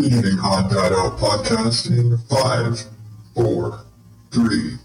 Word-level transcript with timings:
Odd 0.00 0.70
Dad 0.70 0.92
Out 0.92 1.18
podcast 1.18 1.90
in 1.90 2.16
five, 2.28 2.84
four, 3.34 3.80
three, 4.30 4.76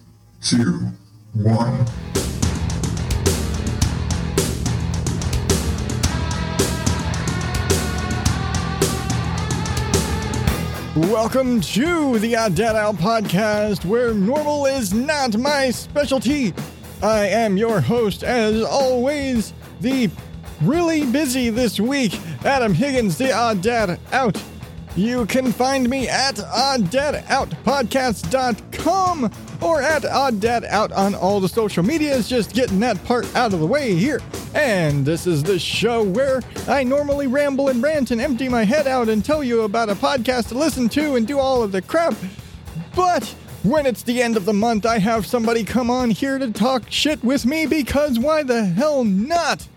two, 0.42 0.88
one. 1.34 1.86
Welcome 11.12 11.62
to 11.62 12.18
the 12.18 12.36
Odd 12.36 12.56
Dad 12.56 12.76
Out 12.76 12.96
podcast, 12.96 13.86
where 13.86 14.16
normal 14.16 14.66
is 14.66 14.96
not 14.96 15.38
my 15.38 15.70
specialty. 15.70 16.56
I 17.04 17.28
am 17.28 17.56
your 17.56 17.82
host, 17.82 18.24
as 18.24 18.64
always, 18.64 19.54
the 19.80 20.10
really 20.64 21.06
busy 21.06 21.52
this 21.52 21.80
week, 21.80 22.20
Adam 22.44 22.74
Higgins, 22.74 23.20
the 23.20 23.32
Odd 23.32 23.62
Dad 23.62 24.00
Out. 24.12 24.42
You 24.96 25.26
can 25.26 25.52
find 25.52 25.90
me 25.90 26.08
at 26.08 26.36
oddadoutpodcast.com 26.36 29.32
or 29.60 29.82
at 29.82 30.06
Odd 30.06 30.40
Dad 30.40 30.66
Out 30.66 30.92
on 30.92 31.16
all 31.16 31.40
the 31.40 31.50
social 31.50 31.82
medias, 31.82 32.30
just 32.30 32.54
getting 32.54 32.80
that 32.82 33.04
part 33.04 33.26
out 33.36 33.54
of 33.54 33.60
the 33.60 33.66
way 33.66 33.96
here. 33.96 34.22
And 34.54 35.04
this 35.04 35.26
is 35.26 35.42
the 35.42 35.58
show 35.58 36.04
where 36.04 36.44
I 36.68 36.84
normally 36.84 37.26
ramble 37.26 37.70
and 37.70 37.82
rant 37.82 38.12
and 38.12 38.22
empty 38.22 38.48
my 38.48 38.66
head 38.66 38.86
out 38.86 39.10
and 39.10 39.26
tell 39.26 39.44
you 39.44 39.64
about 39.64 39.90
a 39.90 39.96
podcast 39.96 40.50
to 40.50 40.58
listen 40.60 40.90
to 40.90 41.16
and 41.16 41.26
do 41.26 41.40
all 41.40 41.64
of 41.64 41.72
the 41.72 41.82
crap. 41.82 42.14
But 42.96 43.26
when 43.64 43.88
it's 43.88 44.04
the 44.04 44.22
end 44.22 44.38
of 44.38 44.46
the 44.46 44.54
month, 44.54 44.86
I 44.86 45.00
have 45.00 45.26
somebody 45.26 45.64
come 45.64 45.90
on 45.90 46.12
here 46.12 46.38
to 46.38 46.52
talk 46.52 46.84
shit 46.92 47.24
with 47.24 47.48
me 47.48 47.66
because 47.66 48.20
why 48.20 48.44
the 48.44 48.64
hell 48.64 49.04
not? 49.04 49.68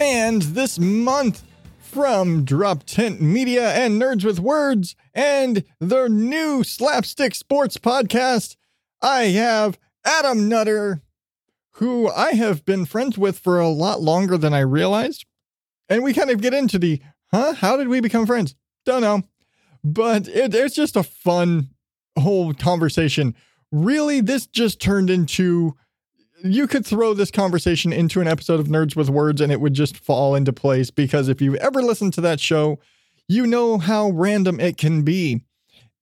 And 0.00 0.42
this 0.42 0.78
month, 0.78 1.42
from 1.86 2.44
Drop 2.44 2.82
Tent 2.84 3.20
Media 3.20 3.72
and 3.72 4.00
Nerds 4.00 4.24
with 4.24 4.40
Words 4.40 4.96
and 5.14 5.64
their 5.80 6.08
new 6.08 6.64
Slapstick 6.64 7.34
Sports 7.34 7.78
podcast, 7.78 8.56
I 9.00 9.24
have 9.26 9.78
Adam 10.04 10.48
Nutter, 10.48 11.02
who 11.74 12.10
I 12.10 12.32
have 12.32 12.64
been 12.64 12.86
friends 12.86 13.16
with 13.16 13.38
for 13.38 13.60
a 13.60 13.68
lot 13.68 14.00
longer 14.00 14.36
than 14.36 14.52
I 14.52 14.60
realized. 14.60 15.24
And 15.88 16.02
we 16.02 16.12
kind 16.12 16.30
of 16.30 16.42
get 16.42 16.52
into 16.52 16.78
the, 16.78 17.00
huh? 17.32 17.54
How 17.54 17.76
did 17.76 17.88
we 17.88 18.00
become 18.00 18.26
friends? 18.26 18.56
Don't 18.84 19.02
know. 19.02 19.22
But 19.84 20.28
it, 20.28 20.54
it's 20.54 20.74
just 20.74 20.96
a 20.96 21.04
fun 21.04 21.70
whole 22.18 22.52
conversation. 22.52 23.34
Really, 23.70 24.20
this 24.20 24.46
just 24.46 24.80
turned 24.80 25.08
into 25.08 25.76
you 26.42 26.66
could 26.66 26.84
throw 26.84 27.14
this 27.14 27.30
conversation 27.30 27.92
into 27.92 28.20
an 28.20 28.28
episode 28.28 28.60
of 28.60 28.66
Nerds 28.66 28.96
with 28.96 29.08
Words 29.08 29.40
and 29.40 29.50
it 29.50 29.60
would 29.60 29.74
just 29.74 29.96
fall 29.96 30.34
into 30.34 30.52
place 30.52 30.90
because 30.90 31.28
if 31.28 31.40
you've 31.40 31.56
ever 31.56 31.82
listened 31.82 32.14
to 32.14 32.20
that 32.22 32.40
show, 32.40 32.78
you 33.28 33.46
know 33.46 33.78
how 33.78 34.10
random 34.10 34.60
it 34.60 34.76
can 34.76 35.02
be 35.02 35.42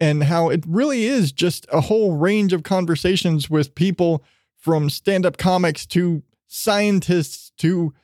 and 0.00 0.24
how 0.24 0.50
it 0.50 0.64
really 0.66 1.04
is 1.04 1.32
just 1.32 1.66
a 1.72 1.82
whole 1.82 2.16
range 2.16 2.52
of 2.52 2.62
conversations 2.62 3.48
with 3.48 3.74
people 3.74 4.22
from 4.56 4.90
stand 4.90 5.24
up 5.24 5.36
comics 5.36 5.86
to 5.86 6.22
scientists 6.46 7.52
to, 7.58 7.94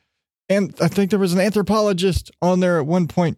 and 0.47 0.73
I 0.81 0.87
think 0.87 1.09
there 1.09 1.19
was 1.19 1.33
an 1.33 1.39
anthropologist 1.39 2.31
on 2.41 2.59
there 2.59 2.79
at 2.79 2.85
one 2.85 3.07
point. 3.07 3.37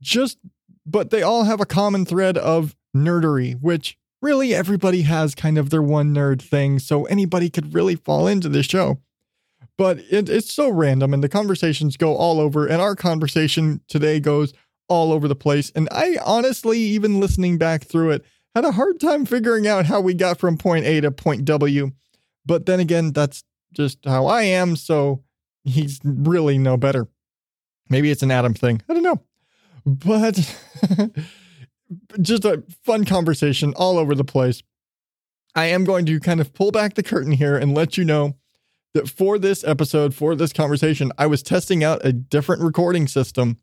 Just, 0.00 0.38
but 0.86 1.10
they 1.10 1.22
all 1.22 1.44
have 1.44 1.60
a 1.60 1.66
common 1.66 2.04
thread 2.04 2.36
of 2.38 2.76
nerdery, 2.94 3.60
which 3.60 3.98
really 4.22 4.54
everybody 4.54 5.02
has 5.02 5.34
kind 5.34 5.58
of 5.58 5.70
their 5.70 5.82
one 5.82 6.14
nerd 6.14 6.40
thing, 6.40 6.78
so 6.78 7.04
anybody 7.04 7.50
could 7.50 7.74
really 7.74 7.96
fall 7.96 8.26
into 8.26 8.48
this 8.48 8.66
show. 8.66 9.00
But 9.76 9.98
it, 10.10 10.28
it's 10.28 10.52
so 10.52 10.70
random, 10.70 11.12
and 11.12 11.22
the 11.22 11.28
conversations 11.28 11.96
go 11.96 12.14
all 12.14 12.40
over, 12.40 12.66
and 12.66 12.80
our 12.80 12.94
conversation 12.94 13.80
today 13.88 14.20
goes 14.20 14.54
all 14.88 15.12
over 15.12 15.26
the 15.28 15.34
place. 15.34 15.70
And 15.74 15.88
I 15.90 16.18
honestly, 16.24 16.78
even 16.78 17.20
listening 17.20 17.58
back 17.58 17.84
through 17.84 18.10
it, 18.10 18.24
had 18.54 18.64
a 18.64 18.72
hard 18.72 19.00
time 19.00 19.24
figuring 19.24 19.66
out 19.66 19.86
how 19.86 20.00
we 20.00 20.14
got 20.14 20.38
from 20.38 20.58
point 20.58 20.84
A 20.84 21.00
to 21.00 21.10
point 21.10 21.44
W. 21.44 21.92
But 22.44 22.66
then 22.66 22.80
again, 22.80 23.12
that's 23.12 23.44
just 23.72 24.04
how 24.04 24.26
I 24.26 24.42
am, 24.42 24.76
so 24.76 25.22
he's 25.64 26.00
really 26.04 26.58
no 26.58 26.76
better. 26.76 27.08
Maybe 27.88 28.10
it's 28.10 28.22
an 28.22 28.30
Adam 28.30 28.54
thing. 28.54 28.82
I 28.88 28.94
don't 28.94 29.02
know. 29.02 29.22
But 29.84 30.56
just 32.20 32.44
a 32.44 32.62
fun 32.84 33.04
conversation 33.04 33.74
all 33.76 33.98
over 33.98 34.14
the 34.14 34.24
place. 34.24 34.62
I 35.54 35.66
am 35.66 35.84
going 35.84 36.06
to 36.06 36.20
kind 36.20 36.40
of 36.40 36.54
pull 36.54 36.70
back 36.70 36.94
the 36.94 37.02
curtain 37.02 37.32
here 37.32 37.56
and 37.56 37.74
let 37.74 37.96
you 37.96 38.04
know 38.04 38.36
that 38.94 39.08
for 39.08 39.38
this 39.38 39.64
episode, 39.64 40.14
for 40.14 40.34
this 40.34 40.52
conversation, 40.52 41.12
I 41.18 41.26
was 41.26 41.42
testing 41.42 41.82
out 41.84 42.04
a 42.04 42.12
different 42.12 42.62
recording 42.62 43.06
system 43.08 43.58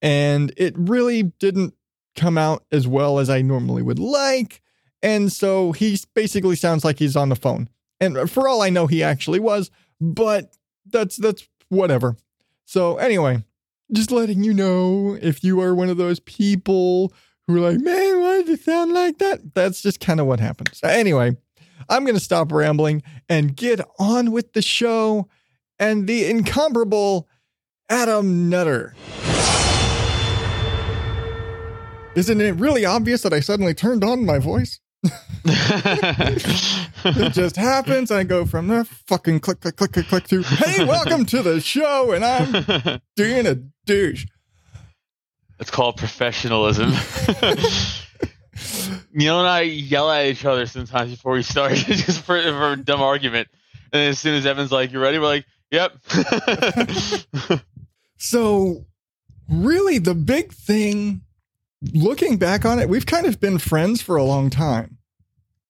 and 0.00 0.52
it 0.56 0.74
really 0.76 1.22
didn't 1.22 1.74
come 2.16 2.36
out 2.36 2.64
as 2.70 2.86
well 2.86 3.18
as 3.18 3.30
I 3.30 3.42
normally 3.42 3.82
would 3.82 3.98
like. 3.98 4.60
And 5.02 5.32
so 5.32 5.72
he 5.72 5.98
basically 6.14 6.56
sounds 6.56 6.84
like 6.84 6.98
he's 6.98 7.16
on 7.16 7.28
the 7.28 7.36
phone. 7.36 7.68
And 8.00 8.16
uh, 8.16 8.26
for 8.26 8.48
all 8.48 8.62
I 8.62 8.70
know, 8.70 8.86
he 8.86 9.02
actually 9.02 9.40
was, 9.40 9.70
but 10.00 10.56
that's 10.86 11.16
that's 11.16 11.48
whatever. 11.68 12.16
So 12.64 12.96
anyway, 12.96 13.44
just 13.92 14.10
letting 14.10 14.42
you 14.42 14.52
know 14.52 15.16
if 15.20 15.42
you 15.42 15.60
are 15.60 15.74
one 15.74 15.88
of 15.88 15.96
those 15.96 16.20
people 16.20 17.12
who 17.46 17.56
are 17.56 17.72
like, 17.72 17.80
man, 17.80 18.20
why 18.20 18.42
does 18.42 18.50
it 18.50 18.64
sound 18.64 18.92
like 18.92 19.18
that? 19.18 19.54
That's 19.54 19.82
just 19.82 20.00
kind 20.00 20.20
of 20.20 20.26
what 20.26 20.40
happens. 20.40 20.80
Anyway, 20.82 21.36
I'm 21.88 22.04
going 22.04 22.14
to 22.16 22.20
stop 22.20 22.52
rambling 22.52 23.02
and 23.28 23.56
get 23.56 23.80
on 23.98 24.30
with 24.30 24.52
the 24.52 24.62
show 24.62 25.28
and 25.78 26.06
the 26.06 26.24
incomparable 26.26 27.28
Adam 27.88 28.48
Nutter. 28.48 28.94
Isn't 32.14 32.40
it 32.40 32.54
really 32.56 32.84
obvious 32.84 33.22
that 33.22 33.32
I 33.32 33.40
suddenly 33.40 33.74
turned 33.74 34.04
on 34.04 34.24
my 34.24 34.38
voice? 34.38 34.80
it 35.44 37.32
just 37.32 37.56
happens. 37.56 38.10
I 38.10 38.22
go 38.22 38.44
from 38.44 38.68
the 38.68 38.84
fucking 38.84 39.40
click, 39.40 39.60
click, 39.60 39.76
click, 39.76 39.92
click, 39.92 40.06
click 40.06 40.28
to, 40.28 40.42
hey, 40.42 40.84
welcome 40.84 41.24
to 41.26 41.42
the 41.42 41.60
show. 41.60 42.12
And 42.12 42.24
I'm 42.24 43.00
doing 43.16 43.46
a 43.46 43.56
douche. 43.86 44.26
It's 45.62 45.70
called 45.70 45.96
professionalism. 45.96 46.90
Neil 49.12 49.38
and 49.38 49.48
I 49.48 49.60
yell 49.60 50.10
at 50.10 50.26
each 50.26 50.44
other 50.44 50.66
sometimes 50.66 51.12
before 51.12 51.34
we 51.34 51.44
start, 51.44 51.72
just 51.76 52.22
for, 52.22 52.42
for 52.42 52.72
a 52.72 52.76
dumb 52.76 53.00
argument. 53.00 53.46
And 53.92 54.02
as 54.08 54.18
soon 54.18 54.34
as 54.34 54.44
Evan's 54.44 54.72
like, 54.72 54.90
"You 54.90 54.98
ready?" 54.98 55.20
We're 55.20 55.26
like, 55.26 55.46
"Yep." 55.70 55.98
so, 58.16 58.86
really, 59.48 59.98
the 59.98 60.16
big 60.16 60.52
thing, 60.52 61.20
looking 61.94 62.38
back 62.38 62.64
on 62.64 62.80
it, 62.80 62.88
we've 62.88 63.06
kind 63.06 63.26
of 63.26 63.38
been 63.38 63.58
friends 63.58 64.02
for 64.02 64.16
a 64.16 64.24
long 64.24 64.50
time. 64.50 64.98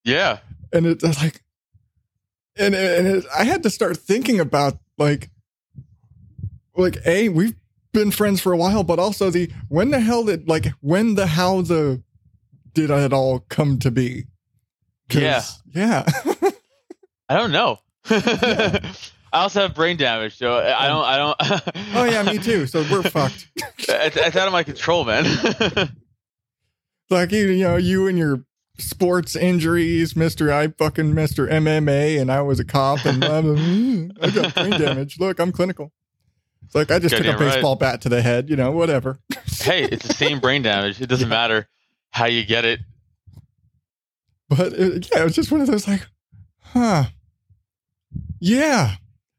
Yeah, 0.04 0.38
and 0.72 0.86
it's 0.86 1.04
like, 1.04 1.42
and 2.56 2.74
and 2.74 3.06
it, 3.06 3.26
I 3.36 3.44
had 3.44 3.62
to 3.64 3.68
start 3.68 3.98
thinking 3.98 4.40
about 4.40 4.78
like, 4.96 5.28
like 6.74 6.96
a 7.04 7.28
we've 7.28 7.56
been 7.92 8.10
friends 8.10 8.40
for 8.40 8.52
a 8.52 8.56
while, 8.56 8.82
but 8.82 8.98
also 8.98 9.30
the 9.30 9.50
when 9.68 9.90
the 9.90 10.00
hell 10.00 10.24
did 10.24 10.48
like 10.48 10.66
when 10.80 11.14
the 11.14 11.26
how 11.26 11.62
the 11.62 12.02
did 12.74 12.90
it 12.90 13.12
all 13.12 13.40
come 13.48 13.78
to 13.80 13.90
be? 13.90 14.24
Yeah, 15.10 15.42
yeah. 15.74 16.04
I 17.28 17.36
don't 17.36 17.52
know. 17.52 17.78
I 18.10 18.80
also 19.32 19.62
have 19.62 19.74
brain 19.74 19.96
damage, 19.96 20.36
so 20.36 20.56
I 20.56 20.86
don't. 20.88 21.04
I 21.04 21.16
don't. 21.16 21.36
oh 21.94 22.04
yeah, 22.04 22.22
me 22.22 22.38
too. 22.38 22.66
So 22.66 22.84
we're 22.90 23.02
fucked. 23.02 23.48
it's, 23.56 24.16
it's 24.16 24.36
out 24.36 24.46
of 24.46 24.52
my 24.52 24.62
control, 24.62 25.04
man. 25.04 25.24
like 27.08 27.32
you, 27.32 27.48
you 27.48 27.64
know, 27.64 27.76
you 27.76 28.06
and 28.08 28.18
your 28.18 28.44
sports 28.78 29.34
injuries, 29.34 30.14
Mister. 30.14 30.52
I 30.52 30.68
fucking 30.68 31.14
Mister 31.14 31.46
MMA, 31.46 32.20
and 32.20 32.30
I 32.30 32.42
was 32.42 32.60
a 32.60 32.64
cop, 32.64 33.04
and 33.06 33.24
I'm, 33.24 34.12
I 34.20 34.30
got 34.30 34.54
brain 34.54 34.72
damage. 34.72 35.18
Look, 35.18 35.38
I'm 35.38 35.52
clinical. 35.52 35.92
It's 36.72 36.74
like 36.74 36.90
I 36.90 36.98
just 37.00 37.14
took 37.14 37.26
a 37.26 37.38
baseball 37.38 37.74
right. 37.74 37.80
bat 37.80 38.00
to 38.00 38.08
the 38.08 38.22
head, 38.22 38.48
you 38.48 38.56
know, 38.56 38.70
whatever. 38.70 39.18
hey, 39.60 39.82
it's 39.84 40.06
the 40.06 40.14
same 40.14 40.40
brain 40.40 40.62
damage. 40.62 41.02
It 41.02 41.06
doesn't 41.06 41.28
yeah. 41.28 41.36
matter 41.36 41.68
how 42.08 42.24
you 42.24 42.46
get 42.46 42.64
it. 42.64 42.80
But 44.48 44.72
it, 44.72 45.10
yeah, 45.12 45.20
it 45.20 45.24
was 45.24 45.34
just 45.34 45.52
one 45.52 45.60
of 45.60 45.66
those 45.66 45.86
like, 45.86 46.06
huh. 46.60 47.04
Yeah, 48.40 48.94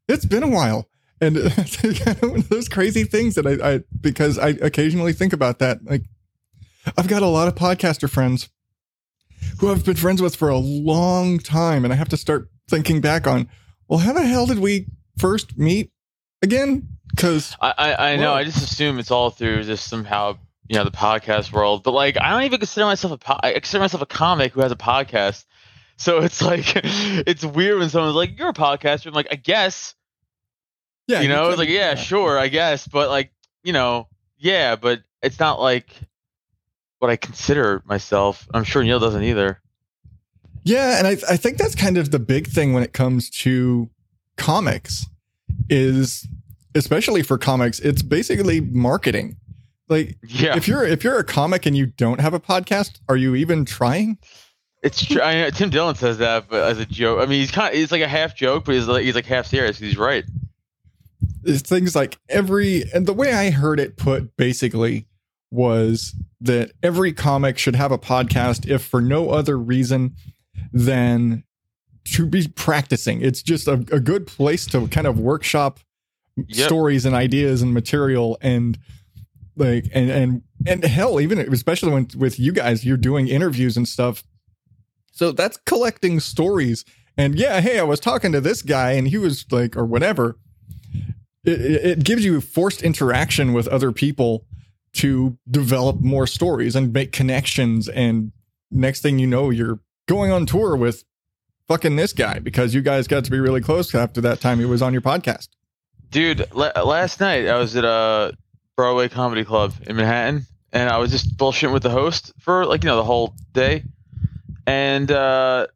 it's 0.06 0.24
been 0.24 0.44
a 0.44 0.48
while. 0.48 0.88
And 1.20 1.36
it's 1.36 1.76
kind 2.04 2.22
of 2.22 2.30
one 2.30 2.38
of 2.38 2.48
those 2.50 2.68
crazy 2.68 3.02
things 3.02 3.34
that 3.34 3.48
I, 3.48 3.74
I, 3.74 3.80
because 4.00 4.38
I 4.38 4.50
occasionally 4.50 5.12
think 5.12 5.32
about 5.32 5.58
that. 5.58 5.84
Like, 5.84 6.02
I've 6.96 7.08
got 7.08 7.24
a 7.24 7.26
lot 7.26 7.48
of 7.48 7.56
podcaster 7.56 8.08
friends 8.08 8.48
who 9.58 9.72
I've 9.72 9.84
been 9.84 9.96
friends 9.96 10.22
with 10.22 10.36
for 10.36 10.50
a 10.50 10.58
long 10.58 11.40
time. 11.40 11.82
And 11.82 11.92
I 11.92 11.96
have 11.96 12.10
to 12.10 12.16
start 12.16 12.48
thinking 12.70 13.00
back 13.00 13.26
on, 13.26 13.48
well, 13.88 13.98
how 13.98 14.12
the 14.12 14.22
hell 14.22 14.46
did 14.46 14.60
we 14.60 14.86
first 15.18 15.58
meet 15.58 15.90
again? 16.40 16.90
Because 17.14 17.56
I, 17.60 17.74
I, 17.76 18.12
I 18.12 18.16
know, 18.16 18.32
I 18.32 18.44
just 18.44 18.62
assume 18.62 18.98
it's 18.98 19.10
all 19.10 19.30
through 19.30 19.64
just 19.64 19.88
somehow 19.88 20.38
you 20.68 20.76
know 20.78 20.84
the 20.84 20.90
podcast 20.90 21.52
world 21.52 21.82
but 21.82 21.90
like 21.90 22.18
i 22.18 22.30
don't 22.30 22.44
even 22.44 22.58
consider 22.58 22.86
myself 22.86 23.12
a 23.12 23.18
po- 23.18 23.40
i 23.42 23.52
consider 23.52 23.82
myself 23.82 24.02
a 24.02 24.06
comic 24.06 24.54
who 24.54 24.62
has 24.62 24.72
a 24.72 24.76
podcast. 24.76 25.44
So 25.98 26.18
it's 26.22 26.40
like 26.40 26.64
it's 26.74 27.44
weird 27.44 27.78
when 27.78 27.90
someone's 27.90 28.16
like 28.16 28.38
you're 28.38 28.48
a 28.48 28.54
podcaster. 28.54 29.06
I'm 29.06 29.12
like 29.14 29.28
i 29.30 29.36
guess. 29.36 29.94
Yeah 31.06 31.20
you 31.20 31.28
know 31.28 31.50
it's 31.50 31.58
like 31.58 31.68
yeah, 31.68 31.90
yeah. 31.90 31.94
sure 31.96 32.38
i 32.38 32.48
guess 32.48 32.88
but 32.88 33.10
like 33.10 33.30
you 33.62 33.74
know 33.74 34.08
yeah 34.38 34.74
but 34.76 35.02
it's 35.22 35.38
not 35.38 35.60
like 35.60 35.88
what 37.04 37.10
I 37.10 37.16
consider 37.16 37.82
myself. 37.84 38.48
I'm 38.54 38.64
sure 38.64 38.82
Neil 38.82 38.98
doesn't 38.98 39.22
either. 39.22 39.60
Yeah, 40.62 40.98
and 40.98 41.06
I 41.06 41.18
I 41.28 41.36
think 41.36 41.58
that's 41.58 41.74
kind 41.74 41.98
of 41.98 42.10
the 42.10 42.18
big 42.18 42.46
thing 42.46 42.72
when 42.72 42.82
it 42.82 42.94
comes 42.94 43.28
to 43.42 43.90
comics 44.38 45.04
is 45.68 46.26
especially 46.74 47.22
for 47.22 47.38
comics, 47.38 47.80
it's 47.80 48.02
basically 48.02 48.60
marketing. 48.60 49.36
Like 49.88 50.16
Yeah, 50.22 50.56
if 50.56 50.66
you're 50.66 50.84
if 50.84 51.04
you're 51.04 51.18
a 51.18 51.24
comic 51.24 51.66
and 51.66 51.76
you 51.76 51.86
don't 51.86 52.20
have 52.20 52.34
a 52.34 52.40
podcast, 52.40 53.00
are 53.08 53.16
you 53.16 53.34
even 53.34 53.64
trying? 53.64 54.18
it's 54.84 55.02
true. 55.02 55.22
I 55.22 55.48
Tim 55.50 55.70
Dillon 55.70 55.94
says 55.94 56.18
that, 56.18 56.46
but 56.48 56.62
as 56.62 56.78
a 56.78 56.84
joke. 56.84 57.20
I 57.20 57.22
mean, 57.22 57.40
he's 57.40 57.50
kind. 57.50 57.74
Of, 57.74 57.80
it's 57.80 57.90
like 57.90 58.02
a 58.02 58.08
half 58.08 58.36
joke, 58.36 58.66
but 58.66 58.74
he's 58.74 58.86
like 58.86 59.02
he's 59.02 59.14
like 59.14 59.24
half 59.24 59.46
serious. 59.46 59.78
He's 59.78 59.96
right. 59.96 60.24
It's 61.42 61.62
things 61.62 61.96
like 61.96 62.18
every 62.28 62.84
and 62.92 63.06
the 63.06 63.14
way 63.14 63.32
I 63.32 63.48
heard 63.50 63.80
it 63.80 63.96
put 63.96 64.36
basically 64.36 65.06
was 65.50 66.14
that 66.42 66.72
every 66.82 67.14
comic 67.14 67.56
should 67.56 67.76
have 67.76 67.92
a 67.92 67.98
podcast 67.98 68.68
if 68.68 68.84
for 68.84 69.00
no 69.00 69.30
other 69.30 69.58
reason 69.58 70.16
than 70.70 71.44
to 72.04 72.26
be 72.26 72.46
practicing. 72.48 73.22
It's 73.22 73.42
just 73.42 73.66
a, 73.66 73.84
a 73.90 74.00
good 74.00 74.26
place 74.26 74.66
to 74.66 74.86
kind 74.88 75.06
of 75.06 75.18
workshop 75.18 75.80
Yep. 76.36 76.66
stories 76.66 77.04
and 77.04 77.14
ideas 77.14 77.62
and 77.62 77.72
material 77.72 78.36
and 78.40 78.76
like 79.56 79.84
and 79.94 80.10
and 80.10 80.42
and 80.66 80.84
hell 80.84 81.20
even 81.20 81.38
especially 81.38 81.92
when 81.92 82.08
with 82.16 82.40
you 82.40 82.50
guys 82.52 82.84
you're 82.84 82.96
doing 82.96 83.28
interviews 83.28 83.76
and 83.76 83.86
stuff. 83.86 84.24
So 85.12 85.30
that's 85.30 85.56
collecting 85.58 86.18
stories. 86.20 86.84
And 87.16 87.38
yeah 87.38 87.60
hey 87.60 87.78
i 87.78 87.84
was 87.84 88.00
talking 88.00 88.32
to 88.32 88.40
this 88.40 88.62
guy 88.62 88.92
and 88.92 89.06
he 89.06 89.18
was 89.18 89.46
like 89.52 89.76
or 89.76 89.84
whatever. 89.84 90.36
It, 91.44 91.60
it 91.60 91.84
it 91.84 92.04
gives 92.04 92.24
you 92.24 92.40
forced 92.40 92.82
interaction 92.82 93.52
with 93.52 93.68
other 93.68 93.92
people 93.92 94.44
to 94.94 95.38
develop 95.48 96.00
more 96.00 96.26
stories 96.26 96.74
and 96.74 96.92
make 96.92 97.12
connections. 97.12 97.88
And 97.88 98.32
next 98.70 99.02
thing 99.02 99.18
you 99.20 99.26
know 99.28 99.50
you're 99.50 99.80
going 100.08 100.32
on 100.32 100.46
tour 100.46 100.74
with 100.76 101.04
fucking 101.68 101.96
this 101.96 102.12
guy 102.12 102.38
because 102.40 102.74
you 102.74 102.82
guys 102.82 103.06
got 103.06 103.24
to 103.24 103.30
be 103.30 103.38
really 103.40 103.60
close 103.60 103.94
after 103.94 104.20
that 104.20 104.40
time 104.40 104.58
he 104.58 104.64
was 104.64 104.82
on 104.82 104.92
your 104.92 105.00
podcast 105.00 105.48
Dude, 106.14 106.46
la- 106.54 106.80
last 106.84 107.18
night 107.18 107.48
I 107.48 107.58
was 107.58 107.74
at 107.74 107.84
a 107.84 108.36
Broadway 108.76 109.08
comedy 109.08 109.44
club 109.44 109.72
in 109.84 109.96
Manhattan, 109.96 110.46
and 110.72 110.88
I 110.88 110.98
was 110.98 111.10
just 111.10 111.36
bullshitting 111.36 111.72
with 111.72 111.82
the 111.82 111.90
host 111.90 112.32
for 112.38 112.64
like 112.66 112.84
you 112.84 112.88
know 112.88 112.94
the 112.94 113.02
whole 113.02 113.34
day, 113.52 113.82
and 114.64 115.10
uh, 115.10 115.66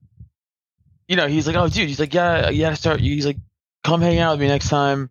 you 1.09 1.17
know 1.17 1.27
he's 1.27 1.49
like, 1.49 1.57
oh 1.57 1.67
dude, 1.67 1.89
he's 1.89 1.99
like, 1.99 2.15
yeah, 2.15 2.51
you 2.51 2.61
gotta 2.61 2.77
start. 2.77 3.01
He's 3.01 3.27
like, 3.27 3.39
come 3.83 4.01
hang 4.01 4.21
out 4.21 4.35
with 4.35 4.41
me 4.43 4.47
next 4.47 4.69
time. 4.69 5.11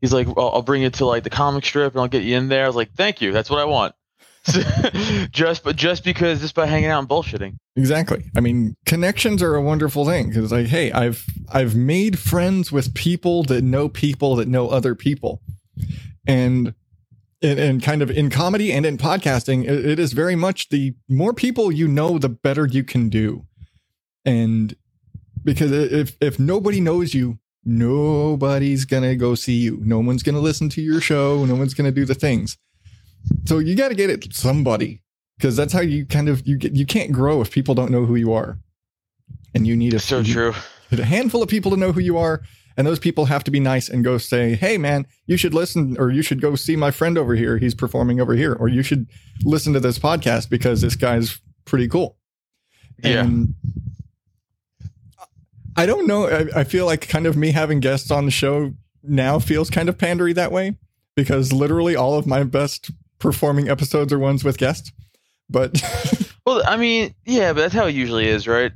He's 0.00 0.12
like, 0.12 0.28
I'll 0.36 0.62
bring 0.62 0.82
you 0.82 0.90
to 0.90 1.06
like 1.06 1.24
the 1.24 1.30
comic 1.30 1.64
strip 1.64 1.94
and 1.94 2.00
I'll 2.00 2.06
get 2.06 2.22
you 2.22 2.36
in 2.36 2.46
there. 2.46 2.62
I 2.62 2.68
was 2.68 2.76
like, 2.76 2.92
thank 2.92 3.20
you, 3.20 3.32
that's 3.32 3.50
what 3.50 3.58
I 3.58 3.64
want. 3.64 3.96
just 5.30 5.62
but 5.62 5.76
just 5.76 6.02
because 6.02 6.40
just 6.40 6.54
by 6.54 6.66
hanging 6.66 6.90
out 6.90 6.98
and 6.98 7.08
bullshitting. 7.08 7.56
Exactly. 7.76 8.24
I 8.36 8.40
mean, 8.40 8.76
connections 8.86 9.42
are 9.42 9.54
a 9.54 9.62
wonderful 9.62 10.04
thing 10.04 10.28
because, 10.28 10.50
like, 10.50 10.66
hey, 10.66 10.90
I've 10.90 11.24
I've 11.52 11.76
made 11.76 12.18
friends 12.18 12.72
with 12.72 12.92
people 12.94 13.44
that 13.44 13.62
know 13.62 13.88
people 13.88 14.34
that 14.36 14.48
know 14.48 14.68
other 14.68 14.96
people, 14.96 15.42
and 16.26 16.74
and, 17.40 17.58
and 17.58 17.82
kind 17.82 18.02
of 18.02 18.10
in 18.10 18.30
comedy 18.30 18.72
and 18.72 18.84
in 18.84 18.98
podcasting, 18.98 19.64
it, 19.64 19.86
it 19.86 19.98
is 19.98 20.12
very 20.12 20.36
much 20.36 20.70
the 20.70 20.94
more 21.08 21.32
people 21.32 21.70
you 21.70 21.86
know, 21.86 22.18
the 22.18 22.28
better 22.28 22.66
you 22.66 22.82
can 22.82 23.08
do, 23.08 23.46
and 24.24 24.74
because 25.44 25.70
if 25.70 26.16
if 26.20 26.40
nobody 26.40 26.80
knows 26.80 27.14
you, 27.14 27.38
nobody's 27.64 28.84
gonna 28.86 29.14
go 29.14 29.36
see 29.36 29.56
you. 29.56 29.78
No 29.84 30.00
one's 30.00 30.24
gonna 30.24 30.40
listen 30.40 30.68
to 30.70 30.82
your 30.82 31.00
show. 31.00 31.44
No 31.44 31.54
one's 31.54 31.74
gonna 31.74 31.92
do 31.92 32.04
the 32.04 32.14
things. 32.14 32.58
So 33.44 33.58
you 33.58 33.74
got 33.76 33.88
to 33.88 33.94
get 33.94 34.10
it 34.10 34.32
somebody 34.34 35.02
because 35.38 35.56
that's 35.56 35.72
how 35.72 35.80
you 35.80 36.06
kind 36.06 36.28
of 36.28 36.46
you 36.46 36.56
get 36.58 36.74
you 36.74 36.86
can't 36.86 37.12
grow 37.12 37.40
if 37.40 37.50
people 37.50 37.74
don't 37.74 37.90
know 37.90 38.04
who 38.04 38.14
you 38.16 38.32
are 38.32 38.58
and 39.54 39.66
you 39.66 39.76
need 39.76 39.94
a, 39.94 39.98
So 39.98 40.18
you 40.20 40.32
true. 40.32 40.54
a 40.92 41.04
handful 41.04 41.42
of 41.42 41.48
people 41.48 41.70
to 41.72 41.76
know 41.76 41.92
who 41.92 42.00
you 42.00 42.16
are 42.18 42.42
and 42.76 42.86
those 42.86 42.98
people 42.98 43.26
have 43.26 43.44
to 43.44 43.50
be 43.50 43.60
nice 43.60 43.88
and 43.88 44.02
go 44.04 44.16
say 44.18 44.54
hey 44.54 44.78
man 44.78 45.06
you 45.26 45.36
should 45.36 45.52
listen 45.54 45.96
or 45.98 46.10
you 46.10 46.22
should 46.22 46.40
go 46.40 46.54
see 46.54 46.74
my 46.76 46.90
friend 46.90 47.18
over 47.18 47.34
here 47.34 47.58
he's 47.58 47.74
performing 47.74 48.20
over 48.20 48.34
here 48.34 48.54
or 48.54 48.68
you 48.68 48.82
should 48.82 49.06
listen 49.44 49.72
to 49.72 49.80
this 49.80 49.98
podcast 49.98 50.48
because 50.48 50.80
this 50.80 50.96
guy's 50.96 51.40
pretty 51.64 51.86
cool 51.88 52.16
Yeah. 53.02 53.20
and 53.24 53.54
i 55.76 55.86
don't 55.86 56.06
know 56.06 56.28
I, 56.28 56.60
I 56.60 56.64
feel 56.64 56.86
like 56.86 57.08
kind 57.08 57.26
of 57.26 57.36
me 57.36 57.50
having 57.52 57.80
guests 57.80 58.10
on 58.10 58.24
the 58.24 58.30
show 58.30 58.74
now 59.02 59.38
feels 59.38 59.70
kind 59.70 59.88
of 59.88 59.98
pandery 59.98 60.34
that 60.34 60.52
way 60.52 60.76
because 61.14 61.52
literally 61.52 61.96
all 61.96 62.14
of 62.18 62.26
my 62.26 62.42
best 62.44 62.90
performing 63.22 63.68
episodes 63.70 64.12
are 64.12 64.18
ones 64.18 64.44
with 64.44 64.58
guests 64.58 64.92
but 65.48 65.80
Well, 66.44 66.62
I 66.66 66.76
mean, 66.76 67.14
yeah, 67.24 67.52
but 67.52 67.60
that's 67.60 67.74
how 67.74 67.86
it 67.86 67.94
usually 67.94 68.26
is, 68.26 68.48
right? 68.48 68.72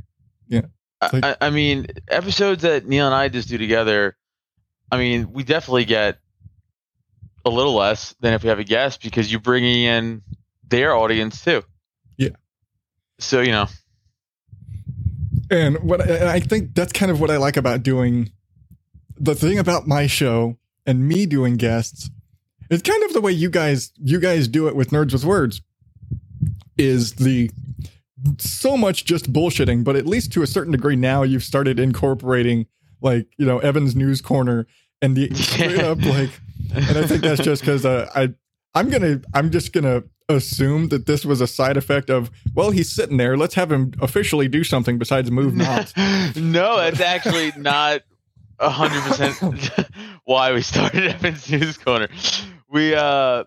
Yeah. 0.46 0.62
I, 1.00 1.10
Like- 1.12 1.24
I, 1.24 1.36
I 1.40 1.50
mean, 1.50 1.88
episodes 2.06 2.62
that 2.62 2.86
Neil 2.86 3.06
and 3.06 3.14
I 3.14 3.28
just 3.28 3.48
do 3.48 3.58
together, 3.58 4.16
I 4.92 4.98
mean, 4.98 5.32
we 5.32 5.42
definitely 5.42 5.84
get 5.84 6.18
a 7.44 7.50
little 7.50 7.74
less 7.74 8.14
than 8.20 8.34
if 8.34 8.44
we 8.44 8.50
have 8.50 8.60
a 8.60 8.64
guest 8.64 9.02
because 9.02 9.32
you're 9.32 9.40
bringing 9.40 9.82
in 9.82 10.22
their 10.68 10.94
audience 10.94 11.42
too. 11.42 11.64
Yeah. 12.16 12.36
So, 13.18 13.40
you 13.40 13.50
know, 13.50 13.66
And 15.50 15.78
what 15.82 16.00
and 16.08 16.28
I 16.28 16.40
think 16.40 16.74
that's 16.74 16.92
kind 16.92 17.10
of 17.10 17.20
what 17.20 17.30
I 17.30 17.36
like 17.36 17.56
about 17.56 17.82
doing 17.82 18.30
the 19.18 19.34
thing 19.34 19.58
about 19.58 19.86
my 19.88 20.06
show 20.06 20.56
and 20.86 21.08
me 21.08 21.26
doing 21.26 21.56
guests. 21.56 22.10
It's 22.70 22.82
kind 22.82 23.02
of 23.04 23.12
the 23.12 23.20
way 23.20 23.32
you 23.32 23.50
guys 23.50 23.92
you 23.96 24.20
guys 24.20 24.48
do 24.48 24.68
it 24.68 24.76
with 24.76 24.90
Nerds 24.90 25.12
with 25.12 25.24
Words. 25.24 25.62
Is 26.78 27.14
the 27.14 27.50
so 28.38 28.76
much 28.76 29.04
just 29.04 29.32
bullshitting, 29.32 29.84
but 29.84 29.96
at 29.96 30.06
least 30.06 30.32
to 30.32 30.42
a 30.42 30.46
certain 30.46 30.72
degree 30.72 30.96
now 30.96 31.22
you've 31.22 31.44
started 31.44 31.78
incorporating 31.78 32.66
like 33.00 33.28
you 33.38 33.46
know 33.46 33.58
Evan's 33.58 33.94
News 33.94 34.20
Corner 34.20 34.66
and 35.00 35.16
the 35.16 35.32
straight 35.34 35.78
up 35.78 36.02
like, 36.04 36.30
and 36.74 36.98
I 36.98 37.06
think 37.06 37.22
that's 37.22 37.42
just 37.42 37.62
because 37.62 37.84
uh, 37.84 38.10
I 38.14 38.34
I'm 38.74 38.90
gonna 38.90 39.20
I'm 39.34 39.50
just 39.50 39.72
gonna 39.72 40.04
assume 40.28 40.88
that 40.88 41.06
this 41.06 41.24
was 41.24 41.40
a 41.40 41.46
side 41.46 41.76
effect 41.76 42.10
of 42.10 42.30
well 42.54 42.72
he's 42.72 42.90
sitting 42.90 43.16
there 43.16 43.36
let's 43.36 43.54
have 43.54 43.70
him 43.70 43.92
officially 44.02 44.48
do 44.48 44.64
something 44.64 44.98
besides 44.98 45.30
move 45.30 45.54
knobs 45.56 45.96
no, 46.36 46.76
that's 46.78 47.00
actually 47.00 47.52
not 47.56 48.02
a 48.58 48.70
hundred 48.70 49.02
percent 49.02 49.88
why 50.24 50.52
we 50.52 50.62
started 50.62 51.04
Evan's 51.04 51.50
News 51.50 51.78
Corner. 51.78 52.08
We 52.76 52.94
uh 52.94 53.44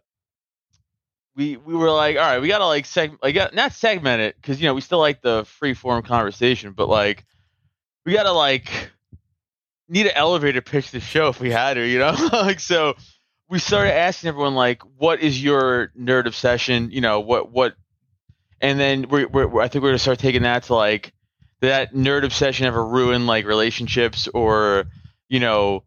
we 1.35 1.55
we 1.55 1.75
were 1.75 1.91
like, 1.91 2.17
all 2.17 2.23
right, 2.23 2.41
we 2.41 2.47
gotta 2.47 2.65
like 2.65 2.85
seg 2.85 3.15
like 3.21 3.53
not 3.53 3.73
segment 3.73 4.21
it 4.21 4.35
because 4.35 4.59
you 4.59 4.67
know 4.67 4.73
we 4.73 4.81
still 4.81 4.97
like 4.97 5.21
the 5.21 5.45
free 5.45 5.75
form 5.75 6.01
conversation, 6.01 6.74
but 6.74 6.89
like 6.89 7.25
we 8.07 8.13
gotta 8.13 8.31
like 8.31 8.89
need 9.88 10.07
an 10.07 10.13
elevator 10.15 10.62
pitch 10.62 10.89
the 10.89 11.00
show 11.00 11.27
if 11.27 11.39
we 11.39 11.51
had 11.51 11.75
to, 11.75 11.86
you 11.86 12.00
know, 12.00 12.15
like 12.33 12.59
so. 12.59 12.95
We 13.48 13.59
started 13.59 13.93
asking 13.93 14.29
everyone 14.29 14.55
like, 14.55 14.81
"What 14.98 15.19
is 15.21 15.43
your 15.43 15.91
nerd 15.95 16.25
obsession?" 16.25 16.89
You 16.89 17.01
know, 17.01 17.19
what 17.19 17.51
what, 17.51 17.75
and 18.59 18.79
then 18.79 19.09
we're, 19.09 19.27
we're 19.27 19.62
I 19.62 19.67
think 19.67 19.83
we're 19.83 19.89
gonna 19.89 20.00
start 20.00 20.17
taking 20.17 20.41
that 20.41 20.63
to 20.63 20.74
like, 20.74 21.13
that 21.62 21.93
nerd 21.93 22.24
obsession 22.25 22.65
ever 22.65 22.83
ruin 22.83 23.27
like 23.27 23.45
relationships 23.45 24.27
or 24.27 24.86
you 25.27 25.39
know 25.39 25.83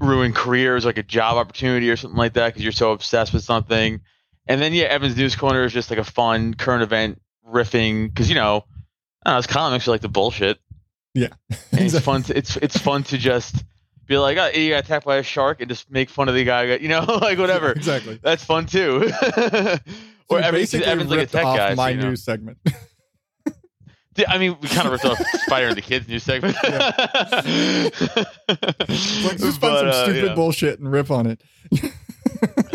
ruin 0.00 0.32
careers 0.32 0.84
like 0.84 0.98
a 0.98 1.02
job 1.02 1.36
opportunity 1.36 1.90
or 1.90 1.96
something 1.96 2.18
like 2.18 2.34
that 2.34 2.48
because 2.48 2.62
you're 2.62 2.72
so 2.72 2.92
obsessed 2.92 3.32
with 3.32 3.44
something. 3.44 4.00
And 4.46 4.60
then 4.60 4.72
yeah 4.72 4.84
evan's 4.84 5.16
news 5.16 5.36
corner 5.36 5.64
is 5.64 5.72
just 5.72 5.90
like 5.90 5.98
a 5.98 6.04
fun 6.04 6.54
current 6.54 6.82
event 6.82 7.20
riffing 7.48 8.08
because 8.08 8.28
you 8.28 8.34
know 8.34 8.64
I 9.24 9.30
don't 9.30 9.34
know, 9.34 9.38
it's 9.38 9.46
comics 9.46 9.86
are 9.86 9.92
like 9.92 10.00
the 10.00 10.08
bullshit. 10.08 10.58
Yeah. 11.14 11.28
and 11.72 11.80
it's 11.80 11.98
fun 12.00 12.22
to, 12.24 12.36
it's 12.36 12.56
it's 12.56 12.76
fun 12.76 13.04
to 13.04 13.18
just 13.18 13.64
be 14.06 14.18
like 14.18 14.36
oh 14.38 14.48
you 14.48 14.70
got 14.70 14.84
attacked 14.84 15.06
by 15.06 15.16
a 15.16 15.22
shark 15.22 15.60
and 15.60 15.68
just 15.68 15.90
make 15.90 16.10
fun 16.10 16.28
of 16.28 16.34
the 16.34 16.44
guy 16.44 16.76
you 16.76 16.88
know 16.88 17.04
like 17.20 17.38
whatever. 17.38 17.72
exactly. 17.72 18.18
That's 18.22 18.44
fun 18.44 18.66
too. 18.66 19.10
So 20.30 20.38
or 20.38 20.40
Evan, 20.40 20.60
basically 20.60 20.86
Evan's 20.86 21.10
like 21.10 21.18
a 21.18 21.26
tech 21.26 21.44
off 21.44 21.56
guy 21.58 21.74
my 21.74 21.90
so, 21.90 21.94
you 21.94 21.96
know. 22.00 22.08
news 22.08 22.24
segment 22.24 22.56
I 24.28 24.38
mean, 24.38 24.56
we 24.60 24.68
kind 24.68 24.86
of 24.86 24.92
ripped 24.92 25.04
off 25.04 25.18
Spider 25.46 25.68
and 25.68 25.76
the 25.76 25.82
Kids 25.82 26.08
news 26.08 26.22
segment. 26.22 26.54
like 26.62 26.64
just 29.38 29.60
find 29.60 29.78
some 29.78 29.88
uh, 29.88 30.04
stupid 30.04 30.24
yeah. 30.24 30.34
bullshit 30.34 30.78
and 30.78 30.92
rip 30.92 31.10
on 31.10 31.26
it 31.26 31.40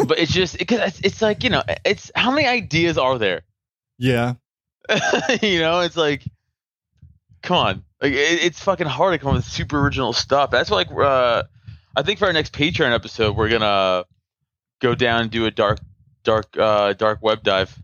but 0.07 0.17
it's 0.17 0.31
just 0.31 0.57
because 0.57 0.79
it's, 0.79 0.99
it's 1.01 1.21
like 1.21 1.43
you 1.43 1.49
know, 1.49 1.61
it's 1.85 2.11
how 2.15 2.31
many 2.31 2.47
ideas 2.47 2.97
are 2.97 3.17
there? 3.17 3.41
yeah 3.99 4.33
you 5.41 5.59
know, 5.59 5.81
it's 5.81 5.97
like, 5.97 6.23
come 7.41 7.57
on, 7.57 7.83
like 8.01 8.13
it, 8.13 8.43
it's 8.43 8.61
fucking 8.61 8.87
hard 8.87 9.13
to 9.13 9.19
come 9.19 9.29
up 9.29 9.35
with 9.35 9.45
super 9.45 9.79
original 9.79 10.13
stuff. 10.13 10.51
That's 10.51 10.71
like, 10.71 10.89
uh, 10.91 11.43
I 11.95 12.01
think 12.03 12.19
for 12.19 12.25
our 12.25 12.33
next 12.33 12.53
Patreon 12.53 12.93
episode, 12.93 13.35
we're 13.35 13.49
gonna 13.49 14.05
go 14.79 14.95
down 14.95 15.23
and 15.23 15.31
do 15.31 15.45
a 15.45 15.51
dark, 15.51 15.79
dark, 16.23 16.45
uh, 16.57 16.93
dark 16.93 17.21
web 17.21 17.43
dive. 17.43 17.75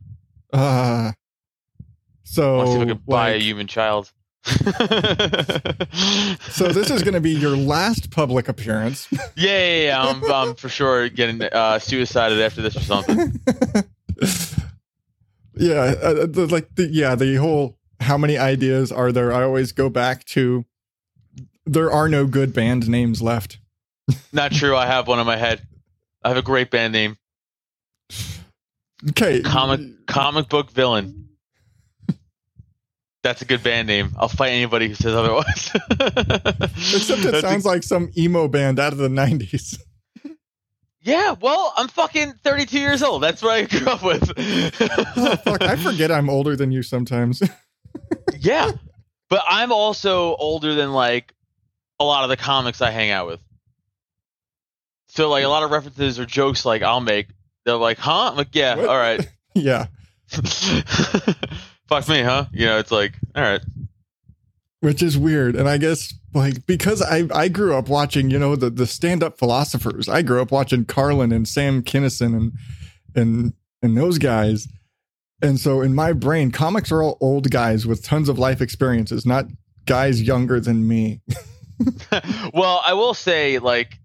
uh 0.52 1.12
so 2.24 2.58
Let's 2.58 2.72
see 2.72 2.76
if 2.76 2.80
we 2.82 2.94
can 2.94 3.02
buy 3.08 3.30
a 3.32 3.40
human 3.40 3.68
child. 3.68 4.12
so 4.46 4.58
this 6.68 6.90
is 6.90 7.02
going 7.02 7.14
to 7.14 7.22
be 7.22 7.32
your 7.32 7.56
last 7.56 8.12
public 8.12 8.50
appearance 8.50 9.08
yeah, 9.12 9.20
yeah, 9.38 9.84
yeah. 9.86 10.04
I'm, 10.04 10.22
I'm 10.30 10.56
for 10.56 10.68
sure 10.68 11.08
getting 11.08 11.42
uh, 11.42 11.80
suicided 11.80 12.42
after 12.42 12.62
this 12.62 12.76
or 12.76 12.82
something. 12.82 13.18
yeah, 15.56 15.96
uh, 16.02 16.26
the, 16.26 16.46
like 16.52 16.76
the, 16.76 16.90
yeah, 16.92 17.16
the 17.16 17.36
whole 17.36 17.78
how 18.02 18.18
many 18.18 18.38
ideas 18.38 18.92
are 18.92 19.14
there? 19.14 19.32
I 19.32 19.44
always 19.44 19.72
go 19.72 19.90
back 19.90 20.26
to 20.26 20.66
there 21.66 21.90
are 21.90 22.10
no 22.10 22.28
good 22.28 22.54
band 22.54 22.90
names 22.90 23.22
left. 23.22 23.60
Not 24.34 24.52
true. 24.52 24.76
I 24.76 24.88
have 24.88 25.08
one 25.08 25.20
in 25.20 25.26
my 25.26 25.38
head. 25.38 25.66
I 26.22 26.28
have 26.28 26.38
a 26.38 26.42
great 26.42 26.70
band 26.70 26.92
name. 26.92 27.16
Okay, 29.10 29.42
Comic 29.42 30.06
comic 30.06 30.50
book 30.50 30.70
villain. 30.72 31.30
That's 33.24 33.42
a 33.42 33.46
good 33.46 33.64
band 33.64 33.88
name. 33.88 34.12
I'll 34.18 34.28
fight 34.28 34.50
anybody 34.50 34.90
who 34.90 34.96
says 34.96 35.14
otherwise. 35.16 35.72
except 36.94 37.24
it 37.26 37.42
sounds 37.42 37.66
like 37.66 37.84
some 37.84 38.12
emo 38.18 38.50
band 38.50 38.80
out 38.80 38.92
of 38.92 39.00
the 39.00 39.08
'90s. 39.08 39.80
yeah. 41.02 41.36
Well, 41.40 41.74
I'm 41.78 41.88
fucking 41.88 42.34
32 42.44 42.78
years 42.80 43.02
old. 43.02 43.24
That's 43.24 43.42
what 43.42 43.52
I 43.54 43.64
grew 43.64 43.88
up 43.88 44.04
with. 44.04 44.32
Oh, 45.16 45.36
fuck, 45.38 45.62
I 45.62 45.76
forget 45.78 46.12
I'm 46.12 46.30
older 46.30 46.56
than 46.58 46.72
you 46.72 46.84
sometimes. 46.84 47.42
yeah, 48.40 48.72
but 49.30 49.44
I'm 49.48 49.72
also 49.72 50.36
older 50.36 50.76
than 50.76 50.92
like 50.92 51.34
a 52.00 52.04
lot 52.04 52.24
of 52.24 52.30
the 52.30 52.38
comics 52.38 52.82
I 52.82 52.92
hang 52.92 53.12
out 53.12 53.28
with. 53.28 53.40
So 55.08 55.30
like 55.30 55.46
a 55.46 55.48
lot 55.48 55.64
of 55.64 55.72
references 55.72 56.20
or 56.20 56.26
jokes 56.26 56.66
like 56.66 56.82
I'll 56.82 57.00
make, 57.00 57.28
they're 57.66 57.76
like, 57.78 58.00
"Huh?" 58.00 58.32
I'm 58.32 58.36
like, 58.38 58.54
"Yeah, 58.54 58.76
What? 58.76 58.90
all 58.90 58.98
right." 58.98 59.26
yeah, 59.54 59.86
Fuck 61.94 62.10
me, 62.10 62.22
huh? 62.24 62.46
You 62.52 62.66
know, 62.66 62.80
it's 62.80 62.92
like, 62.92 63.14
all 63.36 63.44
right. 63.44 63.62
which 64.80 65.04
is 65.04 65.16
weird, 65.16 65.56
and 65.56 65.70
I 65.70 65.78
guess 65.78 66.14
like 66.34 66.66
because 66.66 67.02
I 67.04 67.28
I 67.34 67.50
grew 67.50 67.76
up 67.76 67.88
watching 67.88 68.32
you 68.32 68.40
know 68.40 68.56
the 68.56 68.72
the 68.72 68.88
stand 68.88 69.22
up 69.22 69.38
philosophers. 69.38 70.10
I 70.10 70.24
grew 70.24 70.42
up 70.42 70.52
watching 70.52 70.86
Carlin 70.86 71.32
and 71.32 71.48
Sam 71.48 71.84
Kinison 71.84 72.36
and 72.36 72.52
and 73.16 73.54
and 73.84 73.96
those 73.96 74.18
guys. 74.18 74.68
And 75.42 75.60
so 75.60 75.82
in 75.82 75.94
my 75.94 76.14
brain, 76.14 76.50
comics 76.52 76.92
are 76.92 77.04
all 77.04 77.18
old 77.22 77.52
guys 77.52 77.86
with 77.86 78.04
tons 78.04 78.28
of 78.28 78.40
life 78.40 78.60
experiences, 78.60 79.26
not 79.26 79.46
guys 79.86 80.22
younger 80.22 80.60
than 80.60 80.88
me. 80.88 81.22
well, 82.54 82.82
I 82.86 82.94
will 82.94 83.14
say, 83.14 83.60
like, 83.60 84.00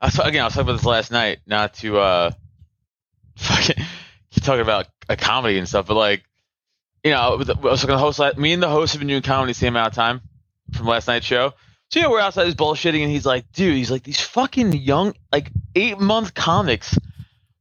I 0.00 0.06
was, 0.06 0.18
again, 0.18 0.42
I 0.42 0.44
was 0.44 0.54
talking 0.54 0.68
about 0.68 0.78
this 0.78 0.86
last 0.86 1.10
night, 1.10 1.40
not 1.46 1.74
to 1.74 1.98
uh, 1.98 2.30
fucking 3.36 3.84
keep 4.30 4.44
talking 4.44 4.62
about 4.62 4.86
a 5.08 5.16
comedy 5.16 5.58
and 5.58 5.68
stuff, 5.68 5.86
but 5.86 5.96
like, 5.96 6.22
you 7.04 7.10
know, 7.10 7.18
I 7.18 7.34
was 7.34 7.46
talking 7.46 7.78
to 7.80 7.86
the 7.86 7.98
host. 7.98 8.20
Me 8.38 8.52
and 8.52 8.62
the 8.62 8.68
host 8.68 8.92
have 8.92 9.00
been 9.00 9.08
doing 9.08 9.22
comedy 9.22 9.50
the 9.52 9.58
same 9.58 9.74
amount 9.74 9.88
of 9.88 9.94
time 9.94 10.20
from 10.72 10.86
last 10.86 11.08
night's 11.08 11.26
show. 11.26 11.52
So 11.90 12.00
yeah, 12.00 12.08
we're 12.08 12.20
outside 12.20 12.44
this 12.44 12.54
bullshitting, 12.54 13.02
and 13.02 13.10
he's 13.10 13.26
like, 13.26 13.50
"Dude, 13.52 13.74
he's 13.76 13.90
like 13.90 14.02
these 14.02 14.20
fucking 14.20 14.72
young, 14.72 15.14
like 15.30 15.50
eight 15.74 15.98
month 15.98 16.32
comics 16.34 16.96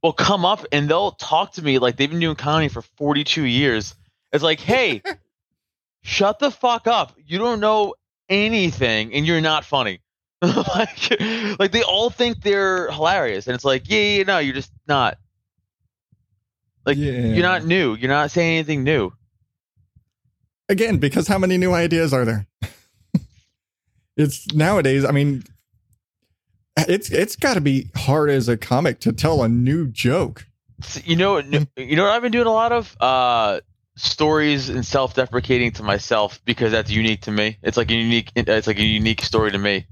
will 0.02 0.14
come 0.14 0.46
up 0.46 0.66
and 0.72 0.90
they'll 0.90 1.12
talk 1.12 1.54
to 1.54 1.62
me 1.62 1.78
like 1.80 1.96
they've 1.98 2.10
been 2.10 2.20
doing 2.20 2.36
comedy 2.36 2.70
for 2.70 2.82
forty 2.82 3.24
two 3.24 3.44
years. 3.44 3.96
It's 4.32 4.44
like, 4.44 4.60
hey, 4.60 5.02
shut 6.04 6.40
the 6.40 6.50
fuck 6.52 6.88
up. 6.88 7.14
You 7.26 7.40
don't 7.40 7.60
know 7.60 7.96
anything, 8.30 9.14
and 9.14 9.26
you're 9.26 9.42
not 9.42 9.66
funny." 9.66 10.00
like, 10.42 11.22
like 11.60 11.72
they 11.72 11.84
all 11.84 12.10
think 12.10 12.42
they're 12.42 12.90
hilarious, 12.92 13.48
and 13.48 13.54
it's 13.56 13.66
like, 13.66 13.90
yeah, 13.90 14.00
yeah, 14.00 14.24
no, 14.24 14.38
you're 14.40 14.56
just 14.56 14.72
not. 14.88 15.18
Like 16.86 16.98
Yeah. 16.98 17.12
you're 17.12 17.44
not 17.44 17.66
new. 17.66 17.96
You're 17.96 18.10
not 18.10 18.32
saying 18.32 18.56
anything 18.58 18.84
new. 18.84 19.12
Again, 20.72 21.00
because 21.00 21.28
how 21.28 21.38
many 21.38 21.58
new 21.58 21.74
ideas 21.74 22.14
are 22.14 22.24
there? 22.24 22.48
it's 24.18 24.54
nowadays, 24.54 25.04
I 25.04 25.12
mean 25.12 25.44
it's 26.78 27.10
it's 27.12 27.36
got 27.36 27.56
to 27.56 27.62
be 27.62 27.90
hard 27.96 28.30
as 28.30 28.48
a 28.48 28.56
comic 28.56 29.00
to 29.02 29.12
tell 29.12 29.44
a 29.44 29.50
new 29.50 29.88
joke. 29.88 30.48
You 31.04 31.18
know, 31.18 31.40
you 31.40 31.96
know 31.96 32.04
what 32.04 32.14
I've 32.14 32.22
been 32.22 32.32
doing 32.32 32.48
a 32.48 32.52
lot 32.52 32.72
of 32.72 32.96
uh, 33.02 33.60
stories 33.98 34.70
and 34.70 34.86
self-deprecating 34.86 35.74
to 35.74 35.84
myself 35.84 36.40
because 36.46 36.72
that's 36.72 36.90
unique 36.90 37.22
to 37.24 37.32
me. 37.32 37.58
It's 37.62 37.78
like 37.78 37.92
a 37.92 37.94
unique. 37.94 38.32
It's 38.36 38.68
like 38.68 38.80
a 38.80 38.86
unique 38.86 39.22
story 39.22 39.52
to 39.52 39.58
me. 39.58 39.88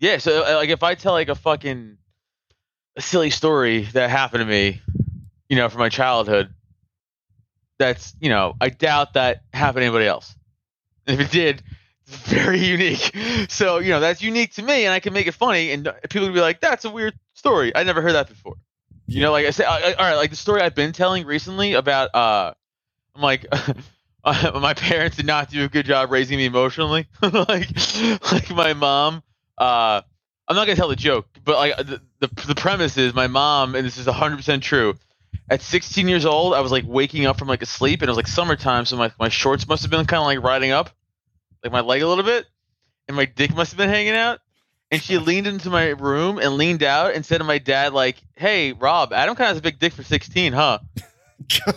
Yeah. 0.00 0.16
So 0.18 0.42
uh, 0.42 0.56
like 0.56 0.70
if 0.70 0.82
I 0.82 0.94
tell 0.94 1.12
like 1.12 1.28
a 1.28 1.34
fucking 1.34 1.98
a 2.96 3.02
silly 3.02 3.30
story 3.30 3.82
that 3.92 4.08
happened 4.08 4.40
to 4.40 4.46
me, 4.46 4.80
you 5.50 5.56
know, 5.56 5.68
from 5.68 5.80
my 5.80 5.90
childhood, 5.90 6.52
that's 7.78 8.14
you 8.20 8.28
know 8.28 8.54
I 8.60 8.68
doubt 8.70 9.14
that 9.14 9.42
happened 9.52 9.82
to 9.82 9.86
anybody 9.86 10.06
else. 10.06 10.34
And 11.06 11.20
if 11.20 11.28
it 11.28 11.32
did, 11.32 11.62
it's 12.06 12.16
very 12.28 12.58
unique. 12.64 13.16
So 13.48 13.78
you 13.78 13.90
know 13.90 14.00
that's 14.00 14.22
unique 14.22 14.54
to 14.54 14.62
me, 14.62 14.84
and 14.84 14.92
I 14.92 15.00
can 15.00 15.12
make 15.12 15.26
it 15.26 15.32
funny, 15.32 15.72
and 15.72 15.92
people 16.10 16.26
would 16.26 16.34
be 16.34 16.40
like, 16.40 16.60
"That's 16.60 16.84
a 16.84 16.90
weird 16.90 17.14
story. 17.34 17.74
I 17.74 17.84
never 17.84 18.02
heard 18.02 18.12
that 18.12 18.28
before." 18.28 18.56
You 19.06 19.22
know, 19.22 19.32
like 19.32 19.46
I 19.46 19.50
said, 19.50 19.64
all 19.66 19.80
right, 19.98 20.16
like 20.16 20.30
the 20.30 20.36
story 20.36 20.60
I've 20.60 20.74
been 20.74 20.92
telling 20.92 21.24
recently 21.24 21.72
about, 21.72 22.14
uh, 22.14 22.52
I'm 23.14 23.22
like, 23.22 23.46
my 24.24 24.74
parents 24.74 25.16
did 25.16 25.26
not 25.26 25.48
do 25.50 25.64
a 25.64 25.68
good 25.68 25.86
job 25.86 26.10
raising 26.10 26.38
me 26.38 26.46
emotionally. 26.46 27.06
like, 27.22 27.68
like 28.32 28.50
my 28.50 28.74
mom, 28.74 29.22
uh, 29.56 30.02
I'm 30.46 30.56
not 30.56 30.66
gonna 30.66 30.76
tell 30.76 30.88
the 30.88 30.96
joke, 30.96 31.26
but 31.44 31.56
like 31.56 31.76
the, 31.78 32.00
the 32.20 32.28
the 32.46 32.54
premise 32.54 32.96
is 32.96 33.14
my 33.14 33.26
mom, 33.26 33.74
and 33.74 33.86
this 33.86 33.98
is 33.98 34.06
100 34.06 34.36
percent 34.36 34.62
true. 34.62 34.94
At 35.50 35.62
16 35.62 36.08
years 36.08 36.26
old, 36.26 36.54
I 36.54 36.60
was 36.60 36.70
like 36.70 36.84
waking 36.86 37.26
up 37.26 37.38
from 37.38 37.48
like 37.48 37.62
a 37.62 37.66
sleep, 37.66 38.02
and 38.02 38.08
it 38.08 38.10
was 38.10 38.16
like 38.16 38.26
summertime, 38.26 38.84
so 38.84 38.96
my 38.96 39.12
my 39.18 39.28
shorts 39.28 39.66
must 39.66 39.82
have 39.82 39.90
been 39.90 40.04
kind 40.04 40.20
of 40.20 40.26
like 40.26 40.42
riding 40.42 40.72
up, 40.72 40.90
like 41.62 41.72
my 41.72 41.80
leg 41.80 42.02
a 42.02 42.08
little 42.08 42.24
bit, 42.24 42.46
and 43.06 43.16
my 43.16 43.24
dick 43.24 43.54
must 43.54 43.72
have 43.72 43.78
been 43.78 43.88
hanging 43.88 44.14
out. 44.14 44.40
And 44.90 45.02
she 45.02 45.18
leaned 45.18 45.46
into 45.46 45.68
my 45.68 45.88
room 45.88 46.38
and 46.38 46.56
leaned 46.56 46.82
out 46.82 47.14
and 47.14 47.24
said 47.24 47.38
to 47.38 47.44
my 47.44 47.58
dad, 47.58 47.92
like, 47.92 48.16
"Hey, 48.36 48.72
Rob, 48.72 49.12
Adam 49.12 49.36
kind 49.36 49.46
of 49.46 49.48
has 49.48 49.58
a 49.58 49.62
big 49.62 49.78
dick 49.78 49.92
for 49.92 50.02
16, 50.02 50.52
huh?" 50.52 50.78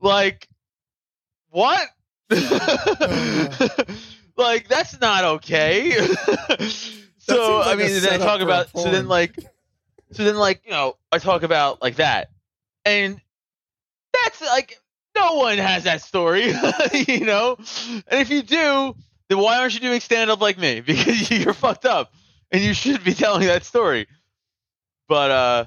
like, 0.00 0.48
what? 1.50 1.86
like, 4.36 4.68
that's 4.68 5.00
not 5.00 5.24
okay. 5.24 5.92
so, 7.18 7.62
I 7.62 7.74
mean, 7.76 8.00
then 8.00 8.12
I 8.12 8.18
talk 8.18 8.40
about, 8.40 8.68
so 8.76 8.90
then, 8.90 9.08
like, 9.08 9.36
so 10.12 10.24
then, 10.24 10.36
like, 10.36 10.62
you 10.64 10.70
know, 10.70 10.96
I 11.10 11.18
talk 11.18 11.42
about 11.42 11.82
like 11.82 11.96
that. 11.96 12.30
And 12.86 13.20
that's 14.14 14.40
like, 14.40 14.80
no 15.16 15.34
one 15.34 15.58
has 15.58 15.84
that 15.84 16.02
story, 16.02 16.52
you 16.92 17.24
know? 17.26 17.56
And 18.06 18.20
if 18.20 18.30
you 18.30 18.42
do, 18.42 18.94
then 19.28 19.38
why 19.38 19.58
aren't 19.58 19.74
you 19.74 19.80
doing 19.80 20.00
stand 20.00 20.30
up 20.30 20.40
like 20.40 20.56
me? 20.56 20.80
Because 20.86 21.30
you're 21.30 21.52
fucked 21.52 21.84
up 21.84 22.12
and 22.52 22.62
you 22.62 22.72
should 22.72 23.02
be 23.02 23.12
telling 23.24 23.48
that 23.48 23.64
story. 23.64 24.06
But, 25.08 25.30
uh, 25.30 25.64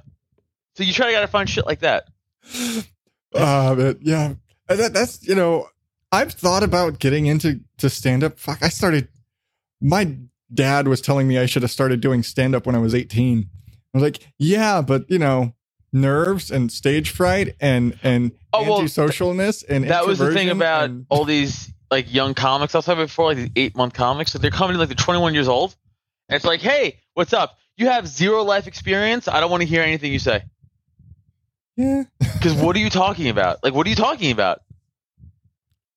so 0.75 0.83
you 0.83 0.93
try 0.93 1.07
to 1.07 1.11
gotta 1.11 1.27
find 1.27 1.49
shit 1.49 1.65
like 1.65 1.81
that. 1.81 2.07
Uh, 3.31 3.93
yeah, 4.01 4.33
that, 4.67 4.91
that's 4.91 5.21
you 5.21 5.35
know, 5.35 5.67
I've 6.11 6.33
thought 6.33 6.63
about 6.63 6.97
getting 6.97 7.27
into 7.27 7.59
to 7.77 7.87
stand 7.87 8.23
up. 8.23 8.39
Fuck, 8.39 8.63
I 8.63 8.69
started. 8.69 9.07
My 9.79 10.17
dad 10.51 10.87
was 10.87 10.99
telling 10.99 11.27
me 11.27 11.37
I 11.37 11.45
should 11.45 11.61
have 11.61 11.69
started 11.69 12.01
doing 12.01 12.23
stand 12.23 12.55
up 12.55 12.65
when 12.65 12.73
I 12.73 12.79
was 12.79 12.95
18. 12.95 13.47
I 13.47 13.53
was 13.93 14.01
like, 14.01 14.33
yeah, 14.39 14.81
but 14.81 15.05
you 15.11 15.19
know, 15.19 15.53
nerves 15.91 16.51
and 16.51 16.71
stage 16.71 17.09
fright 17.09 17.55
and 17.59 17.97
and 18.03 18.31
Oh, 18.53 18.63
well, 18.63 18.79
antisocialness 18.81 19.63
and 19.67 19.85
that 19.85 20.05
was 20.05 20.19
the 20.19 20.33
thing 20.33 20.49
about 20.49 20.85
and- 20.89 21.05
all 21.09 21.25
these 21.25 21.71
like 21.91 22.13
young 22.13 22.33
comics 22.35 22.75
I 22.75 22.79
was 22.79 22.85
talking 22.85 23.05
before, 23.05 23.25
like 23.25 23.37
these 23.37 23.49
eight 23.55 23.75
month 23.75 23.93
comics. 23.93 24.31
So 24.31 24.37
they're 24.39 24.51
coming 24.51 24.75
in 24.75 24.79
like 24.79 24.89
they're 24.89 24.95
21 24.95 25.33
years 25.33 25.47
old, 25.47 25.75
and 26.27 26.35
it's 26.35 26.45
like, 26.45 26.61
hey, 26.61 26.99
what's 27.15 27.33
up? 27.33 27.57
You 27.77 27.87
have 27.87 28.07
zero 28.07 28.43
life 28.43 28.67
experience. 28.67 29.27
I 29.27 29.39
don't 29.39 29.49
want 29.49 29.61
to 29.61 29.67
hear 29.67 29.81
anything 29.81 30.11
you 30.13 30.19
say. 30.19 30.43
yeah, 31.77 32.03
Because 32.19 32.53
what 32.53 32.75
are 32.75 32.79
you 32.79 32.89
talking 32.89 33.29
about? 33.29 33.63
Like, 33.63 33.73
what 33.73 33.87
are 33.87 33.89
you 33.89 33.95
talking 33.95 34.31
about? 34.31 34.61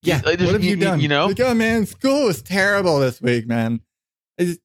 yeah. 0.03 0.21
Like, 0.25 0.41
what 0.41 0.53
have 0.53 0.65
you, 0.65 0.71
you- 0.71 0.77
done? 0.77 1.01
you 1.01 1.09
know? 1.09 1.27
like, 1.27 1.41
oh 1.41 1.55
man, 1.55 1.85
school 1.87 2.27
was 2.27 2.41
terrible 2.43 2.99
this 3.01 3.21
week, 3.21 3.47
man. 3.47 3.81
It's- 4.39 4.59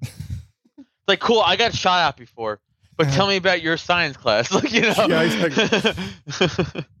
It's 0.00 1.08
like, 1.08 1.20
cool, 1.20 1.40
I 1.40 1.56
got 1.56 1.74
shot 1.74 2.00
at 2.08 2.16
before, 2.16 2.60
but 3.04 3.12
tell 3.12 3.26
me 3.26 3.36
about 3.36 3.62
your 3.62 3.76
science 3.76 4.16
class. 4.16 4.50
Like, 4.52 4.72
you 4.72 4.82
know. 4.82 5.06
Yeah, 5.08 5.22
exactly. 5.22 6.84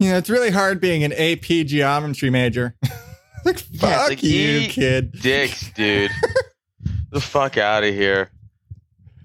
You 0.00 0.12
know, 0.12 0.16
it's 0.16 0.30
really 0.30 0.50
hard 0.50 0.80
being 0.80 1.04
an 1.04 1.12
AP 1.12 1.66
geometry 1.66 2.30
major. 2.30 2.74
like, 3.44 3.58
fuck 3.58 3.90
Yeah, 3.90 4.04
like, 4.06 4.22
you, 4.22 4.66
kid. 4.70 5.12
Dicks, 5.12 5.70
dude. 5.72 6.10
the 7.10 7.20
fuck 7.20 7.58
out 7.58 7.84
of 7.84 7.92
here. 7.92 8.30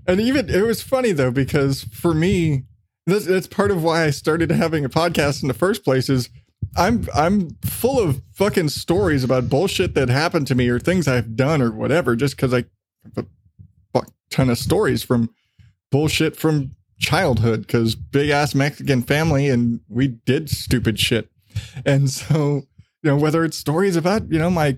And 0.05 0.19
even 0.19 0.49
it 0.49 0.63
was 0.63 0.81
funny 0.81 1.13
though 1.13 1.31
because 1.31 1.85
for 1.85 2.13
me, 2.13 2.65
that's, 3.07 3.25
that's 3.25 3.47
part 3.47 3.71
of 3.71 3.83
why 3.83 4.03
I 4.03 4.09
started 4.09 4.51
having 4.51 4.83
a 4.83 4.89
podcast 4.89 5.41
in 5.41 5.47
the 5.47 5.53
first 5.53 5.85
place. 5.85 6.09
Is 6.09 6.29
I'm 6.75 7.07
I'm 7.15 7.55
full 7.63 7.97
of 7.97 8.21
fucking 8.33 8.67
stories 8.69 9.23
about 9.23 9.49
bullshit 9.49 9.95
that 9.95 10.09
happened 10.09 10.47
to 10.47 10.55
me 10.55 10.67
or 10.67 10.77
things 10.77 11.07
I've 11.07 11.37
done 11.37 11.61
or 11.61 11.71
whatever. 11.71 12.17
Just 12.17 12.35
because 12.35 12.53
I 12.53 12.65
have 13.15 13.17
a 13.17 13.25
fuck 13.93 14.11
ton 14.29 14.49
of 14.49 14.57
stories 14.57 15.03
from 15.03 15.29
bullshit 15.95 16.35
from 16.35 16.75
childhood. 16.99 17.61
Because 17.61 17.95
big 17.95 18.29
ass 18.29 18.53
Mexican 18.53 19.01
family 19.01 19.47
and 19.47 19.79
we 19.87 20.09
did 20.09 20.49
stupid 20.49 20.99
shit. 20.99 21.29
And 21.85 22.09
so 22.09 22.63
you 23.01 23.11
know 23.11 23.15
whether 23.15 23.45
it's 23.45 23.57
stories 23.57 23.95
about 23.95 24.29
you 24.29 24.37
know 24.37 24.49
my 24.49 24.77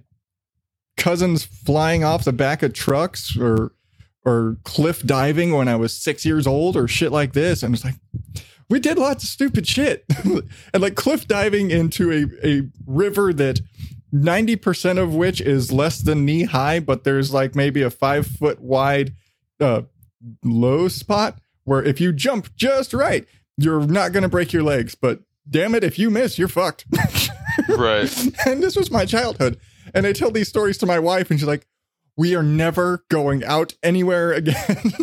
cousins 0.95 1.43
flying 1.43 2.03
off 2.03 2.23
the 2.23 2.33
back 2.33 2.61
of 2.61 2.73
trucks 2.73 3.35
or 3.35 3.73
or 4.25 4.57
cliff 4.63 5.01
diving 5.01 5.53
when 5.53 5.67
I 5.67 5.75
was 5.75 5.91
six 5.91 6.23
years 6.23 6.45
old 6.45 6.77
or 6.77 6.87
shit 6.87 7.11
like 7.11 7.33
this. 7.33 7.63
And 7.63 7.73
it's 7.73 7.83
like, 7.83 7.95
we 8.69 8.79
did 8.79 8.99
lots 8.99 9.23
of 9.23 9.29
stupid 9.29 9.65
shit. 9.65 10.05
and 10.23 10.83
like 10.83 10.95
cliff 10.95 11.27
diving 11.27 11.71
into 11.71 12.11
a, 12.11 12.47
a 12.47 12.69
river 12.85 13.33
that 13.33 13.61
90% 14.13 15.01
of 15.01 15.15
which 15.15 15.41
is 15.41 15.71
less 15.71 15.99
than 15.99 16.25
knee 16.25 16.43
high, 16.43 16.79
but 16.79 17.05
there's 17.05 17.33
like 17.33 17.55
maybe 17.55 17.81
a 17.81 17.89
five 17.89 18.27
foot 18.27 18.59
wide 18.59 19.13
uh, 19.61 19.83
low 20.43 20.87
spot 20.87 21.39
where 21.63 21.83
if 21.83 21.99
you 21.99 22.13
jump 22.13 22.55
just 22.55 22.93
right, 22.93 23.25
you're 23.57 23.85
not 23.85 24.11
going 24.13 24.23
to 24.23 24.29
break 24.29 24.53
your 24.53 24.63
legs. 24.63 24.95
But 24.95 25.21
damn 25.49 25.75
it, 25.75 25.83
if 25.83 25.97
you 25.99 26.09
miss, 26.09 26.37
you're 26.37 26.47
fucked. 26.47 26.85
Right. 27.69 28.15
and 28.45 28.61
this 28.61 28.75
was 28.75 28.91
my 28.91 29.05
childhood. 29.05 29.59
And 29.93 30.05
I 30.05 30.13
tell 30.13 30.29
these 30.29 30.47
stories 30.47 30.77
to 30.77 30.85
my 30.85 30.99
wife, 30.99 31.31
and 31.31 31.39
she's 31.39 31.47
like, 31.47 31.65
We 32.15 32.35
are 32.35 32.43
never 32.43 33.03
going 33.09 33.43
out 33.43 33.73
anywhere 33.81 34.31
again. 34.31 34.93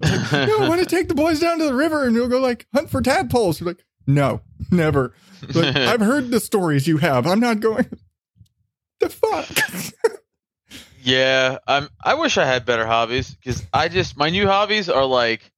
like, 0.00 0.32
no, 0.32 0.58
I 0.60 0.68
want 0.68 0.80
to 0.80 0.86
take 0.96 1.08
the 1.08 1.14
boys 1.14 1.40
down 1.40 1.58
to 1.58 1.64
the 1.64 1.74
river 1.74 2.04
and 2.04 2.14
we'll 2.14 2.28
go 2.28 2.40
like 2.40 2.66
hunt 2.74 2.90
for 2.90 3.00
tadpoles. 3.00 3.60
We're 3.60 3.68
like, 3.68 3.84
no, 4.06 4.42
never. 4.70 5.14
Like, 5.54 5.74
I've 5.76 6.00
heard 6.00 6.30
the 6.30 6.40
stories 6.40 6.86
you 6.86 6.98
have. 6.98 7.26
I'm 7.26 7.40
not 7.40 7.60
going. 7.60 7.88
The 9.00 9.08
fuck? 9.08 9.48
Yeah, 11.06 11.58
I'm. 11.68 11.88
I 12.02 12.14
wish 12.14 12.36
I 12.36 12.44
had 12.44 12.66
better 12.66 12.84
hobbies 12.84 13.32
because 13.32 13.64
I 13.72 13.86
just 13.88 14.16
my 14.16 14.28
new 14.28 14.48
hobbies 14.48 14.88
are 14.88 15.04
like 15.04 15.52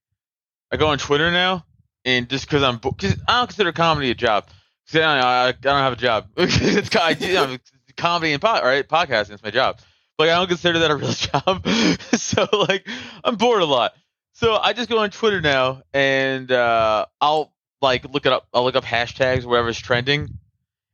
I 0.71 0.77
go 0.77 0.89
on 0.89 0.99
Twitter 0.99 1.31
now, 1.31 1.65
and 2.05 2.29
just 2.29 2.45
because 2.47 2.63
I'm 2.63 2.77
because 2.77 3.17
I 3.27 3.39
don't 3.39 3.47
consider 3.47 3.73
comedy 3.73 4.11
a 4.11 4.15
job. 4.15 4.47
'Cause 4.91 5.01
I, 5.01 5.19
I, 5.19 5.49
I 5.49 5.53
don't 5.53 5.81
have 5.81 5.95
a 5.95 5.97
job. 5.97 6.29
it's, 6.37 6.95
I, 6.95 7.11
you 7.11 7.33
know, 7.33 7.57
comedy 7.97 8.33
and 8.33 8.43
pod, 8.43 8.63
right? 8.63 8.87
Podcasting 8.87 9.33
is 9.33 9.43
my 9.43 9.51
job. 9.51 9.79
Like 10.19 10.29
I 10.29 10.35
don't 10.37 10.49
consider 10.49 10.81
that 10.81 10.91
a 10.91 10.97
real 10.97 11.13
job. 11.13 11.67
so 12.19 12.47
like 12.53 12.87
I'm 13.25 13.37
bored 13.37 13.63
a 13.63 13.67
lot. 13.67 13.95
So 14.35 14.55
I 14.55 14.75
just 14.75 14.91
go 14.91 14.99
on 14.99 15.09
Twitter 15.11 15.41
now, 15.41 15.83
and 15.95 16.53
uh, 16.53 17.07
I'll 17.23 17.55
like 17.81 18.05
look 18.05 18.27
it 18.27 18.33
up. 18.35 18.47
I'll 18.53 18.65
look 18.65 18.77
up 18.77 18.85
hashtags 18.85 19.47
wherever's 19.47 19.79
trending, 19.79 20.29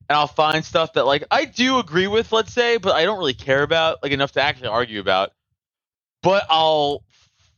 and 0.08 0.16
I'll 0.16 0.26
find 0.26 0.64
stuff 0.64 0.92
that 0.94 1.06
like 1.06 1.24
I 1.30 1.44
do 1.44 1.78
agree 1.78 2.06
with, 2.06 2.32
let's 2.32 2.52
say, 2.52 2.76
but 2.76 2.94
I 2.94 3.04
don't 3.04 3.18
really 3.18 3.34
care 3.34 3.62
about 3.62 4.02
like 4.02 4.12
enough 4.12 4.32
to 4.32 4.42
actually 4.42 4.68
argue 4.68 5.00
about. 5.00 5.32
But 6.22 6.46
I'll 6.48 7.02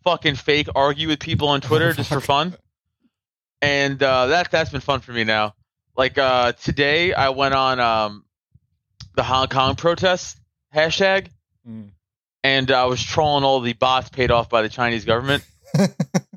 fucking 0.05 0.37
fake 0.37 0.69
argue 0.75 1.09
with 1.09 1.21
people 1.21 1.49
on 1.49 1.61
Twitter 1.63 1.93
just 1.93 2.09
for 2.09 2.21
fun, 2.21 2.55
and 3.63 4.03
uh, 4.03 4.27
that 4.29 4.51
that's 4.51 4.71
been 4.71 4.81
fun 4.81 5.01
for 5.01 5.13
me 5.13 5.25
now. 5.25 5.55
Like 5.97 6.19
uh, 6.19 6.53
today, 6.53 7.15
I 7.15 7.31
went 7.31 7.55
on 7.55 7.81
um, 7.81 8.25
the 9.15 9.23
Hong 9.23 9.49
Kong 9.49 9.77
protest 9.77 10.39
hashtag, 10.75 11.29
Mm. 11.69 11.91
and 12.45 12.71
I 12.71 12.85
was 12.85 13.03
trolling 13.03 13.43
all 13.43 13.61
the 13.61 13.73
bots 13.73 14.09
paid 14.09 14.31
off 14.31 14.49
by 14.49 14.63
the 14.63 14.69
Chinese 14.69 15.05
government 15.05 15.43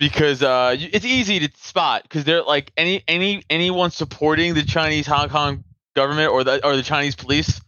because 0.00 0.42
uh, 0.42 0.74
it's 0.78 1.04
easy 1.04 1.46
to 1.46 1.50
spot 1.58 2.02
because 2.02 2.24
they're 2.24 2.42
like 2.42 2.72
any 2.76 3.04
any 3.06 3.44
anyone 3.48 3.90
supporting 3.92 4.54
the 4.54 4.64
Chinese 4.64 5.06
Hong 5.06 5.28
Kong 5.28 5.62
government 5.94 6.32
or 6.32 6.42
the 6.42 6.66
or 6.66 6.74
the 6.74 6.82
Chinese 6.82 7.14
police 7.14 7.60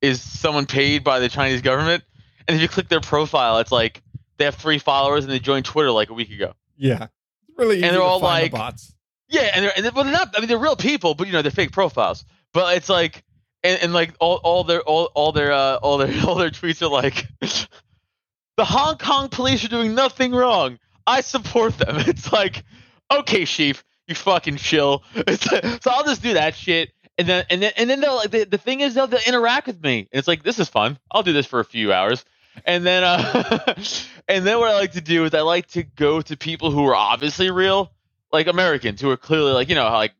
is 0.00 0.20
someone 0.20 0.66
paid 0.66 1.04
by 1.04 1.20
the 1.20 1.28
Chinese 1.28 1.60
government, 1.60 2.02
and 2.48 2.56
if 2.56 2.62
you 2.62 2.68
click 2.68 2.88
their 2.88 3.00
profile, 3.00 3.58
it's 3.58 3.70
like 3.70 4.02
they 4.38 4.46
have 4.46 4.54
three 4.56 4.78
followers 4.78 5.24
and 5.24 5.32
they 5.32 5.38
joined 5.38 5.66
Twitter 5.66 5.90
like 5.92 6.10
a 6.10 6.14
week 6.14 6.30
ago. 6.30 6.54
Yeah. 6.76 7.08
It's 7.48 7.58
really 7.58 7.76
easy 7.76 7.82
they're 7.82 7.98
to 7.98 8.02
all 8.02 8.20
like- 8.20 8.50
the 8.50 8.56
bots. 8.56 8.90
Yeah, 9.28 9.50
and 9.54 9.64
they're 9.64 9.72
and 9.76 9.84
they're, 9.84 9.92
well, 9.92 10.04
they're 10.04 10.12
not. 10.12 10.34
I 10.36 10.40
mean, 10.40 10.48
they're 10.48 10.58
real 10.58 10.76
people, 10.76 11.14
but 11.14 11.26
you 11.26 11.32
know, 11.32 11.42
they're 11.42 11.50
fake 11.50 11.72
profiles. 11.72 12.24
But 12.52 12.76
it's 12.76 12.88
like, 12.88 13.24
and, 13.62 13.82
and 13.82 13.92
like 13.92 14.14
all, 14.20 14.36
all 14.44 14.64
their 14.64 14.80
all, 14.82 15.10
all 15.14 15.32
their 15.32 15.52
uh, 15.52 15.76
all 15.76 15.98
their 15.98 16.12
all 16.26 16.34
their 16.36 16.50
tweets 16.50 16.82
are 16.82 16.88
like, 16.88 17.26
the 17.40 18.64
Hong 18.64 18.96
Kong 18.98 19.28
police 19.28 19.64
are 19.64 19.68
doing 19.68 19.94
nothing 19.94 20.32
wrong. 20.32 20.78
I 21.06 21.20
support 21.20 21.78
them. 21.78 21.96
It's 22.06 22.32
like, 22.32 22.64
okay, 23.10 23.44
sheep, 23.44 23.76
you 24.06 24.14
fucking 24.14 24.56
chill. 24.56 25.02
Like, 25.14 25.40
so 25.42 25.90
I'll 25.90 26.04
just 26.04 26.22
do 26.22 26.34
that 26.34 26.54
shit, 26.54 26.92
and 27.18 27.28
then 27.28 27.44
and 27.50 27.62
then 27.62 27.72
and 27.76 27.88
then 27.88 28.00
they'll 28.00 28.16
like 28.16 28.30
the, 28.30 28.44
the 28.44 28.58
thing 28.58 28.80
is 28.80 28.94
they'll, 28.94 29.06
they'll 29.06 29.20
interact 29.26 29.66
with 29.66 29.82
me, 29.82 30.00
and 30.00 30.18
it's 30.18 30.28
like 30.28 30.42
this 30.42 30.58
is 30.58 30.68
fun. 30.68 30.98
I'll 31.10 31.22
do 31.22 31.32
this 31.32 31.46
for 31.46 31.60
a 31.60 31.64
few 31.64 31.92
hours, 31.92 32.24
and 32.64 32.84
then 32.84 33.04
uh, 33.04 33.74
and 34.28 34.46
then 34.46 34.58
what 34.58 34.70
I 34.70 34.74
like 34.74 34.92
to 34.92 35.00
do 35.00 35.24
is 35.24 35.34
I 35.34 35.40
like 35.40 35.68
to 35.68 35.82
go 35.82 36.20
to 36.20 36.36
people 36.36 36.70
who 36.70 36.86
are 36.86 36.94
obviously 36.94 37.50
real 37.50 37.92
like 38.32 38.46
Americans 38.46 39.00
who 39.00 39.10
are 39.10 39.16
clearly 39.16 39.52
like 39.52 39.68
you 39.68 39.74
know 39.74 39.84
like 39.84 40.12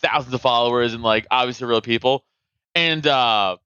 thousands 0.00 0.34
of 0.34 0.40
followers 0.40 0.94
and 0.94 1.02
like 1.02 1.26
obviously 1.30 1.66
real 1.66 1.80
people, 1.80 2.24
and 2.74 3.06
uh, 3.06 3.56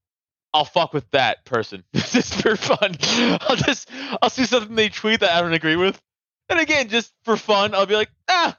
I'll 0.55 0.65
fuck 0.65 0.93
with 0.93 1.11
that 1.11 1.45
person 1.45 1.85
just 1.95 2.43
for 2.43 2.57
fun. 2.57 2.97
I'll 3.41 3.57
just 3.57 3.91
I'll 4.21 4.31
see 4.31 4.45
something 4.45 4.75
they 4.75 4.89
tweet 4.89 5.21
that 5.21 5.37
I 5.37 5.41
don't 5.41 5.53
agree 5.53 5.77
with, 5.77 6.01
and 6.49 6.61
again 6.61 6.89
just 6.89 7.13
for 7.25 7.37
fun 7.37 7.75
I'll 7.75 7.87
be 7.87 7.95
like 7.95 8.11
ah 8.29 8.57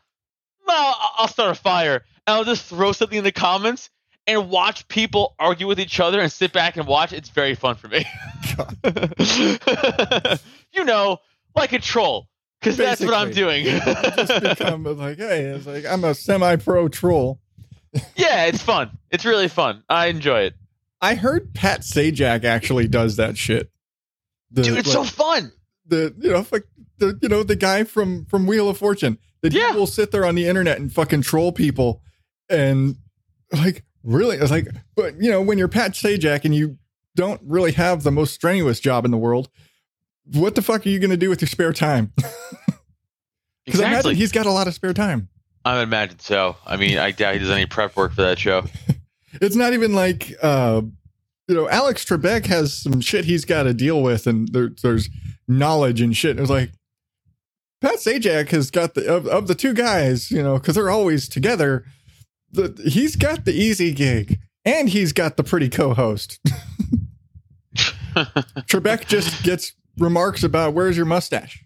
no 0.67 0.93
I'll 1.17 1.27
start 1.27 1.51
a 1.51 1.59
fire 1.59 2.03
and 2.27 2.35
I'll 2.35 2.45
just 2.45 2.65
throw 2.65 2.91
something 2.91 3.17
in 3.17 3.23
the 3.23 3.31
comments 3.31 3.89
and 4.27 4.49
watch 4.49 4.87
people 4.87 5.35
argue 5.39 5.67
with 5.67 5.79
each 5.79 5.99
other 5.99 6.19
and 6.19 6.31
sit 6.31 6.53
back 6.53 6.77
and 6.77 6.87
watch. 6.87 7.13
It's 7.13 7.29
very 7.29 7.55
fun 7.55 7.75
for 7.75 7.87
me. 7.87 8.05
you 10.73 10.83
know, 10.85 11.17
like 11.55 11.73
a 11.73 11.79
troll. 11.79 12.27
Because 12.59 12.77
that's 12.77 13.01
what 13.01 13.13
I'm 13.13 13.31
doing. 13.31 13.65
just 13.65 14.41
become 14.41 14.83
like, 14.97 15.17
hey, 15.17 15.43
it's 15.45 15.67
like 15.67 15.85
I'm 15.85 16.05
a 16.05 16.15
semi-pro 16.15 16.87
troll. 16.87 17.41
yeah, 18.15 18.45
it's 18.45 18.61
fun. 18.61 18.97
It's 19.11 19.25
really 19.25 19.49
fun. 19.49 19.83
I 19.89 20.05
enjoy 20.07 20.43
it. 20.43 20.53
I 21.01 21.15
heard 21.15 21.53
Pat 21.53 21.81
Sajak 21.81 22.45
actually 22.45 22.87
does 22.87 23.17
that 23.17 23.37
shit. 23.37 23.69
The, 24.51 24.61
Dude, 24.61 24.77
it's 24.77 24.91
so 24.91 25.03
fun. 25.03 25.51
the 25.85 26.15
you 26.17 26.29
know 26.31 26.45
like 26.51 26.63
the 27.05 27.19
you 27.21 27.29
know 27.29 27.43
the 27.43 27.55
guy 27.55 27.83
from 27.83 28.25
from 28.25 28.47
Wheel 28.47 28.69
of 28.69 28.77
Fortune 28.77 29.17
that 29.41 29.53
Yeah. 29.53 29.71
he 29.71 29.77
will 29.77 29.87
sit 29.87 30.11
there 30.11 30.25
on 30.25 30.35
the 30.35 30.47
internet 30.47 30.79
and 30.79 30.91
fucking 30.93 31.21
troll 31.21 31.51
people 31.51 32.01
and 32.49 32.95
like 33.51 33.83
really 34.03 34.37
it's 34.37 34.51
like 34.51 34.67
but 34.95 35.15
you 35.21 35.29
know 35.29 35.41
when 35.41 35.57
you're 35.57 35.67
Pat 35.67 35.91
Sajak 35.93 36.45
and 36.45 36.55
you 36.55 36.77
don't 37.15 37.41
really 37.43 37.71
have 37.73 38.03
the 38.03 38.11
most 38.11 38.33
strenuous 38.33 38.79
job 38.79 39.05
in 39.05 39.11
the 39.11 39.17
world 39.17 39.49
what 40.33 40.55
the 40.55 40.61
fuck 40.61 40.85
are 40.85 40.89
you 40.89 40.99
going 40.99 41.09
to 41.11 41.17
do 41.17 41.29
with 41.29 41.41
your 41.41 41.47
spare 41.49 41.73
time 41.73 42.11
because 43.65 43.79
I 43.79 43.85
imagine 43.87 43.97
Exactly. 44.11 44.15
he's 44.15 44.31
got 44.31 44.45
a 44.45 44.51
lot 44.51 44.67
of 44.67 44.73
spare 44.73 44.93
time 44.93 45.29
I 45.65 45.75
would 45.77 45.83
imagine 45.83 46.19
so. 46.19 46.57
I 46.65 46.75
mean, 46.75 46.97
I 46.97 47.11
doubt 47.11 47.35
he 47.35 47.39
does 47.39 47.49
any 47.49 47.65
prep 47.65 47.95
work 47.95 48.11
for 48.11 48.23
that 48.23 48.37
show. 48.37 48.65
it's 49.41 49.55
not 49.55 49.71
even 49.73 49.93
like 49.93 50.33
uh 50.41 50.81
you 51.47 51.55
know 51.55 51.67
alex 51.69 52.05
trebek 52.05 52.45
has 52.45 52.73
some 52.73 52.99
shit 53.01 53.25
he's 53.25 53.45
got 53.45 53.63
to 53.63 53.73
deal 53.73 54.01
with 54.01 54.27
and 54.27 54.47
there, 54.53 54.69
there's 54.81 55.09
knowledge 55.47 56.01
and 56.01 56.15
shit 56.15 56.31
and 56.31 56.39
it 56.39 56.43
was 56.43 56.49
like 56.49 56.71
pat 57.83 57.95
sajak 57.95 58.49
has 58.49 58.71
got 58.71 58.95
the 58.95 59.05
of, 59.13 59.27
of 59.27 59.47
the 59.47 59.53
two 59.53 59.73
guys 59.73 60.31
you 60.31 60.41
know 60.41 60.57
because 60.57 60.73
they're 60.75 60.89
always 60.89 61.29
together 61.29 61.85
the, 62.51 62.73
he's 62.87 63.15
got 63.15 63.45
the 63.45 63.53
easy 63.53 63.91
gig 63.93 64.39
and 64.65 64.89
he's 64.89 65.11
got 65.13 65.37
the 65.37 65.43
pretty 65.43 65.69
co-host 65.69 66.39
trebek 68.67 69.07
just 69.07 69.43
gets 69.43 69.73
remarks 69.97 70.43
about 70.43 70.73
where's 70.73 70.97
your 70.97 71.05
mustache 71.05 71.59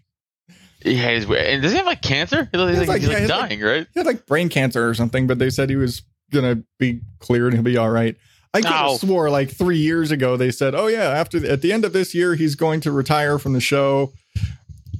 yeah, 0.84 1.10
he's 1.12 1.26
weird. 1.26 1.44
And 1.44 1.60
does 1.60 1.72
he 1.72 1.78
have 1.78 1.86
like 1.86 2.02
cancer? 2.02 2.48
He's 2.52 2.60
like, 2.60 2.68
He's 2.70 2.78
like- 2.78 2.88
like, 2.88 3.02
yeah, 3.02 3.08
he's 3.18 3.28
like- 3.28 3.48
dying, 3.48 3.60
right? 3.60 3.84
he 3.92 3.98
had 3.98 4.06
like 4.06 4.26
brain 4.26 4.48
cancer 4.48 4.88
or 4.88 4.94
something 4.94 5.26
but 5.26 5.38
they 5.40 5.50
said 5.50 5.68
he 5.70 5.76
was 5.76 6.02
gonna 6.32 6.62
be 6.78 7.00
cleared 7.18 7.52
and 7.52 7.54
he'll 7.54 7.72
be 7.72 7.76
all 7.76 7.90
right 7.90 8.16
I 8.54 8.60
could 8.62 8.70
have 8.70 8.98
swore 9.00 9.28
like 9.28 9.50
three 9.50 9.76
years 9.78 10.10
ago 10.10 10.36
they 10.38 10.50
said, 10.50 10.74
"Oh 10.74 10.86
yeah, 10.86 11.02
after 11.10 11.46
at 11.46 11.60
the 11.60 11.70
end 11.70 11.84
of 11.84 11.92
this 11.92 12.14
year 12.14 12.34
he's 12.34 12.54
going 12.54 12.80
to 12.80 12.90
retire 12.90 13.38
from 13.38 13.52
the 13.52 13.60
show," 13.60 14.14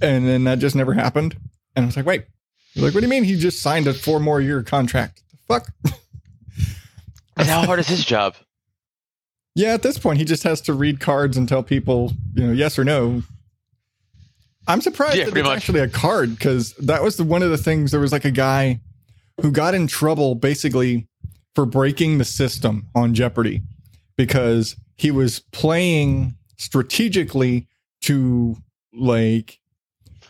and 0.01 0.27
then 0.27 0.45
that 0.45 0.59
just 0.59 0.77
never 0.77 0.93
happened. 0.95 1.37
And 1.77 1.85
I 1.85 1.87
was 1.87 1.97
like, 1.97 2.07
"Wait, 2.07 2.25
You're 2.75 2.87
like 2.87 2.95
what 2.95 3.01
do 3.01 3.07
you 3.07 3.11
mean 3.11 3.25
he 3.25 3.37
just 3.37 3.61
signed 3.63 3.87
a 3.87 3.95
four 3.95 4.21
more 4.21 4.41
year 4.41 4.63
contract? 4.63 5.23
The 5.31 5.39
fuck." 5.55 5.69
And 7.37 7.47
how 7.49 7.65
hard 7.65 7.79
is 7.79 7.87
his 7.89 8.05
job? 8.05 8.35
yeah, 9.55 9.75
at 9.75 9.83
this 9.83 9.99
point 9.99 10.19
he 10.19 10.25
just 10.25 10.43
has 10.43 10.61
to 10.63 10.73
read 10.73 10.99
cards 11.01 11.37
and 11.37 11.49
tell 11.49 11.63
people, 11.63 12.13
you 12.35 12.47
know, 12.47 12.53
yes 12.53 12.79
or 12.79 12.85
no. 12.85 13.23
I'm 14.67 14.81
surprised 14.81 15.17
Yeah, 15.17 15.25
that 15.27 15.37
it's 15.37 15.47
much. 15.47 15.57
actually 15.57 15.81
a 15.81 15.89
card 15.89 16.31
because 16.31 16.73
that 16.75 17.03
was 17.03 17.17
the 17.17 17.25
one 17.25 17.43
of 17.43 17.51
the 17.51 17.57
things. 17.57 17.91
There 17.91 18.01
was 18.01 18.13
like 18.13 18.25
a 18.25 18.31
guy 18.31 18.81
who 19.41 19.51
got 19.53 19.75
in 19.75 19.87
trouble 19.87 20.35
basically 20.35 21.07
for 21.55 21.65
breaking 21.65 22.19
the 22.19 22.25
system 22.25 22.89
on 22.95 23.15
Jeopardy 23.15 23.63
because 24.17 24.77
he 24.97 25.11
was 25.11 25.41
playing 25.53 26.35
strategically 26.57 27.67
to 28.03 28.57
like 28.93 29.58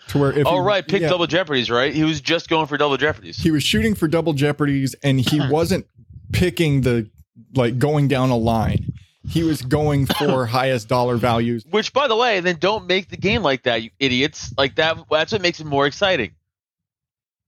to 0.09 0.19
where 0.19 0.33
if 0.33 0.47
oh, 0.47 0.55
he- 0.55 0.61
right. 0.61 0.87
Pick 0.87 1.03
yeah, 1.03 1.09
double 1.09 1.27
jeopardies, 1.27 1.71
right? 1.71 1.95
He 1.95 2.05
was 2.05 2.21
just 2.21 2.49
going 2.49 2.67
for 2.67 2.77
double 2.77 2.97
jeopardies. 2.97 3.37
he 3.37 3.51
was 3.51 3.63
shooting 3.63 3.95
for 3.95 4.09
double 4.09 4.33
jeopardies 4.33 4.95
and 5.03 5.21
he 5.21 5.39
hmm. 5.39 5.51
wasn't 5.51 5.87
picking 6.33 6.83
the 6.83 7.09
like 7.55 7.79
going 7.79 8.09
down 8.09 8.31
a 8.31 8.37
line. 8.37 8.93
He 9.29 9.43
was 9.43 9.63
going 9.63 10.07
for 10.19 10.47
highest 10.47 10.89
dollar 10.89 11.17
values. 11.17 11.65
Which, 11.71 11.93
by 11.93 12.09
the 12.09 12.17
way, 12.17 12.41
then 12.41 12.57
don't 12.59 12.87
make 12.87 13.09
the 13.09 13.17
game 13.17 13.43
like 13.43 13.65
that, 13.65 13.83
you 13.83 13.91
idiots. 13.99 14.53
Like 14.57 14.77
that. 14.77 14.99
That's 15.11 15.33
what 15.33 15.43
makes 15.43 15.61
it 15.61 15.67
more 15.67 15.87
exciting. 15.87 16.33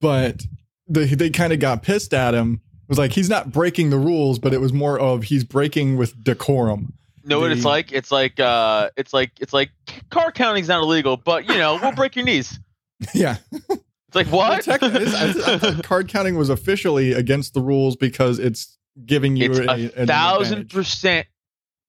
but 0.01 0.45
they 0.89 1.07
they 1.07 1.31
kind 1.31 1.53
of 1.53 1.61
got 1.61 1.83
pissed 1.83 2.13
at 2.13 2.35
him. 2.35 2.61
It 2.83 2.89
was 2.89 2.99
like 2.99 3.13
he's 3.13 3.31
not 3.31 3.53
breaking 3.53 3.91
the 3.91 3.99
rules, 3.99 4.39
but 4.39 4.53
it 4.53 4.61
was 4.61 4.73
more 4.73 4.99
of 4.99 5.25
he's 5.25 5.45
breaking 5.45 5.97
with 5.97 6.23
decorum. 6.23 6.95
Know 7.31 7.41
what 7.41 7.53
it's 7.53 7.65
like? 7.65 7.93
It's 7.93 8.11
like 8.11 8.41
uh, 8.41 8.91
it's 8.97 9.13
like 9.13 9.31
it's 9.41 9.53
like 9.53 9.71
card 10.11 10.35
counting's 10.35 10.69
not 10.69 10.83
illegal, 10.83 11.17
but 11.17 11.49
you 11.49 11.57
know 11.57 11.79
we'll 11.81 11.93
break 11.93 12.17
your 12.17 12.25
knees. 12.25 12.59
yeah, 13.15 13.37
It's 13.53 14.15
like 14.15 14.27
what? 14.27 14.65
Tech- 14.65 14.83
I, 14.83 14.89
I 14.89 15.81
card 15.83 16.09
counting 16.09 16.37
was 16.37 16.51
officially 16.51 17.13
against 17.13 17.55
the 17.55 17.61
rules 17.61 17.95
because 17.97 18.39
it's 18.39 18.77
giving 19.07 19.37
you 19.37 19.51
it's 19.53 19.59
a, 19.61 20.03
a 20.03 20.07
thousand 20.07 20.59
advantage. 20.59 20.75
percent 20.75 21.27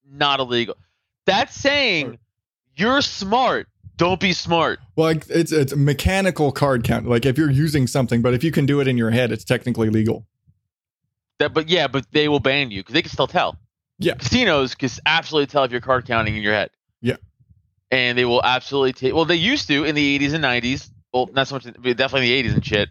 not 0.08 0.38
illegal. 0.40 0.76
That's 1.26 1.54
saying 1.54 2.18
you're 2.76 3.02
smart. 3.02 3.66
Don't 3.96 4.20
be 4.20 4.32
smart. 4.32 4.78
Well, 4.96 5.08
like 5.08 5.24
it's 5.28 5.52
it's 5.52 5.74
mechanical 5.74 6.52
card 6.52 6.84
count. 6.84 7.08
Like 7.08 7.26
if 7.26 7.36
you're 7.36 7.50
using 7.50 7.86
something, 7.86 8.22
but 8.22 8.32
if 8.32 8.44
you 8.44 8.52
can 8.52 8.64
do 8.64 8.80
it 8.80 8.88
in 8.88 8.96
your 8.96 9.10
head, 9.10 9.32
it's 9.32 9.44
technically 9.44 9.90
legal. 9.90 10.24
That, 11.40 11.52
but 11.52 11.68
yeah, 11.68 11.88
but 11.88 12.06
they 12.12 12.28
will 12.28 12.40
ban 12.40 12.70
you 12.70 12.80
because 12.80 12.94
they 12.94 13.02
can 13.02 13.10
still 13.10 13.26
tell. 13.26 13.58
Yeah. 14.04 14.14
casinos 14.14 14.74
can 14.74 14.90
absolutely 15.06 15.46
tell 15.46 15.64
if 15.64 15.70
you're 15.70 15.80
card 15.80 16.06
counting 16.06 16.36
in 16.36 16.42
your 16.42 16.52
head. 16.54 16.70
Yeah. 17.00 17.16
and 17.90 18.16
they 18.16 18.24
will 18.24 18.42
absolutely 18.42 18.92
take. 18.92 19.14
Well, 19.14 19.24
they 19.24 19.36
used 19.36 19.66
to 19.68 19.84
in 19.84 19.94
the 19.94 20.18
80s 20.18 20.34
and 20.34 20.44
90s. 20.44 20.90
Well, 21.12 21.28
not 21.32 21.48
so 21.48 21.56
much, 21.56 21.64
but 21.64 21.96
definitely 21.96 22.38
in 22.38 22.44
the 22.44 22.50
80s 22.50 22.54
and 22.54 22.64
shit. 22.66 22.88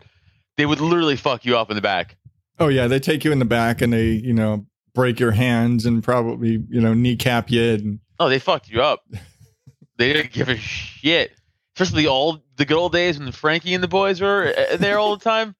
They 0.57 0.65
would 0.65 0.79
literally 0.79 1.15
fuck 1.15 1.43
you 1.45 1.57
up 1.57 1.69
in 1.71 1.75
the 1.75 1.81
back. 1.81 2.17
Oh 2.59 2.67
yeah, 2.67 2.87
they 2.87 2.99
take 2.99 3.23
you 3.23 3.31
in 3.31 3.39
the 3.39 3.45
back 3.45 3.81
and 3.81 3.91
they 3.91 4.09
you 4.09 4.33
know 4.33 4.65
break 4.93 5.19
your 5.19 5.31
hands 5.31 5.85
and 5.85 6.03
probably 6.03 6.63
you 6.69 6.81
know 6.81 6.93
kneecap 6.93 7.49
you. 7.49 7.61
And 7.73 7.99
Oh, 8.19 8.29
they 8.29 8.37
fucked 8.39 8.69
you 8.69 8.81
up. 8.83 9.03
they 9.97 10.13
didn't 10.13 10.31
give 10.33 10.49
a 10.49 10.57
shit. 10.57 11.31
Especially 11.75 12.03
the 12.03 12.09
old, 12.09 12.41
the 12.57 12.65
good 12.65 12.77
old 12.77 12.91
days 12.91 13.17
when 13.17 13.31
Frankie 13.31 13.73
and 13.73 13.81
the 13.83 13.87
boys 13.87 14.19
were 14.21 14.53
uh, 14.55 14.75
there 14.77 14.99
all 14.99 15.15
the 15.15 15.23
time, 15.23 15.55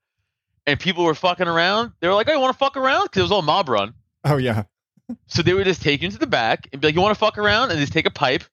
and 0.68 0.80
people 0.80 1.04
were 1.06 1.16
fucking 1.16 1.48
around. 1.48 1.94
They 2.02 2.08
were 2.08 2.14
like, 2.14 2.28
"Oh, 2.30 2.34
you 2.34 2.40
want 2.40 2.54
to 2.54 2.58
fuck 2.60 2.76
around?" 2.78 3.04
Because 3.06 3.22
it 3.22 3.24
was 3.24 3.32
all 3.32 3.42
mob 3.42 3.70
run. 3.70 3.94
oh 4.26 4.38
yeah, 4.38 4.64
So 5.28 5.42
they 5.42 5.54
would 5.54 5.66
just 5.66 5.82
take 5.82 6.02
you 6.02 6.08
into 6.08 6.20
the 6.20 6.28
back 6.28 6.68
and 6.72 6.82
be 6.82 6.88
like, 6.88 6.96
"You 6.96 7.02
want 7.02 7.16
to 7.16 7.20
fuck 7.20 7.38
around?" 7.38 7.72
And 7.72 7.80
just 7.80 7.94
take 7.94 8.06
a 8.06 8.12
pipe 8.12 8.44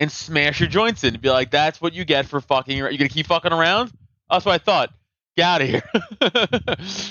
and 0.00 0.10
smash 0.10 0.60
your 0.60 0.68
joints 0.68 1.04
in 1.04 1.14
and 1.14 1.22
be 1.22 1.30
like, 1.30 1.50
"That's 1.50 1.80
what 1.80 1.92
you 1.94 2.04
get 2.04 2.26
for 2.26 2.40
fucking. 2.40 2.76
You're 2.76 2.90
gonna 2.90 3.08
keep 3.08 3.26
fucking 3.26 3.52
around." 3.52 3.92
That's 4.30 4.44
what 4.44 4.52
I 4.54 4.58
thought. 4.58 4.90
Get 5.36 5.44
out 5.44 5.62
of 5.62 5.68
here. 5.68 5.82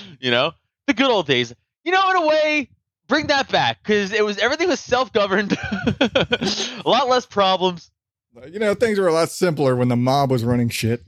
you 0.19 0.31
know, 0.31 0.51
the 0.87 0.93
good 0.93 1.09
old 1.09 1.27
days. 1.27 1.53
You 1.83 1.91
know, 1.91 2.09
in 2.11 2.15
a 2.17 2.27
way, 2.27 2.69
bring 3.07 3.27
that 3.27 3.49
back 3.49 3.77
because 3.83 4.11
it 4.11 4.25
was 4.25 4.37
everything 4.37 4.67
was 4.67 4.79
self 4.79 5.13
governed, 5.13 5.53
a 5.99 6.81
lot 6.85 7.07
less 7.07 7.25
problems. 7.25 7.91
you 8.49 8.59
know 8.59 8.73
things 8.73 8.99
were 8.99 9.07
a 9.07 9.13
lot 9.13 9.29
simpler 9.29 9.75
when 9.75 9.87
the 9.87 9.95
mob 9.95 10.31
was 10.31 10.43
running 10.43 10.69
shit. 10.69 11.03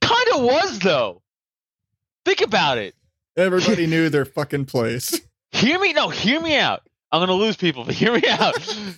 Kind 0.00 0.28
of 0.34 0.42
was 0.42 0.78
though. 0.80 1.22
Think 2.24 2.40
about 2.40 2.78
it. 2.78 2.94
Everybody 3.36 3.86
knew 3.88 4.08
their 4.08 4.24
fucking 4.24 4.66
place. 4.66 5.20
Hear 5.52 5.78
me. 5.78 5.92
No, 5.92 6.08
hear 6.08 6.40
me 6.40 6.56
out. 6.56 6.82
I'm 7.14 7.20
gonna 7.20 7.34
lose 7.34 7.56
people, 7.56 7.84
but 7.84 7.94
hear 7.94 8.12
me 8.12 8.22
out. 8.28 8.54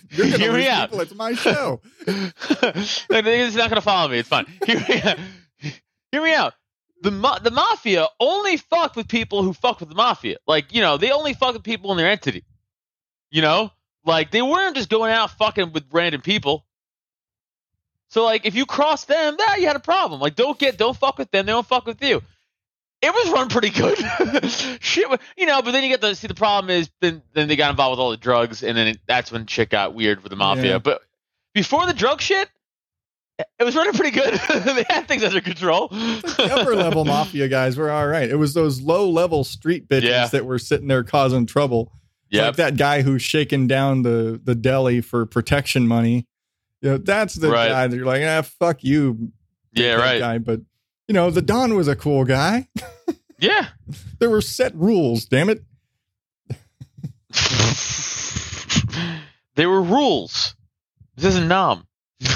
You're 0.09 0.25
hear 0.37 0.51
lose 0.51 0.63
me 0.63 0.67
out. 0.67 0.89
people. 0.89 1.01
It's 1.01 1.13
my 1.15 1.33
show. 1.33 1.81
It's 2.07 3.55
not 3.55 3.69
gonna 3.69 3.81
follow 3.81 4.09
me. 4.09 4.17
It's 4.19 4.29
fine. 4.29 4.45
Hear 4.65 4.79
me 4.79 5.01
out. 5.01 5.17
Hear 6.11 6.23
me 6.23 6.33
out. 6.33 6.53
The 7.03 7.11
ma- 7.11 7.37
the 7.39 7.51
mafia 7.51 8.07
only 8.19 8.57
fuck 8.57 8.95
with 8.95 9.07
people 9.07 9.43
who 9.43 9.53
fuck 9.53 9.79
with 9.79 9.89
the 9.89 9.95
mafia. 9.95 10.37
Like 10.47 10.73
you 10.73 10.81
know, 10.81 10.97
they 10.97 11.11
only 11.11 11.33
fuck 11.33 11.53
with 11.53 11.63
people 11.63 11.91
in 11.91 11.97
their 11.97 12.09
entity. 12.09 12.43
You 13.29 13.43
know, 13.43 13.71
like 14.03 14.31
they 14.31 14.41
weren't 14.41 14.75
just 14.75 14.89
going 14.89 15.11
out 15.11 15.31
fucking 15.31 15.73
with 15.73 15.83
random 15.91 16.21
people. 16.21 16.65
So 18.09 18.23
like, 18.23 18.45
if 18.45 18.55
you 18.55 18.65
cross 18.65 19.03
them, 19.05 19.35
nah, 19.37 19.55
you 19.55 19.67
had 19.67 19.75
a 19.75 19.79
problem. 19.81 20.21
Like, 20.21 20.35
don't 20.35 20.57
get, 20.57 20.77
don't 20.77 20.95
fuck 20.95 21.17
with 21.17 21.29
them. 21.29 21.45
They 21.45 21.51
don't 21.51 21.67
fuck 21.67 21.85
with 21.85 22.01
you. 22.01 22.23
It 23.01 23.13
was 23.13 23.31
run 23.31 23.49
pretty 23.49 23.69
good. 23.69 23.97
shit, 24.81 25.07
you 25.37 25.45
know. 25.45 25.61
But 25.61 25.71
then 25.71 25.83
you 25.83 25.89
get 25.89 26.01
the 26.01 26.15
see. 26.15 26.27
The 26.27 26.33
problem 26.33 26.69
is 26.71 26.89
then 26.99 27.21
then 27.33 27.47
they 27.47 27.55
got 27.55 27.69
involved 27.69 27.91
with 27.91 27.99
all 27.99 28.09
the 28.09 28.17
drugs, 28.17 28.63
and 28.63 28.75
then 28.77 28.87
it, 28.87 28.99
that's 29.07 29.31
when 29.31 29.45
shit 29.45 29.69
got 29.69 29.93
weird 29.93 30.23
with 30.23 30.31
the 30.31 30.35
mafia. 30.35 30.71
Yeah. 30.73 30.77
But 30.79 31.01
before 31.53 31.85
the 31.85 31.93
drug 31.93 32.21
shit, 32.21 32.49
it 33.59 33.63
was 33.63 33.75
running 33.75 33.93
pretty 33.93 34.19
good. 34.19 34.33
they 34.63 34.83
had 34.89 35.07
things 35.07 35.23
under 35.23 35.41
control. 35.41 35.89
The 35.89 36.49
upper 36.51 36.75
level 36.75 37.05
mafia 37.05 37.47
guys 37.47 37.77
were 37.77 37.91
all 37.91 38.07
right. 38.07 38.27
It 38.27 38.37
was 38.37 38.55
those 38.55 38.81
low 38.81 39.07
level 39.09 39.43
street 39.43 39.87
bitches 39.87 40.03
Yeah. 40.09 40.27
that 40.29 40.45
were 40.45 40.57
sitting 40.57 40.87
there 40.87 41.03
causing 41.03 41.45
trouble. 41.45 41.91
Yep. 42.31 42.45
Like 42.45 42.55
that 42.55 42.77
guy 42.77 43.03
who's 43.03 43.21
shaking 43.21 43.67
down 43.67 44.01
the 44.01 44.41
the 44.43 44.55
deli 44.55 45.01
for 45.01 45.25
protection 45.27 45.87
money. 45.87 46.25
You 46.81 46.89
know, 46.91 46.97
that's 46.97 47.35
the 47.35 47.49
Right. 47.49 47.69
guy 47.69 47.87
that 47.87 47.95
you're 47.95 48.05
like, 48.07 48.23
ah, 48.23 48.41
fuck 48.41 48.83
you, 48.83 49.31
yeah. 49.71 49.93
Right. 49.95 50.19
guy. 50.19 50.37
But 50.39 50.61
you 51.07 51.13
know, 51.13 51.29
the 51.29 51.41
Don 51.41 51.75
was 51.75 51.87
a 51.87 51.95
cool 51.95 52.25
guy. 52.25 52.67
Yeah. 53.39 53.67
There 54.19 54.31
were 54.31 54.41
set 54.41 54.73
rules. 54.73 55.25
Damn 55.25 55.51
it. 55.51 55.63
there 59.55 59.69
were 59.69 59.83
rules. 59.83 60.55
This 61.15 61.25
isn't 61.25 61.47
Nam. 61.47 61.85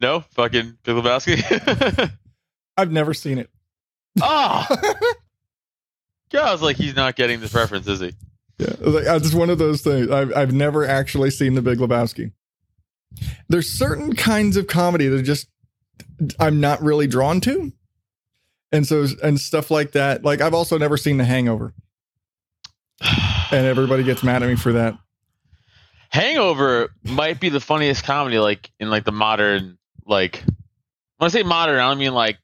no, 0.00 0.20
fucking 0.20 0.78
Big 0.84 0.94
Lebowski. 0.94 2.12
I've 2.76 2.92
never 2.92 3.14
seen 3.14 3.38
it. 3.38 3.50
Ah, 4.22 4.68
God, 6.30 6.48
I 6.48 6.52
was 6.52 6.62
like, 6.62 6.76
he's 6.76 6.94
not 6.94 7.16
getting 7.16 7.40
this 7.40 7.52
reference, 7.52 7.88
is 7.88 7.98
he? 7.98 8.14
Yeah, 8.58 8.70
it 8.70 8.80
was 8.80 8.94
like, 8.94 9.06
uh, 9.06 9.16
it's 9.16 9.34
one 9.34 9.50
of 9.50 9.58
those 9.58 9.82
things. 9.82 10.10
I've 10.10 10.34
I've 10.36 10.52
never 10.52 10.86
actually 10.86 11.30
seen 11.30 11.54
The 11.54 11.62
Big 11.62 11.78
Lebowski. 11.78 12.32
There's 13.48 13.68
certain 13.68 14.14
kinds 14.14 14.56
of 14.56 14.66
comedy 14.66 15.08
that 15.08 15.18
are 15.18 15.22
just 15.22 15.48
I'm 16.38 16.60
not 16.60 16.82
really 16.82 17.06
drawn 17.06 17.40
to, 17.42 17.72
and 18.72 18.86
so 18.86 19.06
and 19.22 19.38
stuff 19.40 19.70
like 19.70 19.92
that. 19.92 20.24
Like 20.24 20.40
I've 20.40 20.54
also 20.54 20.78
never 20.78 20.96
seen 20.96 21.16
The 21.18 21.24
Hangover, 21.24 21.74
and 23.50 23.66
everybody 23.66 24.02
gets 24.02 24.22
mad 24.22 24.42
at 24.42 24.48
me 24.48 24.56
for 24.56 24.72
that. 24.72 24.96
Hangover 26.10 26.90
might 27.02 27.40
be 27.40 27.48
the 27.48 27.60
funniest 27.60 28.04
comedy, 28.04 28.38
like 28.38 28.70
in 28.80 28.88
like 28.90 29.04
the 29.04 29.12
modern, 29.12 29.76
like 30.06 30.42
when 31.18 31.26
I 31.26 31.28
say 31.28 31.42
modern, 31.42 31.78
I 31.78 31.88
don't 31.88 31.98
mean 31.98 32.14
like, 32.14 32.38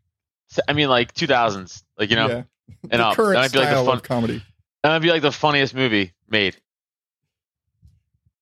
I 0.68 0.72
mean 0.72 0.88
like 0.88 1.14
2000s, 1.14 1.82
like 1.98 2.11
you 2.11 2.16
know, 2.16 2.28
yeah, 2.28 2.42
and 2.90 3.00
the 3.00 3.06
up. 3.06 3.16
current 3.16 3.35
That 3.35 3.40
might 3.42 3.52
be 3.52 3.58
like 3.58 3.70
the 3.76 3.85
fun. 3.85 4.00
comedy. 4.00 4.42
That 4.82 4.90
might 4.90 4.98
be 4.98 5.11
like 5.11 5.22
the 5.22 5.32
funniest 5.32 5.74
movie 5.74 6.12
made. 6.28 6.56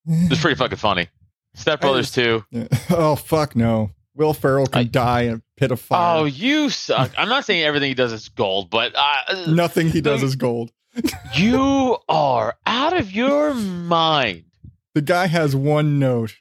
It's 0.06 0.40
pretty 0.40 0.56
fucking 0.56 0.78
funny. 0.78 1.08
Step 1.54 1.80
Brothers 1.82 2.10
too. 2.10 2.44
Yeah. 2.50 2.66
Oh 2.90 3.14
fuck 3.16 3.54
no! 3.54 3.90
Will 4.20 4.34
Ferrell 4.34 4.66
can 4.66 4.80
I- 4.80 4.84
die 4.84 5.22
in 5.22 5.34
a 5.36 5.42
pit 5.56 5.70
of 5.72 5.80
fire. 5.80 6.18
Oh, 6.20 6.24
you 6.26 6.68
suck. 6.68 7.10
I'm 7.16 7.28
not 7.30 7.44
saying 7.46 7.62
everything 7.62 7.88
he 7.88 7.94
does 7.94 8.12
is 8.12 8.28
gold, 8.28 8.68
but 8.70 8.92
uh, 8.94 9.46
Nothing 9.48 9.88
he 9.88 10.00
does 10.02 10.22
is 10.22 10.36
gold. 10.36 10.70
you 11.34 11.96
are 12.08 12.56
out 12.66 12.92
of 12.98 13.10
your 13.12 13.54
mind. 13.54 14.44
The 14.94 15.00
guy 15.02 15.26
has 15.28 15.56
one 15.56 15.98
note. 15.98 16.34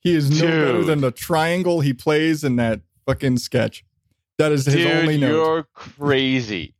He 0.00 0.14
is 0.14 0.40
no 0.40 0.46
better 0.46 0.84
than 0.84 1.00
the 1.00 1.10
triangle 1.10 1.80
he 1.80 1.94
plays 1.94 2.44
in 2.44 2.56
that 2.56 2.82
fucking 3.06 3.38
sketch. 3.38 3.84
That 4.36 4.52
is 4.52 4.66
his 4.66 4.74
Dude, 4.76 4.86
only 4.92 5.16
note. 5.18 5.30
you're 5.30 5.62
crazy. 5.74 6.74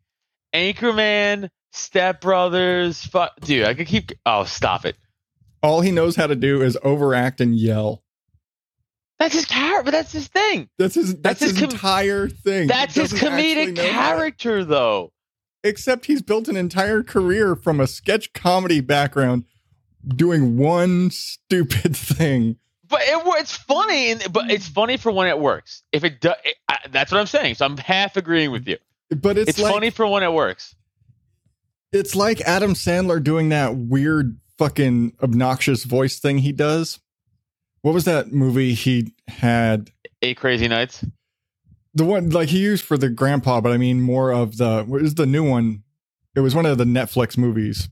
Anchorman, 0.54 1.48
Step 1.72 2.20
Brothers, 2.20 3.04
fu- 3.04 3.24
dude, 3.40 3.64
I 3.64 3.74
could 3.74 3.86
keep. 3.86 4.12
Oh, 4.26 4.44
stop 4.44 4.84
it. 4.84 4.96
All 5.62 5.80
he 5.80 5.90
knows 5.90 6.16
how 6.16 6.26
to 6.26 6.36
do 6.36 6.62
is 6.62 6.76
overact 6.82 7.40
and 7.40 7.54
yell. 7.56 8.02
That's 9.18 9.34
his 9.34 9.46
character, 9.46 9.82
but 9.84 9.90
that's 9.90 10.12
his 10.12 10.28
thing. 10.28 10.68
That's 10.78 10.94
his. 10.94 11.14
That's, 11.20 11.40
That's 11.40 11.52
his 11.52 11.60
com- 11.60 11.70
entire 11.70 12.28
thing. 12.28 12.68
That's 12.68 12.94
his 12.94 13.12
comedic 13.12 13.74
know 13.74 13.82
that. 13.82 13.90
character, 13.90 14.64
though. 14.64 15.12
Except 15.64 16.06
he's 16.06 16.22
built 16.22 16.46
an 16.48 16.56
entire 16.56 17.02
career 17.02 17.56
from 17.56 17.80
a 17.80 17.86
sketch 17.88 18.32
comedy 18.32 18.80
background, 18.80 19.44
doing 20.06 20.56
one 20.56 21.10
stupid 21.10 21.96
thing. 21.96 22.56
But 22.88 23.00
it, 23.02 23.20
it's 23.40 23.56
funny, 23.56 24.12
and, 24.12 24.32
but 24.32 24.50
it's 24.50 24.68
funny 24.68 24.96
for 24.96 25.10
when 25.12 25.26
it 25.26 25.38
works. 25.38 25.82
If 25.92 26.04
it 26.04 26.20
does, 26.20 26.36
that's 26.90 27.10
what 27.12 27.18
I'm 27.20 27.26
saying. 27.26 27.56
So 27.56 27.66
I'm 27.66 27.76
half 27.76 28.16
agreeing 28.16 28.50
with 28.52 28.66
you. 28.68 28.78
But 29.10 29.36
it's, 29.36 29.50
It's, 29.50 29.58
like 29.58 29.72
funny 29.74 29.90
for 29.90 30.06
when 30.06 30.22
it 30.22 30.32
works. 30.32 30.74
it's 31.92 32.14
like 32.14 32.40
Adam 32.42 32.74
Sandler 32.74 33.22
doing 33.22 33.48
that 33.50 33.74
weird 33.76 34.38
fucking 34.58 35.14
obnoxious 35.22 35.84
voice 35.84 36.18
thing 36.18 36.38
he 36.38 36.52
does. 36.52 37.00
What 37.88 37.94
was 37.94 38.04
that 38.04 38.32
movie 38.34 38.74
he 38.74 39.14
had? 39.28 39.90
Eight 40.20 40.36
Crazy 40.36 40.68
Nights. 40.68 41.02
The 41.94 42.04
one 42.04 42.28
like 42.28 42.50
he 42.50 42.58
used 42.58 42.84
for 42.84 42.98
the 42.98 43.08
grandpa, 43.08 43.62
but 43.62 43.72
I 43.72 43.78
mean 43.78 44.02
more 44.02 44.30
of 44.30 44.58
the 44.58 44.84
what 44.86 45.00
is 45.00 45.14
the 45.14 45.24
new 45.24 45.42
one? 45.42 45.84
It 46.34 46.40
was 46.40 46.54
one 46.54 46.66
of 46.66 46.76
the 46.76 46.84
Netflix 46.84 47.38
movies. 47.38 47.88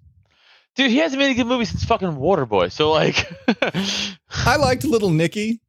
Dude, 0.75 0.91
he 0.91 0.99
hasn't 0.99 1.19
made 1.19 1.31
a 1.31 1.35
good 1.35 1.47
movie 1.47 1.65
since 1.65 1.83
fucking 1.87 2.09
Waterboy. 2.11 2.71
So 2.73 2.91
like, 2.93 3.27
I 4.45 4.57
liked 4.57 4.85
Little 4.85 5.09
Nicky. 5.09 5.63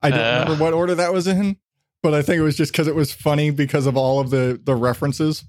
I 0.00 0.08
don't 0.08 0.18
Uh. 0.18 0.40
remember 0.44 0.64
what 0.64 0.72
order 0.72 0.94
that 0.94 1.12
was 1.12 1.26
in, 1.26 1.58
but 2.02 2.14
I 2.14 2.22
think 2.22 2.38
it 2.38 2.42
was 2.42 2.56
just 2.56 2.72
because 2.72 2.88
it 2.88 2.94
was 2.94 3.12
funny 3.12 3.50
because 3.50 3.84
of 3.84 3.98
all 3.98 4.18
of 4.18 4.30
the 4.30 4.58
the 4.64 4.74
references. 4.74 5.44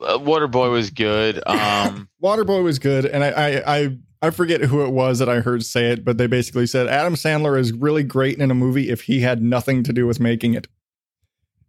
uh, 0.00 0.16
Waterboy 0.16 0.72
was 0.72 0.88
good. 0.88 1.42
Um, 1.46 2.08
Waterboy 2.22 2.64
was 2.64 2.78
good, 2.78 3.04
and 3.04 3.22
I, 3.22 3.28
I 3.58 3.76
I 3.76 3.98
I 4.20 4.30
forget 4.30 4.62
who 4.62 4.84
it 4.84 4.90
was 4.90 5.18
that 5.20 5.28
I 5.28 5.40
heard 5.40 5.64
say 5.64 5.92
it, 5.92 6.04
but 6.04 6.18
they 6.18 6.26
basically 6.26 6.66
said 6.66 6.88
Adam 6.88 7.14
Sandler 7.14 7.58
is 7.58 7.72
really 7.72 8.02
great 8.02 8.38
in 8.38 8.50
a 8.50 8.54
movie 8.54 8.88
if 8.90 9.02
he 9.02 9.20
had 9.20 9.40
nothing 9.42 9.82
to 9.84 9.92
do 9.92 10.06
with 10.06 10.18
making 10.18 10.54
it. 10.54 10.66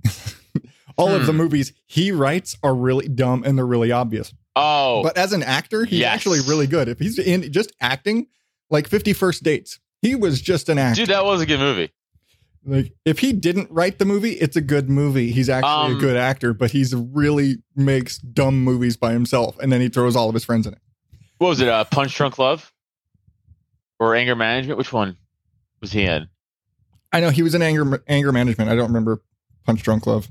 All 0.97 1.13
of 1.13 1.25
the 1.25 1.31
Hmm. 1.31 1.37
movies 1.37 1.73
he 1.85 2.11
writes 2.11 2.57
are 2.63 2.75
really 2.75 3.07
dumb 3.07 3.43
and 3.45 3.57
they're 3.57 3.65
really 3.65 3.91
obvious. 3.91 4.33
oh, 4.55 5.03
But 5.03 5.15
as 5.17 5.31
an 5.31 5.43
actor, 5.43 5.85
he's 5.85 5.99
Yes. 5.99 6.13
actually 6.13 6.39
really 6.41 6.67
good. 6.67 6.89
If 6.89 6.99
he's 6.99 7.17
in 7.19 7.51
just 7.51 7.71
acting, 7.79 8.27
like 8.69 8.87
Fifty 8.87 9.13
First 9.13 9.43
Dates, 9.43 9.79
he 10.01 10.15
was 10.15 10.41
just 10.41 10.67
an 10.69 10.77
actor. 10.77 11.01
dude, 11.01 11.09
that 11.09 11.23
was 11.23 11.39
a 11.41 11.45
good 11.45 11.59
movie. 11.59 11.91
Like 12.65 12.91
if 13.05 13.19
he 13.19 13.31
didn't 13.31 13.71
write 13.71 13.99
the 13.99 14.05
movie, 14.05 14.31
it's 14.33 14.57
a 14.57 14.61
good 14.61 14.89
movie. 14.89 15.31
He's 15.31 15.47
actually 15.49 15.91
Um, 15.93 15.97
a 15.97 15.99
good 15.99 16.17
actor, 16.17 16.53
but 16.53 16.71
he's 16.71 16.93
really 16.93 17.57
makes 17.75 18.17
dumb 18.17 18.61
movies 18.61 18.97
by 18.97 19.13
himself, 19.13 19.57
and 19.59 19.71
then 19.71 19.79
he 19.79 19.87
throws 19.87 20.15
all 20.15 20.27
of 20.27 20.33
his 20.33 20.43
friends 20.43 20.67
in 20.67 20.73
it. 20.73 20.79
What 21.39 21.49
was 21.49 21.59
it? 21.61 21.67
Uh, 21.67 21.83
Punch 21.85 22.15
Drunk 22.15 22.37
Love 22.37 22.71
or 23.99 24.15
Anger 24.15 24.35
Management? 24.35 24.77
Which 24.77 24.93
one 24.93 25.17
was 25.81 25.91
he 25.91 26.03
in? 26.03 26.29
I 27.11 27.19
know 27.21 27.29
he 27.31 27.41
was 27.41 27.55
in 27.55 27.61
anger 27.61 28.03
anger 28.07 28.31
management. 28.31 28.69
I 28.69 28.75
don't 28.75 28.87
remember 28.87 29.21
Punch 29.65 29.81
Drunk 29.81 30.05
Love. 30.05 30.27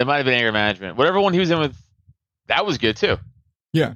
It 0.00 0.06
might 0.06 0.16
have 0.16 0.24
been 0.26 0.34
Anger 0.34 0.50
Management. 0.52 0.96
Whatever 0.96 1.20
one 1.20 1.32
he 1.32 1.38
was 1.38 1.50
in 1.50 1.60
with, 1.60 1.76
that 2.48 2.66
was 2.66 2.76
good 2.78 2.96
too. 2.96 3.18
Yeah, 3.72 3.94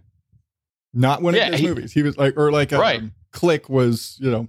not 0.94 1.20
one 1.20 1.34
Yeah, 1.34 1.46
of 1.46 1.52
his 1.54 1.60
he- 1.62 1.66
movies. 1.66 1.92
He 1.92 2.02
was 2.02 2.16
like, 2.16 2.36
or 2.36 2.52
like, 2.52 2.72
um, 2.72 2.80
Right. 2.80 3.02
Click 3.32 3.68
was, 3.68 4.16
you 4.20 4.30
know, 4.30 4.48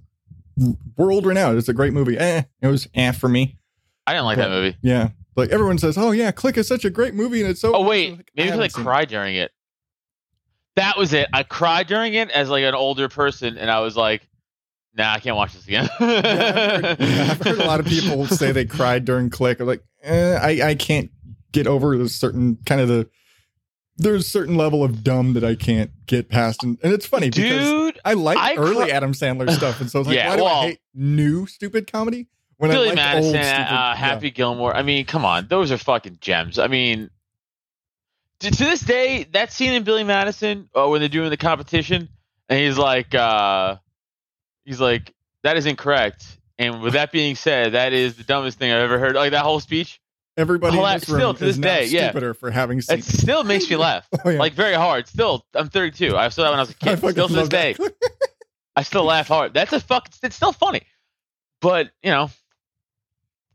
world 0.98 1.26
renowned. 1.26 1.58
It's 1.58 1.68
a 1.68 1.74
great 1.74 1.94
movie. 1.94 2.18
Eh, 2.18 2.44
it 2.62 2.68
was 2.68 2.88
eh 2.94 3.12
for 3.12 3.28
me. 3.28 3.58
I 4.06 4.14
didn't 4.14 4.26
like 4.26 4.38
that 4.38 4.50
movie. 4.50 4.78
Yeah, 4.82 5.10
like 5.36 5.50
everyone 5.50 5.78
says, 5.80 5.98
oh 5.98 6.12
yeah, 6.12 6.32
Click 6.32 6.58
is 6.58 6.68
such 6.68 6.86
a 6.86 6.90
great 6.90 7.14
movie, 7.16 7.42
and 7.42 7.50
it's 7.50 7.60
so. 7.62 7.74
Oh 7.74 7.84
wait, 7.88 8.12
maybe 8.12 8.24
because 8.36 8.52
I 8.52 8.64
haven't 8.64 8.74
cried 8.74 9.08
during 9.10 9.36
it. 9.36 9.52
That 10.78 10.98
was 10.98 11.12
it. 11.14 11.28
I 11.34 11.44
cried 11.44 11.88
during 11.88 12.14
it 12.14 12.30
as 12.30 12.50
like 12.50 12.64
an 12.64 12.74
older 12.76 13.10
person, 13.10 13.58
and 13.58 13.70
I 13.70 13.82
was 13.82 13.98
like, 13.98 14.28
"Nah, 14.96 15.14
I 15.14 15.20
can't 15.20 15.36
watch 15.36 15.54
this 15.54 15.66
again." 15.68 15.90
Yeah, 16.00 16.06
I've, 16.08 16.20
heard, 16.22 17.00
yeah, 17.00 17.28
I've 17.32 17.42
heard 17.42 17.60
a 17.60 17.66
lot 17.66 17.80
of 17.80 17.86
people 17.88 18.26
say 18.28 18.52
they 18.52 18.66
cried 18.66 19.04
during 19.04 19.30
Click. 19.30 19.60
Like, 19.60 19.84
eh, 20.04 20.40
I 20.42 20.70
I 20.70 20.76
can't 20.76 21.12
get 21.52 21.68
over 21.68 21.98
the 21.98 22.08
certain 22.08 22.58
kind 22.66 22.80
of 22.80 22.88
the. 22.88 23.10
There's 24.00 24.28
a 24.28 24.30
certain 24.30 24.56
level 24.56 24.84
of 24.84 25.04
dumb 25.04 25.34
that 25.34 25.44
I 25.44 25.56
can't 25.56 25.90
get 26.06 26.30
past, 26.30 26.64
and, 26.64 26.78
and 26.84 26.94
it's 26.94 27.08
funny 27.08 27.32
because 27.32 27.68
Dude, 27.68 28.00
I 28.06 28.14
like 28.14 28.38
I 28.38 28.56
early 28.56 28.92
Adam 28.92 29.14
Sandler 29.14 29.50
stuff, 29.50 29.82
and 29.82 29.90
so 29.90 30.02
it's 30.02 30.08
like, 30.08 30.16
Yeah, 30.18 30.30
why 30.30 30.36
do 30.38 30.44
well- 30.44 30.56
I 30.62 30.66
hate 30.68 30.80
new 30.94 31.48
stupid 31.48 31.92
comedy 31.92 32.28
when 32.58 32.70
Billy 32.70 32.86
I 32.86 32.90
like 32.90 32.96
Madison, 32.98 33.36
old 33.36 33.44
stupid? 33.44 33.62
uh, 33.62 33.74
yeah. 33.74 33.96
Happy 33.96 34.30
Gilmore. 34.30 34.76
I 34.76 34.84
mean, 34.84 35.06
come 35.06 35.26
on, 35.26 35.48
those 35.48 35.72
are 35.72 35.80
fucking 35.80 36.20
gems. 36.22 36.60
I 36.60 36.68
mean, 36.68 37.10
to, 38.42 38.52
to 38.52 38.64
this 38.64 38.82
day, 38.82 39.24
that 39.32 39.52
scene 39.52 39.74
in 39.74 39.84
Billy 39.84 40.04
Madison 40.04 40.70
uh, 40.76 40.88
when 40.88 41.02
they're 41.02 41.10
doing 41.10 41.30
the 41.30 41.38
competition, 41.38 42.10
and 42.50 42.60
he's 42.60 42.78
like, 42.78 43.14
uh, 43.16 43.78
he's 44.66 44.80
like, 44.80 45.14
that 45.44 45.58
is 45.58 45.66
incorrect. 45.66 46.26
And 46.60 46.82
with 46.82 46.94
that 46.94 47.12
being 47.12 47.36
said, 47.36 47.74
that 47.74 47.94
is 47.94 48.16
the 48.16 48.24
dumbest 48.24 48.58
thing 48.58 48.72
I've 48.72 48.82
ever 48.82 48.98
heard. 49.00 49.16
Like 49.16 49.32
that 49.32 49.44
whole 49.44 49.60
speech, 49.60 50.00
Everybody 50.38 50.78
in 50.78 50.84
this 50.84 51.10
room 51.10 51.20
still 51.20 51.34
to 51.34 51.46
this 51.46 51.58
day, 51.58 51.86
yeah. 51.86 52.10
stupider 52.10 52.36
for 52.36 52.52
having 52.52 52.80
seen. 52.82 53.00
it 53.00 53.04
still 53.04 53.44
makes 53.44 53.68
me 53.70 53.76
laugh. 53.76 54.08
Oh, 54.26 54.30
yeah. 54.30 54.38
Like 54.38 54.54
very 54.54 54.76
hard. 54.76 55.08
Still, 55.08 55.44
I'm 55.56 55.70
32. 55.70 56.16
I 56.16 56.30
saw 56.30 56.44
that 56.44 56.50
when 56.52 56.60
I 56.60 56.62
was 56.62 56.70
a 56.70 56.74
kid. 56.76 56.98
Still 57.00 57.28
to 57.28 57.34
this 57.34 57.50
day. 57.50 57.76
I 58.76 58.84
still 58.84 59.04
laugh 59.04 59.28
hard. 59.28 59.56
That's 59.56 59.74
a 59.74 59.80
fuck. 59.80 60.10
It's 60.22 60.36
still 60.36 60.52
funny, 60.52 60.82
but 61.60 61.90
you 62.04 62.12
know, 62.12 62.30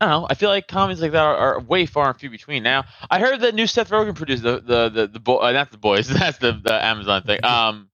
I 0.01 0.07
don't 0.07 0.21
know. 0.21 0.27
I 0.29 0.33
feel 0.33 0.49
like 0.49 0.67
comedies 0.67 1.01
like 1.01 1.11
that 1.13 1.23
are, 1.23 1.35
are 1.35 1.59
way 1.61 1.85
far 1.85 2.09
and 2.09 2.19
few 2.19 2.29
between 2.29 2.63
now. 2.63 2.83
I 3.09 3.19
heard 3.19 3.39
that 3.41 3.55
new 3.55 3.67
Seth 3.67 3.89
Rogen 3.89 4.15
produced 4.15 4.43
the 4.43 4.59
the 4.59 4.89
the, 4.89 5.07
the 5.07 5.19
boy, 5.19 5.37
uh, 5.37 5.51
not 5.51 5.71
the 5.71 5.77
boys. 5.77 6.07
That's 6.19 6.37
the, 6.39 6.53
the 6.53 6.83
Amazon 6.83 7.23
thing. 7.23 7.43
Um, 7.43 7.89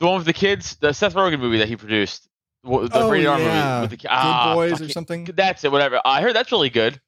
the 0.00 0.06
one 0.06 0.16
with 0.16 0.26
the 0.26 0.32
kids, 0.32 0.76
the 0.76 0.92
Seth 0.92 1.14
Rogen 1.14 1.40
movie 1.40 1.58
that 1.58 1.68
he 1.68 1.76
produced, 1.76 2.28
the 2.62 2.70
Oh, 2.92 3.10
rated 3.10 3.26
R 3.26 3.38
yeah. 3.38 3.80
movie 3.82 3.94
with 3.94 4.00
the 4.02 4.08
ah, 4.10 4.54
Boys 4.54 4.80
or 4.80 4.84
it. 4.84 4.92
something. 4.92 5.24
That's 5.34 5.64
it. 5.64 5.72
Whatever. 5.72 6.00
I 6.04 6.22
heard 6.22 6.34
that's 6.34 6.50
really 6.52 6.70
good. 6.70 7.00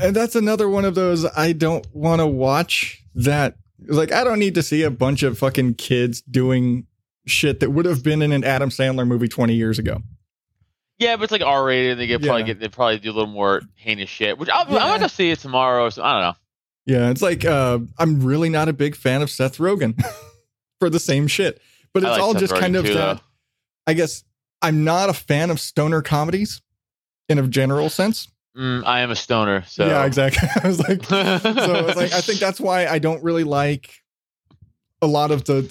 And 0.00 0.14
that's 0.14 0.36
another 0.36 0.68
one 0.68 0.84
of 0.84 0.94
those 0.94 1.24
I 1.36 1.52
don't 1.52 1.86
want 1.92 2.20
to 2.20 2.26
watch. 2.26 3.02
That 3.14 3.56
like 3.88 4.12
I 4.12 4.22
don't 4.24 4.38
need 4.38 4.54
to 4.54 4.62
see 4.62 4.82
a 4.82 4.90
bunch 4.90 5.22
of 5.24 5.36
fucking 5.38 5.74
kids 5.74 6.20
doing 6.20 6.86
shit 7.26 7.60
that 7.60 7.70
would 7.70 7.86
have 7.86 8.02
been 8.04 8.22
in 8.22 8.30
an 8.30 8.44
Adam 8.44 8.70
Sandler 8.70 9.06
movie 9.06 9.28
20 9.28 9.54
years 9.54 9.78
ago. 9.78 10.02
Yeah, 11.00 11.16
but 11.16 11.24
it's 11.24 11.32
like 11.32 11.42
R 11.42 11.64
rated. 11.64 11.98
They 11.98 12.06
get 12.06 12.22
probably 12.22 12.42
Yeah. 12.42 12.46
get 12.48 12.60
they 12.60 12.68
probably 12.68 12.98
do 12.98 13.10
a 13.10 13.14
little 13.14 13.26
more 13.26 13.62
heinous 13.74 14.08
shit. 14.10 14.38
Which 14.38 14.48
I'll, 14.50 14.70
Yeah. 14.70 14.84
I'm 14.84 14.96
gonna 14.98 15.08
see 15.08 15.30
it 15.30 15.38
tomorrow. 15.40 15.86
Or 15.86 15.90
so, 15.90 16.04
I 16.04 16.12
don't 16.12 16.22
know. 16.22 16.34
Yeah, 16.86 17.10
it's 17.10 17.22
like 17.22 17.44
uh, 17.44 17.78
I'm 17.98 18.20
really 18.22 18.50
not 18.50 18.68
a 18.68 18.72
big 18.72 18.94
fan 18.94 19.22
of 19.22 19.30
Seth 19.30 19.58
Rogen 19.58 20.00
for 20.78 20.90
the 20.90 21.00
same 21.00 21.26
shit. 21.26 21.60
But 21.92 22.02
it's 22.04 22.10
like 22.12 22.20
all 22.20 22.32
Seth 22.32 22.40
just 22.40 22.54
kind 22.54 22.74
Rogen 22.74 22.78
of 22.80 22.84
too, 22.86 22.94
that. 22.94 23.16
though. 23.16 23.22
I 23.86 23.94
guess 23.94 24.24
I'm 24.62 24.84
not 24.84 25.08
a 25.08 25.14
fan 25.14 25.50
of 25.50 25.58
stoner 25.58 26.02
comedies 26.02 26.60
in 27.28 27.38
a 27.38 27.48
general 27.48 27.88
sense. 27.88 28.28
Mm, 28.56 28.84
I 28.84 29.00
am 29.00 29.10
a 29.10 29.16
stoner. 29.16 29.64
So 29.66 29.86
Yeah, 29.86 30.04
exactly. 30.04 30.48
I 30.62 30.66
was 30.68 30.80
like, 30.80 31.04
so 31.04 31.16
it's 31.18 31.96
like 31.96 32.12
I 32.12 32.20
think 32.20 32.38
that's 32.40 32.60
why 32.60 32.86
I 32.86 32.98
don't 32.98 33.22
really 33.24 33.44
like 33.44 33.90
a 35.00 35.06
lot 35.06 35.30
of 35.30 35.44
the 35.44 35.62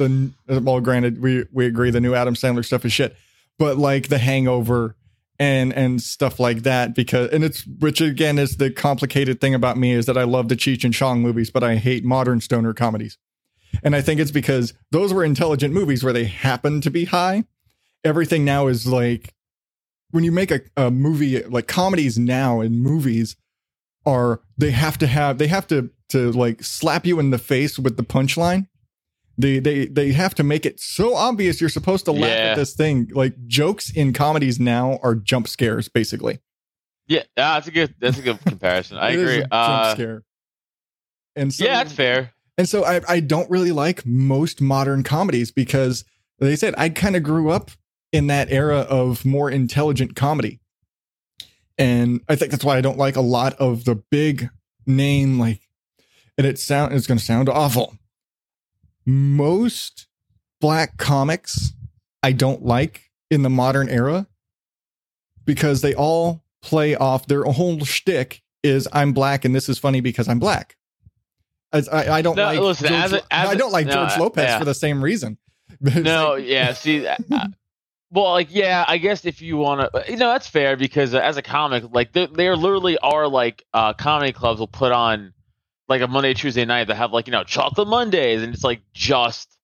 the 0.47 0.59
well 0.61 0.79
granted 0.81 1.21
we 1.21 1.45
we 1.51 1.67
agree 1.67 1.91
the 1.91 2.01
new 2.01 2.15
Adam 2.15 2.33
Sandler 2.33 2.65
stuff 2.65 2.83
is 2.83 2.91
shit 2.91 3.15
but 3.59 3.77
like 3.77 4.07
the 4.07 4.17
hangover 4.17 4.95
and 5.39 5.73
and 5.73 6.01
stuff 6.01 6.39
like 6.39 6.63
that 6.63 6.93
because 6.93 7.29
and 7.31 7.43
it's 7.43 7.65
which 7.79 8.01
again 8.01 8.37
is 8.37 8.57
the 8.57 8.69
complicated 8.69 9.39
thing 9.39 9.53
about 9.53 9.77
me 9.77 9.91
is 9.93 10.05
that 10.05 10.17
I 10.17 10.23
love 10.23 10.49
the 10.49 10.55
Cheech 10.55 10.83
and 10.83 10.93
Chong 10.93 11.21
movies 11.21 11.49
but 11.49 11.63
I 11.63 11.75
hate 11.75 12.03
modern 12.03 12.41
stoner 12.41 12.73
comedies 12.73 13.17
and 13.83 13.95
I 13.95 14.01
think 14.01 14.19
it's 14.19 14.31
because 14.31 14.73
those 14.91 15.13
were 15.13 15.23
intelligent 15.23 15.73
movies 15.73 16.03
where 16.03 16.13
they 16.13 16.25
happen 16.25 16.81
to 16.81 16.91
be 16.91 17.05
high 17.05 17.45
everything 18.03 18.43
now 18.43 18.67
is 18.67 18.85
like 18.85 19.33
when 20.11 20.23
you 20.23 20.31
make 20.31 20.51
a, 20.51 20.61
a 20.75 20.91
movie 20.91 21.41
like 21.43 21.67
comedies 21.67 22.19
now 22.19 22.59
and 22.59 22.81
movies 22.81 23.35
are 24.05 24.41
they 24.57 24.71
have 24.71 24.97
to 24.97 25.07
have 25.07 25.37
they 25.37 25.47
have 25.47 25.67
to 25.67 25.89
to 26.09 26.31
like 26.31 26.63
slap 26.63 27.05
you 27.05 27.19
in 27.19 27.29
the 27.29 27.37
face 27.37 27.79
with 27.79 27.97
the 27.97 28.03
punchline. 28.03 28.67
They 29.39 29.59
they 29.59 29.85
they 29.87 30.11
have 30.11 30.35
to 30.35 30.43
make 30.43 30.65
it 30.65 30.79
so 30.81 31.15
obvious 31.15 31.61
you're 31.61 31.69
supposed 31.69 32.03
to 32.05 32.11
laugh 32.11 32.23
Yeah. 32.29 32.51
at 32.51 32.55
this 32.57 32.73
thing. 32.75 33.09
Like 33.13 33.33
jokes 33.47 33.89
in 33.89 34.11
comedies 34.13 34.59
now 34.59 34.99
are 35.01 35.15
jump 35.15 35.47
scares, 35.47 35.87
basically. 35.87 36.39
Yeah, 37.07 37.23
ah, 37.37 37.55
that's 37.55 37.67
a 37.67 37.71
good. 37.71 37.95
That's 37.99 38.19
a 38.19 38.21
good 38.21 38.39
comparison. 38.45 38.97
I 38.97 39.11
agree. 39.13 39.37
a 39.37 39.39
jump 39.41 39.53
Uh, 39.53 39.93
scare. 39.93 40.23
And 41.37 41.53
so 41.53 41.63
yeah, 41.63 41.75
that's 41.83 41.93
fair. 41.93 42.33
And 42.57 42.67
so 42.67 42.83
I 42.83 42.99
I 43.07 43.19
don't 43.21 43.49
really 43.49 43.71
like 43.71 44.05
most 44.05 44.59
modern 44.59 45.03
comedies 45.03 45.51
because 45.51 46.03
like 46.41 46.51
I 46.51 46.55
said 46.55 46.75
I 46.77 46.89
kind 46.89 47.15
of 47.15 47.23
grew 47.23 47.49
up 47.49 47.71
in 48.11 48.27
that 48.27 48.51
era 48.51 48.79
of 48.79 49.23
more 49.23 49.49
intelligent 49.49 50.15
comedy. 50.17 50.59
And 51.77 52.19
I 52.27 52.35
think 52.35 52.51
that's 52.51 52.65
why 52.65 52.77
I 52.77 52.81
don't 52.81 52.97
like 52.97 53.15
a 53.15 53.21
lot 53.21 53.53
of 53.55 53.85
the 53.85 53.95
big 53.95 54.49
name 54.85 55.39
like 55.39 55.61
and 56.37 56.45
it 56.45 56.59
sound 56.59 56.93
it's 56.93 57.07
going 57.07 57.17
to 57.17 57.23
sound 57.23 57.47
awful. 57.47 57.95
Most 59.09 60.07
black 60.61 60.97
comics 60.97 61.73
I 62.21 62.31
don't 62.31 62.63
like 62.63 63.09
in 63.31 63.41
the 63.41 63.49
modern 63.49 63.89
era 63.89 64.27
because 65.45 65.81
they 65.81 65.95
all 65.95 66.43
play 66.61 66.95
off 66.95 67.25
their 67.25 67.43
whole 67.43 67.83
shtick 67.85 68.41
is 68.61 68.87
I'm 68.93 69.13
black 69.13 69.45
and 69.45 69.55
this 69.55 69.67
is 69.69 69.79
funny 69.79 70.01
because 70.01 70.27
I'm 70.27 70.37
black. 70.39 70.75
As 71.71 71.87
I, 71.89 72.17
I 72.17 72.21
don't 72.21 72.35
No, 72.35 72.43
like 72.43 72.59
listen, 72.59 72.89
George, 72.89 73.01
as 73.03 73.13
a- 73.13 73.33
as 73.33 73.49
I 73.49 73.55
don't 73.55 73.71
like 73.71 73.87
no, 73.87 73.93
George 73.93 74.11
uh, 74.11 74.19
Lopez 74.19 74.43
yeah. 74.43 74.59
for 74.59 74.65
the 74.65 74.73
same 74.73 75.03
reason. 75.03 75.37
No, 75.81 76.31
like- 76.33 76.45
yeah. 76.45 76.73
See, 76.73 77.07
well, 78.11 78.31
like, 78.31 78.47
yeah. 78.49 78.85
I 78.87 78.97
guess 78.97 79.23
if 79.25 79.41
you 79.41 79.57
want 79.57 79.91
to, 79.93 80.11
you 80.11 80.17
know, 80.17 80.31
that's 80.31 80.47
fair 80.47 80.75
because 80.75 81.13
uh, 81.13 81.19
as 81.19 81.37
a 81.37 81.41
comic, 81.43 81.83
like, 81.91 82.11
there, 82.11 82.27
there 82.27 82.55
literally 82.55 82.97
are 82.99 83.27
like 83.27 83.63
uh, 83.73 83.93
comedy 83.93 84.33
clubs 84.33 84.59
will 84.59 84.67
put 84.67 84.91
on 84.91 85.31
like 85.89 86.01
a 86.01 86.07
Monday, 86.07 86.33
Tuesday 86.35 86.63
night 86.65 86.87
that 86.87 86.95
have 86.95 87.11
like 87.11 87.27
you 87.27 87.31
know 87.31 87.43
Chocolate 87.43 87.87
Mondays, 87.87 88.43
and 88.43 88.53
it's 88.53 88.63
like 88.63 88.81
just 88.93 89.57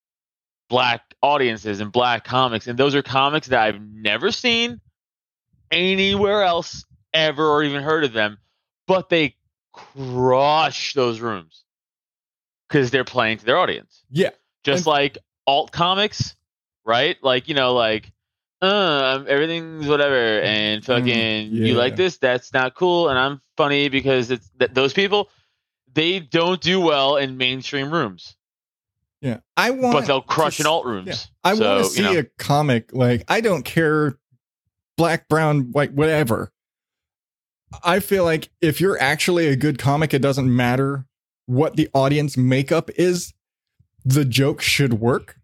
black 0.70 1.02
audiences 1.22 1.80
and 1.80 1.92
black 1.92 2.24
comics, 2.26 2.68
and 2.68 2.78
those 2.78 2.96
are 2.96 3.04
comics 3.04 3.48
that 3.48 3.60
I've 3.62 3.80
never 3.80 4.32
seen 4.32 4.82
anywhere 5.72 6.44
else 6.44 6.86
ever 7.14 7.48
or 7.48 7.64
even 7.64 7.82
heard 7.84 8.04
of 8.04 8.14
them, 8.14 8.38
but 8.88 9.10
they 9.10 9.36
crush 9.72 10.94
those 10.94 11.20
rooms 11.20 11.64
because 12.68 12.92
they're 12.92 13.04
playing 13.04 13.38
to 13.38 13.46
their 13.46 13.58
audience 13.58 14.04
yeah, 14.10 14.30
just 14.64 14.80
And- 14.80 14.88
like 14.88 15.18
alt 15.48 15.72
comics, 15.72 16.36
right? 16.86 17.18
Like 17.24 17.48
you 17.48 17.54
know, 17.56 17.74
like 17.74 18.12
uh, 18.62 19.24
everything's 19.28 19.88
whatever, 19.88 20.42
and 20.42 20.84
fucking 20.84 21.52
Mm, 21.52 21.52
you 21.52 21.76
like 21.76 21.96
this, 21.96 22.18
that's 22.18 22.52
not 22.54 22.74
cool, 22.74 23.10
and 23.10 23.20
I'm 23.20 23.42
funny 23.58 23.90
because 23.90 24.32
it's 24.32 24.50
th- 24.58 24.72
those 24.74 24.94
people. 24.94 25.30
They 25.96 26.20
don't 26.20 26.62
do 26.62 26.80
well 26.80 27.18
in 27.18 27.38
mainstream 27.38 27.92
rooms, 27.92 28.36
yeah. 29.22 29.40
I 29.58 29.72
want, 29.72 29.94
but 29.94 30.06
they'll 30.06 30.22
crush 30.22 30.60
in 30.60 30.66
alt 30.68 30.86
rooms. 30.86 31.08
Yeah. 31.08 31.16
I 31.52 31.56
So, 31.56 31.66
want 31.66 31.80
to 31.80 32.02
you 32.02 32.08
see 32.08 32.14
know. 32.14 32.20
a 32.20 32.24
comic 32.38 32.92
like 32.94 33.24
I 33.28 33.42
don't 33.42 33.64
care, 33.64 34.18
black, 34.98 35.28
brown, 35.28 35.72
white, 35.72 35.94
whatever. 35.94 36.52
I 37.84 38.00
feel 38.00 38.24
like 38.24 38.50
if 38.62 38.80
you're 38.80 39.02
actually 39.02 39.48
a 39.48 39.56
good 39.56 39.80
comic, 39.80 40.14
it 40.14 40.22
doesn't 40.22 40.54
matter 40.54 41.06
what 41.46 41.76
the 41.76 41.90
audience 41.94 42.38
makeup 42.38 42.90
is. 42.96 43.34
The 44.04 44.26
joke 44.26 44.62
should 44.62 44.96
work. 44.96 45.38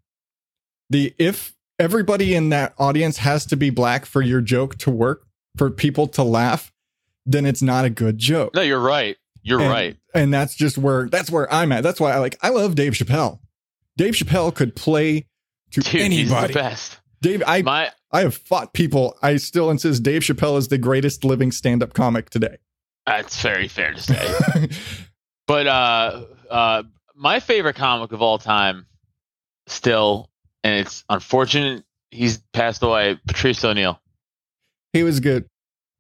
The 0.89 1.15
if 1.17 1.53
everybody 1.79 2.35
in 2.35 2.49
that 2.49 2.73
audience 2.77 3.17
has 3.17 3.45
to 3.47 3.55
be 3.57 3.69
black 3.69 4.05
for 4.05 4.21
your 4.21 4.41
joke 4.41 4.77
to 4.79 4.91
work, 4.91 5.25
for 5.57 5.69
people 5.71 6.07
to 6.09 6.23
laugh, 6.23 6.71
then 7.25 7.45
it's 7.45 7.61
not 7.61 7.85
a 7.85 7.89
good 7.89 8.17
joke. 8.17 8.53
No, 8.53 8.61
you're 8.61 8.79
right. 8.79 9.17
You're 9.43 9.61
and, 9.61 9.69
right. 9.69 9.97
And 10.13 10.33
that's 10.33 10.55
just 10.55 10.77
where 10.77 11.09
that's 11.09 11.29
where 11.31 11.51
I'm 11.51 11.71
at. 11.71 11.83
That's 11.83 11.99
why 11.99 12.11
I 12.11 12.19
like 12.19 12.37
I 12.41 12.49
love 12.49 12.75
Dave 12.75 12.93
Chappelle. 12.93 13.39
Dave 13.97 14.13
Chappelle 14.13 14.53
could 14.53 14.75
play 14.75 15.27
to 15.71 15.81
Dude, 15.81 15.85
he's 16.11 16.29
the 16.29 16.35
anybody. 16.35 16.53
best. 16.53 16.99
Dave, 17.21 17.43
I 17.45 17.61
My 17.61 17.91
I 18.11 18.21
have 18.21 18.35
fought 18.35 18.73
people. 18.73 19.17
I 19.21 19.37
still 19.37 19.69
insist 19.69 20.03
Dave 20.03 20.21
Chappelle 20.21 20.57
is 20.57 20.67
the 20.67 20.77
greatest 20.77 21.23
living 21.23 21.51
stand-up 21.51 21.93
comic 21.93 22.29
today. 22.29 22.57
that's 23.05 23.41
very 23.41 23.67
fair 23.67 23.93
to 23.93 24.01
say. 24.01 24.69
But 25.47 25.67
uh, 25.67 26.25
uh, 26.49 26.83
my 27.13 27.41
favorite 27.41 27.75
comic 27.75 28.13
of 28.13 28.21
all 28.21 28.37
time, 28.37 28.85
still, 29.67 30.29
and 30.63 30.79
it's 30.79 31.03
unfortunate 31.09 31.83
he's 32.09 32.37
passed 32.53 32.81
away. 32.83 33.19
Patrice 33.27 33.61
O'Neal. 33.65 33.99
he 34.93 35.03
was 35.03 35.19
good. 35.19 35.45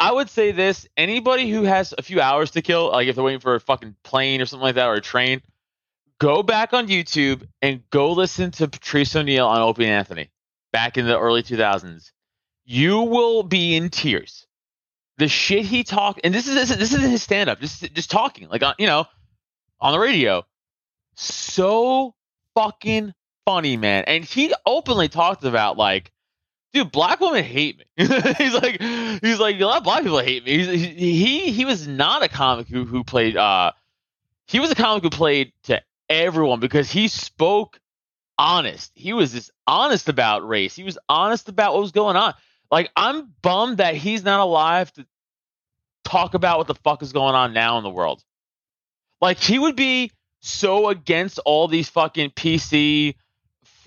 I 0.01 0.11
would 0.11 0.29
say 0.29 0.51
this: 0.51 0.87
anybody 0.97 1.49
who 1.49 1.63
has 1.63 1.93
a 1.95 2.01
few 2.01 2.19
hours 2.19 2.51
to 2.51 2.61
kill, 2.63 2.91
like 2.91 3.07
if 3.07 3.15
they're 3.15 3.23
waiting 3.23 3.39
for 3.39 3.53
a 3.53 3.59
fucking 3.59 3.95
plane 4.03 4.41
or 4.41 4.45
something 4.47 4.63
like 4.63 4.75
that, 4.75 4.87
or 4.87 4.95
a 4.95 5.01
train, 5.01 5.41
go 6.19 6.41
back 6.41 6.73
on 6.73 6.87
YouTube 6.87 7.47
and 7.61 7.87
go 7.91 8.11
listen 8.13 8.49
to 8.51 8.67
Patrice 8.67 9.15
O'Neal 9.15 9.45
on 9.45 9.61
Opie 9.61 9.83
and 9.83 9.93
Anthony 9.93 10.31
back 10.73 10.97
in 10.97 11.05
the 11.05 11.19
early 11.19 11.43
2000s. 11.43 12.11
You 12.65 13.01
will 13.01 13.43
be 13.43 13.75
in 13.75 13.89
tears. 13.89 14.47
The 15.17 15.27
shit 15.27 15.65
he 15.65 15.83
talked, 15.83 16.21
and 16.23 16.33
this 16.33 16.47
is 16.47 16.55
this 16.55 16.71
is, 16.71 16.77
this 16.77 16.93
is 16.93 17.01
his 17.01 17.21
stand 17.21 17.49
up, 17.49 17.59
just 17.59 17.93
just 17.93 18.09
talking, 18.09 18.49
like 18.49 18.63
on 18.63 18.73
you 18.79 18.87
know, 18.87 19.05
on 19.79 19.93
the 19.93 19.99
radio. 19.99 20.43
So 21.15 22.15
fucking 22.55 23.13
funny, 23.45 23.77
man. 23.77 24.05
And 24.07 24.25
he 24.25 24.51
openly 24.65 25.09
talked 25.09 25.43
about 25.43 25.77
like, 25.77 26.11
dude, 26.73 26.91
black 26.91 27.19
women 27.19 27.43
hate 27.43 27.77
me. 27.77 27.85
he's 27.97 28.53
like, 28.53 28.81
he's 28.81 29.39
like, 29.39 29.59
a 29.59 29.65
lot 29.65 29.77
of 29.77 29.83
black 29.83 30.03
people 30.03 30.19
hate 30.19 30.45
me. 30.45 30.57
He's, 30.57 30.81
he 30.81 31.51
he 31.51 31.65
was 31.65 31.87
not 31.87 32.23
a 32.23 32.27
comic 32.27 32.67
who 32.67 32.85
who 32.85 33.03
played. 33.03 33.37
uh 33.37 33.71
He 34.47 34.59
was 34.59 34.71
a 34.71 34.75
comic 34.75 35.03
who 35.03 35.09
played 35.09 35.53
to 35.63 35.81
everyone 36.09 36.59
because 36.59 36.91
he 36.91 37.07
spoke 37.07 37.79
honest. 38.37 38.91
He 38.95 39.13
was 39.13 39.31
just 39.33 39.51
honest 39.67 40.09
about 40.09 40.47
race. 40.47 40.75
He 40.75 40.83
was 40.83 40.97
honest 41.07 41.49
about 41.49 41.73
what 41.73 41.81
was 41.81 41.91
going 41.91 42.15
on. 42.15 42.33
Like 42.69 42.91
I'm 42.95 43.33
bummed 43.41 43.77
that 43.77 43.95
he's 43.95 44.23
not 44.23 44.39
alive 44.39 44.91
to 44.93 45.05
talk 46.03 46.33
about 46.33 46.57
what 46.57 46.67
the 46.67 46.75
fuck 46.75 47.01
is 47.03 47.13
going 47.13 47.35
on 47.35 47.53
now 47.53 47.77
in 47.77 47.83
the 47.83 47.89
world. 47.89 48.23
Like 49.19 49.37
he 49.37 49.59
would 49.59 49.75
be 49.75 50.11
so 50.41 50.89
against 50.89 51.39
all 51.39 51.67
these 51.67 51.89
fucking 51.89 52.31
PC 52.31 53.15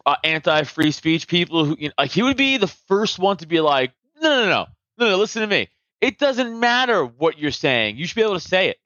uh, 0.06 0.16
anti-free 0.22 0.90
speech 0.90 1.28
people 1.28 1.64
who 1.64 1.76
you 1.78 1.88
know, 1.88 1.94
like 1.98 2.10
he 2.10 2.22
would 2.22 2.36
be 2.36 2.56
the 2.56 2.66
first 2.66 3.18
one 3.18 3.36
to 3.38 3.46
be 3.46 3.60
like, 3.60 3.92
no, 4.20 4.28
no, 4.28 4.48
no, 4.48 4.66
no, 4.98 5.10
no, 5.10 5.16
listen 5.16 5.42
to 5.42 5.48
me. 5.48 5.68
It 6.00 6.18
doesn't 6.18 6.60
matter 6.60 7.04
what 7.04 7.38
you're 7.38 7.50
saying. 7.50 7.96
You 7.96 8.06
should 8.06 8.16
be 8.16 8.22
able 8.22 8.34
to 8.34 8.40
say 8.40 8.68
it. 8.68 8.78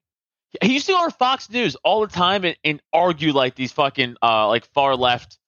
He 0.62 0.74
used 0.74 0.87
to 0.87 0.92
go 0.92 0.98
on 0.98 1.11
Fox 1.11 1.50
News 1.50 1.76
all 1.85 2.00
the 2.00 2.07
time 2.07 2.44
and, 2.44 2.57
and 2.64 2.81
argue 2.92 3.33
like 3.33 3.54
these 3.54 3.72
fucking 3.72 4.16
uh 4.22 4.48
like 4.48 4.64
far 4.72 4.96
left 4.96 5.38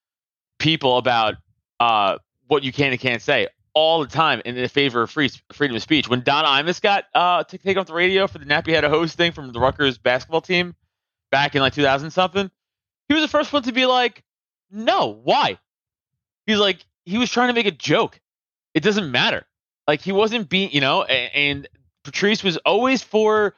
people 0.59 0.99
about 0.99 1.37
uh 1.79 2.19
what 2.49 2.65
you 2.65 2.73
can 2.73 2.93
and 2.93 3.01
can't 3.01 3.23
say 3.23 3.49
all 3.73 4.01
the 4.01 4.09
time 4.09 4.43
in 4.45 4.57
the 4.57 4.69
favor 4.69 5.03
of 5.03 5.11
free 5.11 5.31
freedom 5.53 5.77
of 5.77 5.83
speech. 5.83 6.09
When 6.09 6.23
Don 6.23 6.45
Imus 6.45 6.83
got 6.83 7.05
uh 7.15 7.45
to 7.45 7.59
take 7.59 7.77
off 7.77 7.87
the 7.87 7.95
radio 7.95 8.27
for 8.27 8.39
the 8.39 8.45
nappy 8.45 8.73
head 8.73 8.85
hose 8.85 9.15
thing 9.15 9.33
from 9.33 9.53
the 9.53 9.61
Rutgers 9.61 9.97
basketball 9.97 10.41
team 10.43 10.75
back 11.31 11.55
in 11.55 11.63
like 11.63 11.73
2000 11.73 12.11
something, 12.11 12.51
he 13.09 13.15
was 13.15 13.23
the 13.23 13.29
first 13.29 13.53
one 13.53 13.63
to 13.63 13.73
be 13.73 13.87
like, 13.87 14.23
"No, 14.71 15.19
why?" 15.23 15.59
He's 16.47 16.59
like, 16.59 16.79
he 17.05 17.19
was 17.19 17.31
trying 17.31 17.49
to 17.49 17.55
make 17.55 17.67
a 17.67 17.71
joke. 17.71 18.21
It 18.75 18.83
doesn't 18.83 19.11
matter. 19.11 19.45
Like 19.87 20.01
he 20.01 20.13
wasn't 20.13 20.49
being, 20.49 20.71
you 20.73 20.81
know, 20.81 21.03
and, 21.03 21.31
and 21.35 21.69
Patrice 22.05 22.43
was 22.43 22.57
always 22.59 23.03
for 23.03 23.55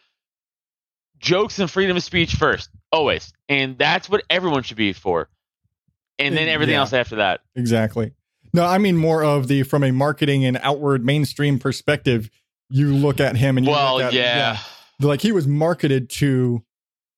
jokes 1.19 1.59
and 1.59 1.71
freedom 1.71 1.97
of 1.97 2.03
speech 2.03 2.35
first, 2.35 2.71
always, 2.91 3.33
and 3.49 3.79
that's 3.79 4.09
what 4.11 4.23
everyone 4.31 4.63
should 4.63 4.77
be 4.77 4.93
for. 4.93 5.29
And 6.19 6.37
then 6.37 6.49
everything 6.49 6.75
Yeah. 6.75 6.81
else 6.81 6.93
after 6.93 7.17
that. 7.17 7.41
Exactly. 7.57 8.13
No, 8.53 8.65
I 8.65 8.79
mean 8.79 8.97
more 8.97 9.25
of 9.25 9.49
the 9.49 9.63
from 9.63 9.83
a 9.83 9.91
marketing 9.93 10.45
and 10.45 10.59
outward 10.63 11.05
mainstream 11.05 11.59
perspective. 11.59 12.31
You 12.69 12.95
look 12.95 13.21
at 13.21 13.37
him 13.37 13.57
and 13.57 13.67
you 13.67 13.73
Well, 13.73 14.01
at, 14.01 14.13
yeah. 14.13 14.59
like 15.01 15.21
he 15.23 15.33
was 15.33 15.47
marketed 15.47 16.09
to 16.11 16.63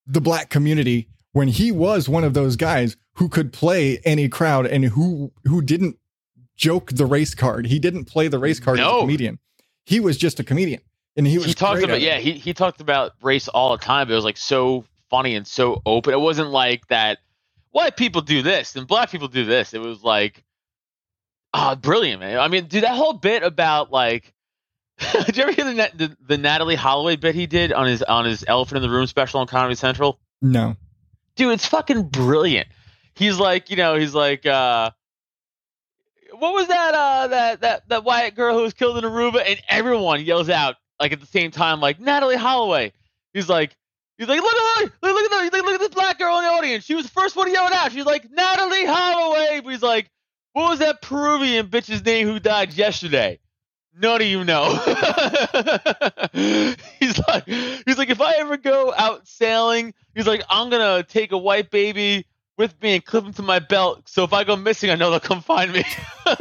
the 0.06 0.20
black 0.20 0.48
community 0.50 1.08
when 1.32 1.48
he 1.48 1.72
was 1.72 2.08
one 2.08 2.24
of 2.24 2.34
those 2.34 2.56
guys 2.56 2.96
who 3.14 3.28
could 3.28 3.52
play 3.52 3.98
any 4.04 4.28
crowd 4.28 4.66
and 4.66 4.84
who 4.84 5.32
who 5.44 5.62
didn't 5.62 5.98
joke 6.56 6.92
the 6.92 7.06
race 7.06 7.34
card. 7.34 7.66
He 7.66 7.78
didn't 7.78 8.04
play 8.04 8.28
the 8.28 8.38
race 8.38 8.60
card 8.60 8.80
as 8.80 8.86
a 8.86 9.00
comedian. 9.00 9.38
He 9.84 10.00
was 10.00 10.16
just 10.16 10.40
a 10.40 10.44
comedian, 10.44 10.80
and 11.16 11.26
he 11.26 11.38
was 11.38 11.46
He, 11.46 11.54
talked 11.54 11.82
about 11.82 12.00
yeah, 12.00 12.18
he 12.18 12.32
he 12.32 12.54
talked 12.54 12.80
about 12.80 13.12
race 13.22 13.48
all 13.48 13.76
the 13.76 13.82
time. 13.82 14.10
It 14.10 14.14
was 14.14 14.24
like 14.24 14.36
so 14.36 14.84
funny 15.10 15.34
and 15.34 15.46
so 15.46 15.82
open. 15.86 16.12
It 16.12 16.20
wasn't 16.20 16.50
like 16.50 16.86
that. 16.88 17.18
White 17.70 17.96
people 17.96 18.20
do 18.20 18.42
this 18.42 18.76
and 18.76 18.86
black 18.86 19.10
people 19.10 19.26
do 19.28 19.44
this. 19.44 19.74
It 19.74 19.80
was 19.80 20.04
like, 20.04 20.44
ah, 21.52 21.74
brilliant, 21.74 22.20
man. 22.20 22.38
I 22.38 22.46
mean, 22.46 22.66
dude, 22.66 22.84
that 22.84 22.94
whole 22.94 23.14
bit 23.14 23.42
about 23.42 23.90
like. 23.90 24.32
did 25.26 25.36
you 25.36 25.42
ever 25.42 25.50
hear 25.50 25.64
the, 25.64 25.90
the 25.96 26.16
the 26.20 26.36
Natalee 26.36 26.76
Holloway 26.76 27.16
bit 27.16 27.34
he 27.34 27.46
did 27.46 27.72
on 27.72 27.88
his 27.88 28.02
on 28.04 28.24
his 28.24 28.44
Elephant 28.46 28.76
in 28.76 28.82
the 28.82 28.94
Room 28.94 29.08
special 29.08 29.40
on 29.40 29.48
Comedy 29.48 29.74
Central? 29.74 30.20
No, 30.40 30.76
dude, 31.34 31.52
it's 31.52 31.66
fucking 31.66 32.10
brilliant. 32.10 32.68
He's 33.16 33.38
like, 33.38 33.70
you 33.70 33.76
know, 33.76 33.94
he's 33.96 34.14
like, 34.14 34.44
uh, 34.44 34.90
what 36.32 36.52
was 36.52 36.68
that, 36.68 36.94
uh, 36.94 37.26
that, 37.28 37.60
that, 37.60 37.88
that 37.88 38.04
white 38.04 38.34
girl 38.34 38.56
who 38.56 38.62
was 38.62 38.74
killed 38.74 38.98
in 38.98 39.04
Aruba? 39.04 39.42
And 39.46 39.60
everyone 39.68 40.24
yells 40.24 40.48
out, 40.48 40.76
like, 40.98 41.12
at 41.12 41.20
the 41.20 41.26
same 41.26 41.50
time, 41.50 41.80
like, 41.80 41.98
Natalee 42.00 42.36
Holloway. 42.36 42.92
He's 43.32 43.48
like, 43.48 43.76
he's 44.18 44.28
like, 44.28 44.40
look 44.40 44.52
at 44.52 44.78
her, 44.78 44.84
look, 44.84 45.14
look 45.14 45.32
at 45.32 45.52
her, 45.52 45.62
look 45.62 45.74
at 45.74 45.80
this 45.80 45.88
black 45.90 46.18
girl 46.18 46.38
in 46.38 46.44
the 46.44 46.50
audience. 46.50 46.84
She 46.84 46.94
was 46.94 47.04
the 47.04 47.10
first 47.10 47.36
one 47.36 47.46
to 47.46 47.52
yell 47.52 47.66
it 47.66 47.72
out. 47.72 47.92
She's 47.92 48.04
like, 48.04 48.28
Natalee 48.30 48.86
Holloway. 48.86 49.60
He's 49.64 49.82
like, 49.82 50.10
what 50.52 50.70
was 50.70 50.78
that 50.80 51.02
Peruvian 51.02 51.68
bitch's 51.68 52.04
name 52.04 52.26
who 52.26 52.40
died 52.40 52.72
yesterday? 52.74 53.38
None 53.96 54.22
of 54.22 54.26
you 54.26 54.44
know. 54.44 54.74
he's 56.98 57.18
like, 57.28 57.46
he's 57.46 57.96
like, 57.96 58.10
if 58.10 58.20
I 58.20 58.34
ever 58.38 58.56
go 58.56 58.92
out 58.96 59.28
sailing, 59.28 59.94
he's 60.14 60.26
like, 60.26 60.42
I'm 60.50 60.68
gonna 60.68 61.04
take 61.04 61.30
a 61.30 61.38
white 61.38 61.70
baby 61.70 62.26
with 62.56 62.80
me 62.82 62.94
and 62.94 63.04
clip 63.04 63.24
them 63.24 63.32
to 63.34 63.42
my 63.42 63.58
belt. 63.58 64.08
So 64.08 64.24
if 64.24 64.32
I 64.32 64.44
go 64.44 64.56
missing, 64.56 64.90
I 64.90 64.94
know 64.94 65.10
they'll 65.10 65.20
come 65.20 65.42
find 65.42 65.72
me. 65.72 65.84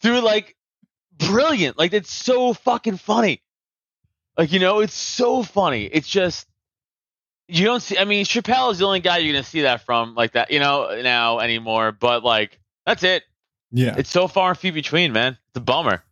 Dude, 0.00 0.24
like, 0.24 0.56
brilliant. 1.18 1.78
Like, 1.78 1.92
it's 1.92 2.12
so 2.12 2.52
fucking 2.54 2.96
funny. 2.98 3.42
Like, 4.36 4.52
you 4.52 4.58
know, 4.58 4.80
it's 4.80 4.94
so 4.94 5.42
funny. 5.42 5.84
It's 5.86 6.08
just, 6.08 6.46
you 7.48 7.64
don't 7.64 7.80
see, 7.82 7.98
I 7.98 8.04
mean, 8.04 8.24
Chappelle 8.24 8.72
is 8.72 8.78
the 8.78 8.86
only 8.86 9.00
guy 9.00 9.18
you're 9.18 9.32
gonna 9.32 9.44
see 9.44 9.62
that 9.62 9.84
from, 9.84 10.14
like 10.14 10.32
that, 10.32 10.50
you 10.50 10.60
know, 10.60 11.00
now 11.02 11.40
anymore. 11.40 11.92
But, 11.92 12.24
like, 12.24 12.58
that's 12.86 13.02
it. 13.02 13.24
yeah, 13.72 13.94
It's 13.98 14.10
so 14.10 14.28
far 14.28 14.50
and 14.50 14.58
few 14.58 14.72
between, 14.72 15.12
man. 15.12 15.32
It's 15.48 15.56
a 15.56 15.60
bummer. 15.60 16.02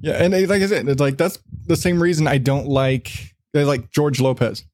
yeah, 0.00 0.22
and 0.22 0.34
uh, 0.34 0.38
like 0.40 0.62
I 0.62 0.66
said, 0.66 0.88
it's 0.88 1.00
like 1.00 1.16
that's 1.16 1.38
the 1.66 1.76
same 1.76 2.02
reason 2.02 2.26
I 2.26 2.38
don't 2.38 2.66
like 2.66 3.34
like 3.54 3.90
George 3.90 4.20
Lopez. 4.20 4.64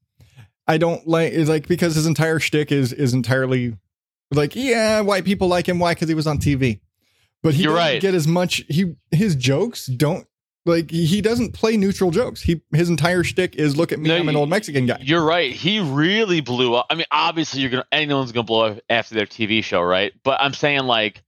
I 0.67 0.77
don't 0.77 1.05
like 1.07 1.33
it's 1.33 1.49
like 1.49 1.67
because 1.67 1.95
his 1.95 2.05
entire 2.05 2.39
shtick 2.39 2.71
is 2.71 2.93
is 2.93 3.13
entirely 3.13 3.75
like 4.31 4.55
yeah, 4.55 5.01
white 5.01 5.25
people 5.25 5.47
like 5.47 5.67
him. 5.67 5.79
Why? 5.79 5.93
Because 5.93 6.09
he 6.09 6.15
was 6.15 6.27
on 6.27 6.37
TV. 6.39 6.79
But 7.41 7.53
he 7.55 7.63
You're 7.63 7.73
doesn't 7.73 7.93
right. 7.93 8.01
get 8.01 8.13
as 8.13 8.27
much. 8.27 8.63
He 8.69 8.95
his 9.11 9.35
jokes 9.35 9.87
don't 9.87 10.25
like 10.65 10.89
he 10.89 11.19
doesn't 11.21 11.51
play 11.53 11.75
neutral 11.75 12.09
jokes. 12.09 12.41
He 12.41 12.61
his 12.73 12.89
entire 12.89 13.23
shtick 13.25 13.55
is 13.57 13.75
look 13.75 13.91
at 13.91 13.99
me, 13.99 14.07
No, 14.07 14.15
I'm 14.15 14.29
an 14.29 14.33
you- 14.35 14.39
old 14.39 14.49
Mexican 14.49 14.85
guy. 14.85 14.99
You're 15.01 15.25
right. 15.25 15.51
He 15.51 15.81
really 15.81 16.39
blew 16.39 16.73
up. 16.75 16.85
I 16.89 16.95
mean, 16.95 17.05
obviously, 17.11 17.59
you're 17.59 17.69
gonna 17.69 17.85
anyone's 17.91 18.31
gonna 18.31 18.45
blow 18.45 18.67
up 18.67 18.79
after 18.89 19.15
their 19.15 19.25
TV 19.25 19.61
show, 19.63 19.81
right? 19.81 20.13
But 20.23 20.39
I'm 20.39 20.53
saying 20.53 20.83
like 20.83 21.21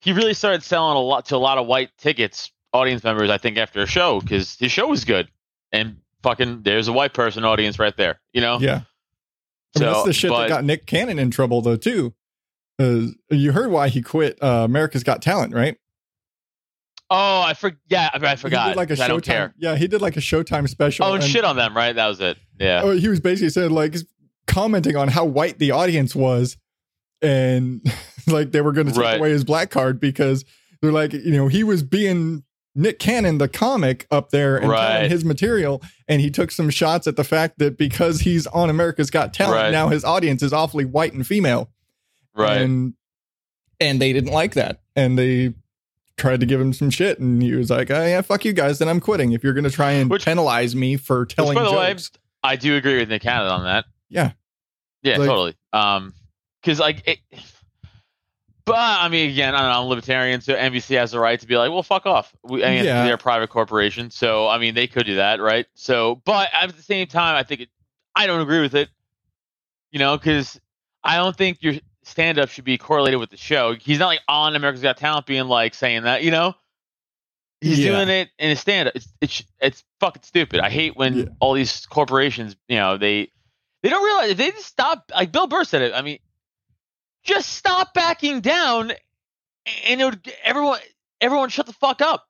he 0.00 0.12
really 0.12 0.34
started 0.34 0.62
selling 0.62 0.96
a 0.96 1.00
lot 1.00 1.24
to 1.26 1.36
a 1.36 1.38
lot 1.38 1.56
of 1.56 1.66
white 1.66 1.88
tickets, 1.96 2.52
audience 2.74 3.02
members. 3.02 3.30
I 3.30 3.38
think 3.38 3.56
after 3.56 3.80
a 3.80 3.86
show 3.86 4.20
because 4.20 4.56
his 4.58 4.70
show 4.70 4.86
was 4.88 5.06
good, 5.06 5.28
and 5.72 5.96
fucking 6.26 6.62
there's 6.62 6.88
a 6.88 6.92
white 6.92 7.14
person 7.14 7.44
audience 7.44 7.78
right 7.78 7.96
there. 7.96 8.20
You 8.32 8.40
know. 8.40 8.58
Yeah. 8.60 8.70
I 9.76 9.78
mean, 9.78 9.88
So, 9.88 9.92
that's 9.92 10.04
the 10.06 10.12
shit 10.12 10.30
but- 10.30 10.40
that 10.42 10.48
got 10.48 10.64
Nick 10.64 10.86
Cannon 10.86 11.18
in 11.18 11.30
trouble 11.30 11.62
though 11.62 11.76
too. 11.76 12.14
Uh, 12.78 13.06
you 13.30 13.52
heard 13.52 13.70
why 13.70 13.88
he 13.88 14.02
quit 14.02 14.38
uh, 14.42 14.62
America's 14.64 15.02
Got 15.02 15.22
Talent, 15.22 15.54
right? 15.54 15.76
Oh, 17.08 17.40
I 17.40 17.54
forgot. 17.54 17.78
Yeah, 17.88 18.10
I, 18.12 18.18
I 18.26 18.30
He 18.30 18.36
forgot. 18.36 18.68
did 18.68 18.76
like 18.76 18.90
a 18.90 18.96
'cause 18.96 19.00
I 19.00 19.08
don't 19.08 19.22
Showtime. 19.22 19.26
care. 19.26 19.54
Yeah, 19.56 19.76
he 19.76 19.86
did 19.86 20.02
like 20.02 20.16
a 20.16 20.20
Showtime 20.20 20.68
special. 20.68 21.06
Oh, 21.06 21.14
and 21.14 21.22
and- 21.22 21.30
shit 21.32 21.44
on 21.44 21.56
them, 21.56 21.76
right? 21.76 21.94
That 21.94 22.06
was 22.08 22.20
it. 22.20 22.36
Yeah. 22.58 22.80
Oh, 22.82 22.90
he 22.90 23.08
was 23.08 23.20
basically 23.20 23.50
saying 23.50 23.70
like 23.70 23.94
commenting 24.46 24.96
on 24.96 25.08
how 25.08 25.24
white 25.24 25.58
the 25.58 25.70
audience 25.70 26.14
was, 26.16 26.56
and 27.22 27.80
like 28.26 28.50
they 28.52 28.60
were 28.60 28.72
going 28.72 28.88
to 28.88 28.92
take 28.92 29.02
Right. 29.02 29.18
away 29.18 29.30
his 29.30 29.44
black 29.44 29.70
card 29.70 30.00
because 30.00 30.44
they're 30.82 30.92
like, 30.92 31.12
you 31.12 31.30
know, 31.32 31.46
he 31.48 31.62
was 31.64 31.82
being 31.82 32.42
Nick 32.76 32.98
Cannon, 32.98 33.38
the 33.38 33.48
comic, 33.48 34.06
up 34.10 34.30
there 34.30 34.56
and 34.58 34.68
Right. 34.68 35.10
his 35.10 35.24
material, 35.24 35.82
and 36.06 36.20
he 36.20 36.30
took 36.30 36.50
some 36.50 36.68
shots 36.70 37.06
at 37.06 37.16
the 37.16 37.24
fact 37.24 37.58
that 37.58 37.78
because 37.78 38.20
he's 38.20 38.46
on 38.48 38.68
America's 38.70 39.10
Got 39.10 39.32
Talent 39.32 39.56
Right. 39.56 39.70
now, 39.72 39.88
his 39.88 40.04
audience 40.04 40.42
is 40.42 40.52
awfully 40.52 40.84
white 40.84 41.12
and 41.14 41.26
female, 41.26 41.70
right. 42.34 42.60
and 42.60 42.94
and 43.80 44.00
they 44.00 44.12
didn't 44.12 44.32
like 44.32 44.54
that, 44.54 44.80
and 44.94 45.18
they 45.18 45.54
tried 46.16 46.40
to 46.40 46.46
give 46.46 46.60
him 46.60 46.72
some 46.72 46.88
shit, 46.90 47.18
and 47.18 47.42
he 47.42 47.52
was 47.54 47.68
like, 47.70 47.90
oh, 47.90 48.04
"Yeah, 48.06 48.20
fuck 48.22 48.44
you 48.44 48.52
guys, 48.54 48.78
then 48.78 48.88
I'm 48.88 49.00
quitting. 49.00 49.32
If 49.32 49.42
you're 49.44 49.52
going 49.52 49.64
to 49.64 49.70
try 49.70 49.92
and 49.92 50.08
Which- 50.10 50.24
penalize 50.24 50.74
me 50.76 50.96
for 50.96 51.26
telling 51.26 51.54
by 51.56 51.64
the 51.64 51.72
way, 51.72 51.90
jokes." 51.92 52.10
I 52.42 52.56
do 52.56 52.76
agree 52.76 52.98
with 52.98 53.08
Nick 53.08 53.22
Cannon 53.22 53.48
on 53.48 53.64
that. 53.64 53.84
Yeah. 54.08 54.32
Yeah, 55.02 55.16
Like- 55.18 55.28
totally. 55.28 55.54
Um, 55.72 56.14
because 56.62 56.78
like 56.80 57.02
it, 57.06 57.18
But 58.66 58.74
I 58.78 59.08
mean, 59.08 59.30
again, 59.30 59.54
I 59.54 59.60
don't 59.60 59.70
know, 59.70 59.78
I'm 59.78 59.84
a 59.86 59.88
libertarian, 59.88 60.40
so 60.40 60.54
NBC 60.54 60.96
has 60.98 61.12
the 61.12 61.20
right 61.20 61.38
to 61.38 61.46
be 61.46 61.56
like, 61.56 61.70
well, 61.70 61.84
fuck 61.84 62.04
off. 62.04 62.34
We, 62.42 62.64
I 62.64 62.74
mean, 62.74 62.84
Yeah. 62.84 63.04
they're 63.04 63.14
a 63.14 63.18
private 63.18 63.48
corporation, 63.48 64.10
so 64.10 64.48
I 64.48 64.58
mean, 64.58 64.74
they 64.74 64.88
could 64.88 65.06
do 65.06 65.14
that, 65.16 65.40
right? 65.40 65.66
So, 65.74 66.16
but 66.24 66.48
at 66.52 66.76
the 66.76 66.82
same 66.82 67.06
time, 67.06 67.36
I 67.36 67.44
think 67.44 67.60
it, 67.62 67.68
I 68.16 68.26
don't 68.26 68.40
agree 68.40 68.60
with 68.60 68.74
it. 68.74 68.88
You 69.92 70.00
know, 70.00 70.16
because 70.18 70.60
I 71.04 71.16
don't 71.16 71.36
think 71.36 71.58
your 71.62 71.74
stand 72.02 72.38
up 72.40 72.48
should 72.48 72.64
be 72.64 72.76
correlated 72.76 73.20
with 73.20 73.30
the 73.30 73.36
show. 73.36 73.74
He's 73.80 74.00
not 74.00 74.08
like 74.08 74.20
on 74.28 74.56
America's 74.56 74.82
Got 74.82 74.96
Talent 74.96 75.26
being 75.26 75.46
like 75.46 75.72
saying 75.72 76.02
that, 76.02 76.24
you 76.24 76.32
know. 76.32 76.54
He's 77.60 77.78
Yeah. 77.78 77.92
doing 77.92 78.08
it 78.08 78.30
in 78.38 78.50
a 78.50 78.56
stand 78.56 78.88
up. 78.88 78.96
It's 78.96 79.08
it's 79.20 79.42
it's 79.60 79.84
fucking 80.00 80.24
stupid. 80.24 80.60
I 80.60 80.70
hate 80.70 80.96
when 80.96 81.16
Yeah. 81.16 81.24
all 81.40 81.54
these 81.54 81.86
corporations, 81.86 82.56
you 82.68 82.76
know, 82.76 82.98
they 82.98 83.30
they 83.82 83.88
don't 83.90 84.04
realize 84.04 84.30
if 84.30 84.36
they 84.38 84.50
just 84.50 84.66
stop. 84.66 85.10
Like 85.14 85.30
Bill 85.32 85.46
Burr 85.46 85.64
said 85.64 85.82
it. 85.82 85.94
I 85.94 86.02
mean, 86.02 86.18
just 87.26 87.52
stop 87.52 87.92
backing 87.94 88.40
down, 88.40 88.92
and 89.86 90.00
it 90.00 90.04
would 90.04 90.32
everyone 90.44 90.78
everyone 91.20 91.48
shut 91.48 91.66
the 91.66 91.72
fuck 91.72 92.00
up. 92.00 92.26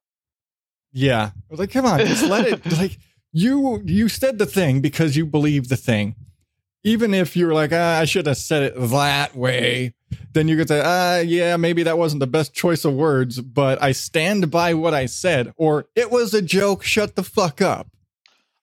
Yeah. 0.93 1.31
Like, 1.51 1.71
come 1.71 1.85
on, 1.85 2.01
just 2.01 2.27
let 2.27 2.47
it 2.47 2.73
like 2.79 2.99
you 3.33 3.83
you 3.85 4.09
said 4.09 4.39
the 4.39 4.47
thing 4.47 4.81
because 4.81 5.17
you 5.17 5.27
believe 5.27 5.69
the 5.69 5.77
thing. 5.77 6.17
Even 6.85 7.13
if 7.13 7.37
you're 7.37 7.53
like, 7.53 7.73
ah, 7.73 7.99
I 7.99 8.05
should 8.05 8.27
have 8.27 8.37
said 8.37 8.63
it 8.63 8.75
that 8.77 9.35
way, 9.35 9.93
then 10.33 10.47
you 10.47 10.57
could 10.57 10.69
say, 10.69 10.81
ah, 10.85 11.19
yeah, 11.19 11.57
maybe 11.57 11.83
that 11.83 11.99
wasn't 11.99 12.21
the 12.21 12.29
best 12.29 12.55
choice 12.55 12.85
of 12.85 12.95
words, 12.95 13.41
but 13.41 13.83
I 13.83 13.91
stand 13.91 14.53
by 14.53 14.73
what 14.75 14.95
I 14.95 15.07
said, 15.07 15.53
or 15.57 15.87
it 15.97 16.13
was 16.13 16.33
a 16.33 16.41
joke, 16.41 16.85
shut 16.85 17.17
the 17.17 17.25
fuck 17.25 17.61
up. 17.61 17.89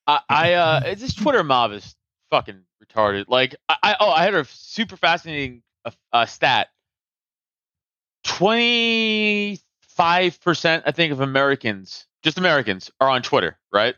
I, 0.08 0.22
I 0.30 0.54
uh, 0.54 0.96
this 0.96 1.14
Twitter 1.14 1.44
mob 1.44 1.74
is 1.74 1.96
fucking 2.30 2.62
retarded. 2.84 3.26
Like, 3.28 3.56
I, 3.68 3.76
I 3.84 3.96
oh, 4.00 4.10
I 4.10 4.24
had 4.24 4.36
a 4.36 4.46
super 4.46 4.96
fascinating 4.96 5.62
uh, 5.86 5.92
uh, 6.12 6.26
stat. 6.26 6.70
Twenty 8.24 9.60
five 9.82 10.40
percent, 10.42 10.84
I 10.86 10.92
think, 10.92 11.12
of 11.12 11.20
Americans, 11.20 12.08
just 12.24 12.38
Americans, 12.38 12.90
are 13.00 13.10
on 13.10 13.22
Twitter, 13.22 13.58
right? 13.72 13.96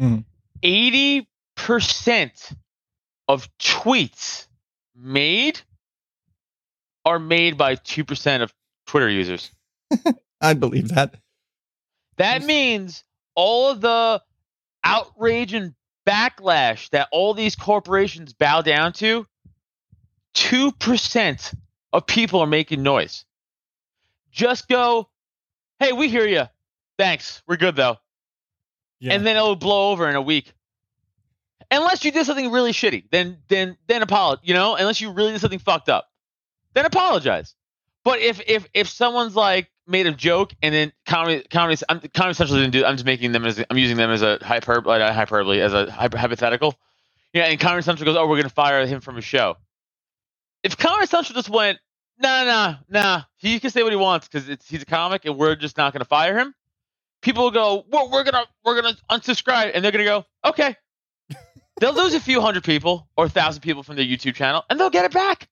Mhm. 0.00 0.24
Eighty 0.62 1.28
percent 1.54 2.50
of 3.28 3.48
tweets 3.58 4.46
made 4.94 5.60
are 7.04 7.18
made 7.18 7.56
by 7.58 7.74
two 7.74 8.04
percent 8.04 8.42
of 8.42 8.52
Twitter 8.86 9.08
users. 9.08 9.50
I 10.40 10.54
believe 10.54 10.88
that. 10.88 11.14
That 12.16 12.44
means 12.44 13.04
all 13.34 13.70
of 13.70 13.80
the 13.80 14.22
outrage 14.84 15.54
and 15.54 15.74
backlash 16.06 16.90
that 16.90 17.08
all 17.12 17.34
these 17.34 17.54
corporations 17.54 18.32
bow 18.32 18.62
down 18.62 18.92
to, 18.94 19.26
2% 20.34 21.54
of 21.92 22.06
people 22.06 22.40
are 22.40 22.46
making 22.46 22.82
noise. 22.82 23.24
Just 24.30 24.68
go, 24.68 25.08
hey, 25.78 25.92
we 25.92 26.08
hear 26.08 26.26
you. 26.26 26.44
Thanks. 26.98 27.42
We're 27.46 27.56
good, 27.56 27.76
though. 27.76 27.96
Yeah. 29.00 29.14
And 29.14 29.26
then 29.26 29.36
it'll 29.36 29.56
blow 29.56 29.90
over 29.90 30.08
in 30.08 30.14
a 30.14 30.22
week. 30.22 30.52
Unless 31.70 32.04
you 32.04 32.10
did 32.10 32.26
something 32.26 32.50
really 32.50 32.72
shitty, 32.72 33.04
then 33.10 33.38
then 33.48 33.76
then 33.86 34.02
apologize. 34.02 34.44
You 34.46 34.54
know, 34.54 34.74
unless 34.74 35.00
you 35.00 35.12
really 35.12 35.32
did 35.32 35.40
something 35.40 35.60
fucked 35.60 35.88
up, 35.88 36.10
then 36.74 36.84
apologize. 36.84 37.54
But 38.04 38.18
if 38.18 38.40
if 38.46 38.66
if 38.74 38.88
someone's 38.88 39.36
like 39.36 39.70
made 39.86 40.06
a 40.06 40.12
joke 40.12 40.52
and 40.62 40.74
then 40.74 40.92
comedy 41.06 41.44
comedy 41.48 41.80
I'm, 41.88 42.00
comedy 42.12 42.34
central 42.34 42.58
didn't 42.58 42.72
do, 42.72 42.84
I'm 42.84 42.96
just 42.96 43.06
making 43.06 43.32
them 43.32 43.44
as 43.44 43.62
I'm 43.70 43.78
using 43.78 43.96
them 43.96 44.10
as 44.10 44.22
a 44.22 44.38
hyperbole, 44.42 44.98
not 44.98 45.14
hyperbole 45.14 45.60
as 45.60 45.72
a 45.72 45.90
hyper, 45.90 46.18
hypothetical. 46.18 46.74
Yeah, 47.32 47.44
and 47.44 47.60
comedy 47.60 47.82
central 47.82 48.04
goes, 48.04 48.16
oh, 48.16 48.26
we're 48.26 48.36
gonna 48.36 48.48
fire 48.48 48.84
him 48.84 49.00
from 49.00 49.16
his 49.16 49.24
show. 49.24 49.56
If 50.62 50.76
comedy 50.76 51.06
central 51.06 51.34
just 51.34 51.48
went, 51.48 51.78
nah, 52.18 52.44
nah, 52.44 52.74
nah, 52.88 53.22
he 53.36 53.58
can 53.60 53.70
say 53.70 53.82
what 53.82 53.92
he 53.92 53.96
wants 53.96 54.28
because 54.28 54.48
it's 54.48 54.68
he's 54.68 54.82
a 54.82 54.86
comic 54.86 55.24
and 55.24 55.36
we're 55.36 55.56
just 55.56 55.76
not 55.76 55.92
gonna 55.92 56.04
fire 56.04 56.38
him. 56.38 56.54
People 57.22 57.44
will 57.44 57.50
go, 57.50 57.84
well, 57.90 58.10
we're 58.10 58.24
gonna 58.24 58.44
we're 58.64 58.80
gonna 58.80 58.96
unsubscribe, 59.10 59.72
and 59.74 59.84
they're 59.84 59.92
gonna 59.92 60.04
go, 60.04 60.24
okay. 60.44 60.76
they'll 61.80 61.94
lose 61.94 62.14
a 62.14 62.20
few 62.20 62.40
hundred 62.40 62.64
people 62.64 63.08
or 63.16 63.26
a 63.26 63.28
thousand 63.28 63.62
people 63.62 63.82
from 63.82 63.96
their 63.96 64.04
YouTube 64.04 64.34
channel, 64.34 64.64
and 64.68 64.78
they'll 64.78 64.90
get 64.90 65.04
it 65.04 65.12
back. 65.12 65.48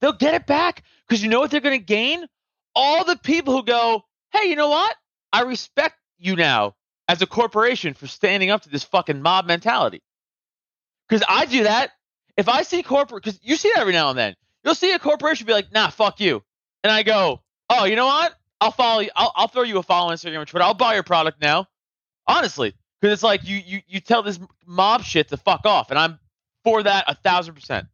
They'll 0.00 0.12
get 0.12 0.34
it 0.34 0.46
back 0.46 0.82
because 1.08 1.22
you 1.22 1.30
know 1.30 1.40
what 1.40 1.50
they're 1.50 1.60
going 1.60 1.78
to 1.78 1.84
gain? 1.84 2.26
All 2.74 3.04
the 3.04 3.16
people 3.16 3.54
who 3.54 3.64
go, 3.64 4.04
hey, 4.32 4.48
you 4.48 4.54
know 4.54 4.68
what? 4.68 4.94
I 5.32 5.44
respect 5.44 5.96
you 6.18 6.36
now 6.36 6.74
as 7.08 7.22
a 7.22 7.26
corporation 7.26 7.94
for 7.94 8.06
standing 8.06 8.50
up 8.50 8.62
to 8.64 8.68
this 8.68 8.84
fucking 8.84 9.22
mob 9.22 9.46
mentality. 9.46 10.02
Because 11.08 11.24
I 11.26 11.46
do 11.46 11.64
that. 11.64 11.92
If 12.36 12.48
I 12.48 12.62
see 12.62 12.82
corporate, 12.82 13.22
because 13.22 13.40
you 13.42 13.56
see 13.56 13.70
that 13.74 13.80
every 13.80 13.92
now 13.92 14.10
and 14.10 14.18
then, 14.18 14.34
you'll 14.64 14.74
see 14.74 14.92
a 14.92 14.98
corporation 14.98 15.46
be 15.46 15.52
like, 15.52 15.72
nah, 15.72 15.88
fuck 15.88 16.20
you. 16.20 16.42
And 16.82 16.90
I 16.90 17.02
go, 17.02 17.42
oh, 17.70 17.84
you 17.84 17.96
know 17.96 18.06
what? 18.06 18.34
I'll 18.60 18.70
follow 18.70 19.00
you. 19.00 19.10
I'll, 19.16 19.32
I'll 19.36 19.48
throw 19.48 19.62
you 19.62 19.78
a 19.78 19.82
follow 19.82 20.10
on 20.10 20.16
Instagram 20.16 20.42
or 20.42 20.44
Twitter. 20.44 20.64
I'll 20.64 20.74
buy 20.74 20.94
your 20.94 21.02
product 21.02 21.40
now. 21.40 21.66
Honestly. 22.26 22.74
Because 23.00 23.16
it's 23.16 23.22
like 23.22 23.46
you, 23.46 23.60
you 23.66 23.80
you 23.86 24.00
tell 24.00 24.22
this 24.22 24.40
mob 24.66 25.02
shit 25.02 25.28
to 25.28 25.36
fuck 25.36 25.66
off. 25.66 25.90
And 25.90 25.98
I'm 25.98 26.18
for 26.62 26.82
that 26.82 27.04
a 27.06 27.14
thousand 27.14 27.52
percent. 27.52 27.86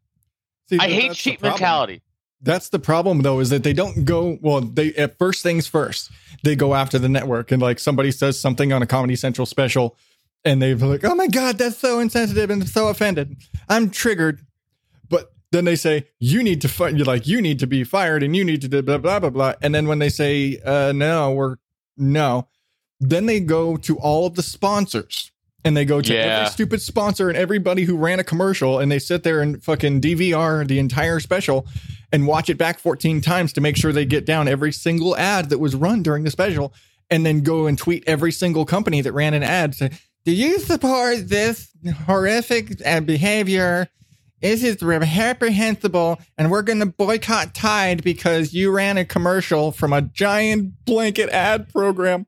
See, 0.69 0.79
I 0.79 0.89
hate 0.89 1.15
cheap 1.15 1.43
mentality. 1.43 2.03
That's 2.41 2.69
the 2.69 2.79
problem 2.79 3.23
though, 3.23 3.41
is 3.41 3.51
that 3.51 3.65
they 3.65 3.73
don't 3.73 4.05
go 4.05 4.39
well, 4.41 4.61
they 4.61 4.95
at 4.95 5.19
first 5.19 5.43
things 5.43 5.67
first, 5.67 6.13
they 6.45 6.55
go 6.55 6.77
after 6.77 6.97
the 6.97 7.09
network 7.09 7.51
and 7.51 7.61
like 7.61 7.81
somebody 7.81 8.13
says 8.13 8.39
something 8.39 8.73
on 8.73 8.83
a 8.83 8.87
Comedy 8.87 9.17
Central 9.17 9.47
special 9.47 9.97
and 10.45 10.61
they're 10.63 10.75
like, 10.77 11.05
Oh 11.05 11.15
my 11.15 11.27
god, 11.27 11.59
that's 11.59 11.77
so 11.79 11.99
insensitive 12.01 12.51
and 12.51 12.69
so 12.69 12.89
offended. 12.89 13.37
I'm 13.69 13.91
triggered. 13.91 14.41
But 15.09 15.33
then 15.53 15.65
they 15.65 15.77
say, 15.77 16.07
You 16.19 16.43
need 16.43 16.61
to 16.63 16.69
fi-, 16.69 16.89
you're 16.91 17.07
like, 17.07 17.27
you 17.27 17.41
need 17.43 17.59
to 17.61 17.67
be 17.67 17.85
fired 17.85 18.23
and 18.23 18.35
you 18.37 18.45
need 18.45 18.61
to 18.63 18.69
do 18.69 18.83
blah 18.83 18.99
blah 18.99 19.21
blah 19.21 19.31
blah. 19.31 19.55
And 19.63 19.75
then 19.75 19.87
when 19.89 19.99
they 19.99 20.09
say, 20.09 20.59
uh 20.65 20.93
no, 20.93 21.33
we're 21.33 21.57
no, 21.97 22.49
then 23.01 23.27
they 23.27 23.41
go 23.41 23.77
to 23.79 23.97
all 23.99 24.27
of 24.27 24.35
the 24.35 24.43
sponsors. 24.43 25.33
And 25.63 25.77
they 25.77 25.85
go 25.85 26.01
to 26.01 26.15
Yeah. 26.15 26.21
every 26.39 26.51
stupid 26.51 26.81
sponsor 26.81 27.29
and 27.29 27.37
everybody 27.37 27.85
who 27.85 27.95
ran 27.95 28.19
a 28.19 28.25
commercial 28.25 28.79
and 28.79 28.91
they 28.91 28.99
sit 28.99 29.25
there 29.25 29.43
and 29.43 29.63
fucking 29.63 30.01
DVR 30.01 30.67
the 30.67 30.79
entire 30.79 31.21
special 31.21 31.67
and 32.11 32.27
watch 32.27 32.49
it 32.49 32.57
back 32.57 32.79
14 32.79 33.21
times 33.21 33.53
to 33.53 33.61
make 33.61 33.77
sure 33.77 33.93
they 33.93 34.07
get 34.07 34.25
down 34.25 34.49
every 34.49 34.73
single 34.73 35.15
ad 35.19 35.51
that 35.51 35.59
was 35.59 35.75
run 35.77 36.03
during 36.03 36.25
the 36.25 36.31
special 36.31 36.73
and 37.11 37.27
then 37.27 37.43
go 37.43 37.67
and 37.67 37.77
tweet 37.77 38.03
every 38.07 38.33
single 38.33 38.65
company 38.65 39.03
that 39.03 39.13
ran 39.13 39.35
an 39.35 39.43
ad 39.43 39.75
say 39.75 39.91
do 40.25 40.33
you 40.33 40.59
support 40.59 41.29
this 41.29 41.71
horrific 42.07 42.85
uh, 42.85 43.01
behavior? 43.01 43.89
This 44.41 44.63
is 44.63 44.83
reprehensible 44.83 46.19
and 46.39 46.51
we're 46.51 46.63
going 46.63 46.81
to 46.81 46.87
boycott 46.87 47.55
tide 47.55 48.03
because 48.03 48.55
you 48.55 48.71
ran 48.71 48.97
a 48.97 49.05
commercial 49.05 49.71
from 49.71 49.93
a 49.93 50.03
giant 50.03 50.85
blanket 50.85 51.29
ad 51.31 51.69
program 51.69 52.27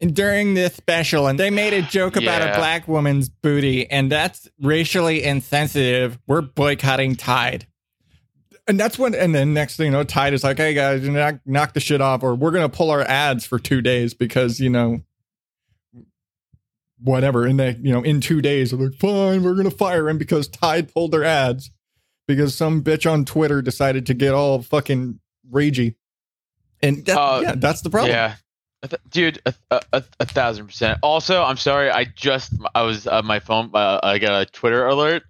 during 0.00 0.54
this 0.54 0.74
special 0.74 1.26
and 1.26 1.38
they 1.38 1.50
made 1.50 1.72
a 1.72 1.82
joke 1.82 2.16
about 2.16 2.42
a 2.42 2.56
black 2.58 2.86
woman's 2.86 3.28
booty 3.28 3.90
and 3.90 4.12
that's 4.12 4.48
racially 4.60 5.24
insensitive. 5.24 6.18
We're 6.26 6.42
boycotting 6.42 7.16
tide. 7.16 7.66
And 8.66 8.78
that's 8.78 8.98
when 8.98 9.14
and 9.14 9.34
then 9.34 9.54
next 9.54 9.76
thing 9.76 9.86
you 9.86 9.92
know 9.92 10.04
tide 10.04 10.34
is 10.34 10.44
like 10.44 10.58
hey 10.58 10.74
guys 10.74 11.06
knock, 11.08 11.36
knock 11.46 11.72
the 11.72 11.80
shit 11.80 12.02
off 12.02 12.22
or 12.22 12.34
we're 12.34 12.50
gonna 12.50 12.68
pull 12.68 12.90
our 12.90 13.00
ads 13.00 13.46
for 13.46 13.58
two 13.58 13.80
days 13.80 14.12
because 14.12 14.60
you 14.60 14.68
know 14.68 15.00
whatever 17.02 17.46
and 17.46 17.60
they 17.60 17.76
you 17.80 17.92
know 17.92 18.02
in 18.02 18.20
two 18.20 18.40
days 18.42 18.70
they're 18.70 18.88
like 18.88 18.98
fine 18.98 19.42
we're 19.42 19.54
gonna 19.54 19.70
fire 19.70 20.08
him 20.08 20.18
because 20.18 20.48
tide 20.48 20.92
pulled 20.92 21.12
their 21.12 21.22
ads 21.24 21.70
because 22.26 22.54
some 22.56 22.82
bitch 22.82 23.10
on 23.10 23.24
twitter 23.24 23.62
decided 23.62 24.04
to 24.06 24.14
get 24.14 24.34
all 24.34 24.60
fucking 24.62 25.18
ragey 25.52 25.94
and 26.82 27.04
that, 27.06 27.16
Uh, 27.16 27.40
yeah 27.42 27.54
that's 27.56 27.82
the 27.82 27.90
problem 27.90 28.12
Yeah, 28.12 28.34
th- 28.82 29.00
dude, 29.10 29.40
a, 29.46 29.54
a, 29.70 29.82
a, 29.92 30.04
a 30.20 30.26
thousand 30.26 30.66
percent. 30.66 30.98
Also, 31.02 31.42
I'm 31.42 31.56
sorry, 31.56 31.90
I 31.90 32.04
just 32.04 32.52
I 32.74 32.82
was 32.82 33.06
uh, 33.06 33.22
my 33.22 33.40
phone. 33.40 33.70
Uh, 33.74 33.98
I 34.02 34.18
got 34.18 34.42
a 34.42 34.46
Twitter 34.46 34.86
alert. 34.86 35.24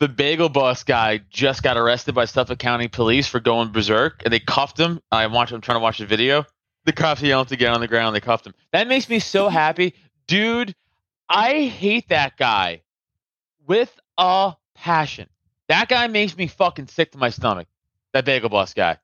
The 0.00 0.08
Bagel 0.08 0.48
Boss 0.48 0.82
guy 0.82 1.20
just 1.30 1.62
got 1.62 1.76
arrested 1.76 2.14
by 2.14 2.24
Suffolk 2.24 2.58
County 2.58 2.88
Police 2.88 3.28
for 3.28 3.38
going 3.38 3.70
berserk, 3.70 4.22
and 4.24 4.32
they 4.32 4.40
cuffed 4.40 4.80
him. 4.80 5.00
I 5.12 5.26
watch. 5.26 5.52
I'm 5.52 5.60
trying 5.60 5.76
to 5.76 5.82
watch 5.82 5.98
the 5.98 6.06
video. 6.06 6.44
The 6.86 6.92
cops 6.92 7.20
yelled 7.22 7.48
to 7.48 7.56
get 7.56 7.72
on 7.72 7.80
the 7.80 7.86
ground. 7.88 8.16
They 8.16 8.20
cuffed 8.20 8.46
him. 8.46 8.54
That 8.72 8.88
makes 8.88 9.08
me 9.08 9.18
so 9.18 9.48
happy, 9.48 9.94
dude. 10.26 10.74
I 11.30 11.62
hate 11.62 12.08
that 12.08 12.36
guy 12.36 12.82
with 13.66 13.94
a 14.18 14.54
passion. 14.74 15.28
That 15.68 15.88
guy 15.88 16.08
makes 16.08 16.36
me 16.36 16.48
fucking 16.48 16.88
sick 16.88 17.12
to 17.12 17.18
my 17.18 17.30
stomach. 17.30 17.68
That 18.12 18.24
Bagel 18.24 18.48
Boss 18.48 18.74
guy. 18.74 18.98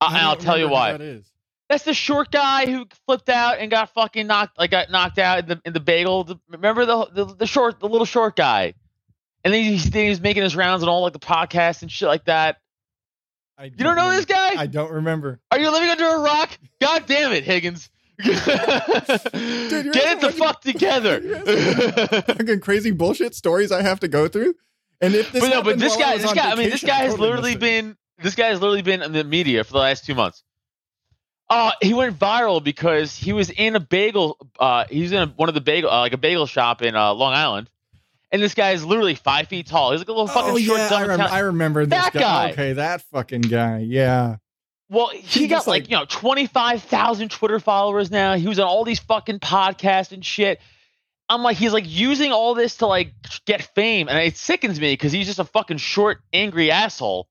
I, 0.00 0.08
and 0.08 0.16
I 0.16 0.22
I'll 0.22 0.36
tell 0.36 0.58
you 0.58 0.68
why. 0.68 0.92
that 0.92 1.00
is. 1.00 1.24
That's 1.68 1.84
the 1.84 1.94
short 1.94 2.30
guy 2.30 2.66
who 2.66 2.86
flipped 3.06 3.28
out 3.28 3.58
and 3.58 3.70
got 3.70 3.94
fucking 3.94 4.26
knocked, 4.26 4.58
like 4.58 4.72
got 4.72 4.90
knocked 4.90 5.18
out 5.18 5.38
in 5.38 5.46
the 5.46 5.60
in 5.64 5.72
the 5.72 5.80
bagel. 5.80 6.38
Remember 6.48 6.84
the 6.84 7.06
the, 7.06 7.24
the 7.24 7.46
short, 7.46 7.80
the 7.80 7.88
little 7.88 8.04
short 8.04 8.36
guy, 8.36 8.74
and 9.44 9.54
then 9.54 9.62
he's, 9.62 9.88
then 9.88 10.04
he 10.04 10.10
was 10.10 10.20
making 10.20 10.42
his 10.42 10.56
rounds 10.56 10.82
on 10.82 10.88
all 10.88 11.02
like 11.02 11.12
the 11.12 11.18
podcasts 11.20 11.82
and 11.82 11.90
shit 11.90 12.08
like 12.08 12.24
that. 12.24 12.58
I 13.56 13.66
You 13.66 13.70
don't 13.70 13.96
know 13.96 14.10
this 14.10 14.24
guy? 14.24 14.60
I 14.60 14.66
don't 14.66 14.90
remember. 14.90 15.40
Are 15.50 15.58
you 15.58 15.70
living 15.70 15.88
under 15.88 16.06
a 16.06 16.18
rock? 16.18 16.50
God 16.80 17.06
damn 17.06 17.32
it, 17.32 17.44
Higgins! 17.44 17.88
You're 18.22 18.34
Get 18.34 19.96
it 20.16 20.20
the 20.20 20.32
fucking- 20.32 20.38
fuck 20.38 20.60
together. 20.62 21.20
fucking 22.36 22.60
crazy 22.60 22.90
bullshit 22.90 23.34
stories 23.34 23.72
I 23.72 23.82
have 23.82 24.00
to 24.00 24.08
go 24.08 24.28
through. 24.28 24.54
And 25.00 25.14
if 25.14 25.32
this 25.32 25.42
but 25.42 25.50
no, 25.50 25.62
but 25.62 25.78
this 25.78 25.96
guy, 25.96 26.16
this 26.18 26.32
guy, 26.32 26.50
I 26.50 26.54
mean, 26.54 26.70
this 26.70 26.82
guy 26.84 26.98
has 27.02 27.12
totally 27.12 27.28
literally 27.28 27.56
been 27.56 27.96
this 28.22 28.34
guy 28.34 28.46
has 28.48 28.60
literally 28.60 28.82
been 28.82 29.02
in 29.02 29.12
the 29.12 29.24
media 29.24 29.64
for 29.64 29.72
the 29.72 29.78
last 29.78 30.04
two 30.06 30.14
months. 30.14 30.42
Uh, 31.50 31.72
he 31.82 31.92
went 31.92 32.18
viral 32.18 32.62
because 32.62 33.14
he 33.14 33.32
was 33.32 33.50
in 33.50 33.76
a 33.76 33.80
bagel. 33.80 34.38
Uh, 34.58 34.84
he 34.88 35.02
was 35.02 35.12
in 35.12 35.18
a, 35.18 35.26
one 35.26 35.48
of 35.48 35.54
the 35.54 35.60
bagel, 35.60 35.90
uh, 35.90 35.98
like 36.00 36.12
a 36.14 36.18
bagel 36.18 36.46
shop 36.46 36.80
in 36.80 36.94
uh, 36.96 37.12
Long 37.12 37.34
Island, 37.34 37.68
and 38.32 38.40
this 38.40 38.54
guy 38.54 38.70
is 38.70 38.84
literally 38.84 39.14
five 39.14 39.48
feet 39.48 39.66
tall. 39.66 39.90
He's 39.90 40.00
like 40.00 40.08
a 40.08 40.12
little 40.12 40.26
fucking 40.28 40.52
oh 40.52 40.58
short. 40.58 40.78
yeah, 40.78 40.88
I, 40.92 41.04
rem- 41.06 41.20
I 41.20 41.38
remember 41.40 41.84
this 41.84 41.90
That 42.02 42.12
guy. 42.14 42.20
guy. 42.20 42.50
Okay, 42.52 42.72
that 42.74 43.02
fucking 43.02 43.42
guy. 43.42 43.80
Yeah. 43.80 44.36
Well, 44.90 45.08
he, 45.08 45.40
He 45.40 45.46
got 45.48 45.66
like, 45.66 45.82
like- 45.84 45.90
you 45.90 45.96
know 45.96 46.04
twenty 46.04 46.46
five 46.46 46.82
thousand 46.82 47.30
Twitter 47.30 47.58
followers 47.60 48.10
now. 48.10 48.34
He 48.34 48.46
was 48.48 48.58
on 48.58 48.66
all 48.66 48.84
these 48.84 49.00
fucking 49.00 49.38
podcasts 49.40 50.12
and 50.12 50.24
shit. 50.24 50.60
I'm 51.28 51.42
like, 51.42 51.56
he's 51.56 51.72
like 51.72 51.84
using 51.86 52.32
all 52.32 52.54
this 52.54 52.76
to 52.78 52.86
like 52.86 53.12
get 53.46 53.62
fame, 53.74 54.08
and 54.08 54.18
it 54.18 54.36
sickens 54.36 54.78
me 54.78 54.92
because 54.92 55.10
he's 55.10 55.26
just 55.26 55.38
a 55.38 55.44
fucking 55.44 55.78
short, 55.78 56.20
angry 56.34 56.70
asshole, 56.70 57.28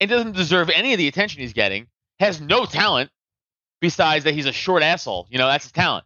and 0.00 0.10
doesn't 0.10 0.34
deserve 0.34 0.70
any 0.70 0.92
of 0.92 0.98
the 0.98 1.06
attention 1.06 1.40
he's 1.40 1.52
getting. 1.52 1.86
Has 2.18 2.40
no 2.40 2.64
talent 2.66 3.10
besides 3.80 4.24
that 4.24 4.34
he's 4.34 4.46
a 4.46 4.52
short 4.52 4.82
asshole. 4.82 5.28
You 5.30 5.38
know, 5.38 5.46
that's 5.46 5.64
his 5.64 5.72
talent. 5.72 6.04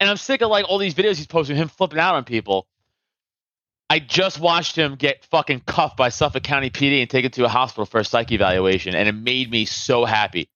And 0.00 0.10
I'm 0.10 0.16
sick 0.16 0.40
of 0.42 0.50
like 0.50 0.68
all 0.68 0.78
these 0.78 0.94
videos 0.94 1.16
he's 1.16 1.26
posting, 1.28 1.56
him 1.56 1.68
flipping 1.68 1.98
out 2.00 2.16
on 2.16 2.24
people. 2.24 2.66
I 3.90 4.00
just 4.00 4.38
watched 4.38 4.76
him 4.76 4.96
get 4.96 5.24
fucking 5.26 5.60
cuffed 5.66 5.96
by 5.96 6.10
Suffolk 6.10 6.42
County 6.42 6.68
PD 6.70 7.00
and 7.00 7.08
taken 7.08 7.30
to 7.32 7.44
a 7.44 7.48
hospital 7.48 7.86
for 7.86 7.98
a 8.00 8.04
psych 8.04 8.32
evaluation, 8.32 8.94
and 8.94 9.08
it 9.08 9.12
made 9.12 9.50
me 9.50 9.64
so 9.64 10.04
happy. 10.04 10.48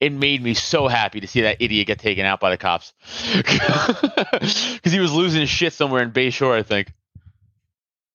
It 0.00 0.12
made 0.12 0.42
me 0.42 0.54
so 0.54 0.88
happy 0.88 1.20
to 1.20 1.26
see 1.28 1.42
that 1.42 1.58
idiot 1.60 1.86
get 1.86 1.98
taken 2.00 2.24
out 2.24 2.40
by 2.40 2.50
the 2.50 2.56
cops 2.56 2.92
because 3.36 4.92
he 4.92 4.98
was 4.98 5.12
losing 5.12 5.42
his 5.42 5.50
shit 5.50 5.72
somewhere 5.72 6.02
in 6.02 6.10
Bay 6.10 6.30
Shore, 6.30 6.56
I 6.56 6.62
think. 6.62 6.92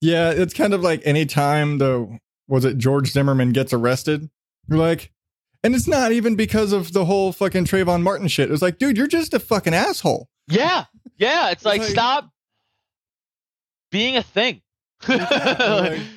Yeah, 0.01 0.31
it's 0.31 0.53
kind 0.53 0.73
of 0.73 0.81
like 0.81 1.01
anytime 1.05 1.77
the 1.77 2.19
was 2.47 2.65
it 2.65 2.77
George 2.77 3.11
Zimmerman 3.11 3.51
gets 3.51 3.73
arrested, 3.73 4.29
you're 4.67 4.79
like, 4.79 5.11
and 5.63 5.75
it's 5.75 5.87
not 5.87 6.11
even 6.11 6.35
because 6.35 6.71
of 6.71 6.93
the 6.93 7.05
whole 7.05 7.31
fucking 7.31 7.65
Trayvon 7.65 8.01
Martin 8.01 8.27
shit. 8.27 8.49
It 8.49 8.51
was 8.51 8.61
like, 8.61 8.79
dude, 8.79 8.97
you're 8.97 9.07
just 9.07 9.33
a 9.33 9.39
fucking 9.39 9.73
asshole. 9.73 10.29
Yeah, 10.47 10.85
yeah. 11.17 11.51
It's 11.51 11.63
like, 11.65 11.81
like- 11.81 11.89
stop 11.89 12.29
being 13.91 14.17
a 14.17 14.23
thing. 14.23 14.61
like- 15.07 15.99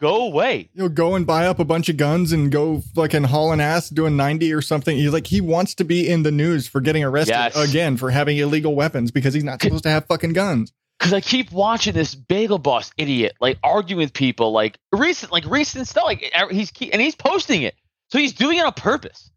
Go 0.00 0.26
away. 0.26 0.68
You'll 0.74 0.88
go 0.88 1.14
and 1.14 1.24
buy 1.24 1.46
up 1.46 1.60
a 1.60 1.64
bunch 1.64 1.88
of 1.88 1.96
guns 1.96 2.32
and 2.32 2.50
go 2.50 2.80
fucking 2.96 3.22
hauling 3.22 3.60
ass 3.60 3.88
doing 3.88 4.16
90 4.16 4.52
or 4.52 4.60
something. 4.60 4.96
He's 4.96 5.12
like, 5.12 5.28
he 5.28 5.40
wants 5.40 5.76
to 5.76 5.84
be 5.84 6.08
in 6.08 6.24
the 6.24 6.32
news 6.32 6.66
for 6.66 6.80
getting 6.80 7.04
arrested 7.04 7.34
Yes. 7.34 7.56
again 7.56 7.96
for 7.96 8.10
having 8.10 8.36
illegal 8.36 8.74
weapons 8.74 9.12
because 9.12 9.32
he's 9.32 9.44
not 9.44 9.62
supposed 9.62 9.84
to 9.84 9.90
have 9.90 10.06
fucking 10.06 10.32
guns. 10.32 10.72
Because 10.98 11.12
I 11.12 11.20
keep 11.20 11.52
watching 11.52 11.94
this 11.94 12.16
bagel 12.16 12.58
boss 12.58 12.90
idiot 12.96 13.34
like 13.40 13.58
arguing 13.62 13.98
with 14.04 14.12
people 14.12 14.50
like 14.50 14.76
recent, 14.92 15.30
like 15.30 15.44
recent 15.46 15.86
stuff. 15.86 16.02
Like 16.04 16.32
er, 16.36 16.48
he's 16.52 16.72
and 16.92 17.00
he's 17.00 17.14
posting 17.14 17.62
it, 17.62 17.76
so 18.10 18.18
he's 18.18 18.32
doing 18.32 18.58
it 18.58 18.64
on 18.64 18.72
purpose. 18.72 19.30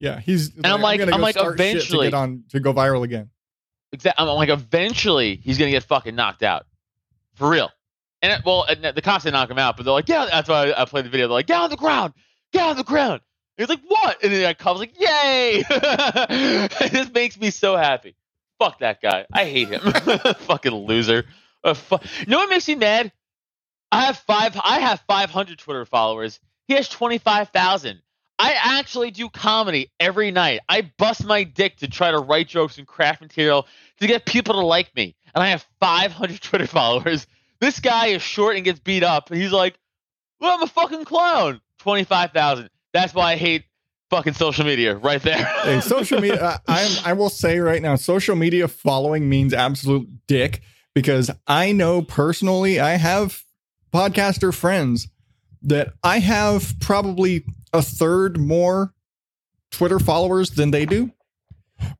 Yeah, 0.00 0.18
he's. 0.18 0.52
And 0.56 0.66
I'm 0.66 0.80
like- 0.82 0.98
gonna 0.98 1.12
I'm 1.14 1.20
like, 1.20 1.36
eventually- 1.38 2.06
to 2.06 2.10
get 2.10 2.16
on 2.16 2.42
to 2.50 2.58
go 2.58 2.74
viral 2.74 3.04
again. 3.04 3.30
Exactly. 3.92 4.20
I'm 4.26 4.34
like, 4.34 4.48
eventually 4.48 5.36
he's 5.36 5.58
gonna 5.58 5.70
get 5.70 5.84
fucking 5.84 6.16
knocked 6.16 6.42
out, 6.42 6.66
for 7.38 7.48
real. 7.48 7.70
And 8.20 8.32
it, 8.32 8.44
well, 8.44 8.64
and 8.64 8.84
the 8.84 9.00
cops 9.00 9.24
didn't 9.24 9.34
knock 9.34 9.50
him 9.50 9.58
out, 9.58 9.76
but 9.76 9.84
they're 9.84 9.92
like, 9.92 10.08
yeah. 10.08 10.26
That's 10.30 10.48
why 10.48 10.70
I, 10.70 10.82
I 10.82 10.84
played 10.84 11.04
the 11.04 11.10
video. 11.10 11.28
They're 11.28 11.34
like, 11.34 11.46
get 11.46 11.60
on 11.60 11.70
the 11.70 11.76
ground, 11.76 12.14
get 12.52 12.64
on 12.64 12.76
the 12.76 12.84
ground. 12.84 13.20
And 13.56 13.66
he's 13.66 13.68
like, 13.68 13.84
what? 13.86 14.22
And 14.22 14.32
then 14.32 14.42
that 14.42 14.58
cop's 14.58 14.80
like, 14.80 14.98
yay! 15.00 15.62
this 16.90 17.12
makes 17.12 17.38
me 17.38 17.50
so 17.50 17.76
happy. 17.76 18.16
Fuck 18.58 18.80
that 18.80 19.00
guy. 19.00 19.26
I 19.32 19.44
hate 19.44 19.68
him. 19.68 19.80
fucking 20.38 20.72
loser. 20.72 21.24
Uh, 21.62 21.74
fu- 21.74 21.98
you 22.20 22.26
know 22.26 22.38
what 22.38 22.50
makes 22.50 22.66
me 22.68 22.74
mad? 22.74 23.12
I 23.90 24.06
have 24.06 24.18
five. 24.18 24.60
I 24.62 24.80
have 24.80 25.00
500 25.06 25.58
Twitter 25.58 25.84
followers. 25.84 26.40
He 26.66 26.74
has 26.74 26.88
25,000. 26.88 28.02
I 28.38 28.54
actually 28.78 29.10
do 29.10 29.28
comedy 29.28 29.90
every 29.98 30.30
night. 30.30 30.60
I 30.68 30.92
bust 30.96 31.24
my 31.24 31.42
dick 31.42 31.78
to 31.78 31.88
try 31.88 32.10
to 32.10 32.18
write 32.18 32.48
jokes 32.48 32.78
and 32.78 32.86
craft 32.86 33.20
material 33.20 33.66
to 33.98 34.06
get 34.06 34.24
people 34.26 34.54
to 34.54 34.60
like 34.60 34.94
me. 34.94 35.16
And 35.34 35.42
I 35.42 35.48
have 35.48 35.66
500 35.80 36.40
Twitter 36.42 36.66
followers. 36.66 37.26
This 37.60 37.80
guy 37.80 38.08
is 38.08 38.22
short 38.22 38.56
and 38.56 38.64
gets 38.64 38.80
beat 38.80 39.02
up. 39.02 39.30
And 39.30 39.40
he's 39.40 39.52
like, 39.52 39.78
well, 40.40 40.54
I'm 40.54 40.62
a 40.62 40.66
fucking 40.66 41.04
clown. 41.04 41.60
25,000. 41.78 42.70
That's 42.92 43.14
why 43.14 43.32
I 43.32 43.36
hate 43.36 43.64
fucking 44.10 44.34
social 44.34 44.64
media 44.64 44.96
right 44.96 45.22
there. 45.22 45.44
Hey, 45.62 45.80
social 45.80 46.20
media. 46.20 46.60
I. 46.66 47.00
I 47.04 47.12
will 47.12 47.28
say 47.28 47.58
right 47.58 47.82
now, 47.82 47.96
social 47.96 48.36
media 48.36 48.68
following 48.68 49.28
means 49.28 49.52
absolute 49.52 50.08
dick 50.26 50.62
because 50.94 51.30
I 51.46 51.72
know 51.72 52.02
personally, 52.02 52.80
I 52.80 52.92
have 52.92 53.42
podcaster 53.92 54.54
friends 54.54 55.08
that 55.62 55.92
I 56.02 56.20
have 56.20 56.74
probably 56.80 57.44
a 57.72 57.82
third 57.82 58.38
more 58.38 58.94
Twitter 59.70 59.98
followers 59.98 60.50
than 60.50 60.70
they 60.70 60.86
do, 60.86 61.12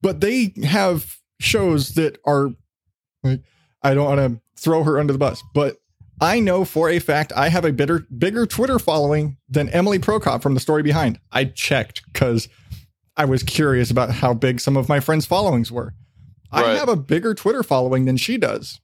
but 0.00 0.20
they 0.20 0.54
have 0.64 1.16
shows 1.40 1.90
that 1.90 2.18
are. 2.24 2.50
Like, 3.28 3.40
I 3.82 3.94
don't 3.94 4.04
want 4.16 4.32
to 4.34 4.40
throw 4.62 4.82
her 4.84 4.98
under 4.98 5.12
the 5.12 5.18
bus, 5.18 5.42
but 5.54 5.76
I 6.20 6.40
know 6.40 6.64
for 6.64 6.88
a 6.88 6.98
fact 6.98 7.32
I 7.36 7.48
have 7.48 7.64
a 7.64 7.72
bitter, 7.72 8.00
bigger 8.16 8.44
Twitter 8.46 8.78
following 8.78 9.36
than 9.48 9.68
Emily 9.68 9.98
Prokop 9.98 10.42
from 10.42 10.54
the 10.54 10.60
story 10.60 10.82
behind. 10.82 11.20
I 11.30 11.44
checked 11.44 12.02
because 12.12 12.48
I 13.16 13.24
was 13.24 13.42
curious 13.42 13.90
about 13.90 14.10
how 14.10 14.34
big 14.34 14.60
some 14.60 14.76
of 14.76 14.88
my 14.88 14.98
friends' 15.00 15.26
followings 15.26 15.70
were. 15.70 15.94
I 16.50 16.62
have 16.74 16.88
a 16.88 16.96
bigger 16.96 17.34
Twitter 17.34 17.62
following 17.62 18.04
than 18.06 18.16
she 18.16 18.38
does. 18.38 18.80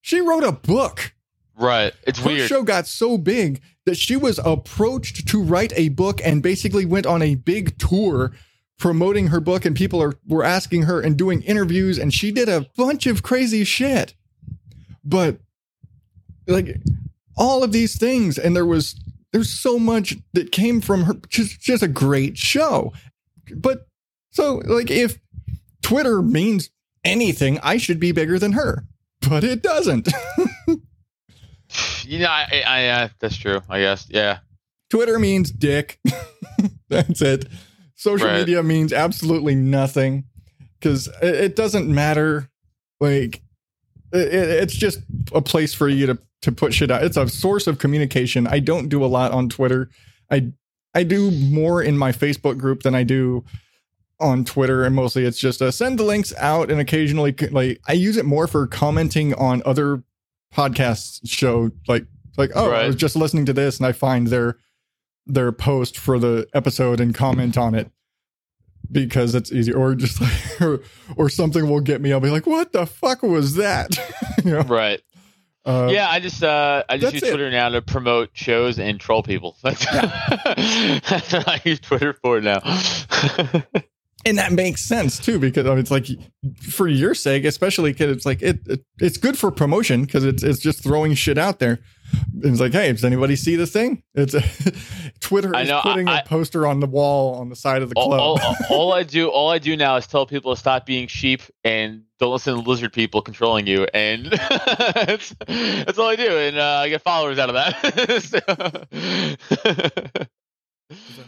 She 0.00 0.20
wrote 0.20 0.44
a 0.44 0.52
book. 0.52 1.12
right. 1.58 1.92
It's 2.06 2.20
Her 2.20 2.28
weird. 2.30 2.48
show 2.48 2.62
got 2.62 2.86
so 2.86 3.18
big 3.18 3.60
that 3.84 3.96
she 3.96 4.16
was 4.16 4.38
approached 4.44 5.26
to 5.28 5.42
write 5.42 5.72
a 5.76 5.88
book 5.90 6.20
and 6.24 6.42
basically 6.42 6.84
went 6.86 7.04
on 7.06 7.20
a 7.20 7.34
big 7.34 7.76
tour 7.78 8.32
promoting 8.78 9.28
her 9.28 9.40
book 9.40 9.64
and 9.64 9.76
people 9.76 10.02
are 10.02 10.14
were 10.26 10.44
asking 10.44 10.82
her 10.82 11.00
and 11.00 11.16
doing 11.16 11.42
interviews 11.42 11.98
and 11.98 12.12
she 12.12 12.30
did 12.30 12.48
a 12.48 12.66
bunch 12.76 13.06
of 13.06 13.22
crazy 13.22 13.64
shit. 13.64 14.14
But 15.04 15.38
like 16.46 16.80
all 17.36 17.62
of 17.62 17.72
these 17.72 17.98
things 17.98 18.38
and 18.38 18.54
there 18.54 18.66
was 18.66 19.00
there's 19.32 19.50
so 19.50 19.78
much 19.78 20.16
that 20.32 20.52
came 20.52 20.80
from 20.80 21.04
her 21.04 21.14
just 21.28 21.60
just 21.60 21.82
a 21.82 21.88
great 21.88 22.36
show. 22.36 22.92
But 23.54 23.86
so 24.30 24.62
like 24.64 24.90
if 24.90 25.18
Twitter 25.82 26.22
means 26.22 26.70
anything, 27.04 27.58
I 27.62 27.76
should 27.76 28.00
be 28.00 28.12
bigger 28.12 28.38
than 28.38 28.52
her. 28.52 28.86
But 29.28 29.44
it 29.44 29.62
doesn't. 29.62 30.08
You 32.04 32.20
know, 32.20 32.28
I, 32.28 32.62
I, 32.66 32.86
uh, 32.88 33.08
that's 33.18 33.36
true. 33.36 33.60
I 33.68 33.80
guess. 33.80 34.06
Yeah. 34.08 34.38
Twitter 34.90 35.18
means 35.18 35.50
dick. 35.50 35.98
That's 36.88 37.20
it. 37.22 37.46
Social 38.04 38.26
Right. 38.28 38.40
media 38.40 38.62
means 38.62 38.92
absolutely 38.92 39.54
nothing 39.54 40.24
because 40.78 41.08
it, 41.22 41.34
it 41.34 41.56
doesn't 41.56 41.88
matter. 41.88 42.50
Like, 43.00 43.42
it, 44.12 44.32
it- 44.34 44.50
it's 44.62 44.74
just 44.74 44.98
a 45.32 45.40
place 45.40 45.72
for 45.74 45.88
you 45.88 46.06
to 46.06 46.18
to 46.42 46.52
put 46.52 46.74
shit 46.74 46.90
out. 46.90 47.02
It's 47.02 47.16
a 47.16 47.26
source 47.26 47.66
of 47.66 47.78
communication. 47.78 48.46
I 48.46 48.58
don't 48.58 48.88
do 48.90 49.02
a 49.02 49.06
lot 49.06 49.32
on 49.32 49.48
Twitter. 49.48 49.88
I 50.30 50.52
I 50.94 51.02
do 51.02 51.30
more 51.30 51.82
in 51.82 51.96
my 51.96 52.12
Facebook 52.12 52.58
group 52.58 52.82
than 52.82 52.94
I 52.94 53.02
do 53.02 53.44
on 54.20 54.44
Twitter, 54.44 54.84
and 54.84 54.94
mostly 54.94 55.24
it's 55.24 55.38
just 55.38 55.62
uh, 55.62 55.70
send 55.70 55.98
the 55.98 56.04
links 56.04 56.32
out 56.36 56.70
and 56.70 56.78
occasionally 56.80 57.34
like 57.50 57.80
I 57.88 57.94
use 57.94 58.16
it 58.18 58.26
more 58.26 58.46
for 58.46 58.66
commenting 58.66 59.32
on 59.34 59.62
other 59.64 60.02
podcasts 60.54 61.20
show 61.24 61.70
like 61.88 62.04
like 62.36 62.50
oh 62.54 62.70
I 62.70 62.86
was 62.86 62.96
just 62.96 63.16
listening 63.16 63.46
to 63.46 63.52
this 63.52 63.78
and 63.78 63.86
I 63.86 63.92
find 63.92 64.28
their 64.28 64.58
their 65.26 65.50
post 65.50 65.98
for 65.98 66.18
the 66.18 66.46
episode 66.54 67.00
and 67.00 67.14
comment 67.14 67.56
on 67.58 67.74
it 67.74 67.90
because 68.92 69.34
it's 69.34 69.50
easy 69.52 69.72
or 69.72 69.94
just 69.94 70.20
like 70.20 70.60
or, 70.60 70.80
or 71.16 71.28
something 71.28 71.68
will 71.68 71.80
get 71.80 72.00
me 72.00 72.12
I'll 72.12 72.20
be 72.20 72.30
like 72.30 72.46
what 72.46 72.72
the 72.72 72.86
fuck 72.86 73.22
was 73.22 73.54
that 73.56 73.96
you 74.44 74.52
know 74.52 74.60
Right. 74.62 75.00
uh, 75.64 75.88
yeah, 75.90 76.08
I 76.10 76.20
just 76.20 76.42
uh, 76.44 76.84
I 76.88 76.98
just 76.98 77.14
use 77.14 77.22
it. 77.22 77.28
Twitter 77.30 77.50
now 77.50 77.70
to 77.70 77.80
promote 77.82 78.30
shows 78.34 78.78
and 78.78 79.00
troll 79.00 79.22
people. 79.22 79.56
That's, 79.62 79.84
that's 79.86 81.32
what 81.32 81.48
I 81.48 81.60
use 81.64 81.80
Twitter 81.80 82.12
for 82.12 82.40
now. 82.42 82.60
and 84.26 84.38
that 84.38 84.52
makes 84.52 84.82
sense 84.86 85.18
too 85.18 85.38
because 85.38 85.66
I 85.66 85.70
mean, 85.70 85.78
it's 85.78 85.90
like 85.90 86.06
for 86.60 86.88
your 86.88 87.14
sake 87.14 87.44
especially 87.44 87.92
because 87.92 88.10
it's 88.16 88.26
like 88.26 88.42
it, 88.42 88.60
it 88.66 88.80
it's 88.98 89.16
good 89.16 89.38
for 89.38 89.50
promotion 89.50 90.04
because 90.04 90.24
it's 90.24 90.42
it's 90.42 90.58
just 90.60 90.82
throwing 90.82 91.14
shit 91.14 91.38
out 91.38 91.58
there. 91.58 91.80
It's 92.42 92.60
like 92.60 92.72
hey 92.72 92.92
does 92.92 93.04
anybody 93.04 93.34
see 93.36 93.56
this 93.56 93.72
thing? 93.72 94.02
It's 94.14 94.34
twitter 95.20 95.54
I 95.54 95.62
is 95.62 95.68
know, 95.68 95.80
putting 95.82 96.08
I- 96.08 96.20
a 96.20 96.24
poster 96.24 96.66
on 96.66 96.80
the 96.80 96.86
wall 96.86 97.34
on 97.36 97.48
the 97.48 97.56
side 97.56 97.82
of 97.82 97.88
the 97.90 97.94
all, 97.96 98.08
club. 98.08 98.40
all, 98.42 98.56
all 98.76 98.92
I 98.92 99.02
do, 99.02 99.28
all 99.28 99.50
I 99.50 99.58
do 99.58 99.76
now 99.76 99.96
is 99.96 100.06
tell 100.06 100.26
people 100.26 100.54
to 100.54 100.60
stop 100.60 100.86
being 100.86 101.06
sheep 101.08 101.42
and 101.64 102.02
don't 102.20 102.30
listen 102.32 102.54
to 102.54 102.60
lizard 102.60 102.92
people 102.92 103.20
controlling 103.22 103.66
you, 103.66 103.88
and 103.92 104.26
that's, 104.30 105.34
that's 105.48 105.98
all 105.98 106.06
I 106.08 106.14
do, 106.16 106.28
and 106.38 106.56
uh, 106.56 106.80
I 106.84 106.88
get 106.88 107.02
followers 107.02 107.38
out 107.40 107.50
of 107.50 107.56
that. 107.56 108.84
So- 110.16 110.26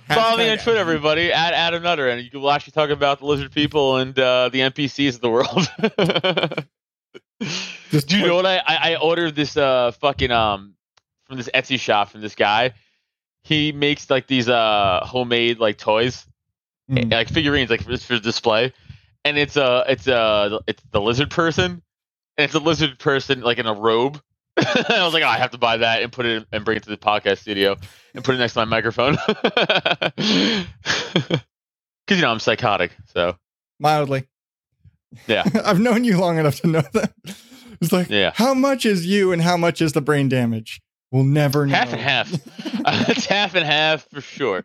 Follow 0.09 0.37
me 0.39 0.51
on 0.51 0.59
Twitter, 0.59 0.79
everybody, 0.79 1.33
at 1.33 1.53
Adam 1.55 1.83
Nutter, 1.83 2.09
and 2.09 2.29
you 2.33 2.41
will 2.41 2.51
actually 2.51 2.73
talk 2.73 2.91
about 2.91 3.21
the 3.21 3.27
lizard 3.27 3.53
people 3.53 3.97
and 3.97 4.17
uh, 4.19 4.49
the 4.51 4.61
NPCs 4.61 5.15
of 5.15 5.21
the 5.21 5.31
world. 5.31 6.67
Just 7.91 8.09
Do 8.09 8.19
you 8.19 8.27
know 8.27 8.37
what 8.37 8.47
I, 8.47 8.57
I 8.59 8.93
I 8.93 8.97
ordered 8.97 9.35
this 9.35 9.57
uh 9.57 9.93
fucking 9.93 10.31
um 10.31 10.75
from 11.25 11.37
this 11.37 11.49
Etsy 11.55 11.79
shop 11.79 12.11
from 12.11 12.21
this 12.21 12.35
guy. 12.35 12.73
he 13.45 13.73
makes 13.73 14.11
like 14.11 14.27
these 14.27 14.49
uh 14.49 15.01
homemade 15.05 15.59
like 15.59 15.79
toys, 15.79 16.27
Mm. 16.91 17.11
like 17.11 17.29
figurines, 17.29 17.69
like 17.69 17.83
for, 17.83 17.97
for 17.97 18.19
display, 18.21 18.73
and 19.25 19.37
it's 19.37 19.57
a 19.57 19.85
it's 19.89 20.07
a 20.07 20.61
it's 20.69 20.83
the 20.93 21.01
lizard 21.01 21.31
person, 21.31 21.83
and 22.37 22.45
it's 22.45 22.55
a 22.55 22.61
lizard 22.61 22.99
person 23.01 23.41
like 23.41 23.59
in 23.59 23.67
a 23.67 23.75
robe. 23.75 24.21
I 24.59 25.03
was 25.05 25.13
like, 25.15 25.23
oh, 25.23 25.29
I 25.29 25.37
have 25.39 25.51
to 25.53 25.59
buy 25.59 25.79
that 25.79 26.03
and 26.03 26.11
put 26.13 26.27
it 26.27 26.37
in, 26.39 26.47
and 26.53 26.65
bring 26.65 26.77
it 26.79 26.83
to 26.85 26.91
the 26.91 26.97
podcast 26.97 27.39
studio 27.39 27.77
and 28.15 28.25
put 28.25 28.35
it 28.35 28.39
next 28.39 28.55
to 28.55 28.61
my 28.61 28.65
microphone. 28.65 29.17
Because 32.07 32.21
you 32.21 32.23
know 32.23 32.31
I'm 32.31 32.39
psychotic, 32.39 32.93
so 33.13 33.37
Mildly. 33.81 34.29
Yeah. 35.27 35.43
I've 35.65 35.81
known 35.81 36.05
you 36.05 36.19
long 36.19 36.39
enough 36.39 36.61
to 36.61 36.69
know 36.69 36.83
that. 36.93 37.13
It's 37.81 37.91
like, 37.93 38.09
Yeah. 38.11 38.31
how 38.35 38.55
much 38.55 38.87
is 38.87 39.05
you 39.05 39.33
and 39.33 39.43
how 39.43 39.57
much 39.57 39.83
is 39.83 39.93
the 39.93 40.01
brain 40.01 40.29
damage? 40.29 40.81
We'll 41.11 41.25
never 41.25 41.67
know. 41.67 41.75
half 41.75 41.93
and 41.93 42.01
half. 42.01 42.33
it's 43.09 43.27
half 43.27 43.55
and 43.57 43.67
half 43.67 44.09
for 44.11 44.21
sure. 44.21 44.65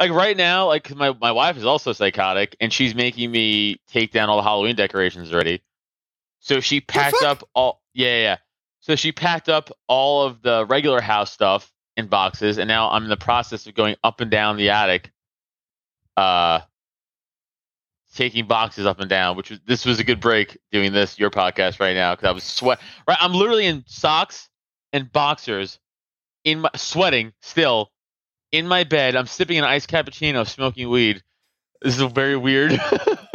like 0.00 0.10
right 0.10 0.36
now, 0.36 0.66
like 0.66 0.92
my 0.94 1.12
my 1.20 1.30
wife 1.32 1.56
is 1.56 1.64
also 1.64 1.92
psychotic, 1.92 2.56
and 2.60 2.72
she's 2.72 2.94
making 2.94 3.30
me 3.30 3.76
take 3.88 4.10
down 4.12 4.28
all 4.28 4.36
the 4.36 4.42
Halloween 4.42 4.74
decorations 4.76 5.32
already. 5.32 5.62
So 6.40 6.58
she 6.60 6.80
packed 6.80 7.22
up 7.22 7.48
all 7.54 7.80
yeah 7.94 8.20
yeah. 8.20 8.36
So 8.80 8.96
she 8.96 9.12
packed 9.12 9.48
up 9.48 9.70
all 9.88 10.24
of 10.24 10.42
the 10.42 10.66
regular 10.66 11.00
house 11.00 11.32
stuff 11.32 11.72
in 11.96 12.06
boxes, 12.06 12.58
and 12.58 12.68
now 12.68 12.90
I'm 12.90 13.04
in 13.04 13.08
the 13.08 13.16
process 13.16 13.66
of 13.66 13.74
going 13.74 13.96
up 14.04 14.20
and 14.20 14.30
down 14.30 14.56
the 14.56 14.70
attic, 14.70 15.10
uh, 16.16 16.60
taking 18.14 18.46
boxes 18.46 18.84
up 18.84 19.00
and 19.00 19.08
down. 19.08 19.36
Which 19.36 19.50
was 19.50 19.60
this 19.66 19.86
was 19.86 20.00
a 20.00 20.04
good 20.04 20.20
break 20.20 20.58
doing 20.70 20.92
this 20.92 21.18
your 21.18 21.30
podcast 21.30 21.80
right 21.80 21.94
now 21.94 22.14
because 22.14 22.28
I 22.28 22.32
was 22.32 22.44
sweat. 22.44 22.80
Right, 23.08 23.18
I'm 23.20 23.32
literally 23.32 23.66
in 23.66 23.84
socks 23.86 24.48
and 24.92 25.10
boxers 25.10 25.78
in 26.44 26.60
my 26.60 26.70
sweating 26.76 27.32
still 27.40 27.90
in 28.52 28.68
my 28.68 28.84
bed. 28.84 29.16
I'm 29.16 29.26
sipping 29.26 29.58
an 29.58 29.64
iced 29.64 29.88
cappuccino, 29.88 30.46
smoking 30.46 30.88
weed. 30.90 31.22
This 31.82 31.98
is 31.98 32.02
very 32.12 32.36
weird 32.36 32.72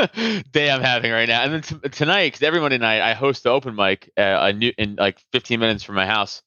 day 0.52 0.70
I'm 0.72 0.82
having 0.82 1.12
right 1.12 1.28
now. 1.28 1.44
And 1.44 1.54
then 1.54 1.62
t- 1.62 1.90
tonight, 1.90 2.28
because 2.28 2.44
every 2.44 2.60
Monday 2.60 2.78
night 2.78 3.02
I 3.02 3.14
host 3.14 3.44
the 3.44 3.50
open 3.50 3.76
mic 3.76 4.12
uh, 4.18 4.22
a 4.42 4.54
new, 4.54 4.72
in 4.78 4.96
like 4.96 5.20
15 5.32 5.60
minutes 5.60 5.84
from 5.84 5.96
my 5.96 6.06
house, 6.06 6.42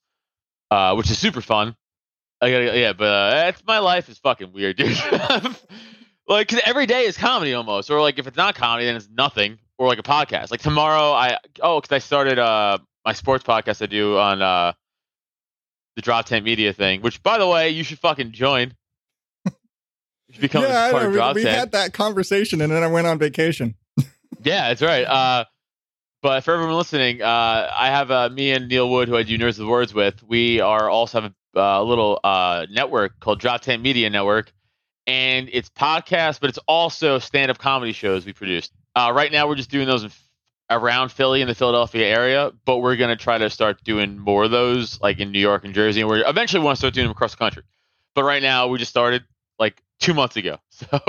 uh, 0.71 0.95
which 0.95 1.09
is 1.11 1.17
super 1.19 1.41
fun. 1.41 1.75
I 2.41 2.51
gotta, 2.51 2.77
yeah, 2.77 2.93
but 2.93 3.05
uh, 3.05 3.43
it's, 3.47 3.63
my 3.65 3.79
life 3.79 4.09
is 4.09 4.17
fucking 4.17 4.51
weird, 4.51 4.75
dude. 4.77 4.97
like, 6.27 6.47
'cause 6.47 6.59
every 6.65 6.85
day 6.85 7.05
is 7.05 7.17
comedy 7.17 7.53
almost, 7.53 7.89
or 7.89 8.01
like 8.01 8.19
if 8.19 8.27
it's 8.27 8.37
not 8.37 8.55
comedy, 8.55 8.85
then 8.85 8.95
it's 8.95 9.09
nothing, 9.09 9.59
or 9.77 9.87
like 9.87 9.99
a 9.99 10.03
podcast. 10.03 10.51
Like 10.51 10.61
tomorrow, 10.61 11.13
I 11.13 11.37
oh, 11.61 11.79
because 11.79 11.95
I 11.95 11.99
started 11.99 12.39
uh 12.39 12.79
my 13.05 13.13
sports 13.13 13.43
podcast 13.43 13.81
I 13.81 13.85
do 13.85 14.17
on 14.17 14.41
uh 14.41 14.73
the 15.95 16.01
Drop 16.01 16.25
Tent 16.25 16.43
Media 16.43 16.73
thing, 16.73 17.01
which 17.01 17.21
by 17.23 17.37
the 17.37 17.47
way, 17.47 17.69
you 17.69 17.83
should 17.83 17.99
fucking 17.99 18.31
join. 18.31 18.73
Yeah, 20.39 20.91
part 20.91 21.03
of 21.05 21.11
We, 21.11 21.17
Drop 21.17 21.35
we 21.35 21.43
10. 21.43 21.53
had 21.53 21.71
that 21.71 21.93
conversation 21.93 22.61
and 22.61 22.71
then 22.71 22.83
I 22.83 22.87
went 22.87 23.07
on 23.07 23.19
vacation. 23.19 23.75
Yeah, 24.43 24.69
that's 24.69 24.81
right. 24.81 25.03
Uh, 25.05 25.45
but 26.21 26.43
for 26.43 26.53
everyone 26.53 26.75
listening, 26.75 27.21
uh, 27.21 27.71
I 27.73 27.87
have 27.87 28.11
uh, 28.11 28.29
me 28.29 28.51
and 28.51 28.67
Neil 28.67 28.89
Wood, 28.89 29.07
who 29.07 29.15
I 29.15 29.23
do 29.23 29.37
Nerds 29.37 29.51
of 29.51 29.57
the 29.57 29.67
Words 29.67 29.93
with. 29.93 30.21
We 30.23 30.59
are 30.59 30.89
also 30.89 31.21
have 31.21 31.33
a 31.55 31.59
uh, 31.59 31.81
little 31.83 32.19
uh, 32.23 32.65
network 32.69 33.19
called 33.19 33.39
Drop 33.39 33.61
Tent 33.61 33.81
Media 33.81 34.09
Network, 34.09 34.51
and 35.05 35.49
it's 35.53 35.69
podcasts, 35.69 36.39
but 36.41 36.49
it's 36.49 36.59
also 36.67 37.19
stand-up 37.19 37.57
comedy 37.57 37.93
shows 37.93 38.25
we 38.25 38.33
produce. 38.33 38.69
Uh, 38.95 39.11
right 39.15 39.31
now, 39.31 39.47
we're 39.47 39.55
just 39.55 39.69
doing 39.69 39.85
those 39.87 40.03
in, 40.03 40.11
around 40.69 41.09
Philly 41.09 41.41
in 41.41 41.47
the 41.47 41.55
Philadelphia 41.55 42.05
area, 42.07 42.51
but 42.65 42.77
we're 42.79 42.95
gonna 42.95 43.15
try 43.15 43.37
to 43.37 43.49
start 43.49 43.83
doing 43.83 44.17
more 44.17 44.45
of 44.45 44.51
those, 44.51 44.99
like 45.01 45.19
in 45.19 45.31
New 45.31 45.39
York 45.39 45.65
and 45.65 45.73
Jersey, 45.73 46.01
and 46.01 46.09
we're 46.09 46.27
eventually 46.27 46.63
want 46.63 46.75
to 46.77 46.79
start 46.79 46.93
doing 46.93 47.05
them 47.05 47.11
across 47.11 47.31
the 47.31 47.37
country. 47.37 47.63
But 48.15 48.23
right 48.23 48.41
now, 48.41 48.67
we 48.67 48.77
just 48.79 48.91
started 48.91 49.23
like 49.59 49.82
two 49.99 50.13
months 50.13 50.35
ago, 50.35 50.57
so 50.69 50.99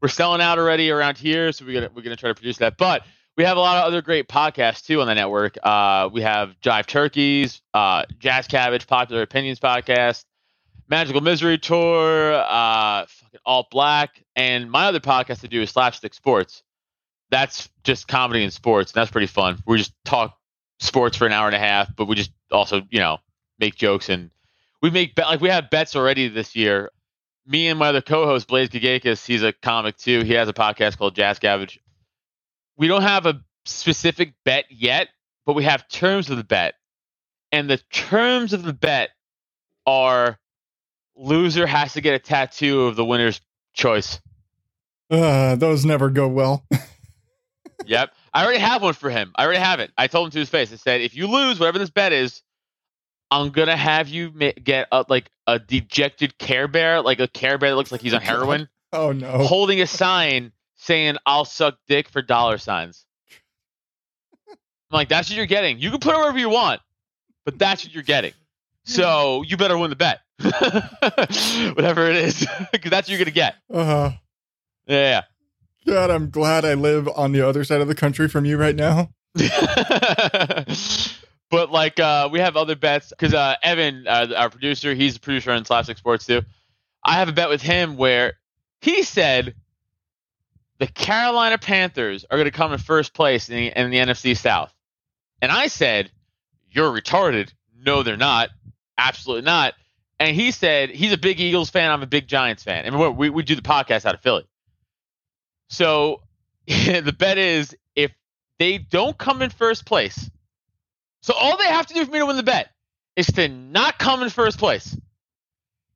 we're 0.00 0.08
selling 0.08 0.40
out 0.40 0.58
already 0.58 0.90
around 0.90 1.18
here. 1.18 1.52
So 1.52 1.64
we're 1.64 1.74
gonna 1.74 1.90
we're 1.94 2.02
gonna 2.02 2.16
try 2.16 2.28
to 2.28 2.34
produce 2.34 2.58
that, 2.58 2.76
but 2.76 3.04
we 3.36 3.44
have 3.44 3.56
a 3.56 3.60
lot 3.60 3.78
of 3.78 3.84
other 3.84 4.02
great 4.02 4.28
podcasts 4.28 4.84
too 4.84 5.00
on 5.00 5.06
the 5.06 5.14
network. 5.14 5.58
Uh, 5.62 6.08
we 6.12 6.22
have 6.22 6.54
Jive 6.60 6.86
Turkeys, 6.86 7.62
uh, 7.72 8.04
Jazz 8.18 8.46
Cabbage, 8.46 8.86
Popular 8.86 9.22
Opinions 9.22 9.58
podcast, 9.58 10.24
Magical 10.88 11.20
Misery 11.20 11.58
Tour, 11.58 12.34
uh, 12.34 13.06
fucking 13.06 13.40
Alt 13.44 13.70
Black, 13.70 14.22
and 14.36 14.70
my 14.70 14.86
other 14.86 15.00
podcast 15.00 15.40
to 15.40 15.48
do 15.48 15.62
is 15.62 15.70
Slapstick 15.70 16.14
Sports. 16.14 16.62
That's 17.30 17.68
just 17.82 18.06
comedy 18.06 18.44
and 18.44 18.52
sports, 18.52 18.92
and 18.92 19.00
that's 19.00 19.10
pretty 19.10 19.26
fun. 19.26 19.58
We 19.66 19.78
just 19.78 19.92
talk 20.04 20.38
sports 20.78 21.16
for 21.16 21.26
an 21.26 21.32
hour 21.32 21.46
and 21.46 21.56
a 21.56 21.60
half, 21.60 21.94
but 21.96 22.06
we 22.06 22.14
just 22.14 22.30
also 22.52 22.82
you 22.90 23.00
know 23.00 23.18
make 23.58 23.74
jokes 23.74 24.08
and 24.08 24.30
we 24.82 24.90
make 24.90 25.14
bet 25.14 25.26
like 25.26 25.40
we 25.40 25.48
have 25.48 25.70
bets 25.70 25.96
already 25.96 26.28
this 26.28 26.54
year. 26.54 26.90
Me 27.46 27.68
and 27.68 27.78
my 27.78 27.88
other 27.88 28.00
co-host 28.00 28.48
Blaze 28.48 28.68
Gagakis, 28.68 29.26
he's 29.26 29.42
a 29.42 29.52
comic 29.52 29.96
too. 29.96 30.22
He 30.22 30.32
has 30.32 30.48
a 30.48 30.52
podcast 30.52 30.96
called 30.96 31.14
Jazz 31.14 31.38
Cabbage 31.38 31.80
we 32.76 32.88
don't 32.88 33.02
have 33.02 33.26
a 33.26 33.40
specific 33.64 34.34
bet 34.44 34.66
yet, 34.70 35.08
but 35.46 35.54
we 35.54 35.64
have 35.64 35.88
terms 35.88 36.30
of 36.30 36.36
the 36.36 36.44
bet. 36.44 36.74
And 37.52 37.70
the 37.70 37.78
terms 37.90 38.52
of 38.52 38.64
the 38.64 38.72
bet 38.72 39.10
are 39.86 40.38
loser 41.16 41.66
has 41.66 41.92
to 41.92 42.00
get 42.00 42.14
a 42.14 42.18
tattoo 42.18 42.86
of 42.86 42.96
the 42.96 43.04
winner's 43.04 43.40
choice. 43.74 44.20
Uh, 45.10 45.54
those 45.56 45.84
never 45.84 46.10
go 46.10 46.28
well. 46.28 46.64
Yep. 47.86 48.12
I 48.32 48.44
already 48.44 48.60
have 48.60 48.80
one 48.82 48.94
for 48.94 49.10
him. 49.10 49.32
I 49.34 49.44
already 49.44 49.58
have 49.58 49.78
it. 49.78 49.90
I 49.98 50.06
told 50.06 50.28
him 50.28 50.30
to 50.30 50.38
his 50.38 50.48
face. 50.48 50.72
I 50.72 50.76
said, 50.76 51.02
if 51.02 51.14
you 51.14 51.26
lose, 51.26 51.60
whatever 51.60 51.78
this 51.78 51.90
bet 51.90 52.14
is, 52.14 52.40
I'm 53.34 53.50
gonna 53.50 53.76
have 53.76 54.08
you 54.08 54.30
get 54.30 54.86
a, 54.92 55.04
like 55.08 55.28
a 55.46 55.58
dejected 55.58 56.38
Care 56.38 56.68
Bear, 56.68 57.00
like 57.02 57.18
a 57.20 57.26
Care 57.28 57.58
Bear 57.58 57.70
that 57.70 57.76
looks 57.76 57.90
like 57.92 58.00
he's 58.00 58.14
on 58.14 58.20
heroin, 58.22 58.68
Oh 58.92 59.10
no. 59.12 59.38
holding 59.38 59.80
a 59.80 59.86
sign 59.86 60.52
saying 60.76 61.16
"I'll 61.26 61.44
suck 61.44 61.76
dick 61.88 62.08
for 62.08 62.22
dollar 62.22 62.58
signs." 62.58 63.04
I'm 64.48 64.56
like, 64.98 65.08
that's 65.08 65.28
what 65.28 65.36
you're 65.36 65.46
getting. 65.46 65.78
You 65.80 65.90
can 65.90 65.98
put 65.98 66.14
it 66.14 66.18
wherever 66.18 66.38
you 66.38 66.48
want, 66.50 66.80
but 67.44 67.58
that's 67.58 67.84
what 67.84 67.92
you're 67.92 68.04
getting. 68.04 68.32
So 68.84 69.42
you 69.42 69.56
better 69.56 69.76
win 69.76 69.90
the 69.90 69.96
bet, 69.96 70.20
whatever 71.74 72.08
it 72.08 72.16
is, 72.16 72.46
because 72.72 72.90
that's 72.90 73.08
what 73.08 73.16
you're 73.16 73.18
gonna 73.18 73.30
get. 73.32 73.56
Uh 73.72 73.84
huh. 73.84 74.10
Yeah. 74.86 75.22
God, 75.86 76.10
I'm 76.10 76.30
glad 76.30 76.64
I 76.64 76.74
live 76.74 77.08
on 77.08 77.32
the 77.32 77.40
other 77.46 77.64
side 77.64 77.80
of 77.80 77.88
the 77.88 77.94
country 77.94 78.28
from 78.28 78.44
you 78.44 78.56
right 78.56 78.76
now. 78.76 79.10
But 81.50 81.70
like, 81.70 82.00
uh, 82.00 82.28
we 82.32 82.40
have 82.40 82.56
other 82.56 82.76
bets 82.76 83.10
because 83.10 83.34
uh, 83.34 83.56
Evan, 83.62 84.06
uh, 84.06 84.28
our 84.36 84.50
producer, 84.50 84.94
he's 84.94 85.16
a 85.16 85.20
producer 85.20 85.52
on 85.52 85.64
Slapstick 85.64 85.98
Sports 85.98 86.26
too. 86.26 86.42
I 87.04 87.14
have 87.14 87.28
a 87.28 87.32
bet 87.32 87.48
with 87.48 87.62
him 87.62 87.96
where 87.96 88.34
he 88.80 89.02
said 89.02 89.54
the 90.78 90.86
Carolina 90.86 91.58
Panthers 91.58 92.24
are 92.30 92.36
going 92.36 92.46
to 92.46 92.50
come 92.50 92.72
in 92.72 92.78
first 92.78 93.14
place 93.14 93.48
in 93.48 93.56
the, 93.56 93.66
in 93.68 93.90
the 93.90 93.98
NFC 93.98 94.36
South. 94.36 94.74
And 95.40 95.52
I 95.52 95.66
said, 95.66 96.10
You're 96.70 96.90
retarded. 96.90 97.52
No, 97.76 98.02
they're 98.02 98.16
not. 98.16 98.50
Absolutely 98.96 99.44
not. 99.44 99.74
And 100.18 100.34
he 100.34 100.50
said, 100.50 100.90
He's 100.90 101.12
a 101.12 101.18
big 101.18 101.40
Eagles 101.40 101.70
fan. 101.70 101.90
I'm 101.90 102.02
a 102.02 102.06
big 102.06 102.26
Giants 102.26 102.62
fan. 102.62 102.84
And 102.86 103.16
we, 103.16 103.30
we 103.30 103.42
do 103.42 103.54
the 103.54 103.62
podcast 103.62 104.06
out 104.06 104.14
of 104.14 104.20
Philly. 104.20 104.46
So 105.68 106.22
the 106.66 107.14
bet 107.16 107.38
is 107.38 107.76
if 107.94 108.12
they 108.58 108.78
don't 108.78 109.16
come 109.16 109.42
in 109.42 109.50
first 109.50 109.84
place, 109.84 110.30
so 111.24 111.32
all 111.32 111.56
they 111.56 111.64
have 111.64 111.86
to 111.86 111.94
do 111.94 112.04
for 112.04 112.10
me 112.10 112.18
to 112.18 112.26
win 112.26 112.36
the 112.36 112.42
bet 112.42 112.68
is 113.16 113.28
to 113.28 113.48
not 113.48 113.98
come 113.98 114.22
in 114.22 114.28
first 114.28 114.58
place. 114.58 114.94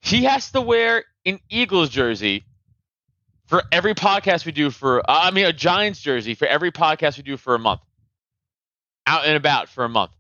He 0.01 0.25
has 0.25 0.51
to 0.53 0.63
wear 0.63 1.05
an 1.27 1.39
Eagles 1.51 1.91
jersey 1.91 2.47
for 3.45 3.63
every 3.71 3.95
podcast 3.95 4.47
we 4.47 4.53
do 4.53 4.71
for 4.71 5.01
uh, 5.01 5.25
I 5.25 5.31
mean 5.33 5.45
a 5.45 5.53
Giants 5.53 6.01
jersey 6.01 6.35
for 6.35 6.47
every 6.47 6.73
podcast 6.73 7.19
we 7.19 7.25
do 7.25 7.37
for 7.37 7.55
a 7.55 7.59
month. 7.59 7.83
Out 9.07 9.27
and 9.27 9.37
about 9.37 9.69
for 9.69 9.85
a 9.85 9.89
month. 9.91 10.13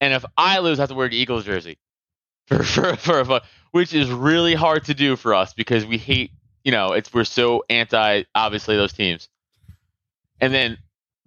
And 0.00 0.12
if 0.12 0.24
I 0.36 0.58
lose, 0.58 0.80
I 0.80 0.82
have 0.82 0.88
to 0.88 0.96
wear 0.96 1.08
the 1.08 1.16
Eagles 1.16 1.44
jersey. 1.44 1.78
For 2.48 2.64
for 2.64 2.96
for 2.96 3.24
fun, 3.24 3.40
which 3.70 3.94
is 3.94 4.10
really 4.10 4.56
hard 4.56 4.86
to 4.86 4.94
do 4.94 5.14
for 5.14 5.32
us 5.32 5.54
because 5.54 5.86
we 5.86 5.96
hate, 5.96 6.32
you 6.64 6.72
know, 6.72 6.94
it's 6.94 7.14
we're 7.14 7.22
so 7.22 7.62
anti 7.70 8.24
obviously 8.34 8.74
those 8.74 8.92
teams. 8.92 9.28
And 10.40 10.52
then 10.52 10.78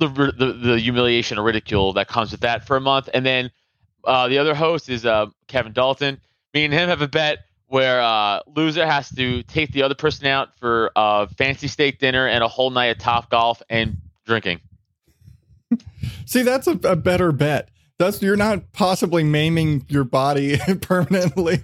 the 0.08 0.32
the, 0.32 0.54
the 0.54 0.80
humiliation 0.80 1.38
or 1.38 1.44
ridicule 1.44 1.94
that 1.94 2.08
comes 2.08 2.32
with 2.32 2.42
that 2.42 2.66
for 2.66 2.78
a 2.78 2.82
month. 2.82 3.10
And 3.14 3.26
then 3.26 3.52
uh, 4.04 4.28
the 4.28 4.38
other 4.38 4.56
host 4.56 4.90
is 4.90 5.06
uh, 5.06 5.28
Kevin 5.48 5.74
Dalton. 5.74 6.20
Me 6.54 6.66
and 6.66 6.74
him 6.74 6.90
have 6.90 7.02
a 7.02 7.08
bet 7.08 7.40
where 7.68 8.02
uh, 8.02 8.42
loser 8.56 8.86
has 8.86 9.10
to 9.16 9.42
take 9.44 9.72
the 9.72 9.82
other 9.84 9.96
person 9.96 10.28
out 10.28 10.56
for 10.60 10.92
a 10.96 11.28
fancy 11.28 11.68
steak 11.68 12.00
dinner 12.00 12.28
and 12.28 12.44
a 12.44 12.48
whole 12.48 12.70
night 12.70 12.88
of 12.88 13.00
top 13.00 13.30
golf 13.32 13.62
and 13.70 13.98
drinking. 14.26 14.60
See, 16.26 16.44
that's 16.44 16.68
a, 16.68 16.80
a 16.84 16.96
better 16.96 17.32
bet. 17.32 17.70
That's 17.98 18.22
you're 18.22 18.36
not 18.36 18.72
possibly 18.74 19.24
maiming 19.24 19.86
your 19.88 20.04
body 20.04 20.58
permanently. 20.82 21.64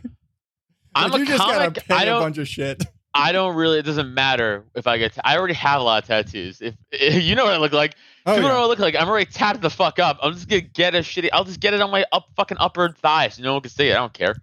I'm 0.96 1.12
you 1.14 1.24
a 1.24 1.26
just 1.26 1.38
comic. 1.40 1.74
gotta 1.76 1.82
pay 1.82 1.96
I 1.96 2.04
a 2.04 2.20
bunch 2.20 2.38
of 2.38 2.48
shit. 2.48 2.84
I 3.14 3.32
don't 3.32 3.55
really. 3.55 3.80
It 3.80 3.86
doesn't 3.86 4.14
matter 4.14 4.66
if 4.76 4.86
I 4.86 4.97
get. 4.97 5.18
I 5.24 5.38
already 5.38 5.55
have 5.55 5.82
a 5.82 5.84
lot 5.84 6.03
of 6.03 6.07
tattoos. 6.07 6.62
If, 6.62 6.76
you 7.24 7.36
know 7.36 7.45
what 7.45 7.53
I 7.53 7.57
look 7.57 7.74
like. 7.74 7.95
Oh, 8.26 8.36
you 8.36 8.41
know 8.41 8.49
what 8.49 8.57
I 8.57 8.66
look 8.66 8.80
like. 8.80 8.95
I'm 8.95 9.10
already 9.10 9.30
tatted 9.32 9.62
the 9.62 9.70
fuck 9.70 9.97
up. 9.97 10.20
I'm 10.22 10.34
just 10.34 10.47
gonna 10.47 10.62
get 10.62 10.93
a 10.93 10.99
shitty. 10.99 11.30
I'll 11.34 11.43
just 11.43 11.60
get 11.60 11.74
it 11.74 11.82
on 11.82 11.89
my 11.89 12.05
up 12.12 12.28
fucking 12.36 12.57
upper 12.60 12.89
thigh 12.89 13.30
so 13.30 13.41
no 13.41 13.53
one 13.53 13.62
can 13.62 13.72
see 13.72 13.89
it. 13.89 13.93
I 13.93 13.95
don't 13.95 14.14
care. 14.14 14.36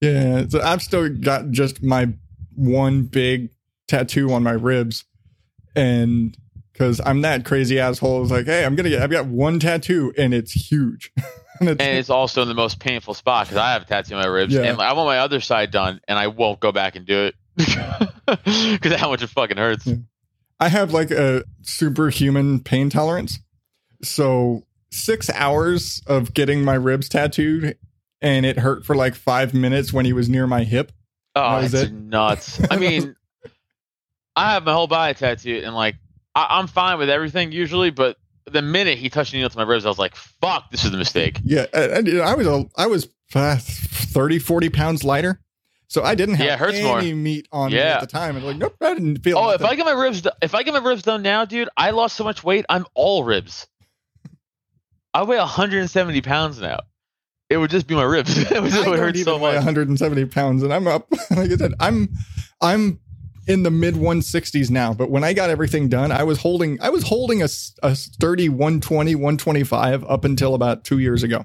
Yeah, 0.00 0.44
so 0.48 0.60
I've 0.60 0.82
still 0.82 1.08
got 1.08 1.50
just 1.50 1.82
my 1.82 2.08
one 2.56 3.04
big 3.04 3.50
tattoo 3.86 4.32
on 4.32 4.42
my 4.42 4.52
ribs, 4.52 5.04
and 5.76 6.36
because 6.72 7.00
I'm 7.04 7.20
that 7.22 7.44
crazy 7.44 7.78
asshole, 7.78 8.24
is 8.24 8.30
like, 8.30 8.46
hey, 8.46 8.64
I'm 8.64 8.74
gonna 8.74 8.88
get. 8.88 9.02
I've 9.02 9.10
got 9.10 9.26
one 9.26 9.60
tattoo, 9.60 10.12
and 10.18 10.34
it's 10.34 10.52
huge, 10.52 11.12
and, 11.60 11.68
it's, 11.68 11.80
and 11.80 11.98
it's, 11.98 12.10
also 12.10 12.42
in 12.42 12.48
the 12.48 12.54
most 12.54 12.80
painful 12.80 13.14
spot 13.14 13.46
because 13.46 13.58
I 13.58 13.72
have 13.72 13.82
a 13.82 13.84
tattoo 13.84 14.16
on 14.16 14.22
my 14.22 14.28
ribs, 14.28 14.54
yeah. 14.54 14.62
and 14.62 14.78
like, 14.78 14.90
I 14.90 14.94
want 14.94 15.06
my 15.06 15.18
other 15.18 15.40
side 15.40 15.70
done, 15.70 16.00
and 16.08 16.18
I 16.18 16.26
won't 16.26 16.58
go 16.58 16.72
back 16.72 16.96
and 16.96 17.06
do 17.06 17.26
it 17.26 17.34
because 18.26 18.96
how 18.96 19.10
much 19.10 19.22
it 19.22 19.28
fucking 19.28 19.56
hurts. 19.56 19.88
I 20.58 20.68
have 20.68 20.92
like 20.92 21.10
a 21.10 21.44
superhuman 21.62 22.60
pain 22.60 22.90
tolerance, 22.90 23.40
so 24.02 24.64
six 24.90 25.30
hours 25.30 26.02
of 26.06 26.34
getting 26.34 26.64
my 26.64 26.74
ribs 26.74 27.08
tattooed 27.08 27.76
and 28.22 28.44
it 28.44 28.58
hurt 28.58 28.84
for 28.84 28.94
like 28.94 29.14
five 29.14 29.54
minutes 29.54 29.92
when 29.92 30.04
he 30.04 30.12
was 30.12 30.28
near 30.28 30.46
my 30.46 30.64
hip. 30.64 30.92
Oh, 31.34 31.60
that's 31.60 31.74
it. 31.74 31.92
nuts. 31.92 32.60
I 32.70 32.76
mean, 32.76 33.14
I 34.36 34.52
have 34.52 34.64
my 34.64 34.72
whole 34.72 34.86
body 34.86 35.14
tattooed, 35.14 35.64
and 35.64 35.74
like 35.74 35.96
I- 36.34 36.58
am 36.58 36.66
fine 36.66 36.98
with 36.98 37.08
everything 37.10 37.52
usually, 37.52 37.90
but 37.90 38.16
the 38.50 38.62
minute 38.62 38.98
he 38.98 39.08
touched 39.08 39.32
the 39.32 39.38
needle 39.38 39.50
to 39.50 39.56
my 39.56 39.64
ribs, 39.64 39.84
I 39.86 39.88
was 39.88 39.98
like, 39.98 40.16
"Fuck, 40.16 40.70
this 40.70 40.84
is 40.84 40.92
a 40.92 40.96
mistake." 40.96 41.38
Yeah, 41.44 41.66
and, 41.72 42.08
and 42.08 42.22
I 42.22 42.34
was 42.34 42.46
a, 42.46 42.64
I 42.76 42.86
was 42.86 43.08
uh, 43.34 43.56
30, 43.58 44.38
40 44.38 44.68
pounds 44.70 45.04
lighter. 45.04 45.40
So 45.90 46.02
I 46.02 46.14
didn't 46.14 46.36
have 46.36 46.46
yeah, 46.46 46.54
it 46.54 46.58
hurts 46.60 46.78
any 46.78 47.12
more. 47.12 47.22
meat 47.22 47.48
on 47.52 47.70
yeah. 47.70 47.76
me 47.76 47.82
at 47.82 48.00
the 48.00 48.06
time. 48.06 48.36
And 48.36 48.44
like, 48.46 48.56
nope, 48.56 48.76
I 48.80 48.94
didn't 48.94 49.18
feel. 49.24 49.36
Oh, 49.36 49.50
nothing. 49.50 49.66
if 49.66 49.72
I 49.72 49.74
get 49.74 49.84
my 49.84 49.92
ribs, 49.92 50.26
if 50.40 50.54
I 50.54 50.62
get 50.62 50.72
my 50.72 50.80
ribs 50.80 51.02
done 51.02 51.22
now, 51.22 51.44
dude, 51.44 51.68
I 51.76 51.90
lost 51.90 52.16
so 52.16 52.24
much 52.24 52.42
weight. 52.42 52.64
I'm 52.68 52.86
all 52.94 53.24
ribs. 53.24 53.66
I 55.14 55.24
weigh 55.24 55.38
170 55.38 56.22
pounds 56.22 56.60
now 56.60 56.78
it 57.50 57.56
would 57.56 57.70
just 57.70 57.86
be 57.86 57.94
my 57.94 58.04
ribs. 58.04 58.38
it 58.50 58.62
would, 58.62 58.70
just, 58.70 58.88
I 58.88 58.96
hurt 58.96 59.16
so 59.16 59.38
much. 59.38 59.56
170 59.56 60.24
pounds, 60.26 60.62
and 60.62 60.72
I'm 60.72 60.86
up. 60.86 61.10
like 61.30 61.50
I 61.50 61.56
said, 61.56 61.74
I'm 61.80 62.08
I'm 62.60 63.00
in 63.46 63.64
the 63.64 63.70
mid 63.70 63.94
160s 63.94 64.70
now. 64.70 64.94
But 64.94 65.10
when 65.10 65.24
I 65.24 65.32
got 65.32 65.50
everything 65.50 65.88
done, 65.88 66.12
I 66.12 66.22
was 66.22 66.38
holding 66.38 66.80
I 66.80 66.88
was 66.88 67.02
holding 67.02 67.42
a, 67.42 67.48
a 67.82 67.96
sturdy 67.96 68.48
120, 68.48 69.16
125 69.16 70.04
up 70.04 70.24
until 70.24 70.54
about 70.54 70.84
two 70.84 71.00
years 71.00 71.22
ago. 71.22 71.44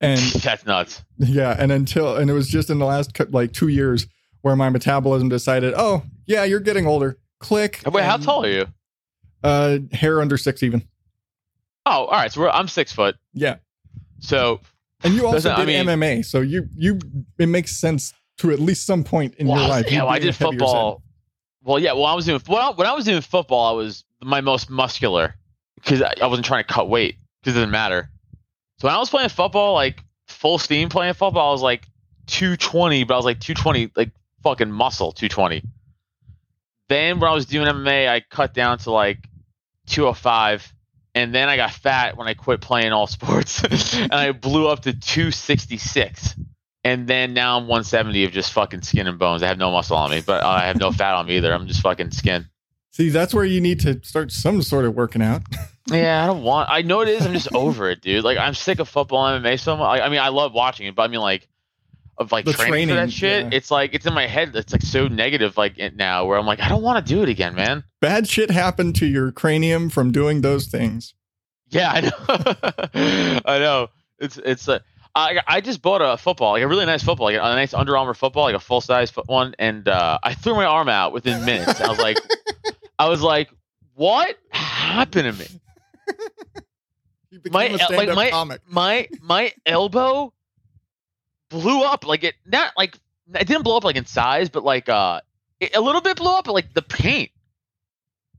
And 0.00 0.20
that's 0.42 0.66
nuts. 0.66 1.02
Yeah, 1.18 1.56
and 1.58 1.72
until 1.72 2.16
and 2.16 2.30
it 2.30 2.34
was 2.34 2.48
just 2.48 2.70
in 2.70 2.78
the 2.78 2.86
last 2.86 3.18
like 3.30 3.52
two 3.52 3.68
years 3.68 4.06
where 4.42 4.56
my 4.56 4.68
metabolism 4.68 5.28
decided, 5.28 5.74
oh 5.76 6.02
yeah, 6.26 6.44
you're 6.44 6.60
getting 6.60 6.86
older. 6.86 7.18
Click. 7.38 7.82
Wait, 7.84 8.02
and, 8.02 8.10
how 8.10 8.16
tall 8.16 8.44
are 8.44 8.50
you? 8.50 8.66
Uh, 9.42 9.78
hair 9.92 10.20
under 10.20 10.36
six 10.36 10.62
even. 10.62 10.82
Oh, 11.84 12.06
all 12.06 12.10
right. 12.10 12.32
So 12.32 12.48
I'm 12.48 12.68
six 12.68 12.92
foot. 12.92 13.16
Yeah. 13.32 13.56
So 14.18 14.60
and 15.02 15.14
you 15.14 15.26
also 15.26 15.50
did 15.50 15.58
I 15.58 15.64
mean, 15.64 15.86
MMA, 15.86 16.24
so 16.24 16.40
you 16.40 16.68
you 16.74 16.98
it 17.38 17.46
makes 17.46 17.76
sense 17.76 18.12
to 18.38 18.50
at 18.50 18.58
least 18.58 18.86
some 18.86 19.04
point 19.04 19.34
in 19.36 19.46
well, 19.46 19.60
your 19.60 19.68
life. 19.68 19.90
Yeah, 19.90 20.02
well, 20.02 20.12
I 20.12 20.18
did 20.18 20.34
football. 20.34 21.02
Well, 21.62 21.78
yeah, 21.78 21.92
well, 21.92 22.04
I 22.04 22.14
was 22.14 22.26
doing 22.26 22.40
when 22.46 22.60
I, 22.60 22.70
when 22.70 22.86
I 22.86 22.92
was 22.92 23.04
doing 23.04 23.20
football, 23.20 23.74
I 23.74 23.76
was 23.76 24.04
my 24.22 24.40
most 24.40 24.70
muscular 24.70 25.34
because 25.76 26.02
I, 26.02 26.14
I, 26.22 26.26
wasn't 26.26 26.46
trying 26.46 26.64
to 26.64 26.72
cut 26.72 26.88
weight 26.88 27.16
because 27.42 27.56
it 27.56 27.60
didn't 27.60 27.72
matter. 27.72 28.10
So 28.78 28.88
when 28.88 28.94
I 28.94 28.98
was 28.98 29.10
playing 29.10 29.30
football, 29.30 29.74
like 29.74 30.02
full 30.28 30.58
steam 30.58 30.88
playing 30.88 31.14
football, 31.14 31.50
I 31.50 31.52
was 31.52 31.62
like 31.62 31.86
220, 32.26 33.04
but 33.04 33.14
I 33.14 33.16
was 33.16 33.24
like 33.24 33.40
220, 33.40 33.92
like 33.96 34.10
fucking 34.42 34.70
muscle 34.70 35.12
220. 35.12 35.62
Then 36.88 37.18
when 37.18 37.30
I 37.30 37.34
was 37.34 37.46
doing 37.46 37.66
MMA, 37.66 38.08
I 38.08 38.20
cut 38.20 38.54
down 38.54 38.78
to 38.78 38.92
like 38.92 39.18
205 39.86 40.72
and 41.16 41.34
then 41.34 41.48
I 41.48 41.56
got 41.56 41.70
fat 41.70 42.18
when 42.18 42.28
I 42.28 42.34
quit 42.34 42.60
playing 42.60 42.92
all 42.92 43.06
sports, 43.06 43.64
and 43.64 44.12
I 44.12 44.32
blew 44.32 44.68
up 44.68 44.82
to 44.82 44.92
266. 44.92 46.36
And 46.84 47.08
then 47.08 47.32
now 47.34 47.56
I'm 47.56 47.62
170 47.62 48.24
of 48.26 48.32
just 48.32 48.52
fucking 48.52 48.82
skin 48.82 49.08
and 49.08 49.18
bones. 49.18 49.42
I 49.42 49.48
have 49.48 49.58
no 49.58 49.72
muscle 49.72 49.96
on 49.96 50.10
me, 50.10 50.22
but 50.24 50.44
I 50.44 50.66
have 50.66 50.78
no 50.78 50.92
fat 50.92 51.14
on 51.14 51.26
me 51.26 51.38
either. 51.38 51.52
I'm 51.52 51.66
just 51.66 51.80
fucking 51.80 52.12
skin. 52.12 52.46
See, 52.92 53.08
that's 53.08 53.34
where 53.34 53.44
you 53.44 53.60
need 53.60 53.80
to 53.80 54.00
start 54.04 54.30
some 54.30 54.62
sort 54.62 54.84
of 54.84 54.94
working 54.94 55.22
out. 55.22 55.42
yeah, 55.88 56.22
I 56.22 56.26
don't 56.26 56.42
want. 56.42 56.68
I 56.70 56.82
know 56.82 57.00
it 57.00 57.08
is. 57.08 57.24
I'm 57.24 57.32
just 57.32 57.54
over 57.54 57.90
it, 57.90 58.00
dude. 58.00 58.24
Like 58.24 58.38
I'm 58.38 58.54
sick 58.54 58.78
of 58.78 58.88
football 58.88 59.24
MMA 59.38 59.60
so 59.60 59.76
much. 59.76 60.00
I 60.00 60.08
mean, 60.08 60.20
I 60.20 60.28
love 60.28 60.52
watching 60.52 60.86
it, 60.86 60.94
but 60.94 61.02
I 61.02 61.08
mean, 61.08 61.20
like, 61.20 61.48
of 62.18 62.32
like 62.32 62.44
training, 62.46 62.56
training, 62.56 62.88
for 62.88 62.94
that 62.94 63.12
shit. 63.12 63.44
Yeah. 63.44 63.50
It's 63.52 63.70
like 63.70 63.94
it's 63.94 64.06
in 64.06 64.14
my 64.14 64.26
head. 64.26 64.54
It's 64.54 64.72
like 64.72 64.82
so 64.82 65.06
negative, 65.08 65.56
like 65.56 65.78
now, 65.94 66.24
where 66.24 66.38
I'm 66.38 66.46
like, 66.46 66.60
I 66.60 66.68
don't 66.68 66.82
want 66.82 67.04
to 67.04 67.14
do 67.14 67.22
it 67.22 67.28
again, 67.28 67.54
man. 67.54 67.84
Bad 68.00 68.28
shit 68.28 68.50
happened 68.50 68.96
to 68.96 69.06
your 69.06 69.32
cranium 69.32 69.90
from 69.90 70.12
doing 70.12 70.40
those 70.40 70.66
things. 70.66 71.14
Yeah, 71.68 71.90
I 71.90 72.00
know. 72.00 73.40
I 73.44 73.58
know. 73.58 73.88
It's 74.18 74.38
it's. 74.38 74.68
Uh, 74.68 74.78
I 75.14 75.40
I 75.46 75.60
just 75.60 75.82
bought 75.82 76.02
a 76.02 76.16
football, 76.16 76.52
like 76.52 76.62
a 76.62 76.68
really 76.68 76.86
nice 76.86 77.02
football, 77.02 77.26
like 77.26 77.36
a 77.36 77.38
nice 77.38 77.74
Under 77.74 77.96
Armour 77.96 78.14
football, 78.14 78.44
like 78.44 78.54
a 78.54 78.60
full 78.60 78.80
size 78.80 79.10
one, 79.26 79.54
and 79.58 79.88
uh, 79.88 80.18
I 80.22 80.34
threw 80.34 80.54
my 80.54 80.66
arm 80.66 80.88
out 80.88 81.12
within 81.12 81.44
minutes. 81.44 81.80
I 81.80 81.88
was 81.88 81.98
like, 81.98 82.18
I 82.98 83.08
was 83.08 83.22
like, 83.22 83.50
what 83.94 84.36
happened 84.50 85.24
to 85.24 85.32
me? 85.32 85.60
My 87.50 87.68
like 87.68 88.14
my 88.14 88.30
comic. 88.30 88.60
my 88.66 89.08
my 89.20 89.52
elbow 89.64 90.32
blew 91.48 91.82
up 91.82 92.06
like 92.06 92.24
it 92.24 92.34
not 92.44 92.72
like 92.76 92.96
it 93.34 93.46
didn't 93.46 93.62
blow 93.62 93.76
up 93.76 93.84
like 93.84 93.96
in 93.96 94.06
size, 94.06 94.48
but 94.48 94.64
like 94.64 94.88
uh 94.88 95.20
it, 95.60 95.74
a 95.74 95.80
little 95.80 96.00
bit 96.00 96.16
blew 96.16 96.32
up, 96.32 96.44
but 96.44 96.52
like 96.52 96.72
the 96.74 96.82
paint, 96.82 97.30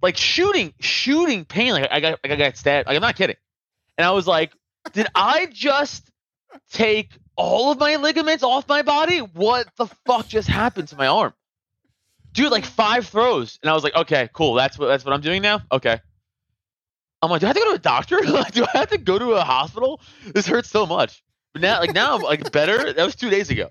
like 0.01 0.17
shooting 0.17 0.73
shooting 0.79 1.45
pain. 1.45 1.73
Like 1.73 1.89
I 1.91 1.99
got 1.99 2.19
like 2.23 2.31
I 2.31 2.35
got 2.35 2.57
stabbed. 2.57 2.87
Like 2.87 2.95
I'm 2.95 3.01
not 3.01 3.15
kidding. 3.15 3.37
And 3.97 4.05
I 4.05 4.11
was 4.11 4.27
like, 4.27 4.53
did 4.93 5.07
I 5.15 5.47
just 5.51 6.11
take 6.71 7.11
all 7.35 7.71
of 7.71 7.79
my 7.79 7.95
ligaments 7.95 8.43
off 8.43 8.67
my 8.67 8.81
body? 8.81 9.19
What 9.19 9.67
the 9.77 9.87
fuck 10.05 10.27
just 10.27 10.47
happened 10.47 10.89
to 10.89 10.95
my 10.95 11.07
arm? 11.07 11.33
Dude, 12.33 12.51
like 12.51 12.65
five 12.65 13.07
throws, 13.07 13.57
and 13.63 13.69
I 13.69 13.73
was 13.73 13.83
like, 13.83 13.95
okay, 13.95 14.29
cool. 14.33 14.53
That's 14.53 14.77
what 14.77 14.87
that's 14.87 15.03
what 15.03 15.13
I'm 15.13 15.21
doing 15.21 15.41
now. 15.41 15.61
Okay. 15.71 15.99
I'm 17.21 17.31
like, 17.31 17.41
do 17.41 17.47
I 17.47 17.49
have 17.49 17.55
to 17.55 17.61
go 17.61 17.69
to 17.71 17.75
a 17.75 17.79
doctor? 17.79 18.21
like, 18.25 18.53
do 18.53 18.65
I 18.73 18.77
have 18.77 18.89
to 18.89 18.97
go 18.97 19.17
to 19.17 19.31
a 19.31 19.41
hospital? 19.41 20.01
This 20.33 20.47
hurts 20.47 20.69
so 20.69 20.85
much. 20.85 21.23
But 21.53 21.61
now, 21.61 21.79
like 21.79 21.93
now, 21.93 22.15
I'm 22.15 22.21
like 22.21 22.51
better. 22.51 22.93
That 22.93 23.03
was 23.03 23.15
two 23.15 23.29
days 23.29 23.49
ago. 23.49 23.69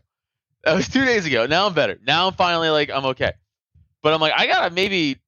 That 0.65 0.75
was 0.75 0.89
two 0.89 1.05
days 1.05 1.27
ago. 1.27 1.47
Now 1.47 1.67
I'm 1.67 1.75
better. 1.75 1.99
Now 2.05 2.27
I'm 2.27 2.35
finally 2.35 2.71
like 2.71 2.91
I'm 2.91 3.05
okay. 3.07 3.33
But 4.03 4.15
I'm 4.15 4.21
like, 4.21 4.33
I 4.37 4.47
gotta 4.47 4.75
maybe 4.75 5.19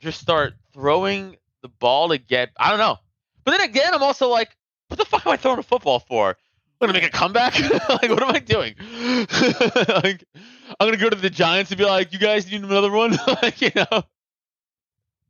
just 0.00 0.20
start 0.20 0.54
throwing 0.72 1.36
the 1.62 1.68
ball 1.68 2.08
to 2.08 2.18
get. 2.18 2.50
I 2.58 2.70
don't 2.70 2.78
know. 2.78 2.98
But 3.44 3.52
then 3.52 3.60
again, 3.68 3.94
I'm 3.94 4.02
also 4.02 4.28
like, 4.28 4.56
what 4.88 4.98
the 4.98 5.04
fuck 5.04 5.26
am 5.26 5.32
I 5.32 5.36
throwing 5.36 5.58
a 5.58 5.62
football 5.62 6.00
for? 6.00 6.30
I'm 6.30 6.86
gonna 6.88 6.92
make 6.92 7.04
a 7.04 7.10
comeback? 7.10 7.58
like, 7.88 8.10
what 8.10 8.22
am 8.22 8.34
I 8.34 8.38
doing? 8.40 8.74
like, 10.02 10.24
I'm 10.80 10.86
gonna 10.86 10.96
go 10.96 11.10
to 11.10 11.16
the 11.16 11.30
Giants 11.30 11.70
and 11.70 11.78
be 11.78 11.84
like, 11.84 12.12
you 12.12 12.18
guys 12.18 12.50
need 12.50 12.62
another 12.62 12.90
one? 12.90 13.16
like, 13.42 13.60
you 13.60 13.70
know. 13.74 14.04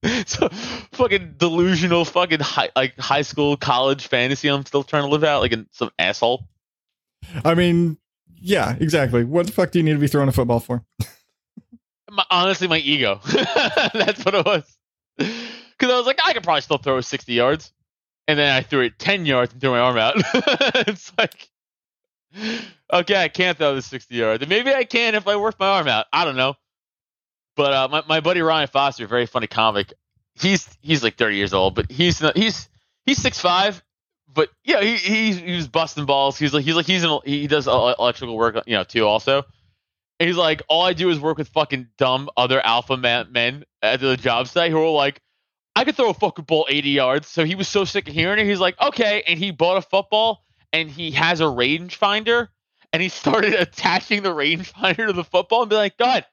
So 0.26 0.48
fucking 0.92 1.34
delusional, 1.38 2.04
fucking 2.04 2.40
high, 2.40 2.70
like 2.76 2.98
high 2.98 3.22
school, 3.22 3.56
college 3.56 4.06
fantasy. 4.06 4.48
I'm 4.48 4.64
still 4.64 4.82
trying 4.82 5.04
to 5.04 5.08
live 5.08 5.24
out 5.24 5.40
like 5.40 5.52
in 5.52 5.66
some 5.72 5.90
asshole. 5.98 6.46
I 7.44 7.54
mean, 7.54 7.98
yeah, 8.40 8.76
exactly. 8.78 9.24
What 9.24 9.46
the 9.46 9.52
fuck 9.52 9.70
do 9.70 9.78
you 9.78 9.82
need 9.82 9.94
to 9.94 9.98
be 9.98 10.06
throwing 10.06 10.28
a 10.28 10.32
football 10.32 10.60
for? 10.60 10.84
My, 12.10 12.24
honestly, 12.30 12.68
my 12.68 12.78
ego. 12.78 13.20
That's 13.92 14.24
what 14.24 14.34
it 14.34 14.46
was. 14.46 14.78
Because 15.18 15.92
I 15.92 15.96
was 15.96 16.06
like, 16.06 16.18
I 16.24 16.32
could 16.32 16.42
probably 16.42 16.62
still 16.62 16.78
throw 16.78 17.00
60 17.02 17.34
yards. 17.34 17.70
And 18.26 18.38
then 18.38 18.50
I 18.50 18.62
threw 18.62 18.80
it 18.80 18.98
10 18.98 19.26
yards 19.26 19.52
and 19.52 19.60
threw 19.60 19.72
my 19.72 19.78
arm 19.78 19.98
out. 19.98 20.14
it's 20.88 21.12
like, 21.18 21.48
okay, 22.92 23.22
I 23.22 23.28
can't 23.28 23.58
throw 23.58 23.74
the 23.74 23.82
60 23.82 24.14
yards. 24.14 24.42
And 24.42 24.48
maybe 24.48 24.72
I 24.72 24.84
can 24.84 25.14
if 25.16 25.28
I 25.28 25.36
work 25.36 25.60
my 25.60 25.68
arm 25.68 25.86
out. 25.86 26.06
I 26.10 26.24
don't 26.24 26.36
know. 26.36 26.54
But 27.58 27.72
uh, 27.72 27.88
my, 27.90 28.02
my 28.08 28.20
buddy 28.20 28.40
Ryan 28.40 28.68
Foster, 28.68 29.08
very 29.08 29.26
funny 29.26 29.48
comic. 29.48 29.92
He's 30.40 30.68
he's 30.80 31.02
like 31.02 31.16
30 31.16 31.34
years 31.34 31.52
old, 31.52 31.74
but 31.74 31.90
he's 31.90 32.20
he's 32.36 32.68
he's 33.04 33.18
six 33.18 33.40
five. 33.40 33.82
But 34.32 34.50
yeah, 34.62 34.80
he 34.80 35.32
he 35.32 35.56
was 35.56 35.66
busting 35.66 36.06
balls. 36.06 36.38
He's 36.38 36.54
like 36.54 36.64
he's 36.64 36.76
like 36.76 36.86
he's 36.86 37.02
an, 37.02 37.18
he 37.24 37.48
does 37.48 37.66
electrical 37.66 38.36
work, 38.36 38.62
you 38.68 38.76
know, 38.76 38.84
too 38.84 39.04
also. 39.04 39.42
And 40.20 40.28
he's 40.28 40.36
like, 40.36 40.62
all 40.68 40.82
I 40.82 40.92
do 40.92 41.10
is 41.10 41.18
work 41.18 41.36
with 41.36 41.48
fucking 41.48 41.88
dumb 41.98 42.30
other 42.36 42.64
alpha 42.64 42.96
man, 42.96 43.32
men 43.32 43.64
at 43.82 43.98
the 43.98 44.16
job 44.16 44.46
site 44.46 44.70
who 44.70 44.80
are 44.80 44.90
like, 44.90 45.20
I 45.74 45.82
could 45.82 45.96
throw 45.96 46.10
a 46.10 46.14
fucking 46.14 46.44
ball 46.44 46.64
80 46.68 46.90
yards. 46.90 47.26
So 47.26 47.44
he 47.44 47.56
was 47.56 47.66
so 47.66 47.84
sick 47.84 48.08
of 48.08 48.14
hearing 48.14 48.38
it. 48.38 48.48
He's 48.48 48.60
like, 48.60 48.80
okay. 48.80 49.24
And 49.26 49.36
he 49.36 49.50
bought 49.50 49.78
a 49.78 49.82
football 49.82 50.44
and 50.72 50.88
he 50.88 51.10
has 51.12 51.40
a 51.40 51.44
rangefinder 51.44 52.48
and 52.92 53.02
he 53.02 53.08
started 53.08 53.54
attaching 53.58 54.22
the 54.22 54.32
rangefinder 54.32 55.08
to 55.08 55.12
the 55.12 55.24
football 55.24 55.62
and 55.62 55.70
be 55.70 55.76
like, 55.76 55.96
go 55.96 56.04
ahead, 56.04 56.26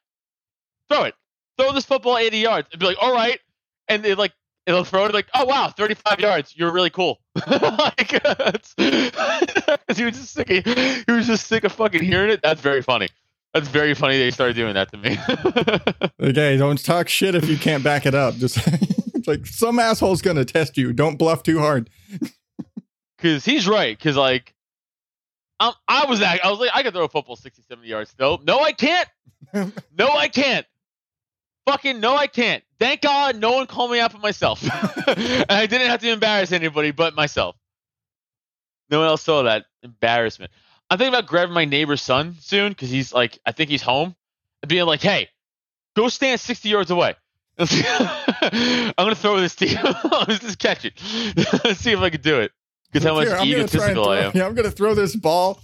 throw 0.89 1.03
it. 1.03 1.15
Throw 1.57 1.71
this 1.73 1.86
football 1.86 2.17
80 2.17 2.38
yards. 2.38 2.67
And 2.71 2.79
be 2.79 2.86
like, 2.86 2.97
all 3.01 3.13
right. 3.13 3.39
And 3.88 4.03
they 4.03 4.13
like, 4.15 4.33
it'll 4.65 4.83
throw 4.83 5.05
it 5.05 5.13
like, 5.13 5.27
oh 5.33 5.45
wow, 5.45 5.69
35 5.69 6.19
yards. 6.19 6.57
You're 6.57 6.71
really 6.71 6.89
cool. 6.89 7.19
like, 7.47 8.11
he 9.95 10.03
was 10.03 10.13
just 10.15 10.33
sick 10.33 10.49
of, 10.49 10.65
he 11.05 11.11
was 11.11 11.27
just 11.27 11.47
sick 11.47 11.63
of 11.63 11.71
fucking 11.71 12.03
hearing 12.03 12.31
it. 12.31 12.41
That's 12.43 12.61
very 12.61 12.81
funny. 12.81 13.07
That's 13.53 13.69
very 13.69 13.93
funny 13.93 14.17
they 14.17 14.31
started 14.31 14.55
doing 14.57 14.73
that 14.73 14.91
to 14.91 14.97
me. 14.97 15.17
okay, 16.29 16.57
don't 16.57 16.83
talk 16.83 17.07
shit 17.07 17.36
if 17.36 17.47
you 17.47 17.57
can't 17.57 17.83
back 17.86 18.05
it 18.05 18.13
up. 18.13 18.36
Just 18.36 18.57
it's 19.15 19.27
like 19.29 19.45
some 19.47 19.79
asshole's 19.79 20.21
gonna 20.21 20.43
test 20.43 20.75
you. 20.77 20.91
Don't 20.91 21.15
bluff 21.17 21.41
too 21.41 21.59
hard. 21.59 21.89
Cause 23.19 23.45
he's 23.45 23.65
right. 23.65 23.97
Cause 23.97 24.17
like 24.17 24.53
Um, 25.61 25.73
I 25.88 26.05
was 26.05 26.21
I 26.21 26.39
was 26.43 26.59
like, 26.59 26.71
I 26.73 26.83
can 26.83 26.91
throw 26.91 27.05
a 27.05 27.09
football 27.09 27.38
60, 27.38 27.61
70 27.69 27.88
yards. 27.88 28.13
No, 28.19 28.39
no, 28.45 28.59
I 28.59 28.73
can't. 28.73 29.07
no, 29.53 30.09
I 30.09 30.27
can't. 30.27 30.65
Fucking 31.66 31.99
no, 31.99 32.16
I 32.16 32.28
can't. 32.28 32.63
Thank 32.80 33.01
God 33.01 33.38
no 33.38 33.53
one 33.53 33.68
called 33.68 33.91
me 33.91 33.99
out 33.99 34.11
for 34.11 34.20
myself. 34.20 34.61
and 35.07 35.45
I 35.49 35.66
didn't 35.66 35.88
have 35.88 36.01
to 36.01 36.11
embarrass 36.11 36.51
anybody 36.51 36.91
but 36.91 37.16
myself. 37.16 37.55
No 38.89 38.99
one 38.99 39.07
else 39.07 39.24
saw 39.24 39.43
that 39.43 39.66
embarrassment. 39.82 40.51
I'm 40.89 40.99
thinking 40.99 41.13
about 41.13 41.28
grabbing 41.28 41.55
my 41.55 41.66
neighbor's 41.66 42.01
son 42.01 42.36
soon 42.39 42.70
because 42.70 42.89
he's 42.89 43.11
like, 43.13 43.39
I 43.45 43.51
think 43.51 43.72
he's 43.72 43.82
home, 43.82 44.16
and 44.61 44.70
being 44.70 44.86
like, 44.86 45.01
hey, 45.01 45.30
go 45.95 46.07
stand 46.09 46.39
60 46.39 46.70
yards 46.70 46.91
away. 46.91 47.16
I'm 47.57 48.93
gonna 48.97 49.16
throw 49.16 49.39
this 49.39 49.55
to 49.55 49.68
you. 49.68 49.78
Let's 50.28 50.39
just 50.39 50.59
catch 50.59 50.86
it. 50.86 50.93
Let's 51.63 51.80
see 51.80 51.93
if 51.93 51.99
I 51.99 52.09
can 52.09 52.22
do 52.22 52.41
it. 52.41 52.51
Because 52.91 53.07
how 53.07 53.16
much 53.16 53.28
Here, 53.28 53.38
I'm 53.38 53.49
gonna 53.49 53.68
try 53.68 53.89
and 53.89 53.97
egotistical 53.97 54.09
I 54.09 54.20
am. 54.20 54.32
Yeah, 54.36 54.45
I'm 54.45 54.55
going 54.55 54.70
to 54.70 54.76
throw 54.76 54.93
this 54.93 55.16
ball. 55.16 55.59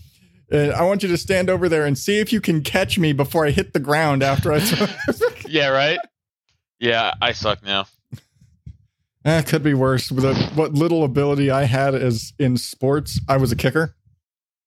And 0.52 0.74
I 0.74 0.84
want 0.84 1.02
you 1.02 1.10
to 1.10 1.18
stand 1.18 1.49
over 1.49 1.70
there 1.70 1.86
and 1.86 1.97
see 1.97 2.20
if 2.20 2.34
you 2.34 2.41
can 2.41 2.62
catch 2.62 2.99
me 2.99 3.14
before 3.14 3.45
I 3.45 3.52
hit 3.52 3.74
the 3.74 3.80
ground 3.80 4.22
after 4.22 4.52
I 4.52 4.60
throw. 4.60 4.88
Yeah, 5.47 5.68
right. 5.70 5.99
Yeah, 6.80 7.14
I 7.22 7.32
suck 7.34 7.64
now. 7.64 7.86
Eh, 9.24 9.41
could 9.43 9.64
be 9.64 9.74
worse. 9.74 10.12
With 10.12 10.26
what 10.56 10.74
little 10.74 11.04
ability 11.04 11.52
I 11.52 11.64
had 11.66 11.93
as 11.93 12.34
in 12.39 12.58
sports, 12.58 13.20
I 13.30 13.38
was 13.38 13.52
a 13.52 13.56
kicker. 13.56 13.95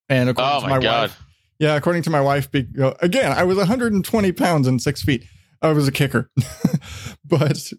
And 0.09 0.28
according 0.28 0.57
Oh 0.57 0.61
to 0.61 0.66
my, 0.68 0.76
my 0.76 0.82
god. 0.82 1.01
wife, 1.11 1.22
yeah, 1.59 1.74
according 1.76 2.03
to 2.03 2.11
my 2.11 2.20
wife, 2.20 2.49
uh, 2.55 2.93
again, 3.01 3.32
I 3.32 3.45
was 3.45 3.57
120 3.57 4.32
pounds 4.32 4.66
and 4.66 4.80
six 4.80 5.03
feet. 5.03 5.24
I 5.62 5.72
was 5.72 5.89
a 5.89 5.93
kicker, 5.93 6.30
but 7.24 7.72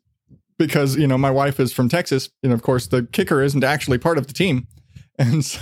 because 0.57 0.97
you 0.97 1.05
know 1.07 1.17
my 1.19 1.29
wife 1.29 1.59
is 1.59 1.71
from 1.71 1.87
Texas, 1.87 2.29
and 2.41 2.51
of 2.51 2.63
course 2.63 2.87
the 2.87 3.03
kicker 3.11 3.43
isn't 3.43 3.63
actually 3.63 3.99
part 3.99 4.17
of 4.17 4.25
the 4.27 4.33
team, 4.33 4.67
and 5.19 5.45
so 5.45 5.61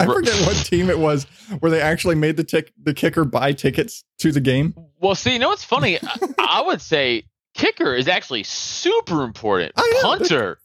I 0.00 0.06
forget 0.06 0.46
what 0.46 0.56
team 0.64 0.90
it 0.90 0.98
was 0.98 1.24
where 1.60 1.70
they 1.70 1.80
actually 1.80 2.14
made 2.14 2.36
the 2.36 2.44
tick 2.44 2.72
the 2.82 2.94
kicker 2.94 3.24
buy 3.24 3.52
tickets 3.52 4.04
to 4.18 4.32
the 4.32 4.40
game. 4.40 4.74
Well, 5.00 5.14
see, 5.14 5.32
you 5.34 5.38
know 5.38 5.48
what's 5.48 5.64
funny? 5.64 5.98
I, 6.02 6.18
I 6.38 6.62
would 6.62 6.80
say 6.80 7.24
kicker 7.54 7.94
is 7.94 8.08
actually 8.08 8.42
super 8.44 9.22
important. 9.22 9.72
I 9.76 9.90
know. 9.94 10.02
Punter, 10.02 10.58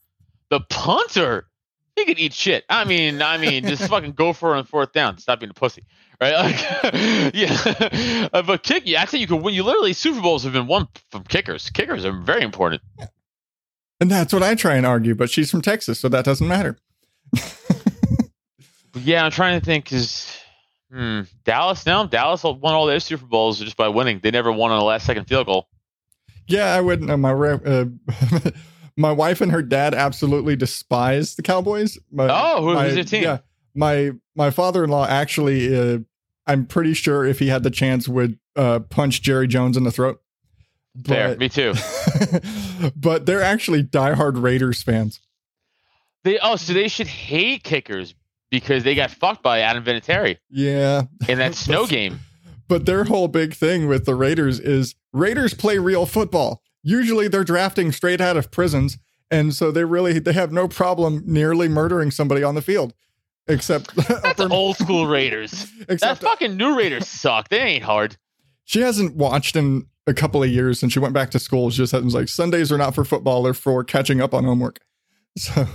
the 0.49 0.59
punter, 0.61 1.47
he 1.95 2.05
could 2.05 2.19
eat 2.19 2.33
shit. 2.33 2.65
I 2.69 2.85
mean, 2.85 3.21
I 3.21 3.37
mean, 3.37 3.65
just 3.65 3.87
fucking 3.89 4.13
go 4.13 4.33
for 4.33 4.55
it 4.55 4.59
on 4.59 4.65
fourth 4.65 4.91
down. 4.93 5.17
Stop 5.17 5.39
being 5.39 5.49
a 5.49 5.53
pussy, 5.53 5.83
right? 6.21 6.33
Like, 6.83 7.33
yeah, 7.33 8.27
Uh, 8.33 8.41
but 8.41 8.63
kick. 8.63 8.83
Yeah, 8.85 9.01
actually, 9.01 9.19
you 9.19 9.27
could 9.27 9.41
win. 9.41 9.53
You 9.53 9.63
literally 9.63 9.93
Super 9.93 10.21
Bowls 10.21 10.43
have 10.43 10.53
been 10.53 10.67
won 10.67 10.87
from 11.11 11.23
kickers. 11.23 11.69
Kickers 11.69 12.05
are 12.05 12.11
very 12.13 12.43
important. 12.43 12.81
And 13.99 14.11
that's 14.11 14.33
what 14.33 14.43
I 14.43 14.55
try 14.55 14.75
and 14.75 14.85
argue, 14.85 15.15
but 15.15 15.29
she's 15.29 15.49
from 15.49 15.61
Texas, 15.61 15.99
so 16.01 16.09
that 16.09 16.25
doesn't 16.25 16.47
matter. 16.47 16.77
Yeah, 18.95 19.25
I'm 19.25 19.31
trying 19.31 19.59
to 19.59 19.65
think. 19.65 19.91
Is 19.91 20.37
hmm, 20.91 21.21
Dallas 21.43 21.85
now? 21.85 22.05
Dallas 22.05 22.43
won 22.43 22.73
all 22.73 22.85
their 22.85 22.99
Super 22.99 23.25
Bowls 23.25 23.59
just 23.59 23.77
by 23.77 23.87
winning. 23.87 24.19
They 24.21 24.31
never 24.31 24.51
won 24.51 24.71
on 24.71 24.79
a 24.79 24.83
last 24.83 25.05
second 25.05 25.25
field 25.25 25.47
goal. 25.47 25.67
Yeah, 26.47 26.73
I 26.73 26.81
wouldn't. 26.81 27.09
Uh, 27.09 27.17
my 27.17 27.31
uh, 27.31 27.85
my 28.97 29.11
wife 29.11 29.41
and 29.41 29.51
her 29.51 29.61
dad 29.61 29.93
absolutely 29.93 30.55
despise 30.55 31.35
the 31.35 31.41
Cowboys. 31.41 31.97
My, 32.11 32.27
Oh, 32.29 32.61
who- 32.61 32.73
my, 32.73 32.85
who's 32.85 32.95
your 32.95 33.03
team? 33.03 33.23
Yeah, 33.23 33.39
my 33.73 34.11
my 34.35 34.49
father 34.49 34.83
in 34.83 34.89
law 34.89 35.05
actually. 35.07 35.75
Uh, 35.75 35.99
I'm 36.47 36.67
pretty 36.67 36.93
sure 36.93 37.25
if 37.25 37.39
he 37.39 37.47
had 37.47 37.63
the 37.63 37.71
chance, 37.71 38.07
would 38.07 38.37
uh, 38.55 38.79
punch 38.79 39.23
Jerry 39.23 39.47
Jones 39.47 39.77
in 39.77 39.83
the 39.83 39.91
throat. 39.91 40.21
Fair, 41.03 41.35
me 41.37 41.49
too. 41.49 41.73
but 42.95 43.25
they're 43.25 43.41
actually 43.41 43.83
diehard 43.83 44.41
Raiders 44.41 44.83
fans. 44.83 45.19
They 46.23 46.39
oh, 46.39 46.55
so 46.55 46.73
they 46.73 46.87
should 46.87 47.07
hate 47.07 47.63
kickers 47.63 48.13
because 48.59 48.83
they 48.83 48.95
got 48.95 49.11
fucked 49.11 49.43
by 49.43 49.59
Adam 49.59 49.83
Vinatieri 49.83 50.37
Yeah, 50.49 51.03
in 51.27 51.37
that 51.39 51.55
snow 51.65 51.85
game. 51.87 52.19
but 52.67 52.85
their 52.85 53.03
whole 53.05 53.27
big 53.27 53.53
thing 53.53 53.87
with 53.87 54.05
the 54.05 54.15
Raiders 54.15 54.59
is 54.59 54.95
Raiders 55.13 55.53
play 55.53 55.77
real 55.77 56.05
football. 56.05 56.61
Usually 56.83 57.27
they're 57.27 57.43
drafting 57.43 57.91
straight 57.91 58.21
out 58.21 58.37
of 58.37 58.51
prisons, 58.51 58.97
and 59.31 59.53
so 59.53 59.71
they 59.71 59.85
really 59.85 60.19
they 60.19 60.33
have 60.33 60.51
no 60.51 60.67
problem 60.67 61.23
nearly 61.25 61.67
murdering 61.67 62.11
somebody 62.11 62.43
on 62.43 62.55
the 62.55 62.61
field. 62.61 62.93
Except 63.47 63.95
That's 64.07 64.39
upper- 64.39 64.51
old 64.53 64.77
school 64.77 65.05
Raiders. 65.07 65.67
That 65.87 66.01
uh, 66.03 66.15
fucking 66.15 66.57
new 66.57 66.75
Raiders 66.77 67.07
suck. 67.07 67.49
They 67.49 67.59
ain't 67.59 67.83
hard. 67.83 68.17
she 68.63 68.81
hasn't 68.81 69.15
watched 69.15 69.55
in 69.55 69.85
a 70.07 70.13
couple 70.13 70.41
of 70.43 70.49
years 70.49 70.79
since 70.79 70.93
she 70.93 70.99
went 70.99 71.13
back 71.13 71.29
to 71.31 71.39
school. 71.39 71.69
She 71.71 71.77
just 71.77 71.91
has 71.91 72.03
like 72.13 72.27
Sundays 72.27 72.71
are 72.71 72.77
not 72.77 72.93
for 72.95 73.05
football; 73.05 73.43
they're 73.43 73.53
for 73.53 73.83
catching 73.83 74.19
up 74.21 74.33
on 74.33 74.43
homework. 74.45 74.79
So 75.37 75.67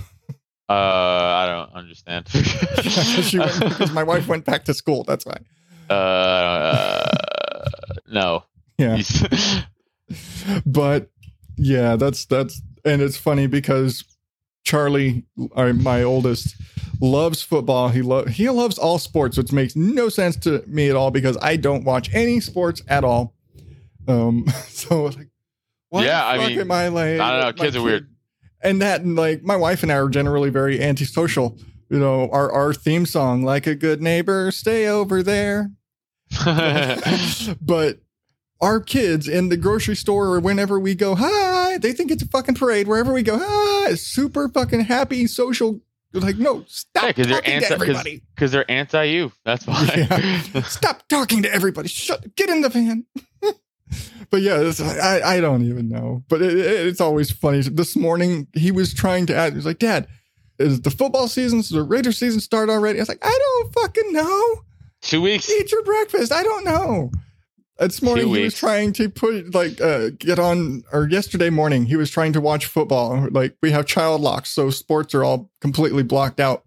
Uh, 0.71 1.35
I 1.35 1.45
don't 1.47 1.73
understand. 1.73 2.27
she 3.29 3.39
went, 3.39 3.59
because 3.59 3.91
my 3.91 4.03
wife 4.03 4.27
went 4.27 4.45
back 4.45 4.65
to 4.65 4.73
school. 4.73 5.03
That's 5.03 5.25
why. 5.25 5.37
uh, 5.93 7.07
no. 8.07 8.45
Yeah. 8.77 9.01
But 10.65 11.09
yeah, 11.55 11.95
that's 11.95 12.25
that's 12.25 12.61
and 12.83 13.01
it's 13.01 13.15
funny 13.15 13.47
because 13.47 14.03
Charlie, 14.63 15.25
uh, 15.55 15.73
my 15.73 16.03
oldest, 16.03 16.55
loves 16.99 17.41
football. 17.41 17.89
He 17.89 18.01
lo- 18.01 18.25
he 18.25 18.49
loves 18.49 18.77
all 18.77 18.99
sports, 18.99 19.37
which 19.37 19.51
makes 19.51 19.75
no 19.75 20.09
sense 20.09 20.35
to 20.37 20.63
me 20.67 20.89
at 20.89 20.95
all 20.95 21.11
because 21.11 21.37
I 21.41 21.55
don't 21.55 21.83
watch 21.83 22.13
any 22.13 22.39
sports 22.39 22.81
at 22.87 23.03
all. 23.03 23.35
Um, 24.07 24.45
so 24.67 25.05
like, 25.05 25.29
why 25.89 26.05
Yeah, 26.05 26.25
I 26.25 26.47
mean, 26.47 26.59
am 26.59 26.71
I 26.71 26.89
like? 26.89 27.19
I 27.19 27.31
don't 27.31 27.41
know, 27.41 27.63
kids 27.63 27.75
are 27.75 27.81
weird. 27.81 28.10
And 28.63 28.81
that, 28.81 29.01
and 29.01 29.15
like, 29.15 29.43
my 29.43 29.55
wife 29.55 29.83
and 29.83 29.91
I 29.91 29.95
are 29.95 30.09
generally 30.09 30.49
very 30.49 30.81
antisocial. 30.81 31.57
You 31.89 31.99
know, 31.99 32.29
our 32.31 32.51
our 32.51 32.73
theme 32.73 33.05
song, 33.05 33.43
like 33.43 33.67
a 33.67 33.75
good 33.75 34.01
neighbor, 34.01 34.51
stay 34.51 34.87
over 34.87 35.21
there 35.23 35.71
but 37.61 37.99
our 38.61 38.79
kids 38.79 39.27
in 39.27 39.49
the 39.49 39.57
grocery 39.57 39.95
store 39.95 40.27
or 40.27 40.39
whenever 40.39 40.79
we 40.79 40.95
go, 40.95 41.15
hi, 41.15 41.77
they 41.79 41.93
think 41.93 42.11
it's 42.11 42.23
a 42.23 42.27
fucking 42.27 42.55
parade. 42.55 42.87
Wherever 42.87 43.11
we 43.11 43.23
go, 43.23 43.39
hi, 43.41 43.95
super 43.95 44.47
fucking 44.49 44.81
happy, 44.81 45.27
social. 45.27 45.81
Like, 46.13 46.37
no, 46.37 46.63
stop 46.67 47.17
Yeah, 47.17 47.23
they're 47.25 47.25
talking 47.35 47.53
anti- 47.53 47.67
to 47.67 47.73
everybody. 47.73 48.21
Because 48.35 48.51
they're 48.51 48.69
anti 48.69 49.03
you. 49.03 49.31
That's 49.45 49.65
why. 49.65 49.93
Yeah. 49.95 50.61
Stop 50.63 51.07
talking 51.07 51.43
to 51.43 51.53
everybody. 51.53 51.87
Shut. 51.87 52.35
Get 52.35 52.49
in 52.49 52.59
the 52.61 52.67
van. 52.69 53.05
but 54.29 54.41
yeah, 54.41 54.71
I 55.01 55.21
I 55.37 55.39
don't 55.41 55.63
even 55.63 55.89
know. 55.89 56.23
But 56.29 56.41
it, 56.41 56.57
it- 56.57 56.87
it's 56.87 57.01
always 57.01 57.31
funny. 57.31 57.61
This 57.61 57.95
morning 57.95 58.47
he 58.53 58.71
was 58.71 58.93
trying 58.93 59.25
to 59.27 59.35
add. 59.35 59.53
He 59.53 59.57
was 59.57 59.65
like, 59.65 59.79
Dad, 59.79 60.07
is 60.59 60.81
the 60.81 60.91
football 60.91 61.27
season, 61.27 61.59
does 61.59 61.69
the 61.69 61.83
Raider 61.83 62.11
season 62.11 62.39
start 62.41 62.69
already? 62.69 62.99
I 62.99 63.01
was 63.01 63.09
like, 63.09 63.23
I 63.25 63.37
don't 63.61 63.73
fucking 63.73 64.13
know. 64.13 64.61
Two 65.01 65.21
weeks. 65.21 65.49
eat 65.49 65.71
your 65.71 65.83
breakfast. 65.83 66.31
I 66.31 66.43
don't 66.43 66.63
know. 66.63 67.11
This 67.79 68.01
morning 68.03 68.27
he 68.27 68.43
was 68.43 68.53
trying 68.53 68.93
to 68.93 69.09
put 69.09 69.55
like 69.55 69.81
uh, 69.81 70.09
get 70.19 70.37
on 70.37 70.83
or 70.93 71.07
yesterday 71.09 71.49
morning 71.49 71.87
he 71.87 71.95
was 71.95 72.11
trying 72.11 72.31
to 72.33 72.41
watch 72.41 72.67
football. 72.67 73.27
Like 73.31 73.55
we 73.63 73.71
have 73.71 73.87
child 73.87 74.21
locks, 74.21 74.51
so 74.51 74.69
sports 74.69 75.15
are 75.15 75.23
all 75.23 75.49
completely 75.61 76.03
blocked 76.03 76.39
out. 76.39 76.63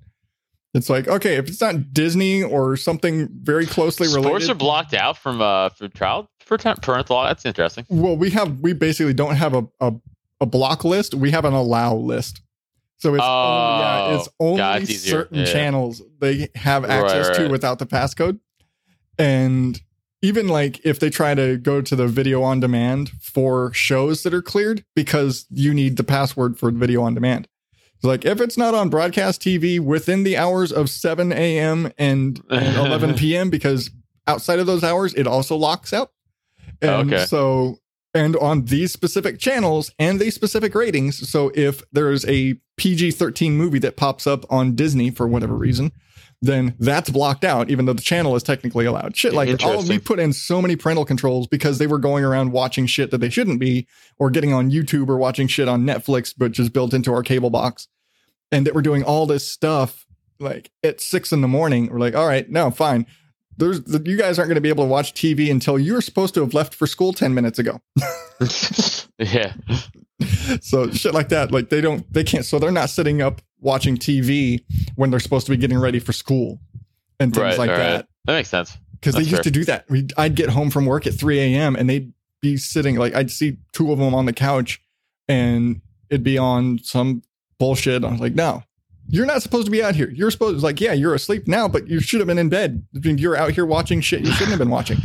It's 0.72 0.90
like 0.90 1.06
okay, 1.06 1.36
if 1.36 1.46
it's 1.48 1.60
not 1.60 1.92
Disney 1.94 2.42
or 2.42 2.76
something 2.76 3.28
very 3.32 3.64
closely 3.64 4.08
related, 4.08 4.24
Sports 4.26 4.48
are 4.48 4.54
blocked 4.56 4.92
out 4.94 5.16
from 5.16 5.40
uh 5.40 5.68
for 5.68 5.86
child 5.86 6.26
for 6.44 6.58
parental 6.58 7.16
law. 7.16 7.26
That's 7.26 7.44
interesting. 7.44 7.86
well, 7.88 8.16
we 8.16 8.30
have 8.30 8.60
we 8.60 8.72
basically 8.72 9.14
don't 9.14 9.36
have 9.36 9.54
a, 9.54 9.66
a 9.80 9.92
a 10.40 10.46
block 10.46 10.84
list. 10.84 11.14
We 11.14 11.30
have 11.30 11.44
an 11.44 11.52
allow 11.54 11.94
list. 11.94 12.40
So 12.98 13.14
it's 13.14 13.24
only, 13.24 13.78
yeah, 13.80 14.02
Oh, 14.06 14.14
it's 14.14 14.28
only 14.40 14.58
yeah, 14.58 14.76
it's 14.76 15.00
certain 15.02 15.38
Yeah. 15.40 15.44
channels 15.52 16.02
they 16.20 16.48
have 16.54 16.84
Right, 16.84 16.90
access 16.92 17.36
to 17.36 17.48
without 17.48 17.78
the 17.78 17.86
passcode. 17.86 18.38
And 19.18 19.80
even 20.22 20.48
like 20.48 20.80
if 20.84 20.98
they 21.00 21.10
try 21.10 21.34
to 21.34 21.58
go 21.58 21.82
to 21.82 21.94
the 21.96 22.06
video 22.08 22.42
on 22.42 22.60
demand 22.60 23.10
for 23.20 23.72
shows 23.74 24.22
that 24.22 24.32
are 24.32 24.42
cleared 24.42 24.84
because 24.96 25.46
you 25.50 25.74
need 25.74 25.96
the 25.98 26.04
password 26.04 26.58
for 26.58 26.70
video 26.70 27.02
on 27.02 27.14
demand. 27.14 27.46
So 28.00 28.08
like 28.08 28.24
if 28.24 28.40
it's 28.40 28.56
not 28.56 28.74
on 28.74 28.88
broadcast 28.88 29.42
TV 29.42 29.78
within 29.80 30.22
the 30.24 30.36
hours 30.36 30.72
of 30.72 30.88
7 30.88 31.30
a.m. 31.32 31.92
and, 31.98 32.40
and 32.50 32.76
11 32.76 33.16
p.m. 33.16 33.50
because 33.56 33.90
outside 34.26 34.58
of 34.60 34.66
those 34.66 34.82
hours 34.84 35.12
it 35.14 35.26
also 35.26 35.56
locks 35.56 35.92
out. 35.92 36.12
Oh, 36.88 37.00
and 37.00 37.12
Okay. 37.12 37.24
so 37.26 37.78
and 38.14 38.36
on 38.36 38.66
these 38.66 38.92
specific 38.92 39.38
channels 39.40 39.90
and 39.98 40.20
these 40.20 40.34
specific 40.34 40.74
ratings. 40.74 41.28
So 41.28 41.50
if 41.54 41.82
there's 41.92 42.24
a 42.26 42.54
PG 42.76 43.10
13 43.12 43.56
movie 43.56 43.80
that 43.80 43.96
pops 43.96 44.26
up 44.26 44.44
on 44.50 44.74
Disney 44.76 45.10
for 45.10 45.26
whatever 45.26 45.54
reason, 45.54 45.90
then 46.40 46.74
that's 46.78 47.10
blocked 47.10 47.42
out, 47.44 47.70
even 47.70 47.86
though 47.86 47.92
the 47.92 48.02
channel 48.02 48.36
is 48.36 48.42
technically 48.42 48.84
allowed. 48.84 49.16
Shit 49.16 49.32
like 49.32 49.62
all 49.64 49.82
we 49.86 49.98
put 49.98 50.20
in 50.20 50.32
so 50.32 50.60
many 50.62 50.76
parental 50.76 51.04
controls 51.04 51.46
because 51.46 51.78
they 51.78 51.86
were 51.86 51.98
going 51.98 52.22
around 52.24 52.52
watching 52.52 52.86
shit 52.86 53.10
that 53.10 53.18
they 53.18 53.30
shouldn't 53.30 53.58
be, 53.58 53.86
or 54.18 54.30
getting 54.30 54.52
on 54.52 54.70
YouTube 54.70 55.08
or 55.08 55.16
watching 55.16 55.48
shit 55.48 55.68
on 55.68 55.84
Netflix, 55.84 56.34
which 56.36 56.58
is 56.60 56.68
built 56.68 56.94
into 56.94 57.12
our 57.12 57.22
cable 57.22 57.50
box. 57.50 57.88
And 58.52 58.66
that 58.66 58.74
we're 58.74 58.82
doing 58.82 59.02
all 59.02 59.26
this 59.26 59.48
stuff 59.48 60.06
like 60.38 60.70
at 60.84 61.00
six 61.00 61.32
in 61.32 61.40
the 61.40 61.48
morning. 61.48 61.88
We're 61.90 61.98
like, 61.98 62.14
all 62.14 62.26
right, 62.28 62.48
no, 62.48 62.70
fine. 62.70 63.06
There's 63.56 63.80
you 64.04 64.16
guys 64.16 64.38
aren't 64.38 64.48
going 64.48 64.56
to 64.56 64.60
be 64.60 64.68
able 64.68 64.84
to 64.84 64.88
watch 64.88 65.14
TV 65.14 65.50
until 65.50 65.78
you're 65.78 66.00
supposed 66.00 66.34
to 66.34 66.40
have 66.40 66.54
left 66.54 66.74
for 66.74 66.86
school 66.86 67.12
10 67.12 67.34
minutes 67.34 67.58
ago. 67.58 67.80
yeah. 69.18 69.52
so 70.60 70.90
shit 70.90 71.12
like 71.14 71.28
that 71.28 71.50
like 71.52 71.68
they 71.70 71.80
don't 71.80 72.10
they 72.12 72.22
can't 72.24 72.44
so 72.44 72.58
they're 72.58 72.70
not 72.70 72.88
sitting 72.88 73.20
up 73.20 73.42
watching 73.60 73.96
tv 73.96 74.64
when 74.94 75.10
they're 75.10 75.18
supposed 75.20 75.44
to 75.46 75.50
be 75.50 75.56
getting 75.56 75.78
ready 75.78 75.98
for 75.98 76.12
school 76.12 76.60
and 77.20 77.34
things 77.34 77.42
Right, 77.42 77.58
like 77.58 77.70
right. 77.70 77.78
that. 77.78 78.08
That 78.24 78.32
makes 78.34 78.48
sense. 78.48 78.76
Because 78.92 79.14
they 79.14 79.20
used 79.20 79.32
fair. 79.34 79.42
to 79.42 79.50
do 79.50 79.64
that. 79.66 79.84
We, 79.90 80.06
I'd 80.16 80.34
get 80.34 80.48
home 80.50 80.70
from 80.70 80.86
work 80.86 81.06
at 81.06 81.14
3 81.14 81.38
a.m. 81.38 81.76
and 81.76 81.88
they'd 81.90 82.12
be 82.40 82.56
sitting 82.56 82.96
like 82.96 83.14
I'd 83.14 83.30
see 83.30 83.58
two 83.72 83.92
of 83.92 83.98
them 83.98 84.14
on 84.14 84.24
the 84.26 84.32
couch, 84.32 84.80
and 85.28 85.80
it'd 86.10 86.24
be 86.24 86.38
on 86.38 86.78
some 86.78 87.22
bullshit. 87.58 88.02
I 88.04 88.10
was 88.10 88.20
like, 88.20 88.34
no. 88.34 88.62
You're 89.08 89.26
not 89.26 89.42
supposed 89.42 89.66
to 89.66 89.70
be 89.70 89.82
out 89.82 89.94
here. 89.94 90.10
You're 90.10 90.30
supposed 90.30 90.62
like, 90.62 90.80
yeah, 90.80 90.92
you're 90.92 91.14
asleep 91.14 91.46
now, 91.46 91.68
but 91.68 91.88
you 91.88 92.00
should 92.00 92.20
have 92.20 92.26
been 92.26 92.38
in 92.38 92.48
bed. 92.48 92.86
You're 92.92 93.36
out 93.36 93.52
here 93.52 93.66
watching 93.66 94.00
shit 94.00 94.20
you 94.20 94.32
shouldn't 94.32 94.50
have 94.50 94.58
been 94.58 94.70
watching. 94.70 94.98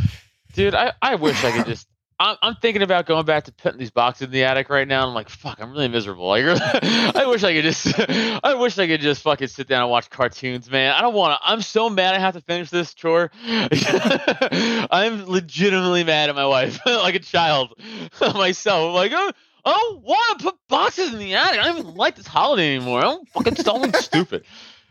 Dude, 0.54 0.74
I, 0.74 0.92
I 1.00 1.14
wish 1.16 1.44
I 1.44 1.52
could 1.52 1.66
just. 1.66 1.86
I'm, 2.18 2.36
I'm 2.42 2.54
thinking 2.56 2.82
about 2.82 3.06
going 3.06 3.24
back 3.24 3.44
to 3.44 3.52
putting 3.52 3.78
these 3.78 3.90
boxes 3.90 4.26
in 4.26 4.30
the 4.30 4.44
attic 4.44 4.68
right 4.68 4.86
now. 4.86 5.08
I'm 5.08 5.14
like, 5.14 5.30
fuck, 5.30 5.58
I'm 5.58 5.72
really 5.72 5.88
miserable. 5.88 6.28
Like, 6.28 6.44
I 6.44 7.24
wish 7.26 7.42
I 7.42 7.54
could 7.54 7.62
just, 7.62 7.98
I 8.44 8.54
wish 8.54 8.78
I 8.78 8.86
could 8.86 9.00
just 9.00 9.22
fucking 9.22 9.48
sit 9.48 9.68
down 9.68 9.82
and 9.82 9.90
watch 9.90 10.10
cartoons, 10.10 10.70
man. 10.70 10.92
I 10.92 11.00
don't 11.00 11.14
want 11.14 11.40
to. 11.40 11.48
I'm 11.48 11.62
so 11.62 11.88
mad 11.88 12.14
I 12.14 12.18
have 12.18 12.34
to 12.34 12.42
finish 12.42 12.68
this 12.68 12.92
chore. 12.92 13.30
I'm 13.46 15.24
legitimately 15.30 16.04
mad 16.04 16.28
at 16.28 16.34
my 16.34 16.44
wife, 16.46 16.78
like 16.84 17.14
a 17.14 17.20
child, 17.20 17.72
myself. 18.20 18.88
I'm 18.88 18.94
like, 18.94 19.12
oh, 19.14 19.32
I 19.64 19.70
don't 19.72 20.02
want 20.02 20.38
to 20.38 20.44
put 20.46 20.56
boxes 20.68 21.12
in 21.12 21.18
the 21.18 21.34
attic. 21.34 21.60
I 21.60 21.64
don't 21.68 21.78
even 21.80 21.94
like 21.94 22.16
this 22.16 22.26
holiday 22.26 22.76
anymore. 22.76 23.04
I'm 23.04 23.24
fucking 23.26 23.56
something 23.56 23.92
stupid. 24.00 24.44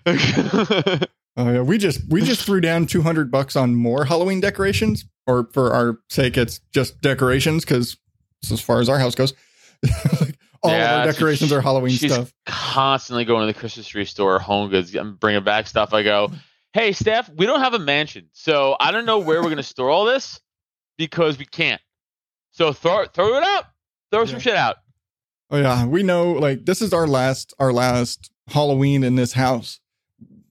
Oh 0.06 1.54
yeah, 1.54 1.62
we 1.62 1.78
just 1.78 2.02
we 2.10 2.22
just 2.22 2.44
threw 2.44 2.60
down 2.60 2.86
two 2.86 3.02
hundred 3.02 3.32
bucks 3.32 3.56
on 3.56 3.76
more 3.76 4.04
Halloween 4.06 4.42
decorations, 4.42 5.06
or 5.26 5.48
for 5.54 5.74
our 5.74 6.00
sake, 6.10 6.38
it's 6.38 6.60
just 6.74 7.00
decorations 7.02 7.64
because 7.64 7.98
as 8.52 8.60
far 8.60 8.82
as 8.82 8.90
our 8.90 9.00
house 9.00 9.16
goes, 9.16 9.34
like, 10.20 10.38
all 10.62 10.72
Yeah, 10.72 11.02
of 11.04 11.08
our 11.08 11.14
decorations 11.14 11.52
are 11.54 11.62
Halloween 11.62 11.96
she's 11.96 12.12
stuff. 12.14 12.34
constantly 12.46 13.24
going 13.26 13.48
to 13.48 13.54
the 13.54 13.58
Christmas 13.58 13.88
tree 13.88 14.04
store, 14.06 14.36
or 14.36 14.40
Home 14.40 14.70
Goods, 14.70 14.94
and 14.96 15.18
bringing 15.20 15.44
back 15.44 15.68
stuff. 15.68 15.94
I 15.94 16.04
go, 16.04 16.32
hey, 16.74 16.92
Steph, 16.92 17.30
we 17.30 17.46
don't 17.46 17.62
have 17.62 17.74
a 17.74 17.80
mansion, 17.80 18.28
so 18.34 18.76
I 18.80 18.92
don't 18.92 19.06
know 19.06 19.20
where 19.20 19.42
we're 19.42 19.50
gonna 19.50 19.64
store 19.64 19.90
all 19.90 20.04
this 20.06 20.42
because 20.98 21.38
we 21.38 21.46
can't. 21.46 21.82
So 22.52 22.74
throw 22.74 23.06
throw 23.06 23.38
it 23.38 23.44
out, 23.44 23.64
throw 24.12 24.26
some 24.26 24.40
shit 24.40 24.56
out. 24.56 24.78
Oh 25.52 25.58
yeah, 25.58 25.86
we 25.86 26.04
know. 26.04 26.34
Like 26.34 26.66
this 26.66 26.82
is 26.82 26.94
our 26.94 27.08
last 27.08 27.54
our 27.60 27.74
last 27.74 28.32
Halloween 28.48 29.04
in 29.04 29.16
this 29.16 29.34
house 29.34 29.80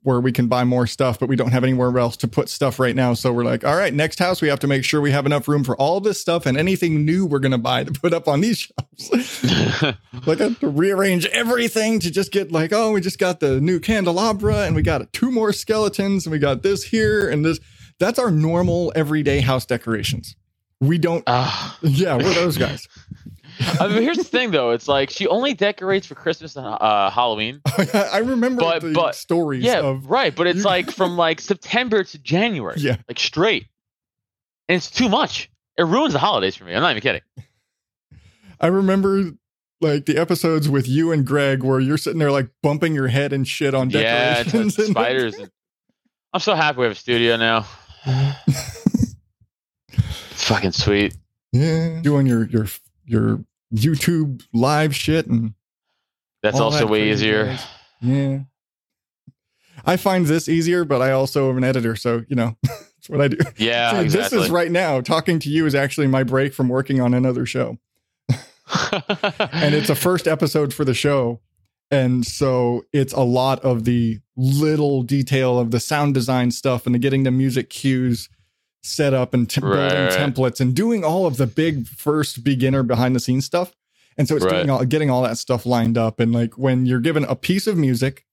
where 0.02 0.20
we 0.20 0.32
can 0.32 0.48
buy 0.48 0.64
more 0.64 0.86
stuff, 0.86 1.20
but 1.20 1.28
we 1.28 1.36
don't 1.36 1.50
have 1.50 1.64
anywhere 1.64 1.96
else 1.98 2.16
to 2.16 2.26
put 2.26 2.48
stuff 2.48 2.78
right 2.78 2.96
now. 2.96 3.12
So 3.12 3.30
we're 3.30 3.44
like, 3.44 3.62
all 3.62 3.76
right, 3.76 3.92
next 3.92 4.18
house 4.18 4.40
we 4.40 4.48
have 4.48 4.60
to 4.60 4.66
make 4.66 4.82
sure 4.82 5.02
we 5.02 5.10
have 5.10 5.26
enough 5.26 5.46
room 5.48 5.64
for 5.64 5.76
all 5.76 6.00
this 6.00 6.18
stuff 6.18 6.46
and 6.46 6.56
anything 6.56 7.04
new 7.04 7.26
we're 7.26 7.40
gonna 7.40 7.58
buy 7.58 7.84
to 7.84 7.92
put 7.92 8.14
up 8.14 8.26
on 8.26 8.40
these 8.40 8.70
shelves. 9.00 9.44
like 10.26 10.40
I 10.40 10.44
have 10.44 10.60
to 10.60 10.68
rearrange 10.68 11.26
everything 11.26 12.00
to 12.00 12.10
just 12.10 12.32
get 12.32 12.50
like, 12.50 12.72
oh, 12.72 12.92
we 12.92 13.00
just 13.00 13.18
got 13.18 13.40
the 13.40 13.60
new 13.60 13.78
candelabra 13.80 14.62
and 14.62 14.74
we 14.74 14.82
got 14.82 15.12
two 15.12 15.30
more 15.30 15.52
skeletons 15.52 16.26
and 16.26 16.32
we 16.32 16.38
got 16.38 16.62
this 16.62 16.84
here 16.84 17.28
and 17.28 17.44
this. 17.44 17.60
That's 18.00 18.18
our 18.18 18.30
normal 18.30 18.92
everyday 18.96 19.40
house 19.40 19.66
decorations. 19.66 20.36
We 20.80 20.98
don't. 20.98 21.24
Ah. 21.26 21.76
Yeah, 21.82 22.16
we're 22.16 22.34
those 22.34 22.56
guys. 22.56 22.88
I 23.80 23.88
mean, 23.88 24.02
here's 24.02 24.16
the 24.18 24.24
thing, 24.24 24.50
though. 24.50 24.70
It's 24.70 24.86
like 24.88 25.10
she 25.10 25.26
only 25.26 25.54
decorates 25.54 26.06
for 26.06 26.14
Christmas 26.14 26.54
and 26.56 26.66
uh, 26.66 27.10
Halloween. 27.10 27.60
I 27.94 28.18
remember 28.18 28.60
But- 28.60 28.82
the 28.82 28.92
but- 28.92 29.14
stories 29.14 29.64
Yeah, 29.64 29.80
of 29.80 30.06
right. 30.08 30.34
But 30.34 30.46
it's 30.46 30.64
like 30.64 30.90
from 30.90 31.16
like 31.16 31.40
September 31.40 32.04
to 32.04 32.18
January, 32.18 32.76
yeah. 32.78 32.96
like 33.08 33.18
straight, 33.18 33.66
and 34.68 34.76
it's 34.76 34.90
too 34.90 35.08
much. 35.08 35.50
It 35.76 35.84
ruins 35.84 36.12
the 36.12 36.18
holidays 36.18 36.56
for 36.56 36.64
me. 36.64 36.74
I'm 36.74 36.82
not 36.82 36.90
even 36.92 37.02
kidding. 37.02 37.22
I 38.60 38.66
remember 38.68 39.32
like 39.80 40.06
the 40.06 40.16
episodes 40.18 40.68
with 40.68 40.88
you 40.88 41.12
and 41.12 41.24
Greg 41.24 41.62
where 41.62 41.78
you're 41.78 41.98
sitting 41.98 42.18
there 42.18 42.32
like 42.32 42.48
bumping 42.62 42.94
your 42.94 43.06
head 43.08 43.32
and 43.32 43.46
shit 43.46 43.74
on 43.74 43.90
Yeah, 43.90 44.42
decorations. 44.42 44.74
it's 44.74 44.78
and- 44.78 44.88
spiders. 44.88 45.34
and- 45.38 45.50
I'm 46.34 46.40
so 46.40 46.54
happy 46.54 46.78
we 46.78 46.84
have 46.84 46.92
a 46.92 46.94
studio 46.94 47.36
now. 47.36 47.66
It's 50.30 50.44
fucking 50.44 50.72
sweet. 50.72 51.16
yeah, 51.52 52.00
doing 52.02 52.26
your 52.26 52.46
your 52.48 52.66
your 53.04 53.44
YouTube 53.74 54.42
live 54.52 54.94
shit 54.94 55.26
and 55.26 55.54
That's 56.42 56.58
also 56.58 56.80
that 56.80 56.88
way 56.88 57.10
easier. 57.10 57.56
yeah. 58.00 58.40
I 59.84 59.96
find 59.96 60.26
this 60.26 60.48
easier, 60.48 60.84
but 60.84 61.00
I 61.00 61.12
also 61.12 61.50
am 61.50 61.58
an 61.58 61.64
editor, 61.64 61.94
so 61.94 62.24
you 62.28 62.34
know 62.36 62.56
that's 62.62 63.08
what 63.08 63.20
I 63.20 63.28
do. 63.28 63.38
Yeah, 63.56 64.00
exactly. 64.00 64.38
This 64.38 64.46
is 64.46 64.50
right 64.50 64.70
now. 64.70 65.00
Talking 65.00 65.38
to 65.40 65.48
you 65.48 65.66
is 65.66 65.74
actually 65.74 66.08
my 66.08 66.24
break 66.24 66.52
from 66.52 66.68
working 66.68 67.00
on 67.00 67.14
another 67.14 67.46
show. 67.46 67.78
and 68.92 69.74
it's 69.74 69.88
a 69.88 69.94
first 69.94 70.26
episode 70.28 70.74
for 70.74 70.84
the 70.84 70.92
show 70.92 71.40
and 71.90 72.26
so 72.26 72.84
it's 72.92 73.12
a 73.12 73.22
lot 73.22 73.60
of 73.60 73.84
the 73.84 74.18
little 74.36 75.02
detail 75.02 75.58
of 75.58 75.70
the 75.70 75.80
sound 75.80 76.14
design 76.14 76.50
stuff 76.50 76.86
and 76.86 76.94
the 76.94 76.98
getting 76.98 77.22
the 77.22 77.30
music 77.30 77.70
cues 77.70 78.28
set 78.82 79.12
up 79.14 79.34
and 79.34 79.48
t- 79.50 79.60
building 79.60 79.78
Right. 79.78 80.10
templates 80.12 80.60
and 80.60 80.74
doing 80.74 81.04
all 81.04 81.26
of 81.26 81.36
the 81.36 81.46
big 81.46 81.86
first 81.86 82.44
beginner 82.44 82.82
behind 82.82 83.14
the 83.16 83.20
scenes 83.20 83.44
stuff 83.44 83.74
and 84.16 84.26
so 84.28 84.36
it's 84.36 84.44
Right. 84.44 84.52
getting 84.52 84.70
all, 84.70 84.84
getting 84.84 85.10
all 85.10 85.22
that 85.22 85.38
stuff 85.38 85.66
lined 85.66 85.98
up 85.98 86.20
and 86.20 86.32
like 86.32 86.56
when 86.56 86.86
you're 86.86 87.00
given 87.00 87.24
a 87.24 87.34
piece 87.36 87.66
of 87.66 87.76
music 87.76 88.24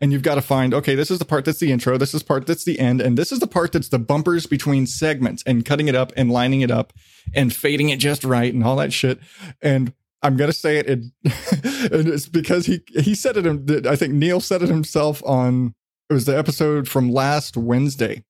and 0.00 0.12
you've 0.12 0.22
got 0.22 0.36
to 0.36 0.42
find 0.42 0.72
okay 0.72 0.94
this 0.94 1.10
is 1.10 1.18
the 1.18 1.24
part 1.26 1.44
that's 1.44 1.60
the 1.60 1.70
intro 1.70 1.98
this 1.98 2.14
is 2.14 2.22
part 2.22 2.46
that's 2.46 2.64
the 2.64 2.78
end 2.78 3.00
and 3.00 3.18
this 3.18 3.30
is 3.30 3.38
the 3.40 3.46
part 3.46 3.72
that's 3.72 3.88
the 3.88 3.98
bumpers 3.98 4.46
between 4.46 4.86
segments 4.86 5.42
and 5.46 5.64
cutting 5.66 5.88
it 5.88 5.94
up 5.94 6.12
and 6.16 6.30
lining 6.30 6.62
it 6.62 6.70
up 6.70 6.92
and 7.34 7.54
fading 7.54 7.90
it 7.90 7.98
just 7.98 8.24
right 8.24 8.52
and 8.54 8.64
all 8.64 8.76
that 8.76 8.92
shit 8.92 9.18
and 9.62 9.92
I'm 10.22 10.36
gonna 10.36 10.52
say 10.52 10.76
it, 10.78 10.86
it 10.88 10.98
and 11.92 12.08
it's 12.08 12.26
because 12.28 12.66
he 12.66 12.80
he 12.88 13.14
said 13.14 13.38
it. 13.38 13.86
I 13.86 13.96
think 13.96 14.12
Neil 14.12 14.40
said 14.40 14.62
it 14.62 14.68
himself 14.68 15.22
on 15.24 15.74
it 16.10 16.12
was 16.12 16.26
the 16.26 16.36
episode 16.36 16.88
from 16.88 17.10
last 17.10 17.56
Wednesday 17.56 18.24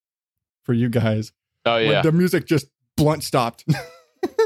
for 0.62 0.72
you 0.72 0.88
guys. 0.88 1.32
Oh 1.66 1.76
yeah. 1.76 2.02
the 2.02 2.12
music 2.12 2.46
just 2.46 2.66
blunt 2.96 3.22
stopped, 3.24 3.64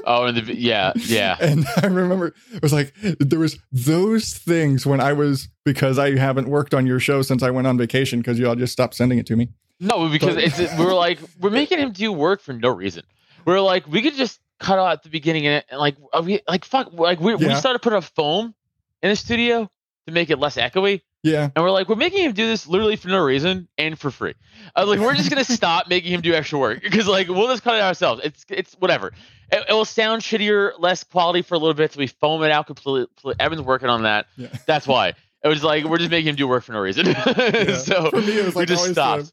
Oh, 0.07 0.25
and 0.27 0.37
the 0.37 0.55
yeah, 0.55 0.93
yeah. 0.97 1.37
and 1.41 1.67
I 1.83 1.87
remember 1.87 2.35
it 2.53 2.63
was 2.63 2.73
like 2.73 2.95
there 3.01 3.39
was 3.39 3.59
those 3.73 4.35
things 4.35 4.87
when 4.87 5.01
I 5.01 5.13
was 5.13 5.49
because 5.65 5.99
I 5.99 6.17
haven't 6.17 6.49
worked 6.49 6.75
on 6.75 6.87
your 6.87 7.01
show 7.01 7.23
since 7.23 7.43
I 7.43 7.51
went 7.51 7.67
on 7.67 7.79
vacation 7.79 8.21
because 8.21 8.39
y'all 8.39 8.55
just 8.55 8.73
stopped 8.73 8.95
sending 8.95 9.19
it 9.19 9.27
to 9.27 9.37
me. 9.37 9.51
No, 9.81 10.09
because 10.09 10.35
But- 10.35 10.45
it's 10.45 10.79
we're 10.79 10.95
like 10.95 11.19
we're 11.41 11.51
making 11.51 11.79
him 11.79 11.93
do 11.93 12.13
work 12.13 12.41
for 12.41 12.53
no 12.53 12.71
reason. 12.71 13.05
We're 13.45 13.61
like 13.61 13.89
we 13.89 14.03
could 14.03 14.15
just 14.15 14.41
cut 14.61 14.79
out 14.79 14.93
at 14.93 15.03
the 15.03 15.09
beginning 15.09 15.47
and, 15.47 15.65
and 15.69 15.81
like 15.81 15.97
are 16.13 16.23
we 16.23 16.41
like 16.47 16.65
fuck 16.65 16.93
like 16.93 17.21
we 17.21 17.35
we 17.35 17.55
started 17.55 17.81
putting 17.81 17.99
a 17.99 18.03
foam 18.03 18.55
in 19.03 19.11
the 19.11 19.17
studio 19.17 19.69
to 20.07 20.13
make 20.13 20.31
it 20.31 20.39
less 20.39 20.57
echoey. 20.57 21.03
Yeah, 21.25 21.49
And 21.57 21.65
we're 21.65 21.71
like, 21.71 21.89
we're 21.89 21.97
making 21.97 22.23
him 22.23 22.33
do 22.33 22.47
this 22.47 22.67
literally 22.67 22.97
for 22.97 23.09
no 23.09 23.19
reason 23.25 23.67
and 23.79 23.99
for 23.99 24.11
free. 24.11 24.35
Uh, 24.77 24.85
like, 24.87 25.01
we're 25.01 25.15
just 25.15 25.31
gonna 25.31 25.43
stop 25.43 25.89
making 25.89 26.13
him 26.13 26.21
do 26.21 26.35
extra 26.35 26.59
work 26.59 26.83
because, 26.83 27.09
like, 27.09 27.29
we'll 27.29 27.49
just 27.49 27.63
cut 27.63 27.75
it 27.77 27.83
ourselves. 27.83 28.21
It's 28.23 28.45
it's 28.51 28.75
whatever. 28.75 29.13
It, 29.51 29.65
it 29.69 29.73
will 29.73 29.87
sound 29.87 30.21
shittier, 30.23 30.73
less 30.79 31.03
quality 31.03 31.41
for 31.43 31.55
a 31.55 31.59
little 31.59 31.75
bit. 31.75 31.93
So 31.93 31.99
we 31.99 32.07
foam 32.09 32.43
it 32.45 32.51
out 32.51 32.67
completely. 32.67 33.07
Evan's 33.41 33.63
working 33.63 33.89
on 33.89 34.03
that. 34.03 34.27
yeah. 34.37 34.49
That's 34.67 34.87
why 34.87 35.15
it 35.43 35.49
was 35.49 35.65
like 35.65 35.85
we're 35.85 35.99
just 35.99 36.11
making 36.11 36.29
him 36.29 36.37
do 36.37 36.47
work 36.47 36.63
for 36.65 36.73
no 36.73 36.81
reason. 36.81 37.07
Yeah. 37.17 37.77
so 37.79 38.11
for 38.11 38.21
me, 38.21 38.39
it 38.39 38.45
was 38.45 38.55
we 38.55 38.61
like 38.61 38.69
just 38.69 38.91
stopped. 38.91 39.33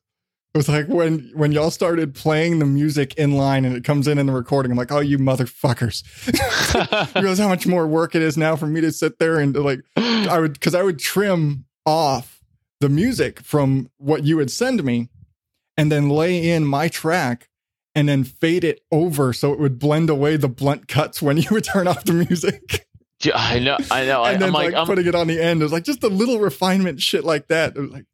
it 0.54 0.58
was 0.58 0.70
like 0.70 0.88
when 0.88 1.32
when 1.34 1.52
y'all 1.52 1.72
started 1.72 2.14
playing 2.14 2.60
the 2.60 2.66
music 2.66 3.16
in 3.16 3.34
line 3.34 3.66
and 3.66 3.76
it 3.76 3.84
comes 3.84 4.08
in 4.08 4.18
in 4.18 4.28
the 4.28 4.34
recording. 4.34 4.72
I'm 4.72 4.78
like, 4.78 4.92
oh, 4.92 5.00
you 5.00 5.18
motherfuckers! 5.18 6.04
you 7.16 7.22
realize 7.22 7.40
how 7.40 7.48
much 7.50 7.68
more 7.68 7.88
work 7.88 8.16
it 8.16 8.22
is 8.22 8.38
now 8.38 8.56
for 8.56 8.68
me 8.68 8.80
to 8.82 8.92
sit 8.92 9.20
there 9.20 9.40
and 9.40 9.56
like 9.56 9.80
I 9.98 10.40
would 10.40 10.54
because 10.54 10.76
I 10.76 10.84
would 10.84 11.00
trim 11.00 11.66
off 11.86 12.42
the 12.80 12.90
music 12.90 13.42
from 13.42 13.90
what 13.98 14.24
you 14.24 14.38
would 14.38 14.52
send 14.52 14.84
me 14.84 15.10
and 15.78 15.92
then 15.92 16.10
lay 16.10 16.50
in 16.50 16.66
my 16.66 16.88
track 16.88 17.50
and 17.94 18.08
then 18.10 18.24
fade 18.24 18.64
it 18.64 18.82
over 18.92 19.34
so 19.34 19.54
it 19.54 19.60
would 19.60 19.78
blend 19.78 20.10
away 20.10 20.38
the 20.38 20.48
blunt 20.48 20.88
cuts 20.88 21.22
when 21.22 21.38
you 21.38 21.48
would 21.52 21.64
turn 21.64 21.88
off 21.88 22.04
the 22.04 22.14
music 22.14 22.88
I 23.36 23.60
know, 23.60 23.78
I 23.92 24.06
know. 24.06 24.24
And 24.26 24.42
then 24.42 24.50
I'm 24.50 24.54
like, 24.54 24.74
like, 24.74 24.76
I'm, 24.76 24.88
putting 24.88 25.06
it 25.06 25.16
on 25.16 25.28
the 25.28 25.40
end. 25.40 25.62
It 25.62 25.66
was 25.66 25.72
like 25.72 25.84
just 25.84 26.04
a 26.04 26.08
little 26.08 26.40
refinement 26.40 27.02
shit 27.02 27.24
like 27.24 27.48
that. 27.50 27.78
Like 27.78 28.06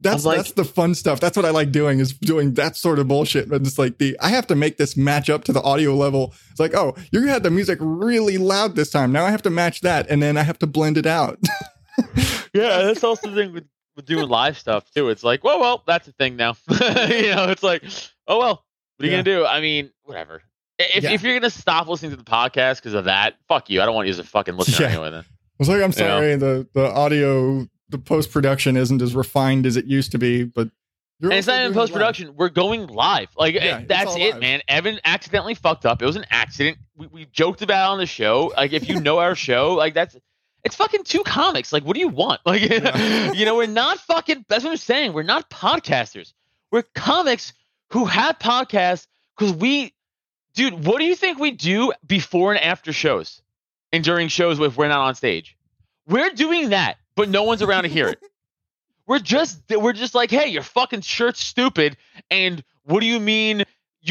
that's 0.00 0.24
like- 0.24 0.38
that's 0.38 0.52
the 0.52 0.64
fun 0.64 0.94
stuff. 0.94 1.20
That's 1.20 1.36
what 1.36 1.46
I 1.46 1.50
like 1.50 1.72
doing 1.72 2.00
is 2.00 2.12
doing 2.14 2.54
that 2.54 2.76
sort 2.76 2.98
of 2.98 3.08
bullshit. 3.08 3.48
But 3.48 3.62
it's 3.62 3.78
like 3.78 3.98
the 3.98 4.18
I 4.20 4.30
have 4.30 4.46
to 4.48 4.54
make 4.54 4.76
this 4.76 4.96
match 4.96 5.30
up 5.30 5.44
to 5.44 5.52
the 5.52 5.62
audio 5.62 5.94
level. 5.94 6.34
It's 6.50 6.60
like, 6.60 6.74
oh, 6.74 6.96
you 7.12 7.26
had 7.28 7.42
the 7.42 7.50
music 7.50 7.78
really 7.80 8.38
loud 8.38 8.76
this 8.76 8.90
time. 8.90 9.12
Now 9.12 9.24
I 9.24 9.30
have 9.30 9.42
to 9.42 9.50
match 9.50 9.82
that, 9.82 10.08
and 10.10 10.22
then 10.22 10.36
I 10.36 10.42
have 10.42 10.58
to 10.60 10.66
blend 10.66 10.98
it 10.98 11.06
out. 11.06 11.38
yeah, 12.54 12.82
that's 12.82 13.04
also 13.04 13.30
the 13.30 13.36
thing 13.36 13.52
with, 13.52 13.64
with 13.96 14.04
doing 14.06 14.28
live 14.28 14.58
stuff 14.58 14.90
too. 14.92 15.08
It's 15.10 15.22
like, 15.22 15.42
well, 15.44 15.60
well, 15.60 15.82
that's 15.86 16.08
a 16.08 16.12
thing 16.12 16.36
now. 16.36 16.56
you 16.70 16.76
know, 17.34 17.48
it's 17.48 17.62
like, 17.62 17.82
oh 18.26 18.38
well, 18.38 18.64
what 18.96 19.02
are 19.02 19.06
you 19.06 19.10
Yeah. 19.12 19.22
gonna 19.22 19.22
do? 19.22 19.46
I 19.46 19.60
mean, 19.60 19.90
whatever. 20.04 20.42
If, 20.78 21.04
Yeah. 21.04 21.12
if 21.12 21.22
you're 21.22 21.38
gonna 21.38 21.50
stop 21.50 21.88
listening 21.88 22.10
to 22.12 22.16
the 22.16 22.24
podcast 22.24 22.76
because 22.76 22.94
of 22.94 23.04
that, 23.04 23.34
fuck 23.48 23.70
you. 23.70 23.80
I 23.82 23.86
don't 23.86 23.94
want 23.94 24.08
you 24.08 24.14
to 24.14 24.24
fucking 24.24 24.56
listen 24.56 24.82
Yeah. 24.82 24.90
anyway. 24.90 25.10
Then 25.10 25.20
I 25.20 25.24
was 25.58 25.68
like, 25.68 25.76
I'm 25.76 25.82
You 25.82 25.86
know? 25.86 25.92
sorry, 25.92 26.36
the 26.36 26.68
the 26.74 26.86
audio, 26.90 27.66
the 27.88 27.98
post 27.98 28.30
production 28.30 28.76
isn't 28.76 29.00
as 29.00 29.14
refined 29.14 29.64
as 29.66 29.76
it 29.76 29.86
used 29.86 30.12
to 30.12 30.18
be, 30.18 30.44
but 30.44 30.68
and 31.22 31.32
it's 31.32 31.46
not 31.46 31.58
even 31.62 31.72
post 31.72 31.94
production. 31.94 32.36
We're 32.36 32.50
going 32.50 32.88
live. 32.88 33.28
Like 33.38 33.54
Yeah, 33.54 33.78
eh, 33.78 33.84
that's 33.88 34.10
all 34.10 34.20
it, 34.20 34.38
man. 34.38 34.60
Evan 34.68 35.00
accidentally 35.02 35.54
fucked 35.54 35.86
up. 35.86 36.02
It 36.02 36.04
was 36.04 36.16
an 36.16 36.26
accident. 36.28 36.76
We, 36.94 37.06
we 37.06 37.24
joked 37.24 37.62
about 37.62 37.88
it 37.88 37.92
on 37.92 37.98
the 37.98 38.04
show. 38.04 38.52
Like 38.54 38.74
if 38.74 38.86
you 38.86 39.00
know 39.00 39.18
our 39.18 39.34
show, 39.34 39.72
like 39.72 39.94
that's 39.94 40.14
it's 40.64 40.76
fucking 40.76 41.04
two 41.04 41.22
comics. 41.22 41.72
Like 41.72 41.84
what 41.84 41.94
do 41.94 42.00
you 42.00 42.08
want? 42.08 42.40
Like 42.46 42.62
Yeah. 42.62 43.32
you 43.32 43.44
know, 43.44 43.56
we're 43.56 43.66
not 43.66 43.98
fucking. 44.00 44.44
That's 44.48 44.64
what 44.64 44.70
I'm 44.70 44.76
saying. 44.76 45.12
We're 45.12 45.22
not 45.22 45.48
podcasters. 45.50 46.32
We're 46.70 46.82
comics 46.94 47.52
who 47.90 48.04
have 48.06 48.38
podcasts 48.38 49.06
because 49.38 49.54
we, 49.54 49.94
dude, 50.54 50.84
what 50.84 50.98
do 50.98 51.04
you 51.04 51.14
think 51.14 51.38
we 51.38 51.52
do 51.52 51.92
before 52.06 52.52
and 52.52 52.62
after 52.62 52.92
shows 52.92 53.40
and 53.92 54.02
during 54.02 54.28
shows 54.28 54.58
if 54.58 54.76
we're 54.76 54.88
not 54.88 55.00
on 55.00 55.14
stage? 55.14 55.56
We're 56.08 56.30
doing 56.30 56.70
that, 56.70 56.96
but 57.14 57.28
no 57.28 57.44
one's 57.44 57.62
around 57.62 57.84
to 57.84 57.88
hear 57.88 58.08
it. 58.08 58.18
We're 59.08 59.20
just 59.20 59.60
we're 59.70 59.92
just 59.92 60.16
like, 60.16 60.32
hey, 60.32 60.48
your 60.48 60.64
fucking 60.64 61.02
shirt's 61.02 61.38
stupid, 61.38 61.96
and 62.28 62.64
what 62.82 62.98
do 62.98 63.06
you 63.06 63.20
mean 63.20 63.62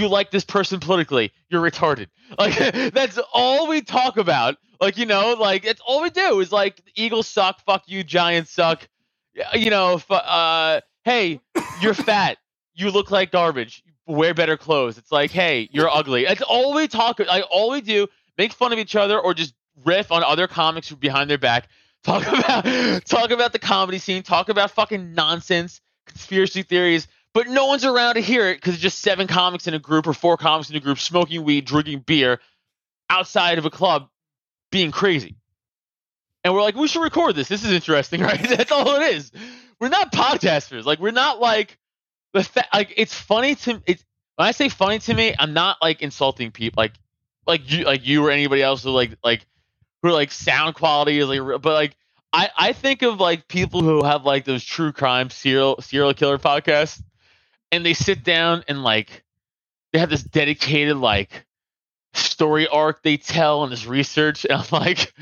you 0.01 0.07
like 0.07 0.31
this 0.31 0.45
person 0.45 0.79
politically? 0.79 1.31
You're 1.49 1.61
retarded. 1.61 2.07
Like 2.39 2.57
that's 2.91 3.19
all 3.33 3.67
we 3.67 3.81
talk 3.81 4.17
about. 4.17 4.57
Like 4.81 4.97
you 4.97 5.05
know, 5.05 5.35
like 5.39 5.63
it's 5.63 5.79
all 5.85 6.01
we 6.01 6.09
do 6.09 6.39
is 6.39 6.51
like 6.51 6.81
Eagles 6.95 7.27
suck, 7.27 7.61
fuck 7.61 7.83
you, 7.85 8.03
Giants 8.03 8.49
suck. 8.49 8.89
You 9.53 9.69
know, 9.69 10.01
uh, 10.09 10.81
hey, 11.03 11.39
you're 11.81 11.93
fat, 11.93 12.39
you 12.73 12.89
look 12.89 13.11
like 13.11 13.31
garbage. 13.31 13.83
Wear 14.07 14.33
better 14.33 14.57
clothes. 14.57 14.97
It's 14.97 15.11
like, 15.11 15.29
hey, 15.29 15.69
you're 15.71 15.89
ugly. 15.89 16.25
That's 16.25 16.41
all 16.41 16.73
we 16.73 16.87
talk. 16.87 17.19
Like 17.19 17.43
all 17.51 17.69
we 17.69 17.81
do, 17.81 18.07
make 18.39 18.51
fun 18.51 18.73
of 18.73 18.79
each 18.79 18.95
other 18.95 19.19
or 19.19 19.35
just 19.35 19.53
riff 19.83 20.11
on 20.11 20.23
other 20.23 20.47
comics 20.47 20.91
behind 20.91 21.29
their 21.29 21.37
back 21.37 21.69
Talk 22.05 22.27
about 22.27 23.05
talk 23.05 23.31
about 23.31 23.51
the 23.51 23.59
comedy 23.59 23.97
scene. 23.97 24.21
Talk 24.21 24.49
about 24.49 24.71
fucking 24.71 25.13
nonsense, 25.13 25.81
conspiracy 26.05 26.61
theories. 26.61 27.07
But 27.35 27.49
no 27.49 27.65
one's 27.65 27.83
around 27.83 28.15
to 28.15 28.21
hear 28.21 28.47
it 28.47 28.55
because 28.55 28.75
it's 28.75 28.81
just 28.81 28.99
seven 28.99 29.27
comics 29.27 29.67
in 29.67 29.73
a 29.73 29.79
group 29.79 30.07
or 30.07 30.13
four 30.13 30.37
comics 30.37 30.69
in 30.69 30.75
a 30.77 30.79
group 30.79 30.97
smoking 30.97 31.43
weed, 31.43 31.65
drinking 31.65 31.99
beer, 31.99 32.39
outside 33.09 33.57
of 33.57 33.65
a 33.65 33.69
club, 33.69 34.07
being 34.71 34.89
crazy. 34.89 35.35
And 36.45 36.53
we're 36.53 36.61
like, 36.61 36.75
we 36.75 36.87
should 36.87 37.03
record 37.03 37.35
this. 37.35 37.49
This 37.49 37.65
is 37.65 37.73
interesting, 37.73 38.21
right? 38.21 38.41
That's 38.41 38.71
all 38.71 38.95
it 38.95 39.15
is. 39.15 39.33
We're 39.81 39.89
not 39.89 40.13
podcasters. 40.13 40.85
Like 40.85 40.99
we're 40.99 41.11
not 41.11 41.41
like 41.41 41.77
the 42.31 42.41
fa- 42.41 42.69
like. 42.73 42.93
It's 42.95 43.13
funny 43.13 43.55
to 43.55 43.81
it's 43.85 44.05
when 44.37 44.47
I 44.47 44.51
say 44.51 44.69
funny 44.69 44.99
to 44.99 45.13
me. 45.13 45.35
I'm 45.37 45.53
not 45.53 45.75
like 45.81 46.01
insulting 46.01 46.51
people 46.51 46.81
like 46.81 46.93
like 47.45 47.69
you 47.69 47.83
like 47.83 48.07
you 48.07 48.25
or 48.25 48.31
anybody 48.31 48.63
else 48.63 48.83
who 48.83 48.91
like 48.91 49.17
like 49.25 49.45
who 50.01 50.11
like 50.11 50.31
sound 50.31 50.75
quality 50.75 51.19
is 51.19 51.27
like, 51.27 51.41
but 51.61 51.73
like 51.73 51.97
I 52.31 52.49
I 52.57 52.71
think 52.71 53.01
of 53.01 53.19
like 53.19 53.49
people 53.49 53.81
who 53.81 54.05
have 54.05 54.23
like 54.23 54.45
those 54.45 54.63
true 54.63 54.93
crime 54.93 55.29
serial 55.29 55.81
serial 55.81 56.13
killer 56.13 56.37
podcasts, 56.37 57.01
and 57.75 57.85
they 57.85 57.93
sit 57.93 58.23
down 58.23 58.63
and 58.67 58.83
like 58.83 59.23
they 59.93 59.99
have 59.99 60.09
this 60.09 60.23
dedicated 60.23 60.97
like 60.97 61.45
story 62.13 62.67
arc 62.67 63.03
they 63.03 63.17
tell 63.17 63.63
and 63.63 63.71
this 63.71 63.85
research, 63.85 64.45
and 64.45 64.61
I'm 64.61 64.67
like. 64.71 65.13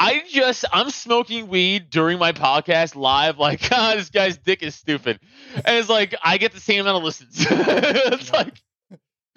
I 0.00 0.22
just 0.30 0.64
I'm 0.72 0.90
smoking 0.90 1.48
weed 1.48 1.90
during 1.90 2.20
my 2.20 2.30
podcast 2.30 2.94
live, 2.94 3.38
like 3.38 3.62
ah, 3.72 3.94
this 3.96 4.10
guy's 4.10 4.38
dick 4.38 4.62
is 4.62 4.76
stupid, 4.76 5.18
and 5.56 5.76
it's 5.76 5.88
like 5.88 6.14
I 6.22 6.38
get 6.38 6.52
the 6.52 6.60
same 6.60 6.82
amount 6.82 6.98
of 6.98 7.02
listens. 7.02 7.34
it's 7.50 8.32
like 8.32 8.62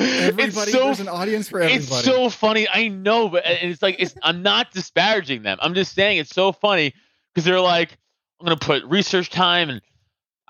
Everybody, 0.01 0.71
so, 0.71 0.85
there's 0.85 0.99
an 0.99 1.07
audience 1.07 1.49
for 1.49 1.61
everybody. 1.61 1.83
It's 1.83 2.05
so 2.05 2.29
funny. 2.29 2.67
I 2.67 2.87
know, 2.87 3.29
but 3.29 3.43
it's 3.45 3.81
like 3.81 3.97
it's. 3.99 4.15
I'm 4.23 4.41
not 4.41 4.71
disparaging 4.71 5.43
them. 5.43 5.57
I'm 5.61 5.73
just 5.73 5.93
saying 5.93 6.17
it's 6.17 6.31
so 6.31 6.51
funny 6.51 6.93
because 7.33 7.45
they're 7.45 7.59
like, 7.59 7.97
I'm 8.39 8.45
gonna 8.45 8.57
put 8.57 8.83
research 8.85 9.29
time 9.29 9.69
and 9.69 9.81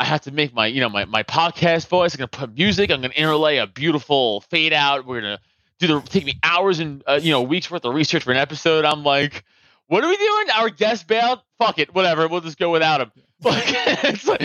I 0.01 0.05
have 0.05 0.21
to 0.21 0.31
make 0.31 0.51
my, 0.51 0.65
you 0.65 0.81
know, 0.81 0.89
my 0.89 1.05
my 1.05 1.21
podcast 1.21 1.87
voice. 1.87 2.15
I'm 2.15 2.17
gonna 2.17 2.27
put 2.27 2.55
music. 2.55 2.89
I'm 2.89 3.01
gonna 3.01 3.13
interlay 3.13 3.57
a 3.57 3.67
beautiful 3.67 4.41
fade 4.41 4.73
out. 4.73 5.05
We're 5.05 5.21
gonna 5.21 5.39
do 5.77 5.85
the 5.85 6.01
take 6.01 6.25
me 6.25 6.39
hours 6.41 6.79
and 6.79 7.03
uh, 7.05 7.19
you 7.21 7.29
know 7.29 7.43
weeks 7.43 7.69
worth 7.69 7.85
of 7.85 7.93
research 7.93 8.23
for 8.23 8.31
an 8.31 8.37
episode. 8.37 8.83
I'm 8.83 9.03
like, 9.03 9.43
what 9.85 10.03
are 10.03 10.07
we 10.07 10.17
doing? 10.17 10.45
Our 10.55 10.71
guest 10.71 11.05
bailed. 11.05 11.41
Fuck 11.59 11.77
it, 11.77 11.93
whatever. 11.93 12.27
We'll 12.27 12.41
just 12.41 12.57
go 12.57 12.71
without 12.71 13.01
him. 13.01 13.11
Like 13.43 13.65
it's 13.67 14.27
like 14.27 14.41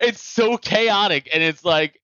it's 0.00 0.20
so 0.20 0.56
chaotic 0.56 1.28
and 1.32 1.40
it's 1.40 1.64
like 1.64 2.00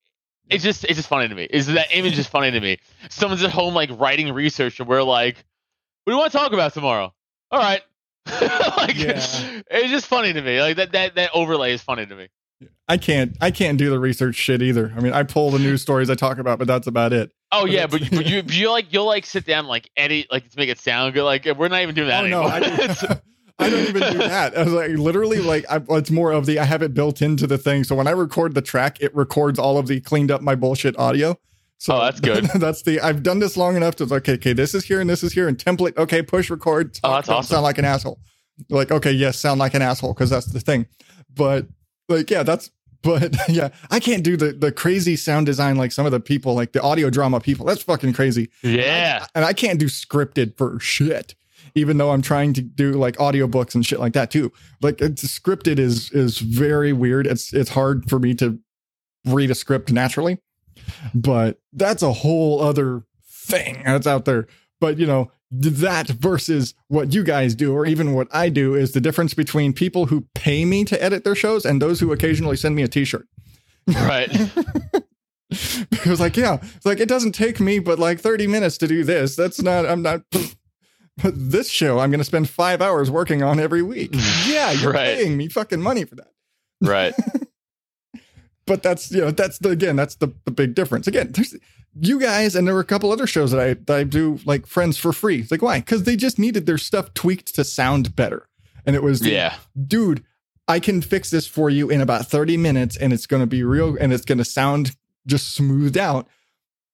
it's 0.49 0.63
just 0.63 0.85
it's 0.85 0.95
just 0.95 1.09
funny 1.09 1.29
to 1.29 1.35
me. 1.35 1.45
Is 1.45 1.67
that 1.67 1.89
image 1.91 2.19
is 2.19 2.29
funny 2.29 2.53
to 2.53 2.61
me? 2.61 2.79
Someone's 3.09 3.43
at 3.43 3.51
home 3.51 3.75
like 3.75 3.91
writing 3.99 4.33
research, 4.33 4.79
and 4.79 4.89
we're 4.89 5.03
like, 5.03 5.37
"What 6.05 6.13
do 6.13 6.13
you 6.13 6.19
want 6.19 6.31
to 6.31 6.39
talk 6.39 6.53
about 6.53 6.73
tomorrow?" 6.73 7.13
All 7.51 7.61
right, 7.61 7.83
like 8.27 8.97
yeah. 8.97 9.15
it's 9.71 9.91
just 9.91 10.07
funny 10.07 10.33
to 10.33 10.41
me. 10.41 10.61
Like 10.61 10.77
that 10.77 10.93
that 10.93 11.17
that 11.17 11.31
overlay 11.35 11.73
is 11.73 11.83
funny 11.83 12.07
to 12.07 12.15
me. 12.15 12.29
I 12.89 12.97
can't 12.97 13.37
I 13.41 13.51
can't 13.51 13.79
do 13.79 13.91
the 13.91 13.99
research 13.99 14.37
shit 14.37 14.63
either. 14.63 14.93
I 14.97 15.01
mean, 15.01 15.13
I 15.13 15.23
pull 15.23 15.51
the 15.51 15.59
news 15.59 15.83
stories 15.83 16.09
I 16.09 16.15
talk 16.15 16.39
about, 16.39 16.59
but 16.59 16.69
that's 16.69 16.87
about 16.87 17.13
it. 17.13 17.33
Oh 17.53 17.63
but 17.63 17.71
yeah, 17.71 17.87
but, 17.87 18.03
but 18.11 18.27
you 18.27 18.43
you 18.47 18.71
like 18.71 18.93
you'll 18.93 19.07
like 19.07 19.27
sit 19.27 19.45
down 19.45 19.67
like 19.67 19.91
edit 19.97 20.27
like 20.31 20.49
to 20.51 20.59
make 20.59 20.69
it 20.69 20.79
sound 20.79 21.15
good. 21.15 21.25
Like 21.25 21.45
we're 21.45 21.69
not 21.69 21.83
even 21.83 21.95
doing 21.95 22.09
that. 22.09 22.23
Oh 22.23 22.27
anymore. 22.27 22.61
no, 22.61 23.09
I, 23.09 23.21
I 23.59 23.71
don't 23.71 23.89
even 23.89 24.13
do 24.13 24.19
that. 24.19 24.57
I 24.57 24.65
was 24.65 24.73
like, 24.73 24.91
literally, 24.91 25.39
like, 25.39 25.65
I, 25.71 25.81
it's 25.97 26.11
more 26.11 26.31
of 26.31 26.45
the 26.45 26.59
I 26.59 26.65
have 26.65 26.83
it 26.83 26.93
built 26.93 27.23
into 27.23 27.47
the 27.47 27.57
thing. 27.57 27.85
So 27.85 27.95
when 27.95 28.07
I 28.07 28.11
record 28.11 28.55
the 28.55 28.61
track, 28.61 29.01
it 29.01 29.15
records 29.15 29.59
all 29.59 29.79
of 29.79 29.87
the 29.87 30.01
cleaned 30.01 30.31
up 30.31 30.43
my 30.43 30.55
bullshit 30.55 30.99
audio. 30.99 31.39
So 31.79 31.97
oh, 31.97 32.01
that's 32.01 32.21
good. 32.21 32.45
that's 32.55 32.83
the 32.83 33.01
I've 33.01 33.23
done 33.23 33.39
this 33.39 33.57
long 33.57 33.77
enough 33.77 33.97
to 33.97 34.15
okay, 34.17 34.35
okay, 34.35 34.53
this 34.53 34.75
is 34.75 34.85
here 34.85 35.01
and 35.01 35.09
this 35.09 35.23
is 35.23 35.33
here 35.33 35.49
and 35.49 35.57
template. 35.57 35.97
Okay, 35.97 36.23
push 36.23 36.51
record. 36.51 36.95
Talk, 36.95 37.03
oh, 37.05 37.15
that's 37.15 37.29
awesome. 37.29 37.55
Sound 37.55 37.63
like 37.65 37.79
an 37.79 37.85
asshole. 37.85 38.19
Like, 38.71 38.91
okay, 38.91 39.13
yes, 39.13 39.39
sound 39.39 39.59
like 39.59 39.75
an 39.75 39.83
asshole 39.83 40.15
because 40.15 40.31
that's 40.31 40.47
the 40.47 40.61
thing. 40.61 40.87
But 41.35 41.67
like, 42.09 42.31
yeah, 42.31 42.43
that's 42.43 42.71
but 43.03 43.37
yeah, 43.49 43.69
I 43.91 44.01
can't 44.01 44.23
do 44.23 44.37
the 44.37 44.53
the 44.53 44.73
crazy 44.73 45.17
sound 45.17 45.47
design 45.47 45.77
like 45.77 45.93
some 45.93 46.07
of 46.07 46.13
the 46.13 46.21
people, 46.21 46.55
like 46.55 46.73
the 46.73 46.83
audio 46.83 47.11
drama 47.11 47.41
people. 47.41 47.67
That's 47.67 47.83
fucking 47.83 48.13
crazy. 48.13 48.51
Yeah, 48.63 49.17
and 49.17 49.23
I, 49.23 49.29
and 49.35 49.45
I 49.45 49.53
can't 49.53 49.79
do 49.79 49.87
scripted 49.87 50.57
for 50.57 50.79
shit 50.81 51.35
even 51.77 51.99
though 51.99 52.11
I'm 52.11 52.23
trying 52.23 52.55
to 52.55 52.63
do 52.63 52.93
like 52.93 53.17
audiobooks 53.17 53.75
and 53.75 53.85
shit 53.85 54.01
like 54.01 54.15
that 54.15 54.31
too. 54.31 54.51
Like 54.81 55.01
it's 55.01 55.23
scripted 55.23 55.79
is 55.79 56.11
is 56.11 56.39
very 56.39 56.93
weird. 56.93 57.27
It's 57.27 57.53
it's 57.53 57.71
hard 57.71 58.09
for 58.09 58.19
me 58.19 58.35
to 58.37 58.59
read 59.27 59.51
a 59.51 59.55
script 59.55 59.93
naturally. 59.93 60.39
But 61.15 61.61
that's 61.73 62.03
a 62.03 62.13
whole 62.13 62.61
other 62.63 63.03
thing 63.29 63.83
that's 63.85 64.07
out 64.07 64.25
there. 64.25 64.47
But 64.81 64.99
you 64.99 65.07
know, 65.07 65.31
that 65.51 66.09
versus 66.09 66.75
what 66.89 67.15
you 67.15 67.23
guys 67.23 67.55
do 67.55 67.73
or 67.73 67.87
even 67.87 68.15
what 68.15 68.29
I 68.33 68.49
do 68.49 68.75
is 68.75 68.93
the 68.93 69.01
difference 69.01 69.35
between 69.35 69.73
people 69.73 70.07
who 70.07 70.27
pay 70.35 70.65
me 70.65 70.85
to 70.85 71.03
edit 71.03 71.25
their 71.25 71.35
shows 71.35 71.65
and 71.65 71.81
those 71.81 72.01
who 72.01 72.13
occasionally 72.13 72.57
send 72.57 72.75
me 72.75 72.83
a 72.83 72.89
t-shirt. 72.89 73.27
Right. 73.87 74.31
because 75.91 76.19
like 76.19 76.37
yeah, 76.37 76.59
it's 76.75 76.87
like 76.87 77.01
it 77.01 77.09
doesn't 77.09 77.33
take 77.33 77.61
me 77.61 77.79
but 77.79 77.99
like 77.99 78.21
30 78.21 78.47
minutes 78.47 78.79
to 78.79 78.89
do 78.89 79.05
this. 79.05 79.37
That's 79.37 79.63
not 79.63 79.87
I'm 79.87 80.03
not 80.03 80.23
but 80.33 81.35
this 81.35 81.71
show 81.71 82.01
I'm 82.01 82.11
going 82.11 82.21
to 82.21 82.25
spend 82.25 82.51
five 82.51 82.83
hours 82.83 83.11
working 83.11 83.43
on 83.43 83.61
every 83.61 83.83
week. 83.83 84.11
yeah, 84.47 84.73
you're 84.73 84.93
right. 84.93 85.17
paying 85.17 85.37
me 85.37 85.49
fucking 85.49 85.81
money 85.81 86.05
for 86.05 86.17
that. 86.17 86.33
Right. 86.83 87.15
but 88.67 88.83
that's 88.83 89.13
you 89.13 89.21
know 89.21 89.31
that's 89.31 89.59
the 89.59 89.71
again 89.71 89.95
that's 89.95 90.17
the, 90.17 90.35
the 90.45 90.51
big 90.51 90.75
difference. 90.75 91.07
Again, 91.07 91.31
there's 91.33 91.55
you 92.01 92.21
guys 92.21 92.55
and 92.55 92.67
there 92.67 92.75
were 92.75 92.81
a 92.81 92.85
couple 92.85 93.11
other 93.13 93.27
shows 93.27 93.51
that 93.51 93.61
I 93.61 93.75
that 93.75 93.97
I 93.97 94.05
do 94.05 94.39
like 94.45 94.67
friends 94.67 94.99
for 94.99 95.13
free. 95.13 95.41
It's 95.41 95.51
like 95.51 95.63
why? 95.63 95.81
Because 95.81 96.05
they 96.05 96.17
just 96.17 96.39
needed 96.39 96.67
their 96.67 96.79
stuff 96.79 97.15
tweaked 97.15 97.55
to 97.55 97.65
sound 97.65 98.17
better, 98.17 98.49
and 98.85 98.97
it 98.97 99.03
was 99.03 99.27
yeah, 99.27 99.57
dude. 99.87 100.25
I 100.69 100.81
can 100.81 101.01
fix 101.01 101.31
this 101.31 101.47
for 101.47 101.71
you 101.71 101.91
in 101.91 102.01
about 102.01 102.27
30 102.27 102.57
minutes 102.57 102.97
and 102.97 103.13
it's 103.13 103.27
going 103.29 103.41
to 103.41 103.47
be 103.47 103.63
real 103.63 103.97
and 104.01 104.13
it's 104.13 104.25
going 104.25 104.39
to 104.39 104.45
sound 104.45 104.97
just 105.25 105.55
smoothed 105.55 105.97
out 105.97 106.27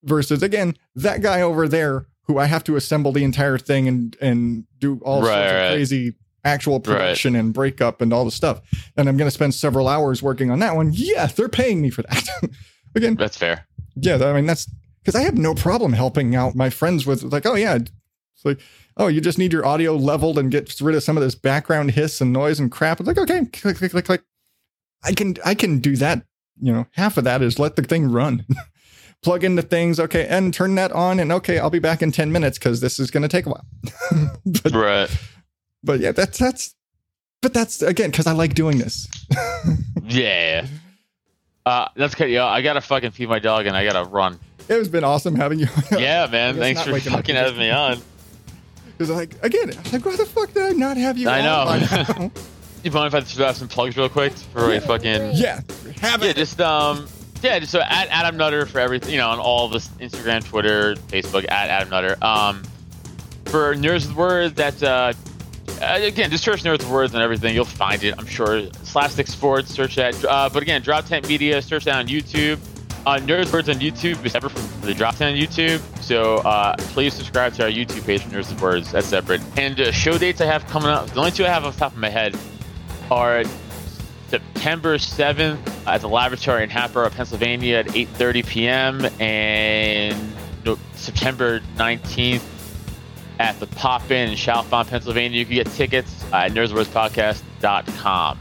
versus 0.05 0.43
again 0.43 0.77
that 0.95 1.23
guy 1.23 1.41
over 1.41 1.67
there 1.67 2.07
who 2.25 2.37
I 2.39 2.45
have 2.45 2.65
to 2.65 2.77
assemble 2.77 3.13
the 3.13 3.25
entire 3.25 3.57
thing 3.57 3.89
and 3.89 4.17
and 4.21 4.65
do 4.79 5.01
all 5.03 5.23
right, 5.23 5.29
sorts 5.29 5.53
right. 5.53 5.65
of 5.65 5.73
crazy 5.73 6.15
actual 6.45 6.81
production 6.81 7.35
right. 7.35 7.41
and 7.41 7.55
breakup 7.55 8.01
and 8.01 8.13
all 8.13 8.25
the 8.25 8.31
stuff. 8.31 8.61
And 8.97 9.09
I'm 9.09 9.17
going 9.17 9.29
to 9.29 9.33
spend 9.35 9.55
several 9.55 9.89
hours 9.89 10.23
working 10.23 10.51
on 10.51 10.59
that 10.59 10.77
one. 10.77 10.91
Yeah, 10.93 11.27
they're 11.27 11.49
paying 11.49 11.81
me 11.81 11.91
for 11.91 12.03
that. 12.03 12.29
Again, 12.95 13.15
that's 13.15 13.37
fair. 13.37 13.67
Yeah, 13.95 14.17
I 14.17 14.33
mean 14.33 14.47
that's 14.47 14.69
because 15.03 15.19
I 15.19 15.25
have 15.25 15.37
no 15.37 15.55
problem 15.55 15.93
helping 15.93 16.35
out 16.35 16.55
my 16.55 16.71
friends 16.71 17.07
with 17.07 17.23
like, 17.23 17.47
oh 17.47 17.55
yeah, 17.55 17.77
it's 17.77 18.45
like, 18.45 18.61
oh, 18.97 19.09
you 19.09 19.21
just 19.21 19.39
need 19.39 19.53
your 19.53 19.67
audio 19.67 19.97
leveled 19.97 20.39
and 20.39 20.51
get 20.51 20.81
rid 20.81 20.95
of 20.95 21.03
some 21.03 21.17
of 21.17 21.23
this 21.23 21.35
background 21.35 21.93
hiss 21.93 22.21
and 22.21 22.33
noise 22.33 22.61
and 22.61 22.71
crap. 22.71 23.01
It's 23.01 23.07
like, 23.07 23.19
okay, 23.19 23.45
click, 23.47 23.77
click, 23.77 23.91
click, 23.93 24.05
click. 24.05 24.23
I 25.05 25.13
can 25.13 25.37
I 25.45 25.55
can 25.55 25.81
do 25.81 25.97
that. 25.97 26.25
You 26.61 26.73
know, 26.73 26.87
half 26.93 27.17
of 27.17 27.25
that 27.25 27.43
is 27.43 27.59
let 27.59 27.77
the 27.77 27.83
thing 27.83 28.11
run. 28.11 28.47
plug 29.23 29.45
into 29.45 29.63
things. 29.63 29.99
Okay, 29.99 30.27
and 30.27 30.53
turn 30.53 30.75
that 30.75 30.93
on, 30.93 31.19
and 31.19 31.33
okay, 31.33 31.59
I'll 31.59 31.71
be 31.71 31.79
back 31.79 32.03
in 32.03 32.13
ten 32.13 32.31
minutes 32.31 32.59
because 32.59 32.81
this 32.81 32.99
is 32.99 33.11
going 33.11 33.23
to 33.23 33.29
take 33.29 33.47
a 33.47 33.51
while. 33.51 33.67
but, 34.63 34.73
right. 34.73 35.11
But 35.83 36.01
yeah, 36.01 36.13
that's 36.13 36.39
that's. 36.39 36.75
But 37.41 37.53
that's 37.53 37.83
again 37.83 38.11
because 38.11 38.29
I 38.29 38.33
like 38.33 38.55
doing 38.55 38.79
this. 38.79 39.09
yeah. 40.05 40.67
Uh, 41.67 41.89
that's 41.97 42.15
good. 42.15 42.31
Yeah, 42.31 42.47
I 42.47 42.63
gotta 42.63 42.81
fucking 42.81 43.13
feed 43.13 43.29
my 43.29 43.41
dog 43.41 43.67
and 43.67 43.77
I 43.77 43.85
gotta 43.85 44.09
run. 44.09 44.39
It 44.69 44.79
has 44.79 44.89
been 44.89 45.05
awesome 45.05 45.35
having 45.35 45.59
you. 45.59 45.69
yeah, 45.91 46.27
man. 46.33 46.57
Thanks 46.57 46.83
for 46.83 46.99
fucking 46.99 47.35
having 47.35 47.59
me 47.59 47.71
on. 47.71 48.01
Because 48.87 49.11
like 49.11 49.43
again, 49.43 49.73
like 49.93 50.05
why 50.05 50.17
the 50.17 50.27
fuck 50.27 50.53
did 50.53 50.63
I 50.63 50.71
not 50.71 50.97
have 50.97 51.19
you? 51.19 51.29
I 51.29 51.43
know. 51.43 52.31
you 52.85 52.91
mind 52.91 53.07
if 53.07 53.15
I 53.15 53.21
throw 53.21 53.47
out 53.47 53.57
some 53.57 53.69
plugs 53.69 53.97
real 53.97 54.09
quick 54.09 54.33
for 54.33 54.73
yeah. 54.73 54.81
fucking? 54.81 55.33
Yeah, 55.33 55.61
have 56.01 56.23
it. 56.23 56.27
Yeah, 56.27 56.33
just 56.35 56.61
um, 56.61 57.09
yeah, 57.43 57.61
so 57.65 57.81
at 57.81 58.09
Adam 58.09 58.37
Nutter 58.37 58.67
for 58.67 58.79
everything, 58.79 59.13
you 59.13 59.19
know, 59.19 59.31
on 59.31 59.39
all 59.39 59.69
this 59.69 59.89
Instagram, 60.01 60.45
Twitter, 60.45 60.95
Facebook, 60.95 61.45
at 61.51 61.69
Adam 61.69 61.91
Nutter. 61.91 62.17
Um, 62.23 62.63
for 63.47 63.75
Nerds 63.75 64.07
with 64.07 64.17
Words, 64.17 64.55
that's 64.55 64.83
uh, 64.83 65.13
uh, 65.81 65.99
again, 66.01 66.31
just 66.31 66.45
search 66.45 66.63
Nerds 66.63 66.79
with 66.79 66.91
Words 66.91 67.15
and 67.15 67.23
everything, 67.23 67.55
you'll 67.55 67.65
find 67.65 68.03
it. 68.05 68.15
I'm 68.17 68.27
sure. 68.27 68.71
Slapstick 68.85 69.27
Sports, 69.27 69.71
search 69.71 69.97
that. 69.97 70.25
Uh, 70.25 70.49
but 70.53 70.63
again, 70.63 70.83
Drop 70.83 71.05
Tent 71.07 71.27
Media, 71.27 71.61
search 71.61 71.85
that 71.85 71.97
on 71.97 72.07
YouTube. 72.07 72.59
Uh, 73.05 73.19
Nerds 73.19 73.53
Words 73.53 73.69
on 73.69 73.77
YouTube 73.77 74.25
is 74.25 74.33
separate 74.33 74.51
from 74.51 74.81
the 74.83 74.95
Drop 74.95 75.17
Tent 75.17 75.37
on 75.37 75.43
YouTube. 75.43 75.81
So 76.03 76.37
uh, 76.39 76.77
please 76.79 77.13
subscribe 77.15 77.53
to 77.55 77.65
our 77.65 77.71
YouTube 77.71 78.07
page 78.07 78.23
for 78.23 78.31
Nerds 78.31 78.61
Words. 78.61 78.93
That's 78.93 79.09
separate. 79.09 79.41
And 79.57 79.81
uh, 79.81 79.91
show 79.91 80.19
dates 80.19 80.41
I 80.41 80.47
have 80.47 80.65
coming 80.69 80.89
up, 80.89 81.09
the 81.11 81.19
only 81.19 81.33
two 81.33 81.45
I 81.45 81.49
have 81.49 81.65
off 81.65 81.75
the 81.75 81.81
top 81.81 81.93
of 81.93 81.99
my 81.99 82.09
head 82.09 82.37
are 83.11 83.43
September 84.29 84.99
7th 84.99 85.59
at 85.87 86.01
the 86.01 86.09
laboratory 86.09 86.63
in 86.63 86.71
Hatboro, 86.71 87.11
Pennsylvania 87.11 87.79
at 87.79 87.87
8.30 87.87 88.47
p.m. 88.47 89.07
and 89.21 90.17
no, 90.65 90.79
September 90.95 91.61
19th 91.77 92.43
at 93.41 93.59
the 93.59 93.67
Pop 93.67 94.11
In 94.13 94.31
in 94.31 94.37
Chalfont, 94.37 94.89
Pennsylvania. 94.89 95.41
You 95.41 95.45
can 95.45 95.55
get 95.57 95.67
tickets 95.73 96.25
at 96.33 96.53
nerdswordspodcast.com. 96.53 98.39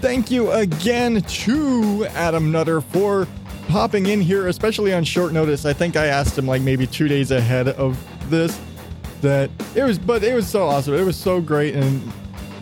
Thank 0.00 0.30
you 0.30 0.52
again 0.52 1.22
to 1.22 2.06
Adam 2.10 2.52
Nutter 2.52 2.82
for 2.82 3.26
popping 3.68 4.06
in 4.06 4.20
here, 4.20 4.48
especially 4.48 4.92
on 4.92 5.04
short 5.04 5.32
notice. 5.32 5.64
I 5.64 5.72
think 5.72 5.96
I 5.96 6.06
asked 6.06 6.36
him 6.38 6.46
like 6.46 6.62
maybe 6.62 6.86
two 6.86 7.08
days 7.08 7.30
ahead 7.30 7.68
of 7.68 7.98
this. 8.30 8.60
That 9.20 9.50
it 9.74 9.84
was, 9.84 9.98
but 9.98 10.22
it 10.22 10.34
was 10.34 10.46
so 10.46 10.66
awesome. 10.66 10.94
It 10.94 11.04
was 11.04 11.16
so 11.16 11.40
great, 11.40 11.74
and 11.74 12.12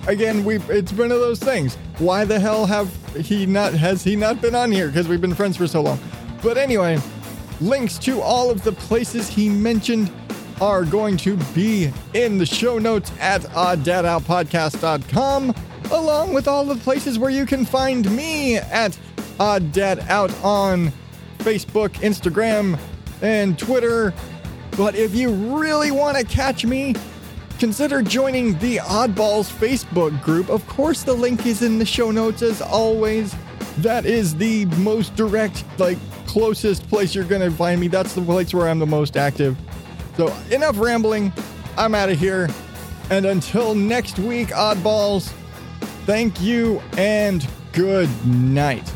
again, 0.06 0.44
we 0.44 0.58
it's 0.68 0.92
one 0.92 1.10
of 1.10 1.18
those 1.18 1.40
things. 1.40 1.74
Why 1.98 2.24
the 2.24 2.38
hell 2.38 2.66
have 2.66 2.88
he 3.16 3.46
not 3.46 3.74
has 3.74 4.04
he 4.04 4.14
not 4.14 4.40
been 4.40 4.54
on 4.54 4.70
here? 4.70 4.86
Because 4.86 5.08
we've 5.08 5.20
been 5.20 5.34
friends 5.34 5.56
for 5.56 5.66
so 5.66 5.82
long. 5.82 5.98
But 6.40 6.58
anyway, 6.58 7.00
links 7.60 7.98
to 7.98 8.20
all 8.20 8.48
of 8.50 8.62
the 8.62 8.72
places 8.72 9.28
he 9.28 9.48
mentioned 9.48 10.12
are 10.60 10.84
going 10.84 11.16
to 11.16 11.36
be 11.54 11.90
in 12.14 12.38
the 12.38 12.46
show 12.46 12.78
notes 12.78 13.10
at 13.18 13.42
odddadoutpodcast.com, 13.42 15.54
along 15.90 16.32
with 16.32 16.46
all 16.46 16.64
the 16.64 16.76
places 16.76 17.18
where 17.18 17.30
you 17.30 17.44
can 17.44 17.64
find 17.64 18.08
me 18.14 18.56
at 18.56 18.96
Odd 19.42 19.72
Dad 19.72 19.98
Out 20.08 20.32
on 20.44 20.92
Facebook, 21.38 21.88
Instagram, 21.94 22.78
and 23.22 23.58
Twitter. 23.58 24.14
But 24.76 24.94
if 24.94 25.16
you 25.16 25.32
really 25.32 25.90
want 25.90 26.16
to 26.16 26.22
catch 26.24 26.64
me, 26.64 26.94
consider 27.58 28.02
joining 28.02 28.56
the 28.60 28.76
Oddballs 28.76 29.50
Facebook 29.50 30.22
group. 30.22 30.48
Of 30.48 30.64
course, 30.68 31.02
the 31.02 31.12
link 31.12 31.44
is 31.44 31.60
in 31.60 31.80
the 31.80 31.84
show 31.84 32.12
notes 32.12 32.40
as 32.40 32.62
always. 32.62 33.34
That 33.78 34.06
is 34.06 34.36
the 34.36 34.66
most 34.76 35.16
direct, 35.16 35.64
like, 35.76 35.98
closest 36.28 36.88
place 36.88 37.12
you're 37.12 37.24
going 37.24 37.42
to 37.42 37.50
find 37.50 37.80
me. 37.80 37.88
That's 37.88 38.14
the 38.14 38.22
place 38.22 38.54
where 38.54 38.68
I'm 38.68 38.78
the 38.78 38.86
most 38.86 39.16
active. 39.16 39.58
So, 40.16 40.32
enough 40.52 40.78
rambling. 40.78 41.32
I'm 41.76 41.96
out 41.96 42.10
of 42.10 42.18
here. 42.20 42.48
And 43.10 43.26
until 43.26 43.74
next 43.74 44.20
week, 44.20 44.50
Oddballs, 44.50 45.32
thank 46.06 46.40
you 46.40 46.80
and 46.96 47.44
good 47.72 48.08
night. 48.24 48.88